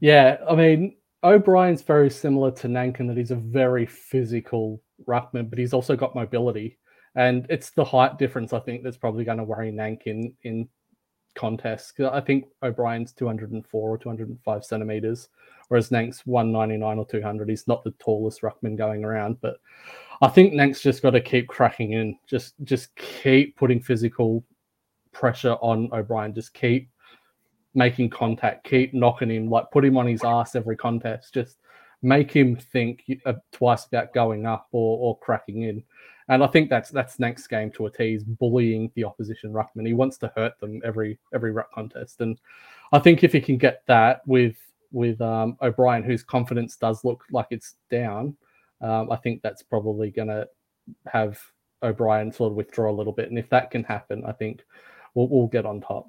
Yeah, 0.00 0.38
I 0.48 0.54
mean, 0.54 0.96
O'Brien's 1.22 1.82
very 1.82 2.10
similar 2.10 2.50
to 2.52 2.68
Nankin 2.68 3.06
that 3.08 3.16
he's 3.16 3.30
a 3.30 3.36
very 3.36 3.86
physical 3.86 4.82
ruckman, 5.06 5.50
but 5.50 5.58
he's 5.58 5.74
also 5.74 5.96
got 5.96 6.14
mobility. 6.14 6.78
And 7.14 7.46
it's 7.50 7.70
the 7.70 7.84
height 7.84 8.18
difference, 8.18 8.52
I 8.52 8.60
think, 8.60 8.82
that's 8.82 8.96
probably 8.96 9.24
going 9.24 9.38
to 9.38 9.44
worry 9.44 9.70
Nankin 9.72 10.32
in 10.42 10.68
contests. 11.34 11.92
I 12.00 12.20
think 12.20 12.46
O'Brien's 12.62 13.12
204 13.12 13.90
or 13.90 13.98
205 13.98 14.64
centimeters, 14.64 15.28
whereas 15.68 15.90
Nank's 15.90 16.26
199 16.26 16.98
or 16.98 17.06
200. 17.06 17.48
He's 17.48 17.68
not 17.68 17.84
the 17.84 17.92
tallest 17.92 18.42
ruckman 18.42 18.76
going 18.76 19.04
around, 19.04 19.40
but 19.40 19.56
I 20.22 20.28
think 20.28 20.52
Nank's 20.52 20.80
just 20.80 21.02
got 21.02 21.10
to 21.10 21.20
keep 21.20 21.48
cracking 21.48 21.92
in, 21.92 22.18
just 22.26 22.54
just 22.64 22.94
keep 22.96 23.56
putting 23.56 23.80
physical 23.80 24.44
pressure 25.12 25.54
on 25.60 25.88
O'Brien, 25.92 26.34
just 26.34 26.54
keep 26.54 26.90
making 27.74 28.10
contact, 28.10 28.64
keep 28.64 28.92
knocking 28.92 29.30
him, 29.30 29.48
like 29.48 29.70
put 29.70 29.84
him 29.84 29.96
on 29.96 30.06
his 30.06 30.24
ass 30.24 30.54
every 30.56 30.76
contest, 30.76 31.32
just 31.32 31.58
make 32.02 32.32
him 32.32 32.56
think 32.56 33.04
uh, 33.26 33.34
twice 33.52 33.86
about 33.86 34.12
going 34.12 34.46
up 34.46 34.68
or, 34.72 34.98
or 34.98 35.18
cracking 35.18 35.62
in. 35.62 35.82
And 36.30 36.44
I 36.44 36.46
think 36.46 36.70
that's 36.70 36.90
that's 36.90 37.18
next 37.18 37.48
game 37.48 37.72
to 37.72 37.86
a 37.86 37.90
T. 37.90 38.20
Bullying 38.24 38.90
the 38.94 39.04
opposition 39.04 39.52
ruckman. 39.52 39.86
He 39.86 39.94
wants 39.94 40.16
to 40.18 40.32
hurt 40.36 40.58
them 40.60 40.80
every 40.84 41.18
every 41.34 41.50
ruck 41.50 41.72
contest, 41.74 42.20
and 42.20 42.38
I 42.92 43.00
think 43.00 43.24
if 43.24 43.32
he 43.32 43.40
can 43.40 43.58
get 43.58 43.82
that 43.86 44.22
with 44.26 44.56
with 44.92 45.20
um, 45.20 45.56
O'Brien, 45.60 46.04
whose 46.04 46.22
confidence 46.22 46.76
does 46.76 47.04
look 47.04 47.24
like 47.32 47.48
it's 47.50 47.74
down, 47.90 48.36
um, 48.80 49.10
I 49.10 49.16
think 49.16 49.42
that's 49.42 49.62
probably 49.62 50.10
going 50.10 50.28
to 50.28 50.48
have 51.06 51.40
O'Brien 51.82 52.32
sort 52.32 52.52
of 52.52 52.56
withdraw 52.56 52.90
a 52.90 52.94
little 52.94 53.12
bit. 53.12 53.28
And 53.28 53.38
if 53.38 53.48
that 53.50 53.70
can 53.70 53.84
happen, 53.84 54.24
I 54.26 54.32
think 54.32 54.62
we'll, 55.14 55.28
we'll 55.28 55.46
get 55.46 55.66
on 55.66 55.80
top. 55.80 56.08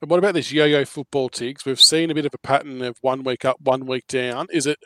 And 0.00 0.10
what 0.10 0.18
about 0.18 0.34
this 0.34 0.52
yo-yo 0.52 0.84
football, 0.84 1.28
Tigs? 1.28 1.64
We've 1.64 1.80
seen 1.80 2.10
a 2.10 2.14
bit 2.14 2.26
of 2.26 2.34
a 2.34 2.38
pattern 2.38 2.82
of 2.82 2.98
one 3.00 3.22
week 3.22 3.44
up, 3.44 3.60
one 3.60 3.86
week 3.86 4.06
down. 4.06 4.46
Is 4.52 4.66
it? 4.66 4.78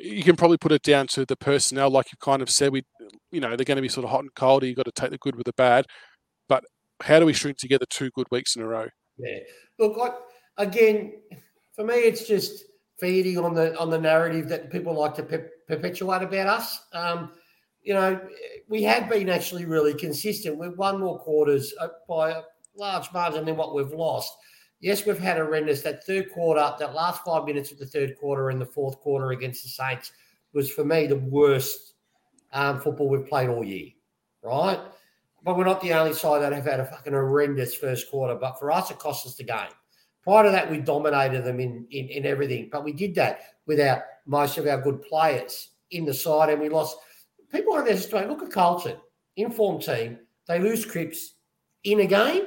You 0.00 0.22
can 0.22 0.36
probably 0.36 0.58
put 0.58 0.72
it 0.72 0.82
down 0.82 1.06
to 1.08 1.24
the 1.24 1.36
personnel, 1.36 1.90
like 1.90 2.12
you 2.12 2.18
kind 2.20 2.42
of 2.42 2.50
said. 2.50 2.72
We, 2.72 2.84
you 3.30 3.40
know, 3.40 3.56
they're 3.56 3.64
going 3.64 3.76
to 3.76 3.82
be 3.82 3.88
sort 3.88 4.04
of 4.04 4.10
hot 4.10 4.20
and 4.20 4.34
cold. 4.34 4.62
You 4.62 4.74
got 4.74 4.84
to 4.84 4.92
take 4.92 5.10
the 5.10 5.18
good 5.18 5.36
with 5.36 5.46
the 5.46 5.54
bad. 5.54 5.86
But 6.48 6.64
how 7.02 7.18
do 7.18 7.26
we 7.26 7.32
string 7.32 7.54
together 7.56 7.86
two 7.88 8.10
good 8.10 8.26
weeks 8.30 8.56
in 8.56 8.62
a 8.62 8.66
row? 8.66 8.88
Yeah. 9.16 9.38
Look, 9.78 9.96
I, 9.98 10.62
again, 10.62 11.14
for 11.74 11.84
me, 11.84 11.94
it's 11.94 12.26
just 12.26 12.64
feeding 12.98 13.38
on 13.38 13.54
the 13.54 13.78
on 13.78 13.88
the 13.88 13.98
narrative 13.98 14.48
that 14.50 14.70
people 14.70 14.92
like 14.98 15.14
to 15.14 15.22
pe- 15.22 15.48
perpetuate 15.66 16.22
about 16.22 16.46
us. 16.46 16.78
Um, 16.92 17.32
you 17.82 17.94
know, 17.94 18.20
we 18.68 18.82
have 18.82 19.08
been 19.08 19.30
actually 19.30 19.64
really 19.64 19.94
consistent. 19.94 20.58
We've 20.58 20.76
won 20.76 21.00
more 21.00 21.18
quarters 21.18 21.72
uh, 21.80 21.88
by 22.06 22.32
a 22.32 22.42
large 22.76 23.10
margin 23.12 23.46
than 23.46 23.56
what 23.56 23.74
we've 23.74 23.92
lost. 23.92 24.32
Yes, 24.80 25.04
we've 25.04 25.18
had 25.18 25.36
horrendous. 25.36 25.82
That 25.82 26.04
third 26.04 26.32
quarter, 26.32 26.74
that 26.78 26.94
last 26.94 27.22
five 27.24 27.44
minutes 27.44 27.70
of 27.70 27.78
the 27.78 27.86
third 27.86 28.16
quarter 28.18 28.50
and 28.50 28.60
the 28.60 28.66
fourth 28.66 28.98
quarter 29.00 29.32
against 29.32 29.62
the 29.62 29.68
Saints 29.68 30.12
was 30.52 30.70
for 30.70 30.84
me 30.84 31.06
the 31.06 31.16
worst 31.16 31.94
um, 32.52 32.80
football 32.80 33.08
we've 33.08 33.26
played 33.26 33.48
all 33.48 33.62
year, 33.62 33.88
right? 34.42 34.80
But 35.44 35.56
we're 35.56 35.64
not 35.64 35.80
the 35.80 35.92
only 35.92 36.14
side 36.14 36.42
that 36.42 36.52
have 36.52 36.64
had 36.64 36.80
a 36.80 36.84
fucking 36.84 37.12
horrendous 37.12 37.74
first 37.74 38.10
quarter. 38.10 38.34
But 38.34 38.58
for 38.58 38.70
us, 38.72 38.90
it 38.90 38.98
cost 38.98 39.26
us 39.26 39.36
the 39.36 39.44
game. 39.44 39.70
Prior 40.22 40.44
to 40.44 40.50
that, 40.50 40.70
we 40.70 40.78
dominated 40.78 41.44
them 41.44 41.60
in, 41.60 41.86
in, 41.90 42.08
in 42.08 42.26
everything. 42.26 42.68
But 42.70 42.84
we 42.84 42.92
did 42.92 43.14
that 43.14 43.40
without 43.66 44.02
most 44.26 44.58
of 44.58 44.66
our 44.66 44.80
good 44.80 45.02
players 45.02 45.70
in 45.90 46.04
the 46.04 46.14
side, 46.14 46.50
and 46.50 46.60
we 46.60 46.68
lost. 46.68 46.96
People 47.52 47.82
there. 47.82 48.28
Look 48.28 48.42
at 48.42 48.50
Carlton, 48.50 48.96
informed 49.36 49.82
team. 49.82 50.18
They 50.46 50.58
lose 50.58 50.84
Cripps 50.84 51.34
in 51.84 52.00
a 52.00 52.06
game, 52.06 52.44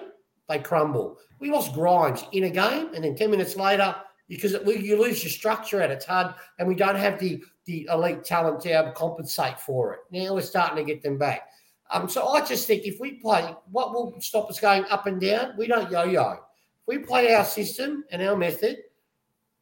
they 0.49 0.59
crumble. 0.59 1.17
We 1.39 1.51
lost 1.51 1.73
Grimes 1.73 2.25
in 2.31 2.45
a 2.45 2.49
game, 2.49 2.93
and 2.93 3.03
then 3.03 3.15
10 3.15 3.31
minutes 3.31 3.55
later, 3.55 3.95
because 4.27 4.53
it, 4.53 4.65
you 4.65 5.01
lose 5.01 5.23
your 5.23 5.31
structure 5.31 5.81
at 5.81 5.91
its 5.91 6.05
hard, 6.05 6.33
and 6.59 6.67
we 6.67 6.75
don't 6.75 6.95
have 6.95 7.19
the, 7.19 7.43
the 7.65 7.87
elite 7.91 8.23
talent 8.23 8.61
to 8.61 8.69
able 8.69 8.89
to 8.89 8.93
compensate 8.93 9.59
for 9.59 9.93
it. 9.93 9.99
Now 10.11 10.33
we're 10.35 10.41
starting 10.41 10.77
to 10.77 10.83
get 10.83 11.01
them 11.01 11.17
back. 11.17 11.49
Um, 11.91 12.09
so 12.09 12.27
I 12.29 12.43
just 12.45 12.65
think 12.65 12.85
if 12.85 12.99
we 12.99 13.13
play, 13.13 13.55
what 13.71 13.93
will 13.93 14.15
stop 14.19 14.49
us 14.49 14.59
going 14.59 14.85
up 14.85 15.05
and 15.05 15.21
down? 15.21 15.53
We 15.57 15.67
don't 15.67 15.91
yo 15.91 16.05
yo. 16.05 16.31
If 16.31 16.39
we 16.87 16.97
play 16.99 17.33
our 17.33 17.45
system 17.45 18.03
and 18.09 18.21
our 18.21 18.35
method, 18.35 18.77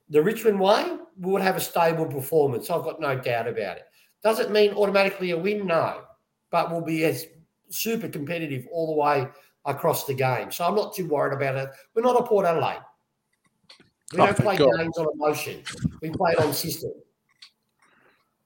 the 0.09 0.21
Richmond 0.21 0.59
way, 0.59 0.97
we 1.19 1.31
would 1.31 1.41
have 1.41 1.57
a 1.57 1.61
stable 1.61 2.05
performance. 2.05 2.69
I've 2.69 2.83
got 2.83 2.99
no 2.99 3.17
doubt 3.17 3.47
about 3.47 3.77
it. 3.77 3.83
Does 4.23 4.39
it 4.39 4.51
mean 4.51 4.73
automatically 4.73 5.31
a 5.31 5.37
win? 5.37 5.65
No. 5.65 6.03
But 6.51 6.71
we'll 6.71 6.81
be 6.81 7.03
as 7.05 7.25
super 7.69 8.07
competitive 8.07 8.67
all 8.71 8.87
the 8.87 9.01
way 9.01 9.27
across 9.65 10.05
the 10.05 10.13
game. 10.13 10.51
So 10.51 10.65
I'm 10.65 10.75
not 10.75 10.93
too 10.93 11.07
worried 11.07 11.33
about 11.33 11.55
it. 11.55 11.69
We're 11.95 12.01
not 12.01 12.19
a 12.19 12.23
Port 12.23 12.45
Adelaide. 12.45 12.81
We 14.11 14.17
don't 14.17 14.37
play 14.37 14.57
God. 14.57 14.69
games 14.77 14.97
on 14.97 15.07
emotion. 15.13 15.63
We 16.01 16.09
play 16.09 16.33
on 16.39 16.53
system. 16.53 16.91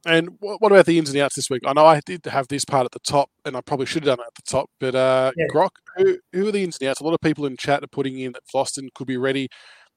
And 0.06 0.38
what 0.40 0.72
about 0.72 0.86
the 0.86 1.00
ins 1.00 1.10
and 1.10 1.18
outs 1.18 1.36
this 1.36 1.50
week? 1.50 1.64
I 1.66 1.74
know 1.74 1.86
I 1.86 2.00
did 2.06 2.24
have 2.28 2.48
this 2.48 2.64
part 2.64 2.86
at 2.86 2.92
the 2.92 3.00
top, 3.00 3.32
and 3.44 3.58
I 3.58 3.62
probably 3.62 3.88
should 3.88 4.06
have 4.06 4.18
done 4.18 4.24
it 4.24 4.28
at 4.28 4.36
the 4.36 4.52
top. 4.52 4.70
But 4.80 4.94
uh, 4.94 5.32
yeah. 5.36 5.48
Grok, 5.52 5.72
who, 5.98 6.20
who 6.32 6.48
are 6.48 6.52
the 6.52 6.64
ins 6.64 6.78
and 6.80 6.88
outs? 6.88 7.00
A 7.00 7.04
lot 7.04 7.16
of 7.16 7.22
people 7.22 7.48
in 7.48 7.58
chat 7.58 7.84
are 7.84 7.88
putting 7.88 8.20
in 8.20 8.34
that 8.34 8.44
Vlastuin 8.54 8.90
could 8.94 9.08
be 9.08 9.18
ready. 9.18 9.50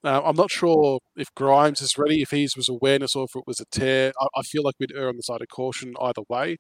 Uh, 0.03 0.23
I'm 0.25 0.37
not 0.37 0.51
sure 0.51 1.01
if 1.17 1.35
Grimes 1.35 1.83
is 1.83 1.99
ready, 1.99 2.23
if 2.23 2.31
his 2.31 2.57
was 2.57 2.71
awareness 2.71 3.15
or 3.15 3.25
if 3.25 3.37
it 3.37 3.47
was 3.47 3.61
a 3.61 3.67
tear. 3.71 4.13
I, 4.19 4.27
I 4.37 4.43
feel 4.43 4.63
like 4.63 4.77
we'd 4.81 4.95
err 4.97 5.09
on 5.09 5.17
the 5.17 5.23
side 5.23 5.43
of 5.43 5.49
caution 5.49 5.93
either 6.01 6.23
way. 6.31 6.57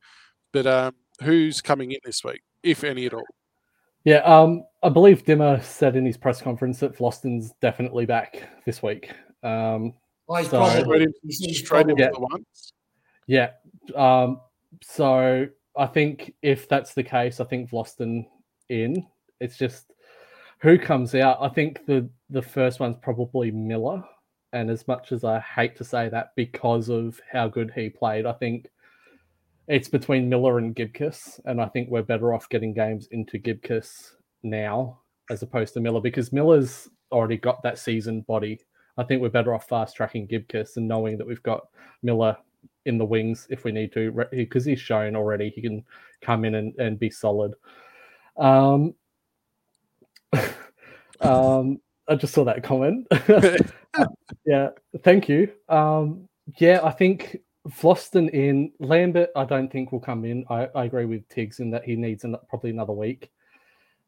But 0.53 0.67
um, 0.67 0.93
who's 1.23 1.63
coming 1.63 1.93
in 1.93 2.01
this 2.05 2.23
week, 2.23 2.43
if 2.63 2.85
any 2.85 3.07
at 3.07 3.15
all? 3.15 3.25
Yeah, 4.09 4.21
um, 4.21 4.65
I 4.83 4.89
believe 4.89 5.23
Dimma 5.23 5.63
said 5.63 5.95
in 5.95 6.07
his 6.07 6.17
press 6.17 6.41
conference 6.41 6.81
that 6.81 6.97
Vlastuin's 6.97 7.53
definitely 7.61 8.07
back 8.07 8.43
this 8.65 8.83
week. 8.83 9.11
Um, 9.43 9.93
oh, 10.31 10.37
he's 10.37 10.49
so, 10.49 10.61
probably 10.61 11.09
straight 11.53 11.91
into 11.91 12.05
yeah. 12.05 12.09
the 12.15 12.21
ones. 12.21 12.73
Yeah. 13.27 13.51
Um, 13.95 14.41
so 14.83 15.47
I 15.77 15.87
think 15.87 16.33
if 16.41 16.71
that's 16.71 16.95
the 16.95 17.03
case, 17.03 17.39
I 17.39 17.45
think 17.45 17.69
Vlastuin 17.69 18.25
in. 18.71 19.07
It's 19.43 19.59
just 19.59 19.93
who 20.61 20.79
comes 20.79 21.15
out. 21.15 21.37
I 21.43 21.51
think 21.51 21.85
the 21.85 22.09
the 22.31 22.41
first 22.41 22.81
one's 22.81 22.97
probably 23.03 23.51
Miller. 23.51 24.03
And 24.55 24.71
as 24.71 24.89
much 24.89 25.13
as 25.13 25.23
I 25.23 25.39
hate 25.41 25.77
to 25.77 25.85
say 25.85 26.09
that 26.09 26.31
because 26.35 26.89
of 26.89 27.21
how 27.31 27.47
good 27.49 27.73
he 27.75 27.91
played, 27.91 28.25
I 28.25 28.33
think 28.33 28.71
it's 29.69 29.89
between 29.89 30.29
Miller 30.29 30.59
and 30.59 30.75
Gibcus, 30.75 31.41
and 31.45 31.61
I 31.61 31.67
think 31.67 31.91
we're 31.91 32.03
better 32.03 32.33
off 32.35 32.49
getting 32.49 32.73
games 32.73 33.07
into 33.11 33.39
Gibcus 33.39 34.17
now 34.43 35.01
as 35.31 35.43
opposed 35.43 35.75
to 35.75 35.81
Miller 35.81 36.01
because 36.01 36.33
Miller's 36.33 36.89
already 37.13 37.37
got 37.37 37.63
that 37.63 37.79
seasoned 37.79 38.27
body. 38.27 38.61
I 38.97 39.05
think 39.05 39.21
we're 39.21 39.29
better 39.29 39.55
off 39.55 39.69
fast 39.69 39.95
tracking 39.95 40.27
Gibcus 40.27 40.77
and 40.77 40.89
knowing 40.89 41.19
that 41.19 41.27
we've 41.27 41.43
got 41.43 41.69
Miller 42.03 42.37
in 42.87 42.97
the 42.97 43.05
wings 43.05 43.47
if 43.51 43.65
we 43.65 43.71
need 43.71 43.93
to 43.93 44.27
because 44.33 44.65
he's 44.65 44.81
shown 44.81 45.15
already 45.15 45.51
he 45.51 45.61
can 45.61 45.85
come 46.23 46.45
in 46.45 46.55
and, 46.55 46.75
and 46.79 46.99
be 46.99 47.11
solid. 47.11 47.53
Um, 48.39 48.95
um, 51.21 51.81
I 52.09 52.15
just 52.17 52.33
saw 52.33 52.45
that 52.45 52.63
comment. 52.63 53.07
yeah, 54.47 54.71
thank 55.03 55.29
you. 55.29 55.53
Um, 55.69 56.29
yeah, 56.57 56.81
I 56.83 56.91
think 56.91 57.37
Vlastuin 57.69 58.31
in 58.31 58.73
Lambert, 58.81 59.31
I 59.37 59.45
don't 59.45 59.71
think 59.71 59.93
will 59.93 60.01
come 60.01 60.25
in. 60.25 60.45
I, 60.49 60.69
I 60.75 60.85
agree 60.85 61.05
with 61.05 61.29
Tiggs 61.29 61.61
in 61.61 61.71
that 61.71 61.85
he 61.85 61.97
needs 61.97 62.25
an, 62.25 62.37
probably 62.49 62.71
another 62.71 62.93
week. 62.93 63.31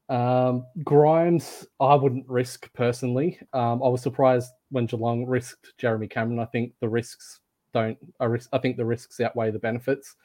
Um, 0.09 0.67
Grimes, 0.83 1.67
I 1.79 1.95
wouldn't 1.95 2.29
risk 2.29 2.73
personally. 2.75 3.39
Um, 3.53 3.83
I 3.83 3.89
was 3.89 4.03
surprised 4.03 4.51
when 4.71 4.87
Geelong 4.87 5.27
risked 5.27 5.75
Jeremy 5.79 6.09
Cameron. 6.09 6.41
I 6.41 6.47
think 6.47 6.73
the 6.81 6.89
risks 6.89 7.41
don't. 7.73 7.97
I, 8.19 8.25
risk, 8.25 8.49
I 8.53 8.59
think 8.59 8.77
the 8.77 8.85
risks 8.85 9.21
outweigh 9.21 9.53
the 9.53 9.59
benefits 9.59 10.17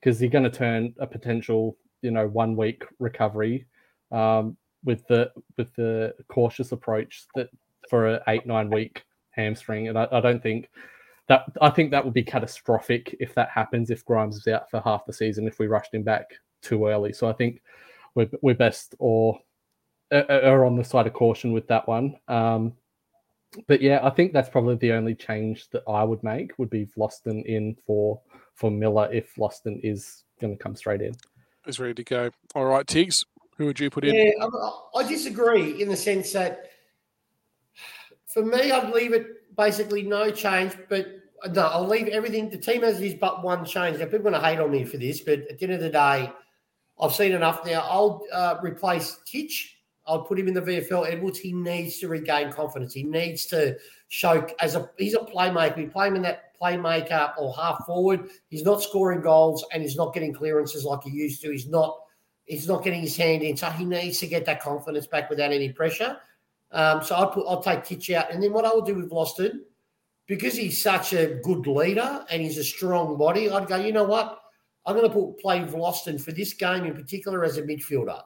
because 0.00 0.20
you're 0.20 0.30
going 0.30 0.44
to 0.44 0.50
turn 0.50 0.94
a 0.98 1.06
potential, 1.06 1.76
you 2.00 2.10
know, 2.10 2.26
one 2.28 2.56
week 2.56 2.84
recovery 2.98 3.66
um, 4.12 4.56
with 4.84 5.06
the 5.08 5.30
with 5.58 5.74
the 5.76 6.14
cautious 6.28 6.72
approach 6.72 7.26
that 7.34 7.50
for 7.90 8.06
an 8.06 8.20
eight 8.28 8.46
nine 8.46 8.70
week 8.70 9.04
hamstring, 9.32 9.88
and 9.88 9.98
I, 9.98 10.08
I 10.10 10.20
don't 10.20 10.42
think 10.42 10.70
that 11.28 11.44
I 11.60 11.70
think 11.70 11.90
that 11.90 12.04
would 12.04 12.14
be 12.14 12.22
catastrophic 12.22 13.16
if 13.20 13.34
that 13.34 13.50
happens. 13.50 13.90
If 13.90 14.04
Grimes 14.04 14.36
is 14.36 14.46
out 14.46 14.70
for 14.70 14.80
half 14.80 15.06
the 15.06 15.12
season, 15.12 15.46
if 15.46 15.58
we 15.58 15.66
rushed 15.66 15.94
him 15.94 16.02
back 16.02 16.26
too 16.62 16.86
early, 16.86 17.12
so 17.12 17.28
I 17.28 17.32
think 17.32 17.62
we're 18.14 18.28
we're 18.42 18.54
best 18.54 18.94
or 18.98 19.38
are 20.12 20.64
on 20.64 20.76
the 20.76 20.84
side 20.84 21.06
of 21.06 21.12
caution 21.12 21.52
with 21.52 21.66
that 21.68 21.88
one. 21.88 22.16
Um, 22.28 22.74
but 23.66 23.80
yeah, 23.80 24.00
I 24.02 24.10
think 24.10 24.32
that's 24.32 24.48
probably 24.48 24.76
the 24.76 24.92
only 24.92 25.14
change 25.14 25.70
that 25.70 25.82
I 25.88 26.04
would 26.04 26.22
make 26.22 26.58
would 26.58 26.70
be 26.70 26.86
Vlastuin 26.86 27.44
in 27.44 27.76
for 27.86 28.20
for 28.54 28.70
Miller 28.70 29.08
if 29.12 29.34
Vlastuin 29.34 29.80
is 29.82 30.24
going 30.40 30.56
to 30.56 30.62
come 30.62 30.76
straight 30.76 31.00
in. 31.02 31.14
Is 31.66 31.80
ready 31.80 31.94
to 31.94 32.04
go. 32.04 32.30
All 32.54 32.66
right, 32.66 32.86
Tiggs, 32.86 33.24
who 33.56 33.66
would 33.66 33.80
you 33.80 33.90
put 33.90 34.04
in? 34.04 34.14
Yeah, 34.14 34.32
I, 34.40 35.00
I 35.00 35.08
disagree 35.08 35.80
in 35.80 35.88
the 35.88 35.96
sense 35.96 36.32
that 36.32 36.70
for 38.26 38.44
me, 38.44 38.70
I'd 38.70 38.92
leave 38.92 39.12
it 39.12 39.26
basically 39.56 40.02
no 40.02 40.30
change, 40.30 40.76
but 40.88 41.06
no, 41.52 41.62
I'll 41.62 41.86
leave 41.86 42.08
everything. 42.08 42.48
The 42.48 42.58
team 42.58 42.82
has 42.82 42.98
this 42.98 43.14
but 43.14 43.44
one 43.44 43.64
change. 43.64 43.98
Now, 43.98 44.04
people 44.06 44.28
are 44.28 44.30
going 44.30 44.34
to 44.34 44.46
hate 44.46 44.60
on 44.60 44.70
me 44.70 44.84
for 44.84 44.96
this, 44.96 45.20
but 45.20 45.40
at 45.50 45.58
the 45.58 45.64
end 45.64 45.74
of 45.74 45.80
the 45.80 45.90
day, 45.90 46.32
I've 47.00 47.14
seen 47.14 47.32
enough 47.32 47.66
now. 47.66 47.86
I'll 47.88 48.24
uh, 48.32 48.56
replace 48.62 49.18
Titch. 49.26 49.78
I'll 50.06 50.22
put 50.22 50.38
him 50.38 50.48
in 50.48 50.54
the 50.54 50.60
VFL. 50.60 51.10
Edwards, 51.10 51.38
he 51.38 51.52
needs 51.52 51.98
to 51.98 52.08
regain 52.08 52.52
confidence. 52.52 52.92
He 52.92 53.02
needs 53.02 53.46
to 53.46 53.76
show 54.08 54.46
as 54.60 54.74
a 54.74 54.90
he's 54.98 55.14
a 55.14 55.18
playmaker. 55.18 55.76
We 55.76 55.86
play 55.86 56.08
him 56.08 56.16
in 56.16 56.22
that 56.22 56.56
playmaker 56.60 57.32
or 57.38 57.54
half 57.54 57.84
forward. 57.86 58.28
He's 58.48 58.64
not 58.64 58.82
scoring 58.82 59.22
goals 59.22 59.64
and 59.72 59.82
he's 59.82 59.96
not 59.96 60.12
getting 60.12 60.32
clearances 60.32 60.84
like 60.84 61.02
he 61.02 61.10
used 61.10 61.40
to. 61.42 61.50
He's 61.50 61.68
not 61.68 61.98
he's 62.44 62.68
not 62.68 62.84
getting 62.84 63.00
his 63.00 63.16
hand 63.16 63.42
in. 63.42 63.56
So 63.56 63.70
he 63.70 63.84
needs 63.84 64.18
to 64.18 64.26
get 64.26 64.44
that 64.44 64.60
confidence 64.60 65.06
back 65.06 65.30
without 65.30 65.52
any 65.52 65.72
pressure. 65.72 66.18
Um, 66.74 67.02
so 67.02 67.14
I'll 67.14 67.30
put 67.30 67.46
I'll 67.48 67.62
take 67.62 67.84
Titch 67.84 68.10
out, 68.10 68.32
and 68.32 68.42
then 68.42 68.52
what 68.52 68.64
I 68.64 68.70
will 68.70 68.82
do 68.82 68.96
with 68.96 69.10
Vlastuin, 69.10 69.60
because 70.26 70.54
he's 70.54 70.82
such 70.82 71.12
a 71.12 71.36
good 71.42 71.66
leader 71.66 72.24
and 72.30 72.42
he's 72.42 72.58
a 72.58 72.64
strong 72.64 73.16
body, 73.16 73.48
I'd 73.48 73.68
go. 73.68 73.76
You 73.76 73.92
know 73.92 74.04
what? 74.04 74.40
I'm 74.84 74.96
going 74.96 75.08
to 75.08 75.14
put 75.14 75.38
play 75.38 75.60
Vlastuin 75.60 76.20
for 76.20 76.32
this 76.32 76.52
game 76.52 76.84
in 76.84 76.94
particular 76.94 77.44
as 77.44 77.56
a 77.56 77.62
midfielder. 77.62 78.20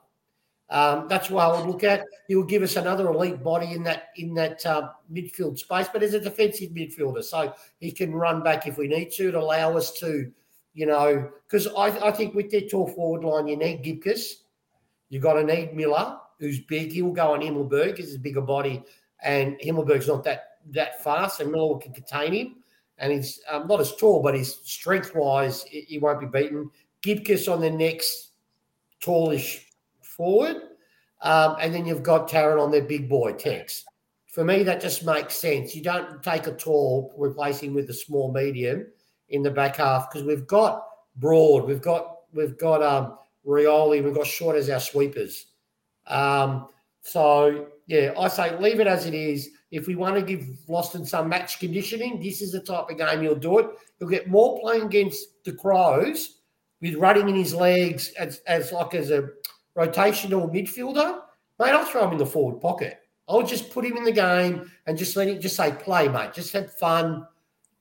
Um, 0.71 1.07
that's 1.09 1.31
why 1.31 1.45
I 1.45 1.57
would 1.57 1.67
look 1.67 1.85
at. 1.85 2.05
He 2.27 2.37
will 2.37 2.45
give 2.45 2.63
us 2.63 2.77
another 2.77 3.09
elite 3.09 3.43
body 3.43 3.73
in 3.73 3.83
that 3.85 4.09
in 4.17 4.35
that 4.35 4.65
uh, 4.67 4.91
midfield 5.13 5.59
space, 5.59 5.89
but 5.93 6.03
as 6.03 6.15
a 6.15 6.21
defensive 6.21 6.71
midfielder, 6.71 7.23
so 7.23 7.55
he 7.81 7.93
can 7.93 8.15
run 8.15 8.43
back 8.43 8.67
if 8.67 8.77
we 8.79 8.89
need 8.89 9.11
to 9.13 9.31
to 9.31 9.39
allow 9.39 9.77
us 9.77 9.93
to, 10.01 10.31
you 10.75 10.87
know, 10.87 11.31
because 11.47 11.67
I, 11.69 12.09
I 12.09 12.13
think 12.13 12.35
with 12.35 12.51
their 12.51 12.63
tall 12.63 12.87
forward 12.87 13.25
line, 13.25 13.49
you 13.49 13.57
need 13.57 13.83
Gibcus, 13.83 14.43
you 15.09 15.21
got 15.21 15.35
to 15.35 15.45
need 15.45 15.75
Miller, 15.75 16.19
who's 16.39 16.61
big. 16.61 16.93
He'll 16.93 17.11
go 17.11 17.35
on 17.35 17.41
Himmelberg 17.41 17.93
because 17.93 18.07
he's 18.07 18.17
a 18.17 18.21
bigger 18.21 18.41
body, 18.41 18.83
and 19.23 19.59
Himmelberg's 19.61 20.09
not 20.09 20.25
that 20.25 20.45
that 20.71 21.03
fast, 21.03 21.41
and 21.41 21.51
Miller 21.51 21.79
can 21.79 21.93
contain 21.93 22.33
him. 22.33 22.57
And 22.99 23.13
he's 23.13 23.41
um, 23.49 23.69
not 23.69 23.81
as 23.81 23.95
tall, 23.95 24.23
but 24.23 24.35
his 24.35 24.59
strength 24.65 25.15
wise, 25.15 25.63
he 25.65 25.99
won't 25.99 26.21
be 26.21 26.27
beaten. 26.27 26.71
Gibcus 27.01 27.47
on 27.47 27.61
the 27.61 27.71
next 27.71 28.33
tallish 29.01 29.61
forward, 30.03 30.57
um, 31.23 31.57
and 31.61 31.73
then 31.73 31.87
you've 31.87 32.03
got 32.03 32.27
Tarrant 32.29 32.61
on 32.61 32.73
their 32.73 32.83
big 32.83 33.09
boy 33.09 33.35
Tex. 33.35 33.85
For 34.27 34.45
me, 34.45 34.63
that 34.65 34.81
just 34.81 35.05
makes 35.05 35.37
sense. 35.37 35.75
You 35.75 35.83
don't 35.83 36.23
take 36.23 36.47
a 36.47 36.53
tall, 36.53 37.15
replacing 37.17 37.73
with 37.73 37.89
a 37.91 37.95
small 37.95 38.33
medium. 38.33 38.87
in 39.31 39.43
the 39.43 39.51
back 39.51 39.77
half 39.77 40.11
because 40.11 40.27
we've 40.27 40.47
got 40.47 40.85
Broad, 41.17 41.65
we've 41.65 41.83
got 41.83 42.17
we've 42.33 42.57
got 42.59 42.83
um, 42.83 43.19
Rioli, 43.47 44.03
we've 44.03 44.15
got 44.15 44.27
Short 44.27 44.57
as 44.57 44.71
our 44.71 44.81
sweepers. 44.81 45.47
Um, 46.09 46.69
so 47.01 47.69
yeah, 47.87 48.13
I 48.19 48.29
say 48.29 48.59
leave 48.59 48.81
it 48.81 48.87
as 48.87 49.07
it 49.07 49.15
is. 49.15 49.51
If 49.71 49.87
we 49.87 49.97
want 49.97 50.15
to 50.17 50.23
give 50.23 50.47
Vlastuin 50.69 51.07
some 51.07 51.29
match 51.29 51.59
conditioning, 51.59 52.23
this 52.23 52.41
is 52.41 52.53
the 52.53 52.61
type 52.61 52.89
of 52.91 52.97
game 52.97 53.23
he'll 53.23 53.35
do 53.35 53.59
it. 53.59 53.67
He'll 53.99 54.09
get 54.09 54.29
more 54.29 54.59
playing 54.61 54.85
against 54.85 55.45
the 55.45 55.53
Crows 55.53 56.41
with 56.81 56.95
running 56.95 57.29
in 57.29 57.35
his 57.35 57.55
legs 57.55 58.13
as, 58.19 58.41
as 58.47 58.73
like 58.73 58.95
as 58.95 59.11
a 59.11 59.29
rotational 59.77 60.51
midfielder. 60.51 61.21
Mate, 61.59 61.71
I'll 61.71 61.85
throw 61.85 62.07
him 62.07 62.13
in 62.13 62.19
the 62.19 62.27
forward 62.27 62.61
pocket. 62.61 63.01
I'll 63.29 63.43
just 63.43 63.71
put 63.71 63.85
him 63.85 63.97
in 63.97 64.05
the 64.05 64.13
game 64.13 64.71
and 64.87 64.97
just 64.97 65.17
let 65.17 65.29
him 65.29 65.41
just 65.41 65.57
say 65.57 65.73
play, 65.73 66.09
mate. 66.09 66.33
Just 66.33 66.53
have 66.53 66.73
fun, 66.73 67.27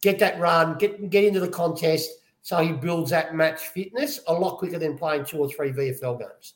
get 0.01 0.19
that 0.19 0.39
run, 0.39 0.77
get 0.77 1.09
get 1.09 1.23
into 1.23 1.39
the 1.39 1.47
contest 1.47 2.09
so 2.41 2.57
he 2.57 2.71
builds 2.71 3.11
that 3.11 3.35
match 3.35 3.59
fitness 3.67 4.19
a 4.27 4.33
lot 4.33 4.57
quicker 4.57 4.79
than 4.79 4.97
playing 4.97 5.25
two 5.25 5.37
or 5.37 5.49
three 5.49 5.71
VFL 5.71 6.19
games. 6.19 6.53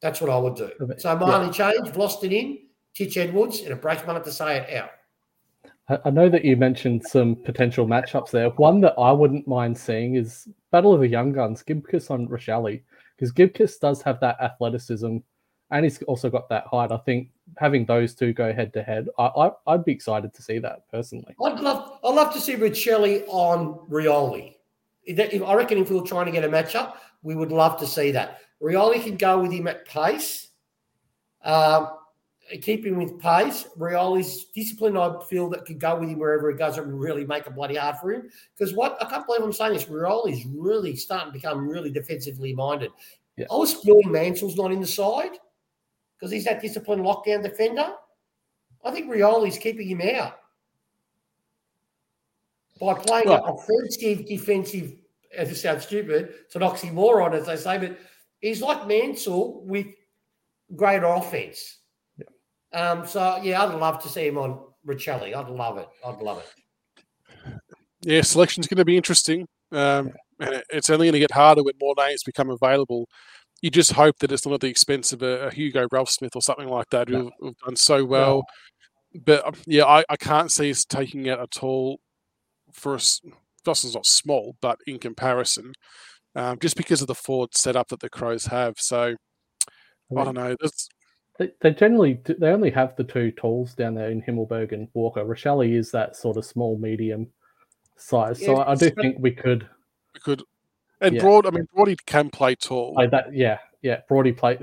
That's 0.00 0.20
what 0.20 0.30
I 0.30 0.38
would 0.38 0.54
do. 0.54 0.70
So 0.98 1.16
my 1.16 1.44
yeah. 1.44 1.50
change, 1.50 1.94
lost 1.96 2.24
it 2.24 2.32
in, 2.32 2.58
Titch 2.94 3.16
Edwards, 3.16 3.60
and 3.60 3.72
a 3.72 3.76
breaks 3.76 4.02
my 4.06 4.12
heart 4.12 4.24
to 4.24 4.32
say 4.32 4.58
it 4.58 4.76
out. 4.76 4.90
I 6.04 6.10
know 6.10 6.28
that 6.28 6.44
you 6.44 6.56
mentioned 6.56 7.04
some 7.04 7.34
potential 7.34 7.86
matchups 7.86 8.30
there. 8.30 8.50
One 8.50 8.80
that 8.82 8.94
I 8.96 9.10
wouldn't 9.10 9.48
mind 9.48 9.76
seeing 9.76 10.14
is 10.14 10.46
Battle 10.70 10.94
of 10.94 11.00
the 11.00 11.08
Young 11.08 11.32
Guns, 11.32 11.62
Gibcus 11.62 12.10
on 12.10 12.28
Rachele, 12.28 12.80
because 13.16 13.32
Gibcus 13.32 13.76
does 13.78 14.00
have 14.02 14.20
that 14.20 14.40
athleticism 14.40 15.18
and 15.70 15.84
he's 15.84 16.02
also 16.02 16.30
got 16.30 16.48
that 16.48 16.66
height. 16.66 16.92
I 16.92 16.96
think 16.98 17.30
having 17.58 17.84
those 17.84 18.14
two 18.14 18.32
go 18.32 18.52
head 18.52 18.72
to 18.74 18.82
head, 18.82 19.08
I, 19.18 19.50
would 19.66 19.84
be 19.84 19.92
excited 19.92 20.34
to 20.34 20.42
see 20.42 20.58
that 20.58 20.88
personally. 20.90 21.34
I'd 21.42 21.60
love 21.60 21.98
I'd 22.04 22.14
love 22.14 22.32
to 22.34 22.40
see 22.40 22.56
Rachele 22.56 23.24
on 23.28 23.74
Rioli. 23.88 24.56
I 25.08 25.54
reckon 25.54 25.78
if 25.78 25.90
we 25.90 25.96
were 25.96 26.06
trying 26.06 26.26
to 26.26 26.32
get 26.32 26.44
a 26.44 26.48
matchup, 26.48 26.94
we 27.22 27.34
would 27.34 27.52
love 27.52 27.78
to 27.80 27.86
see 27.86 28.10
that. 28.12 28.38
Rioli 28.62 29.02
can 29.02 29.16
go 29.16 29.40
with 29.40 29.52
him 29.52 29.66
at 29.66 29.86
pace. 29.86 30.48
Um, 31.42 31.88
keep 32.62 32.84
him 32.84 32.96
with 32.96 33.18
pace. 33.18 33.66
Rioli's 33.78 34.46
discipline, 34.46 34.96
I 34.96 35.22
feel, 35.28 35.48
that 35.50 35.64
could 35.64 35.78
go 35.78 35.98
with 35.98 36.08
him 36.08 36.18
wherever 36.18 36.50
he 36.50 36.56
goes 36.56 36.78
and 36.78 36.98
really 36.98 37.24
make 37.24 37.46
it 37.46 37.54
bloody 37.54 37.76
hard 37.76 37.96
for 37.96 38.12
him. 38.12 38.28
Because 38.56 38.74
what 38.74 39.02
I 39.02 39.08
can't 39.08 39.26
believe 39.26 39.42
I'm 39.42 39.52
saying 39.52 39.74
this, 39.74 39.84
Rioli's 39.84 40.44
really 40.46 40.96
starting 40.96 41.28
to 41.28 41.32
become 41.32 41.68
really 41.68 41.90
defensively 41.90 42.54
minded. 42.54 42.90
Yeah. 43.36 43.46
I 43.50 43.54
was 43.54 43.74
feeling 43.74 44.10
Mansell's 44.10 44.56
not 44.56 44.72
in 44.72 44.80
the 44.80 44.86
side 44.86 45.38
because 46.18 46.32
he's 46.32 46.44
that 46.44 46.60
disciplined 46.60 47.02
lockdown 47.02 47.42
defender. 47.42 47.92
I 48.84 48.90
think 48.90 49.10
Rioli's 49.10 49.58
keeping 49.58 49.88
him 49.88 50.02
out 50.16 50.38
by 52.80 52.94
playing 52.94 53.28
an 53.28 53.40
offensive, 53.44 54.26
defensive. 54.26 54.94
As 55.36 55.48
it 55.48 55.56
sounds 55.56 55.84
stupid, 55.84 56.34
it's 56.44 56.56
an 56.56 56.62
oxymoron, 56.62 57.34
as 57.34 57.46
they 57.46 57.56
say, 57.56 57.78
but 57.78 57.96
he's 58.40 58.62
like 58.62 58.86
Mansell 58.86 59.62
with 59.64 59.86
greater 60.74 61.06
offense. 61.06 61.78
Yeah. 62.16 62.78
Um, 62.78 63.06
so 63.06 63.40
yeah, 63.42 63.62
I'd 63.62 63.74
love 63.74 64.02
to 64.02 64.08
see 64.08 64.26
him 64.26 64.38
on 64.38 64.60
Rachele. 64.86 65.34
I'd 65.34 65.48
love 65.48 65.78
it. 65.78 65.88
I'd 66.06 66.18
love 66.18 66.38
it. 66.38 67.52
Yeah, 68.02 68.22
selection's 68.22 68.66
going 68.66 68.78
to 68.78 68.84
be 68.84 68.96
interesting. 68.96 69.46
Um, 69.72 70.12
and 70.40 70.62
it's 70.70 70.88
only 70.90 71.06
going 71.06 71.12
to 71.12 71.18
get 71.20 71.32
harder 71.32 71.62
when 71.62 71.74
more 71.80 71.94
names 71.98 72.22
become 72.22 72.50
available. 72.50 73.06
You 73.60 73.70
just 73.70 73.92
hope 73.92 74.18
that 74.20 74.32
it's 74.32 74.46
not 74.46 74.54
at 74.54 74.60
the 74.60 74.68
expense 74.68 75.12
of 75.12 75.22
a, 75.22 75.48
a 75.48 75.54
Hugo 75.54 75.86
Ralphsmith 75.92 76.34
or 76.34 76.40
something 76.40 76.68
like 76.68 76.88
that, 76.90 77.10
who've, 77.10 77.30
who've 77.40 77.58
done 77.58 77.76
so 77.76 78.04
well. 78.04 78.44
But 79.14 79.46
um, 79.46 79.54
yeah, 79.66 79.84
I, 79.84 80.02
I 80.08 80.16
can't 80.16 80.50
see 80.50 80.70
us 80.70 80.84
taking 80.84 81.26
it 81.26 81.38
at 81.38 81.62
all 81.62 82.00
for 82.72 82.94
us. 82.94 83.20
Boston's 83.64 83.94
not 83.94 84.06
small, 84.06 84.56
but 84.62 84.78
in 84.86 84.98
comparison, 84.98 85.74
um, 86.34 86.58
just 86.58 86.76
because 86.76 87.00
of 87.00 87.08
the 87.08 87.14
forward 87.14 87.54
setup 87.54 87.88
that 87.88 88.00
the 88.00 88.10
Crows 88.10 88.46
have. 88.46 88.74
So 88.78 89.14
I, 90.10 90.14
mean, 90.14 90.18
I 90.18 90.24
don't 90.24 90.34
know. 90.34 90.56
They, 91.38 91.50
they, 91.60 91.70
generally 91.72 92.20
they 92.26 92.48
only 92.48 92.70
have 92.70 92.96
the 92.96 93.04
two 93.04 93.30
tools 93.32 93.74
down 93.74 93.94
there 93.94 94.10
in 94.10 94.22
Himmelberg 94.22 94.72
and 94.72 94.88
Walker. 94.92 95.24
Rachele 95.24 95.74
is 95.74 95.90
that 95.92 96.16
sort 96.16 96.36
of 96.36 96.44
small 96.44 96.78
medium 96.78 97.28
size, 97.96 98.40
yeah, 98.40 98.46
so 98.46 98.56
I 98.58 98.74
do 98.74 98.90
think 98.90 99.16
we 99.18 99.30
could 99.30 99.66
we 100.14 100.20
could. 100.20 100.42
And 101.00 101.14
yeah. 101.14 101.22
Broad, 101.22 101.46
I 101.46 101.50
mean, 101.50 101.66
Broady 101.74 101.96
can 102.04 102.28
play 102.28 102.54
tall. 102.54 102.94
That, 103.10 103.32
yeah, 103.32 103.58
yeah. 103.80 104.00
Broady 104.06 104.32
play. 104.32 104.58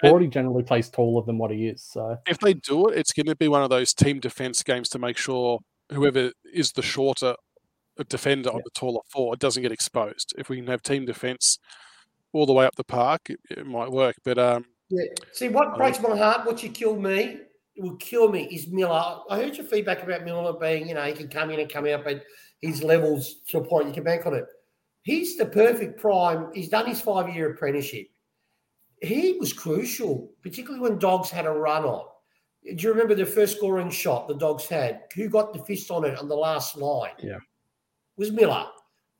Broady 0.00 0.26
generally 0.26 0.62
plays 0.62 0.88
taller 0.88 1.22
than 1.26 1.36
what 1.36 1.50
he 1.50 1.68
is. 1.68 1.82
So 1.82 2.16
if 2.26 2.38
they 2.38 2.54
do 2.54 2.88
it, 2.88 2.98
it's 2.98 3.12
going 3.12 3.26
to 3.26 3.36
be 3.36 3.48
one 3.48 3.62
of 3.62 3.68
those 3.68 3.92
team 3.92 4.18
defense 4.18 4.62
games 4.62 4.88
to 4.90 4.98
make 4.98 5.18
sure 5.18 5.58
whoever 5.92 6.32
is 6.50 6.72
the 6.72 6.80
shorter 6.80 7.34
defender 8.08 8.50
yeah. 8.50 8.56
on 8.56 8.62
the 8.64 8.70
taller 8.70 9.00
four, 9.08 9.34
it 9.34 9.40
doesn't 9.40 9.62
get 9.62 9.72
exposed. 9.72 10.34
If 10.38 10.48
we 10.48 10.56
can 10.56 10.66
have 10.66 10.82
team 10.82 11.04
defence 11.04 11.58
all 12.32 12.46
the 12.46 12.52
way 12.52 12.64
up 12.64 12.74
the 12.76 12.84
park, 12.84 13.30
it, 13.30 13.40
it 13.50 13.66
might 13.66 13.90
work. 13.90 14.16
But 14.24 14.38
um, 14.38 14.64
yeah, 14.88 15.04
see 15.32 15.48
what 15.48 15.76
breaks 15.76 16.00
my 16.00 16.16
heart, 16.16 16.46
what 16.46 16.62
you 16.62 16.70
kill 16.70 16.96
me, 16.96 17.40
will 17.76 17.96
kill 17.96 18.28
me 18.28 18.44
is 18.44 18.68
Miller. 18.68 19.20
I 19.28 19.36
heard 19.36 19.56
your 19.56 19.66
feedback 19.66 20.02
about 20.02 20.24
Miller 20.24 20.52
being, 20.58 20.88
you 20.88 20.94
know, 20.94 21.04
he 21.04 21.12
can 21.12 21.28
come 21.28 21.50
in 21.50 21.60
and 21.60 21.70
come 21.70 21.86
out, 21.86 22.04
but 22.04 22.22
his 22.60 22.82
levels 22.82 23.40
to 23.48 23.58
a 23.58 23.64
point 23.64 23.88
you 23.88 23.94
can 23.94 24.04
bank 24.04 24.26
on 24.26 24.34
it. 24.34 24.44
He's 25.02 25.36
the 25.36 25.46
perfect 25.46 26.00
prime. 26.00 26.48
He's 26.54 26.68
done 26.68 26.86
his 26.86 27.00
five 27.00 27.34
year 27.34 27.50
apprenticeship. 27.50 28.08
He 29.00 29.36
was 29.40 29.52
crucial, 29.52 30.30
particularly 30.42 30.80
when 30.80 30.98
Dogs 30.98 31.28
had 31.28 31.46
a 31.46 31.50
run 31.50 31.84
on. 31.84 32.04
Do 32.64 32.74
you 32.76 32.90
remember 32.90 33.16
the 33.16 33.26
first 33.26 33.56
scoring 33.56 33.90
shot 33.90 34.28
the 34.28 34.34
Dogs 34.34 34.66
had? 34.66 35.02
Who 35.16 35.28
got 35.28 35.52
the 35.52 35.58
fist 35.64 35.90
on 35.90 36.04
it 36.04 36.16
on 36.16 36.28
the 36.28 36.36
last 36.36 36.76
line? 36.76 37.10
Yeah 37.18 37.38
was 38.22 38.30
Miller. 38.32 38.66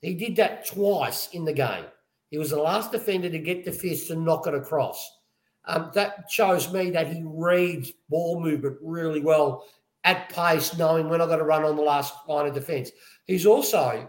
He 0.01 0.15
did 0.15 0.37
that 0.37 0.67
twice 0.67 1.29
in 1.33 1.45
the 1.45 1.53
game. 1.53 1.85
He 2.31 2.39
was 2.39 2.51
the 2.51 2.63
last 2.63 2.93
defender 2.93 3.29
to 3.29 3.39
get 3.39 3.65
the 3.65 3.73
fist 3.73 4.11
and 4.11 4.25
knock 4.25 4.47
it 4.47 4.55
across. 4.55 5.19
Um, 5.65 5.91
that 5.95 6.31
shows 6.31 6.73
me 6.73 6.91
that 6.91 7.13
he 7.13 7.23
reads 7.25 7.93
ball 8.09 8.41
movement 8.41 8.79
really 8.81 9.21
well 9.21 9.67
at 10.05 10.29
pace, 10.29 10.77
knowing 10.79 11.09
when 11.09 11.21
I've 11.21 11.29
got 11.29 11.37
to 11.37 11.45
run 11.45 11.65
on 11.65 11.77
the 11.77 11.83
last 11.83 12.15
line 12.29 12.47
of 12.47 12.55
defence. 12.55 12.91
He's 13.27 13.45
also 13.45 14.09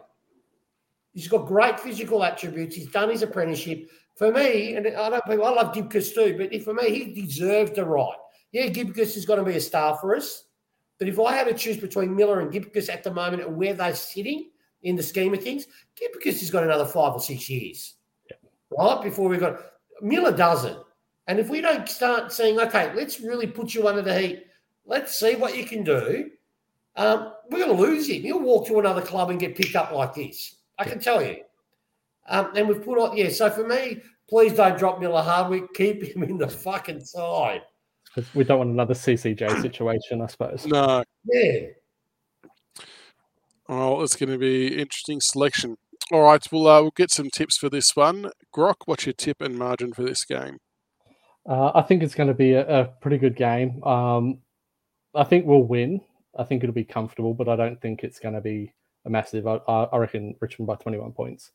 he's 1.12 1.28
got 1.28 1.48
great 1.48 1.80
physical 1.80 2.24
attributes. 2.24 2.76
He's 2.76 2.92
done 2.92 3.10
his 3.10 3.24
apprenticeship. 3.24 3.90
For 4.16 4.32
me, 4.32 4.76
and 4.76 4.86
I 4.88 5.20
people, 5.28 5.46
I 5.46 5.50
love 5.50 5.74
Gibcus 5.74 6.14
too, 6.14 6.36
but 6.38 6.62
for 6.64 6.76
me, 6.76 6.92
he 6.92 7.22
deserved 7.22 7.76
the 7.76 7.84
right. 7.84 8.16
Yeah, 8.52 8.68
Gibcus 8.68 9.18
is 9.18 9.26
going 9.26 9.40
to 9.40 9.46
be 9.46 9.58
a 9.58 9.62
star 9.62 9.98
for 9.98 10.16
us. 10.16 10.44
But 11.00 11.08
if 11.08 11.20
I 11.20 11.36
had 11.36 11.48
to 11.48 11.54
choose 11.56 11.78
between 11.78 12.16
Miller 12.16 12.40
and 12.40 12.52
Gibcus 12.52 12.90
at 12.90 13.04
the 13.04 13.12
moment 13.12 13.44
and 13.44 13.58
where 13.58 13.74
they're 13.74 13.96
sitting, 13.96 14.52
in 14.84 14.96
the 14.96 15.04
scheme 15.04 15.34
of 15.34 15.44
things. 15.44 15.66
because 16.14 16.40
he's 16.40 16.52
got 16.52 16.64
another 16.64 16.86
five 16.86 17.14
or 17.14 17.20
six 17.20 17.50
years, 17.50 17.96
yeah. 18.30 18.38
right? 18.78 19.02
Before 19.02 19.28
we've 19.30 19.40
got 19.40 19.60
Miller 20.02 20.36
doesn't. 20.36 20.78
And 21.28 21.40
if 21.40 21.50
we 21.50 21.62
don't 21.62 21.88
start 21.88 22.34
saying, 22.34 22.60
okay, 22.60 22.94
let's 22.94 23.22
really 23.22 23.48
put 23.48 23.74
you 23.74 23.88
under 23.88 24.02
the 24.02 24.18
heat, 24.20 24.46
let's 24.86 25.18
see 25.18 25.36
what 25.36 25.58
you 25.58 25.66
can 25.66 25.84
do, 25.84 26.32
um, 26.96 27.34
we're 27.50 27.66
going 27.66 27.76
to 27.76 27.82
lose 27.82 28.10
him. 28.10 28.22
He'll 28.24 28.42
walk 28.42 28.68
to 28.68 28.80
another 28.80 29.02
club 29.02 29.30
and 29.30 29.40
get 29.40 29.56
picked 29.56 29.76
up 29.76 29.92
like 29.92 30.14
this. 30.14 30.58
I 30.78 30.84
can 30.84 31.00
tell 31.00 31.24
you. 31.24 31.38
Um, 32.28 32.52
and 32.56 32.68
we've 32.68 32.84
put 32.84 33.00
on, 33.00 33.18
yeah. 33.18 33.30
So 33.30 33.50
for 33.50 33.68
me, 33.68 34.02
please 34.30 34.54
don't 34.54 34.78
drop 34.78 35.00
Miller 35.00 35.22
Hardwick. 35.22 35.74
Keep 35.74 36.04
him 36.04 36.24
in 36.24 36.38
the 36.38 36.48
fucking 36.48 37.04
side. 37.04 37.62
We 38.36 38.44
don't 38.44 38.60
want 38.60 38.70
another 38.70 38.94
CCJ 38.94 39.62
situation, 39.62 40.22
I 40.22 40.28
suppose. 40.28 40.68
No. 40.68 41.04
Yeah. 41.26 41.68
Oh, 43.70 44.02
it's 44.02 44.16
going 44.16 44.30
to 44.30 44.38
be 44.38 44.80
interesting 44.80 45.22
selection. 45.22 45.78
All 46.12 46.24
right, 46.24 46.46
we'll 46.52 46.68
uh, 46.68 46.82
we'll 46.82 46.92
get 46.92 47.12
some 47.12 47.30
tips 47.30 47.58
for 47.58 47.70
this 47.70 47.96
one. 47.96 48.30
Grok, 48.54 48.76
what's 48.86 49.06
your 49.06 49.14
tip 49.14 49.42
and 49.42 49.58
margin 49.58 49.94
for 49.94 50.04
this 50.04 50.26
game? 50.26 50.60
Uh, 51.48 51.72
I 51.76 51.82
think 51.82 52.04
it's 52.04 52.16
going 52.16 52.28
to 52.28 52.34
be 52.34 52.54
a, 52.54 52.82
a 52.82 52.86
pretty 52.86 53.18
good 53.18 53.36
game. 53.36 53.82
Um, 53.84 54.40
I 55.16 55.24
think 55.24 55.46
we'll 55.46 55.64
win. 55.64 56.02
I 56.38 56.44
think 56.44 56.64
it'll 56.64 56.74
be 56.74 56.84
comfortable, 56.84 57.34
but 57.34 57.48
I 57.48 57.56
don't 57.56 57.80
think 57.82 58.04
it's 58.04 58.20
going 58.20 58.34
to 58.34 58.42
be 58.42 58.74
a 59.06 59.10
massive. 59.10 59.48
I, 59.48 59.58
I 59.68 59.98
reckon 59.98 60.36
Richmond 60.40 60.68
by 60.68 60.76
21 60.76 61.12
points. 61.12 61.52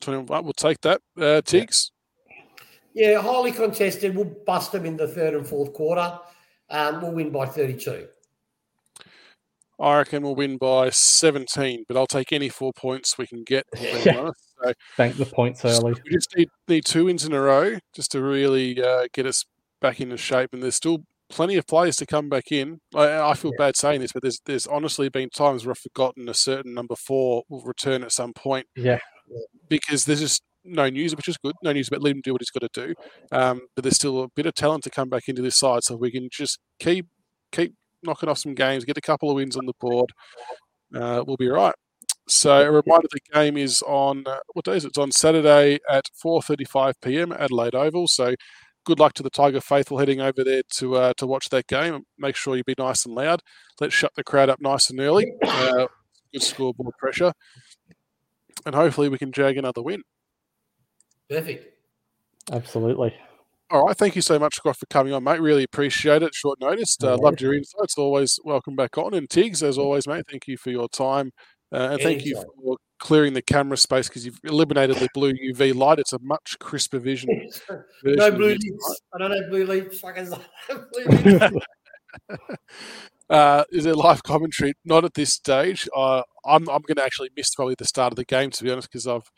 21, 0.00 0.44
we'll 0.44 0.52
take 0.52 0.80
that. 0.82 1.00
Uh, 1.18 1.40
Tiggs? 1.40 1.90
Yeah. 2.92 3.12
yeah, 3.12 3.22
highly 3.22 3.52
contested. 3.52 4.14
We'll 4.14 4.32
bust 4.46 4.72
them 4.72 4.84
in 4.86 4.96
the 4.96 5.08
third 5.08 5.34
and 5.34 5.46
fourth 5.46 5.72
quarter. 5.72 6.18
Um, 6.70 7.00
we'll 7.00 7.12
win 7.12 7.30
by 7.30 7.46
32. 7.46 8.06
I 9.80 9.96
reckon 9.98 10.22
we'll 10.22 10.36
win 10.36 10.56
by 10.56 10.90
17, 10.90 11.84
but 11.88 11.96
I'll 11.96 12.06
take 12.06 12.32
any 12.32 12.48
four 12.48 12.72
points 12.72 13.18
we 13.18 13.26
can 13.26 13.42
get. 13.44 13.64
Yeah. 14.04 14.30
So, 14.62 14.72
Bank 14.96 15.16
the 15.16 15.26
points 15.26 15.64
early. 15.64 15.94
We 16.04 16.10
just 16.12 16.36
need, 16.36 16.48
need 16.68 16.84
two 16.84 17.06
wins 17.06 17.24
in 17.24 17.32
a 17.32 17.40
row 17.40 17.78
just 17.94 18.12
to 18.12 18.22
really 18.22 18.82
uh, 18.82 19.08
get 19.12 19.26
us 19.26 19.44
back 19.80 20.00
into 20.00 20.16
shape. 20.16 20.50
And 20.52 20.62
there's 20.62 20.76
still 20.76 21.04
plenty 21.28 21.56
of 21.56 21.66
players 21.66 21.96
to 21.96 22.06
come 22.06 22.28
back 22.28 22.50
in. 22.50 22.80
I, 22.94 23.30
I 23.30 23.34
feel 23.34 23.50
yeah. 23.58 23.66
bad 23.66 23.76
saying 23.76 24.00
this, 24.00 24.12
but 24.12 24.22
there's 24.22 24.40
there's 24.46 24.66
honestly 24.66 25.08
been 25.08 25.30
times 25.30 25.64
where 25.64 25.72
I've 25.72 25.78
forgotten 25.78 26.28
a 26.28 26.34
certain 26.34 26.74
number 26.74 26.96
four 26.96 27.42
will 27.48 27.62
return 27.62 28.02
at 28.02 28.12
some 28.12 28.32
point. 28.32 28.66
Yeah. 28.76 28.98
Because 29.68 30.04
there's 30.04 30.20
just 30.20 30.42
no 30.64 30.88
news, 30.88 31.14
which 31.14 31.28
is 31.28 31.36
good. 31.36 31.54
No 31.62 31.72
news 31.72 31.88
about 31.88 32.02
let 32.02 32.14
him 32.14 32.22
do 32.22 32.32
what 32.32 32.40
he's 32.40 32.50
got 32.50 32.70
to 32.72 32.86
do. 32.86 32.94
Um, 33.32 33.62
but 33.74 33.84
there's 33.84 33.96
still 33.96 34.22
a 34.22 34.28
bit 34.28 34.46
of 34.46 34.54
talent 34.54 34.84
to 34.84 34.90
come 34.90 35.08
back 35.08 35.24
into 35.28 35.42
this 35.42 35.56
side, 35.56 35.84
so 35.84 35.96
we 35.96 36.10
can 36.10 36.28
just 36.30 36.58
keep 36.78 37.06
keep 37.52 37.74
knocking 38.04 38.28
off 38.28 38.38
some 38.38 38.54
games, 38.54 38.84
get 38.84 38.98
a 38.98 39.02
couple 39.02 39.30
of 39.30 39.36
wins 39.36 39.56
on 39.56 39.66
the 39.66 39.72
board, 39.80 40.10
uh, 40.94 41.24
we'll 41.26 41.36
be 41.36 41.48
right. 41.48 41.74
So 42.28 42.62
a 42.62 42.70
reminder: 42.70 43.08
the 43.10 43.20
game 43.32 43.56
is 43.56 43.82
on 43.86 44.24
uh, 44.26 44.38
what 44.54 44.64
day 44.64 44.76
is 44.76 44.84
it? 44.84 44.88
It's 44.88 44.98
on 44.98 45.12
Saturday 45.12 45.78
at 45.90 46.04
4:35 46.24 46.94
p.m. 47.02 47.32
Adelaide 47.32 47.74
Oval. 47.74 48.08
So 48.08 48.34
good 48.84 48.98
luck 48.98 49.12
to 49.14 49.22
the 49.22 49.30
Tiger 49.30 49.60
faithful 49.60 49.98
heading 49.98 50.20
over 50.20 50.42
there 50.42 50.62
to 50.76 50.96
uh, 50.96 51.12
to 51.18 51.26
watch 51.26 51.48
that 51.50 51.66
game. 51.66 52.02
Make 52.18 52.36
sure 52.36 52.56
you 52.56 52.64
be 52.64 52.74
nice 52.78 53.04
and 53.04 53.14
loud. 53.14 53.40
Let's 53.80 53.94
shut 53.94 54.12
the 54.16 54.24
crowd 54.24 54.48
up 54.48 54.60
nice 54.60 54.88
and 54.90 55.00
early. 55.00 55.32
Uh, 55.42 55.86
good 56.32 56.42
scoreboard 56.42 56.94
pressure, 56.98 57.32
and 58.64 58.74
hopefully 58.74 59.10
we 59.10 59.18
can 59.18 59.32
jag 59.32 59.58
another 59.58 59.82
win. 59.82 60.02
Perfect. 61.28 61.74
Absolutely. 62.52 63.14
All 63.70 63.86
right, 63.86 63.96
thank 63.96 64.14
you 64.14 64.22
so 64.22 64.38
much, 64.38 64.56
Scott, 64.56 64.76
for 64.76 64.86
coming 64.86 65.12
on, 65.14 65.24
mate. 65.24 65.40
Really 65.40 65.64
appreciate 65.64 66.22
it. 66.22 66.34
Short 66.34 66.60
notice. 66.60 66.96
Uh, 67.02 67.16
loved 67.16 67.40
your 67.40 67.54
insights. 67.54 67.96
Always 67.96 68.38
welcome 68.44 68.76
back 68.76 68.98
on. 68.98 69.14
And 69.14 69.28
Tiggs, 69.28 69.62
as 69.62 69.78
always, 69.78 70.06
mate, 70.06 70.24
thank 70.30 70.46
you 70.46 70.58
for 70.58 70.70
your 70.70 70.88
time. 70.88 71.32
Uh, 71.72 71.88
and 71.92 72.00
thank 72.00 72.24
you 72.24 72.36
for 72.36 72.76
clearing 73.00 73.32
the 73.32 73.42
camera 73.42 73.76
space 73.76 74.08
because 74.08 74.24
you've 74.24 74.38
eliminated 74.44 74.96
the 74.96 75.08
blue 75.12 75.32
UV 75.32 75.74
light. 75.74 75.98
It's 75.98 76.12
a 76.12 76.18
much 76.20 76.56
crisper 76.60 76.98
vision. 76.98 77.50
no 78.04 78.30
blue 78.30 78.50
lights. 78.50 79.00
I 79.14 79.18
don't 79.18 79.32
have 79.32 79.50
blue 79.50 79.64
lights. 81.38 81.58
uh, 83.30 83.64
is 83.72 83.84
there 83.84 83.94
live 83.94 84.22
commentary? 84.22 84.74
Not 84.84 85.04
at 85.04 85.14
this 85.14 85.32
stage. 85.32 85.88
Uh, 85.96 86.22
I'm 86.44 86.68
I'm 86.68 86.82
going 86.82 86.96
to 86.96 87.04
actually 87.04 87.30
miss 87.36 87.54
probably 87.54 87.74
the 87.76 87.86
start 87.86 88.12
of 88.12 88.16
the 88.16 88.24
game 88.24 88.50
to 88.50 88.62
be 88.62 88.70
honest 88.70 88.90
because 88.90 89.06
I've 89.06 89.30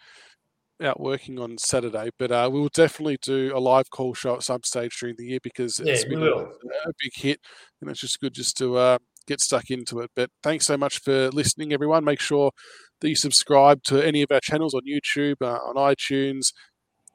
out 0.82 1.00
working 1.00 1.38
on 1.38 1.58
Saturday, 1.58 2.10
but 2.18 2.30
uh, 2.30 2.48
we 2.52 2.60
will 2.60 2.70
definitely 2.74 3.18
do 3.22 3.52
a 3.54 3.58
live 3.58 3.90
call 3.90 4.14
show 4.14 4.36
at 4.36 4.42
some 4.42 4.62
stage 4.62 4.98
during 5.00 5.16
the 5.18 5.24
year 5.24 5.38
because 5.42 5.80
yeah, 5.80 5.92
it's 5.92 6.04
been 6.04 6.22
a, 6.22 6.26
a, 6.26 6.92
big 7.00 7.12
hit, 7.14 7.40
and 7.80 7.90
it's 7.90 8.00
just 8.00 8.20
good 8.20 8.34
just 8.34 8.56
to 8.58 8.76
uh, 8.76 8.98
get 9.26 9.40
stuck 9.40 9.70
into 9.70 10.00
it. 10.00 10.10
But 10.14 10.30
thanks 10.42 10.66
so 10.66 10.76
much 10.76 11.00
for 11.00 11.30
listening, 11.30 11.72
everyone. 11.72 12.04
Make 12.04 12.20
sure 12.20 12.50
that 13.00 13.08
you 13.08 13.16
subscribe 13.16 13.82
to 13.84 14.00
any 14.00 14.22
of 14.22 14.30
our 14.30 14.40
channels 14.42 14.74
on 14.74 14.82
YouTube, 14.88 15.36
uh, 15.40 15.58
on 15.66 15.76
iTunes, 15.76 16.52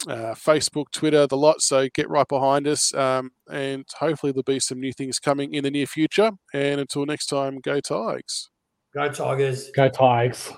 uh, 0.08 0.34
Facebook, 0.34 0.86
Twitter, 0.92 1.28
the 1.28 1.38
lot. 1.38 1.62
So 1.62 1.88
get 1.94 2.10
right 2.10 2.28
behind 2.28 2.68
us, 2.68 2.94
um, 2.94 3.32
and 3.52 3.86
hopefully 4.00 4.32
there'll 4.32 4.44
be 4.44 4.60
some 4.60 4.80
new 4.80 4.94
things 4.94 5.20
coming 5.20 5.54
in 5.54 5.64
the 5.64 5.72
near 5.72 5.88
future. 5.88 6.32
And 6.54 6.80
until 6.82 7.06
next 7.06 7.28
time, 7.28 7.60
go 7.60 7.80
Tigers. 7.80 8.50
Go 8.94 9.10
Tigers. 9.10 9.72
Go 9.72 9.90
Tigers. 9.90 10.52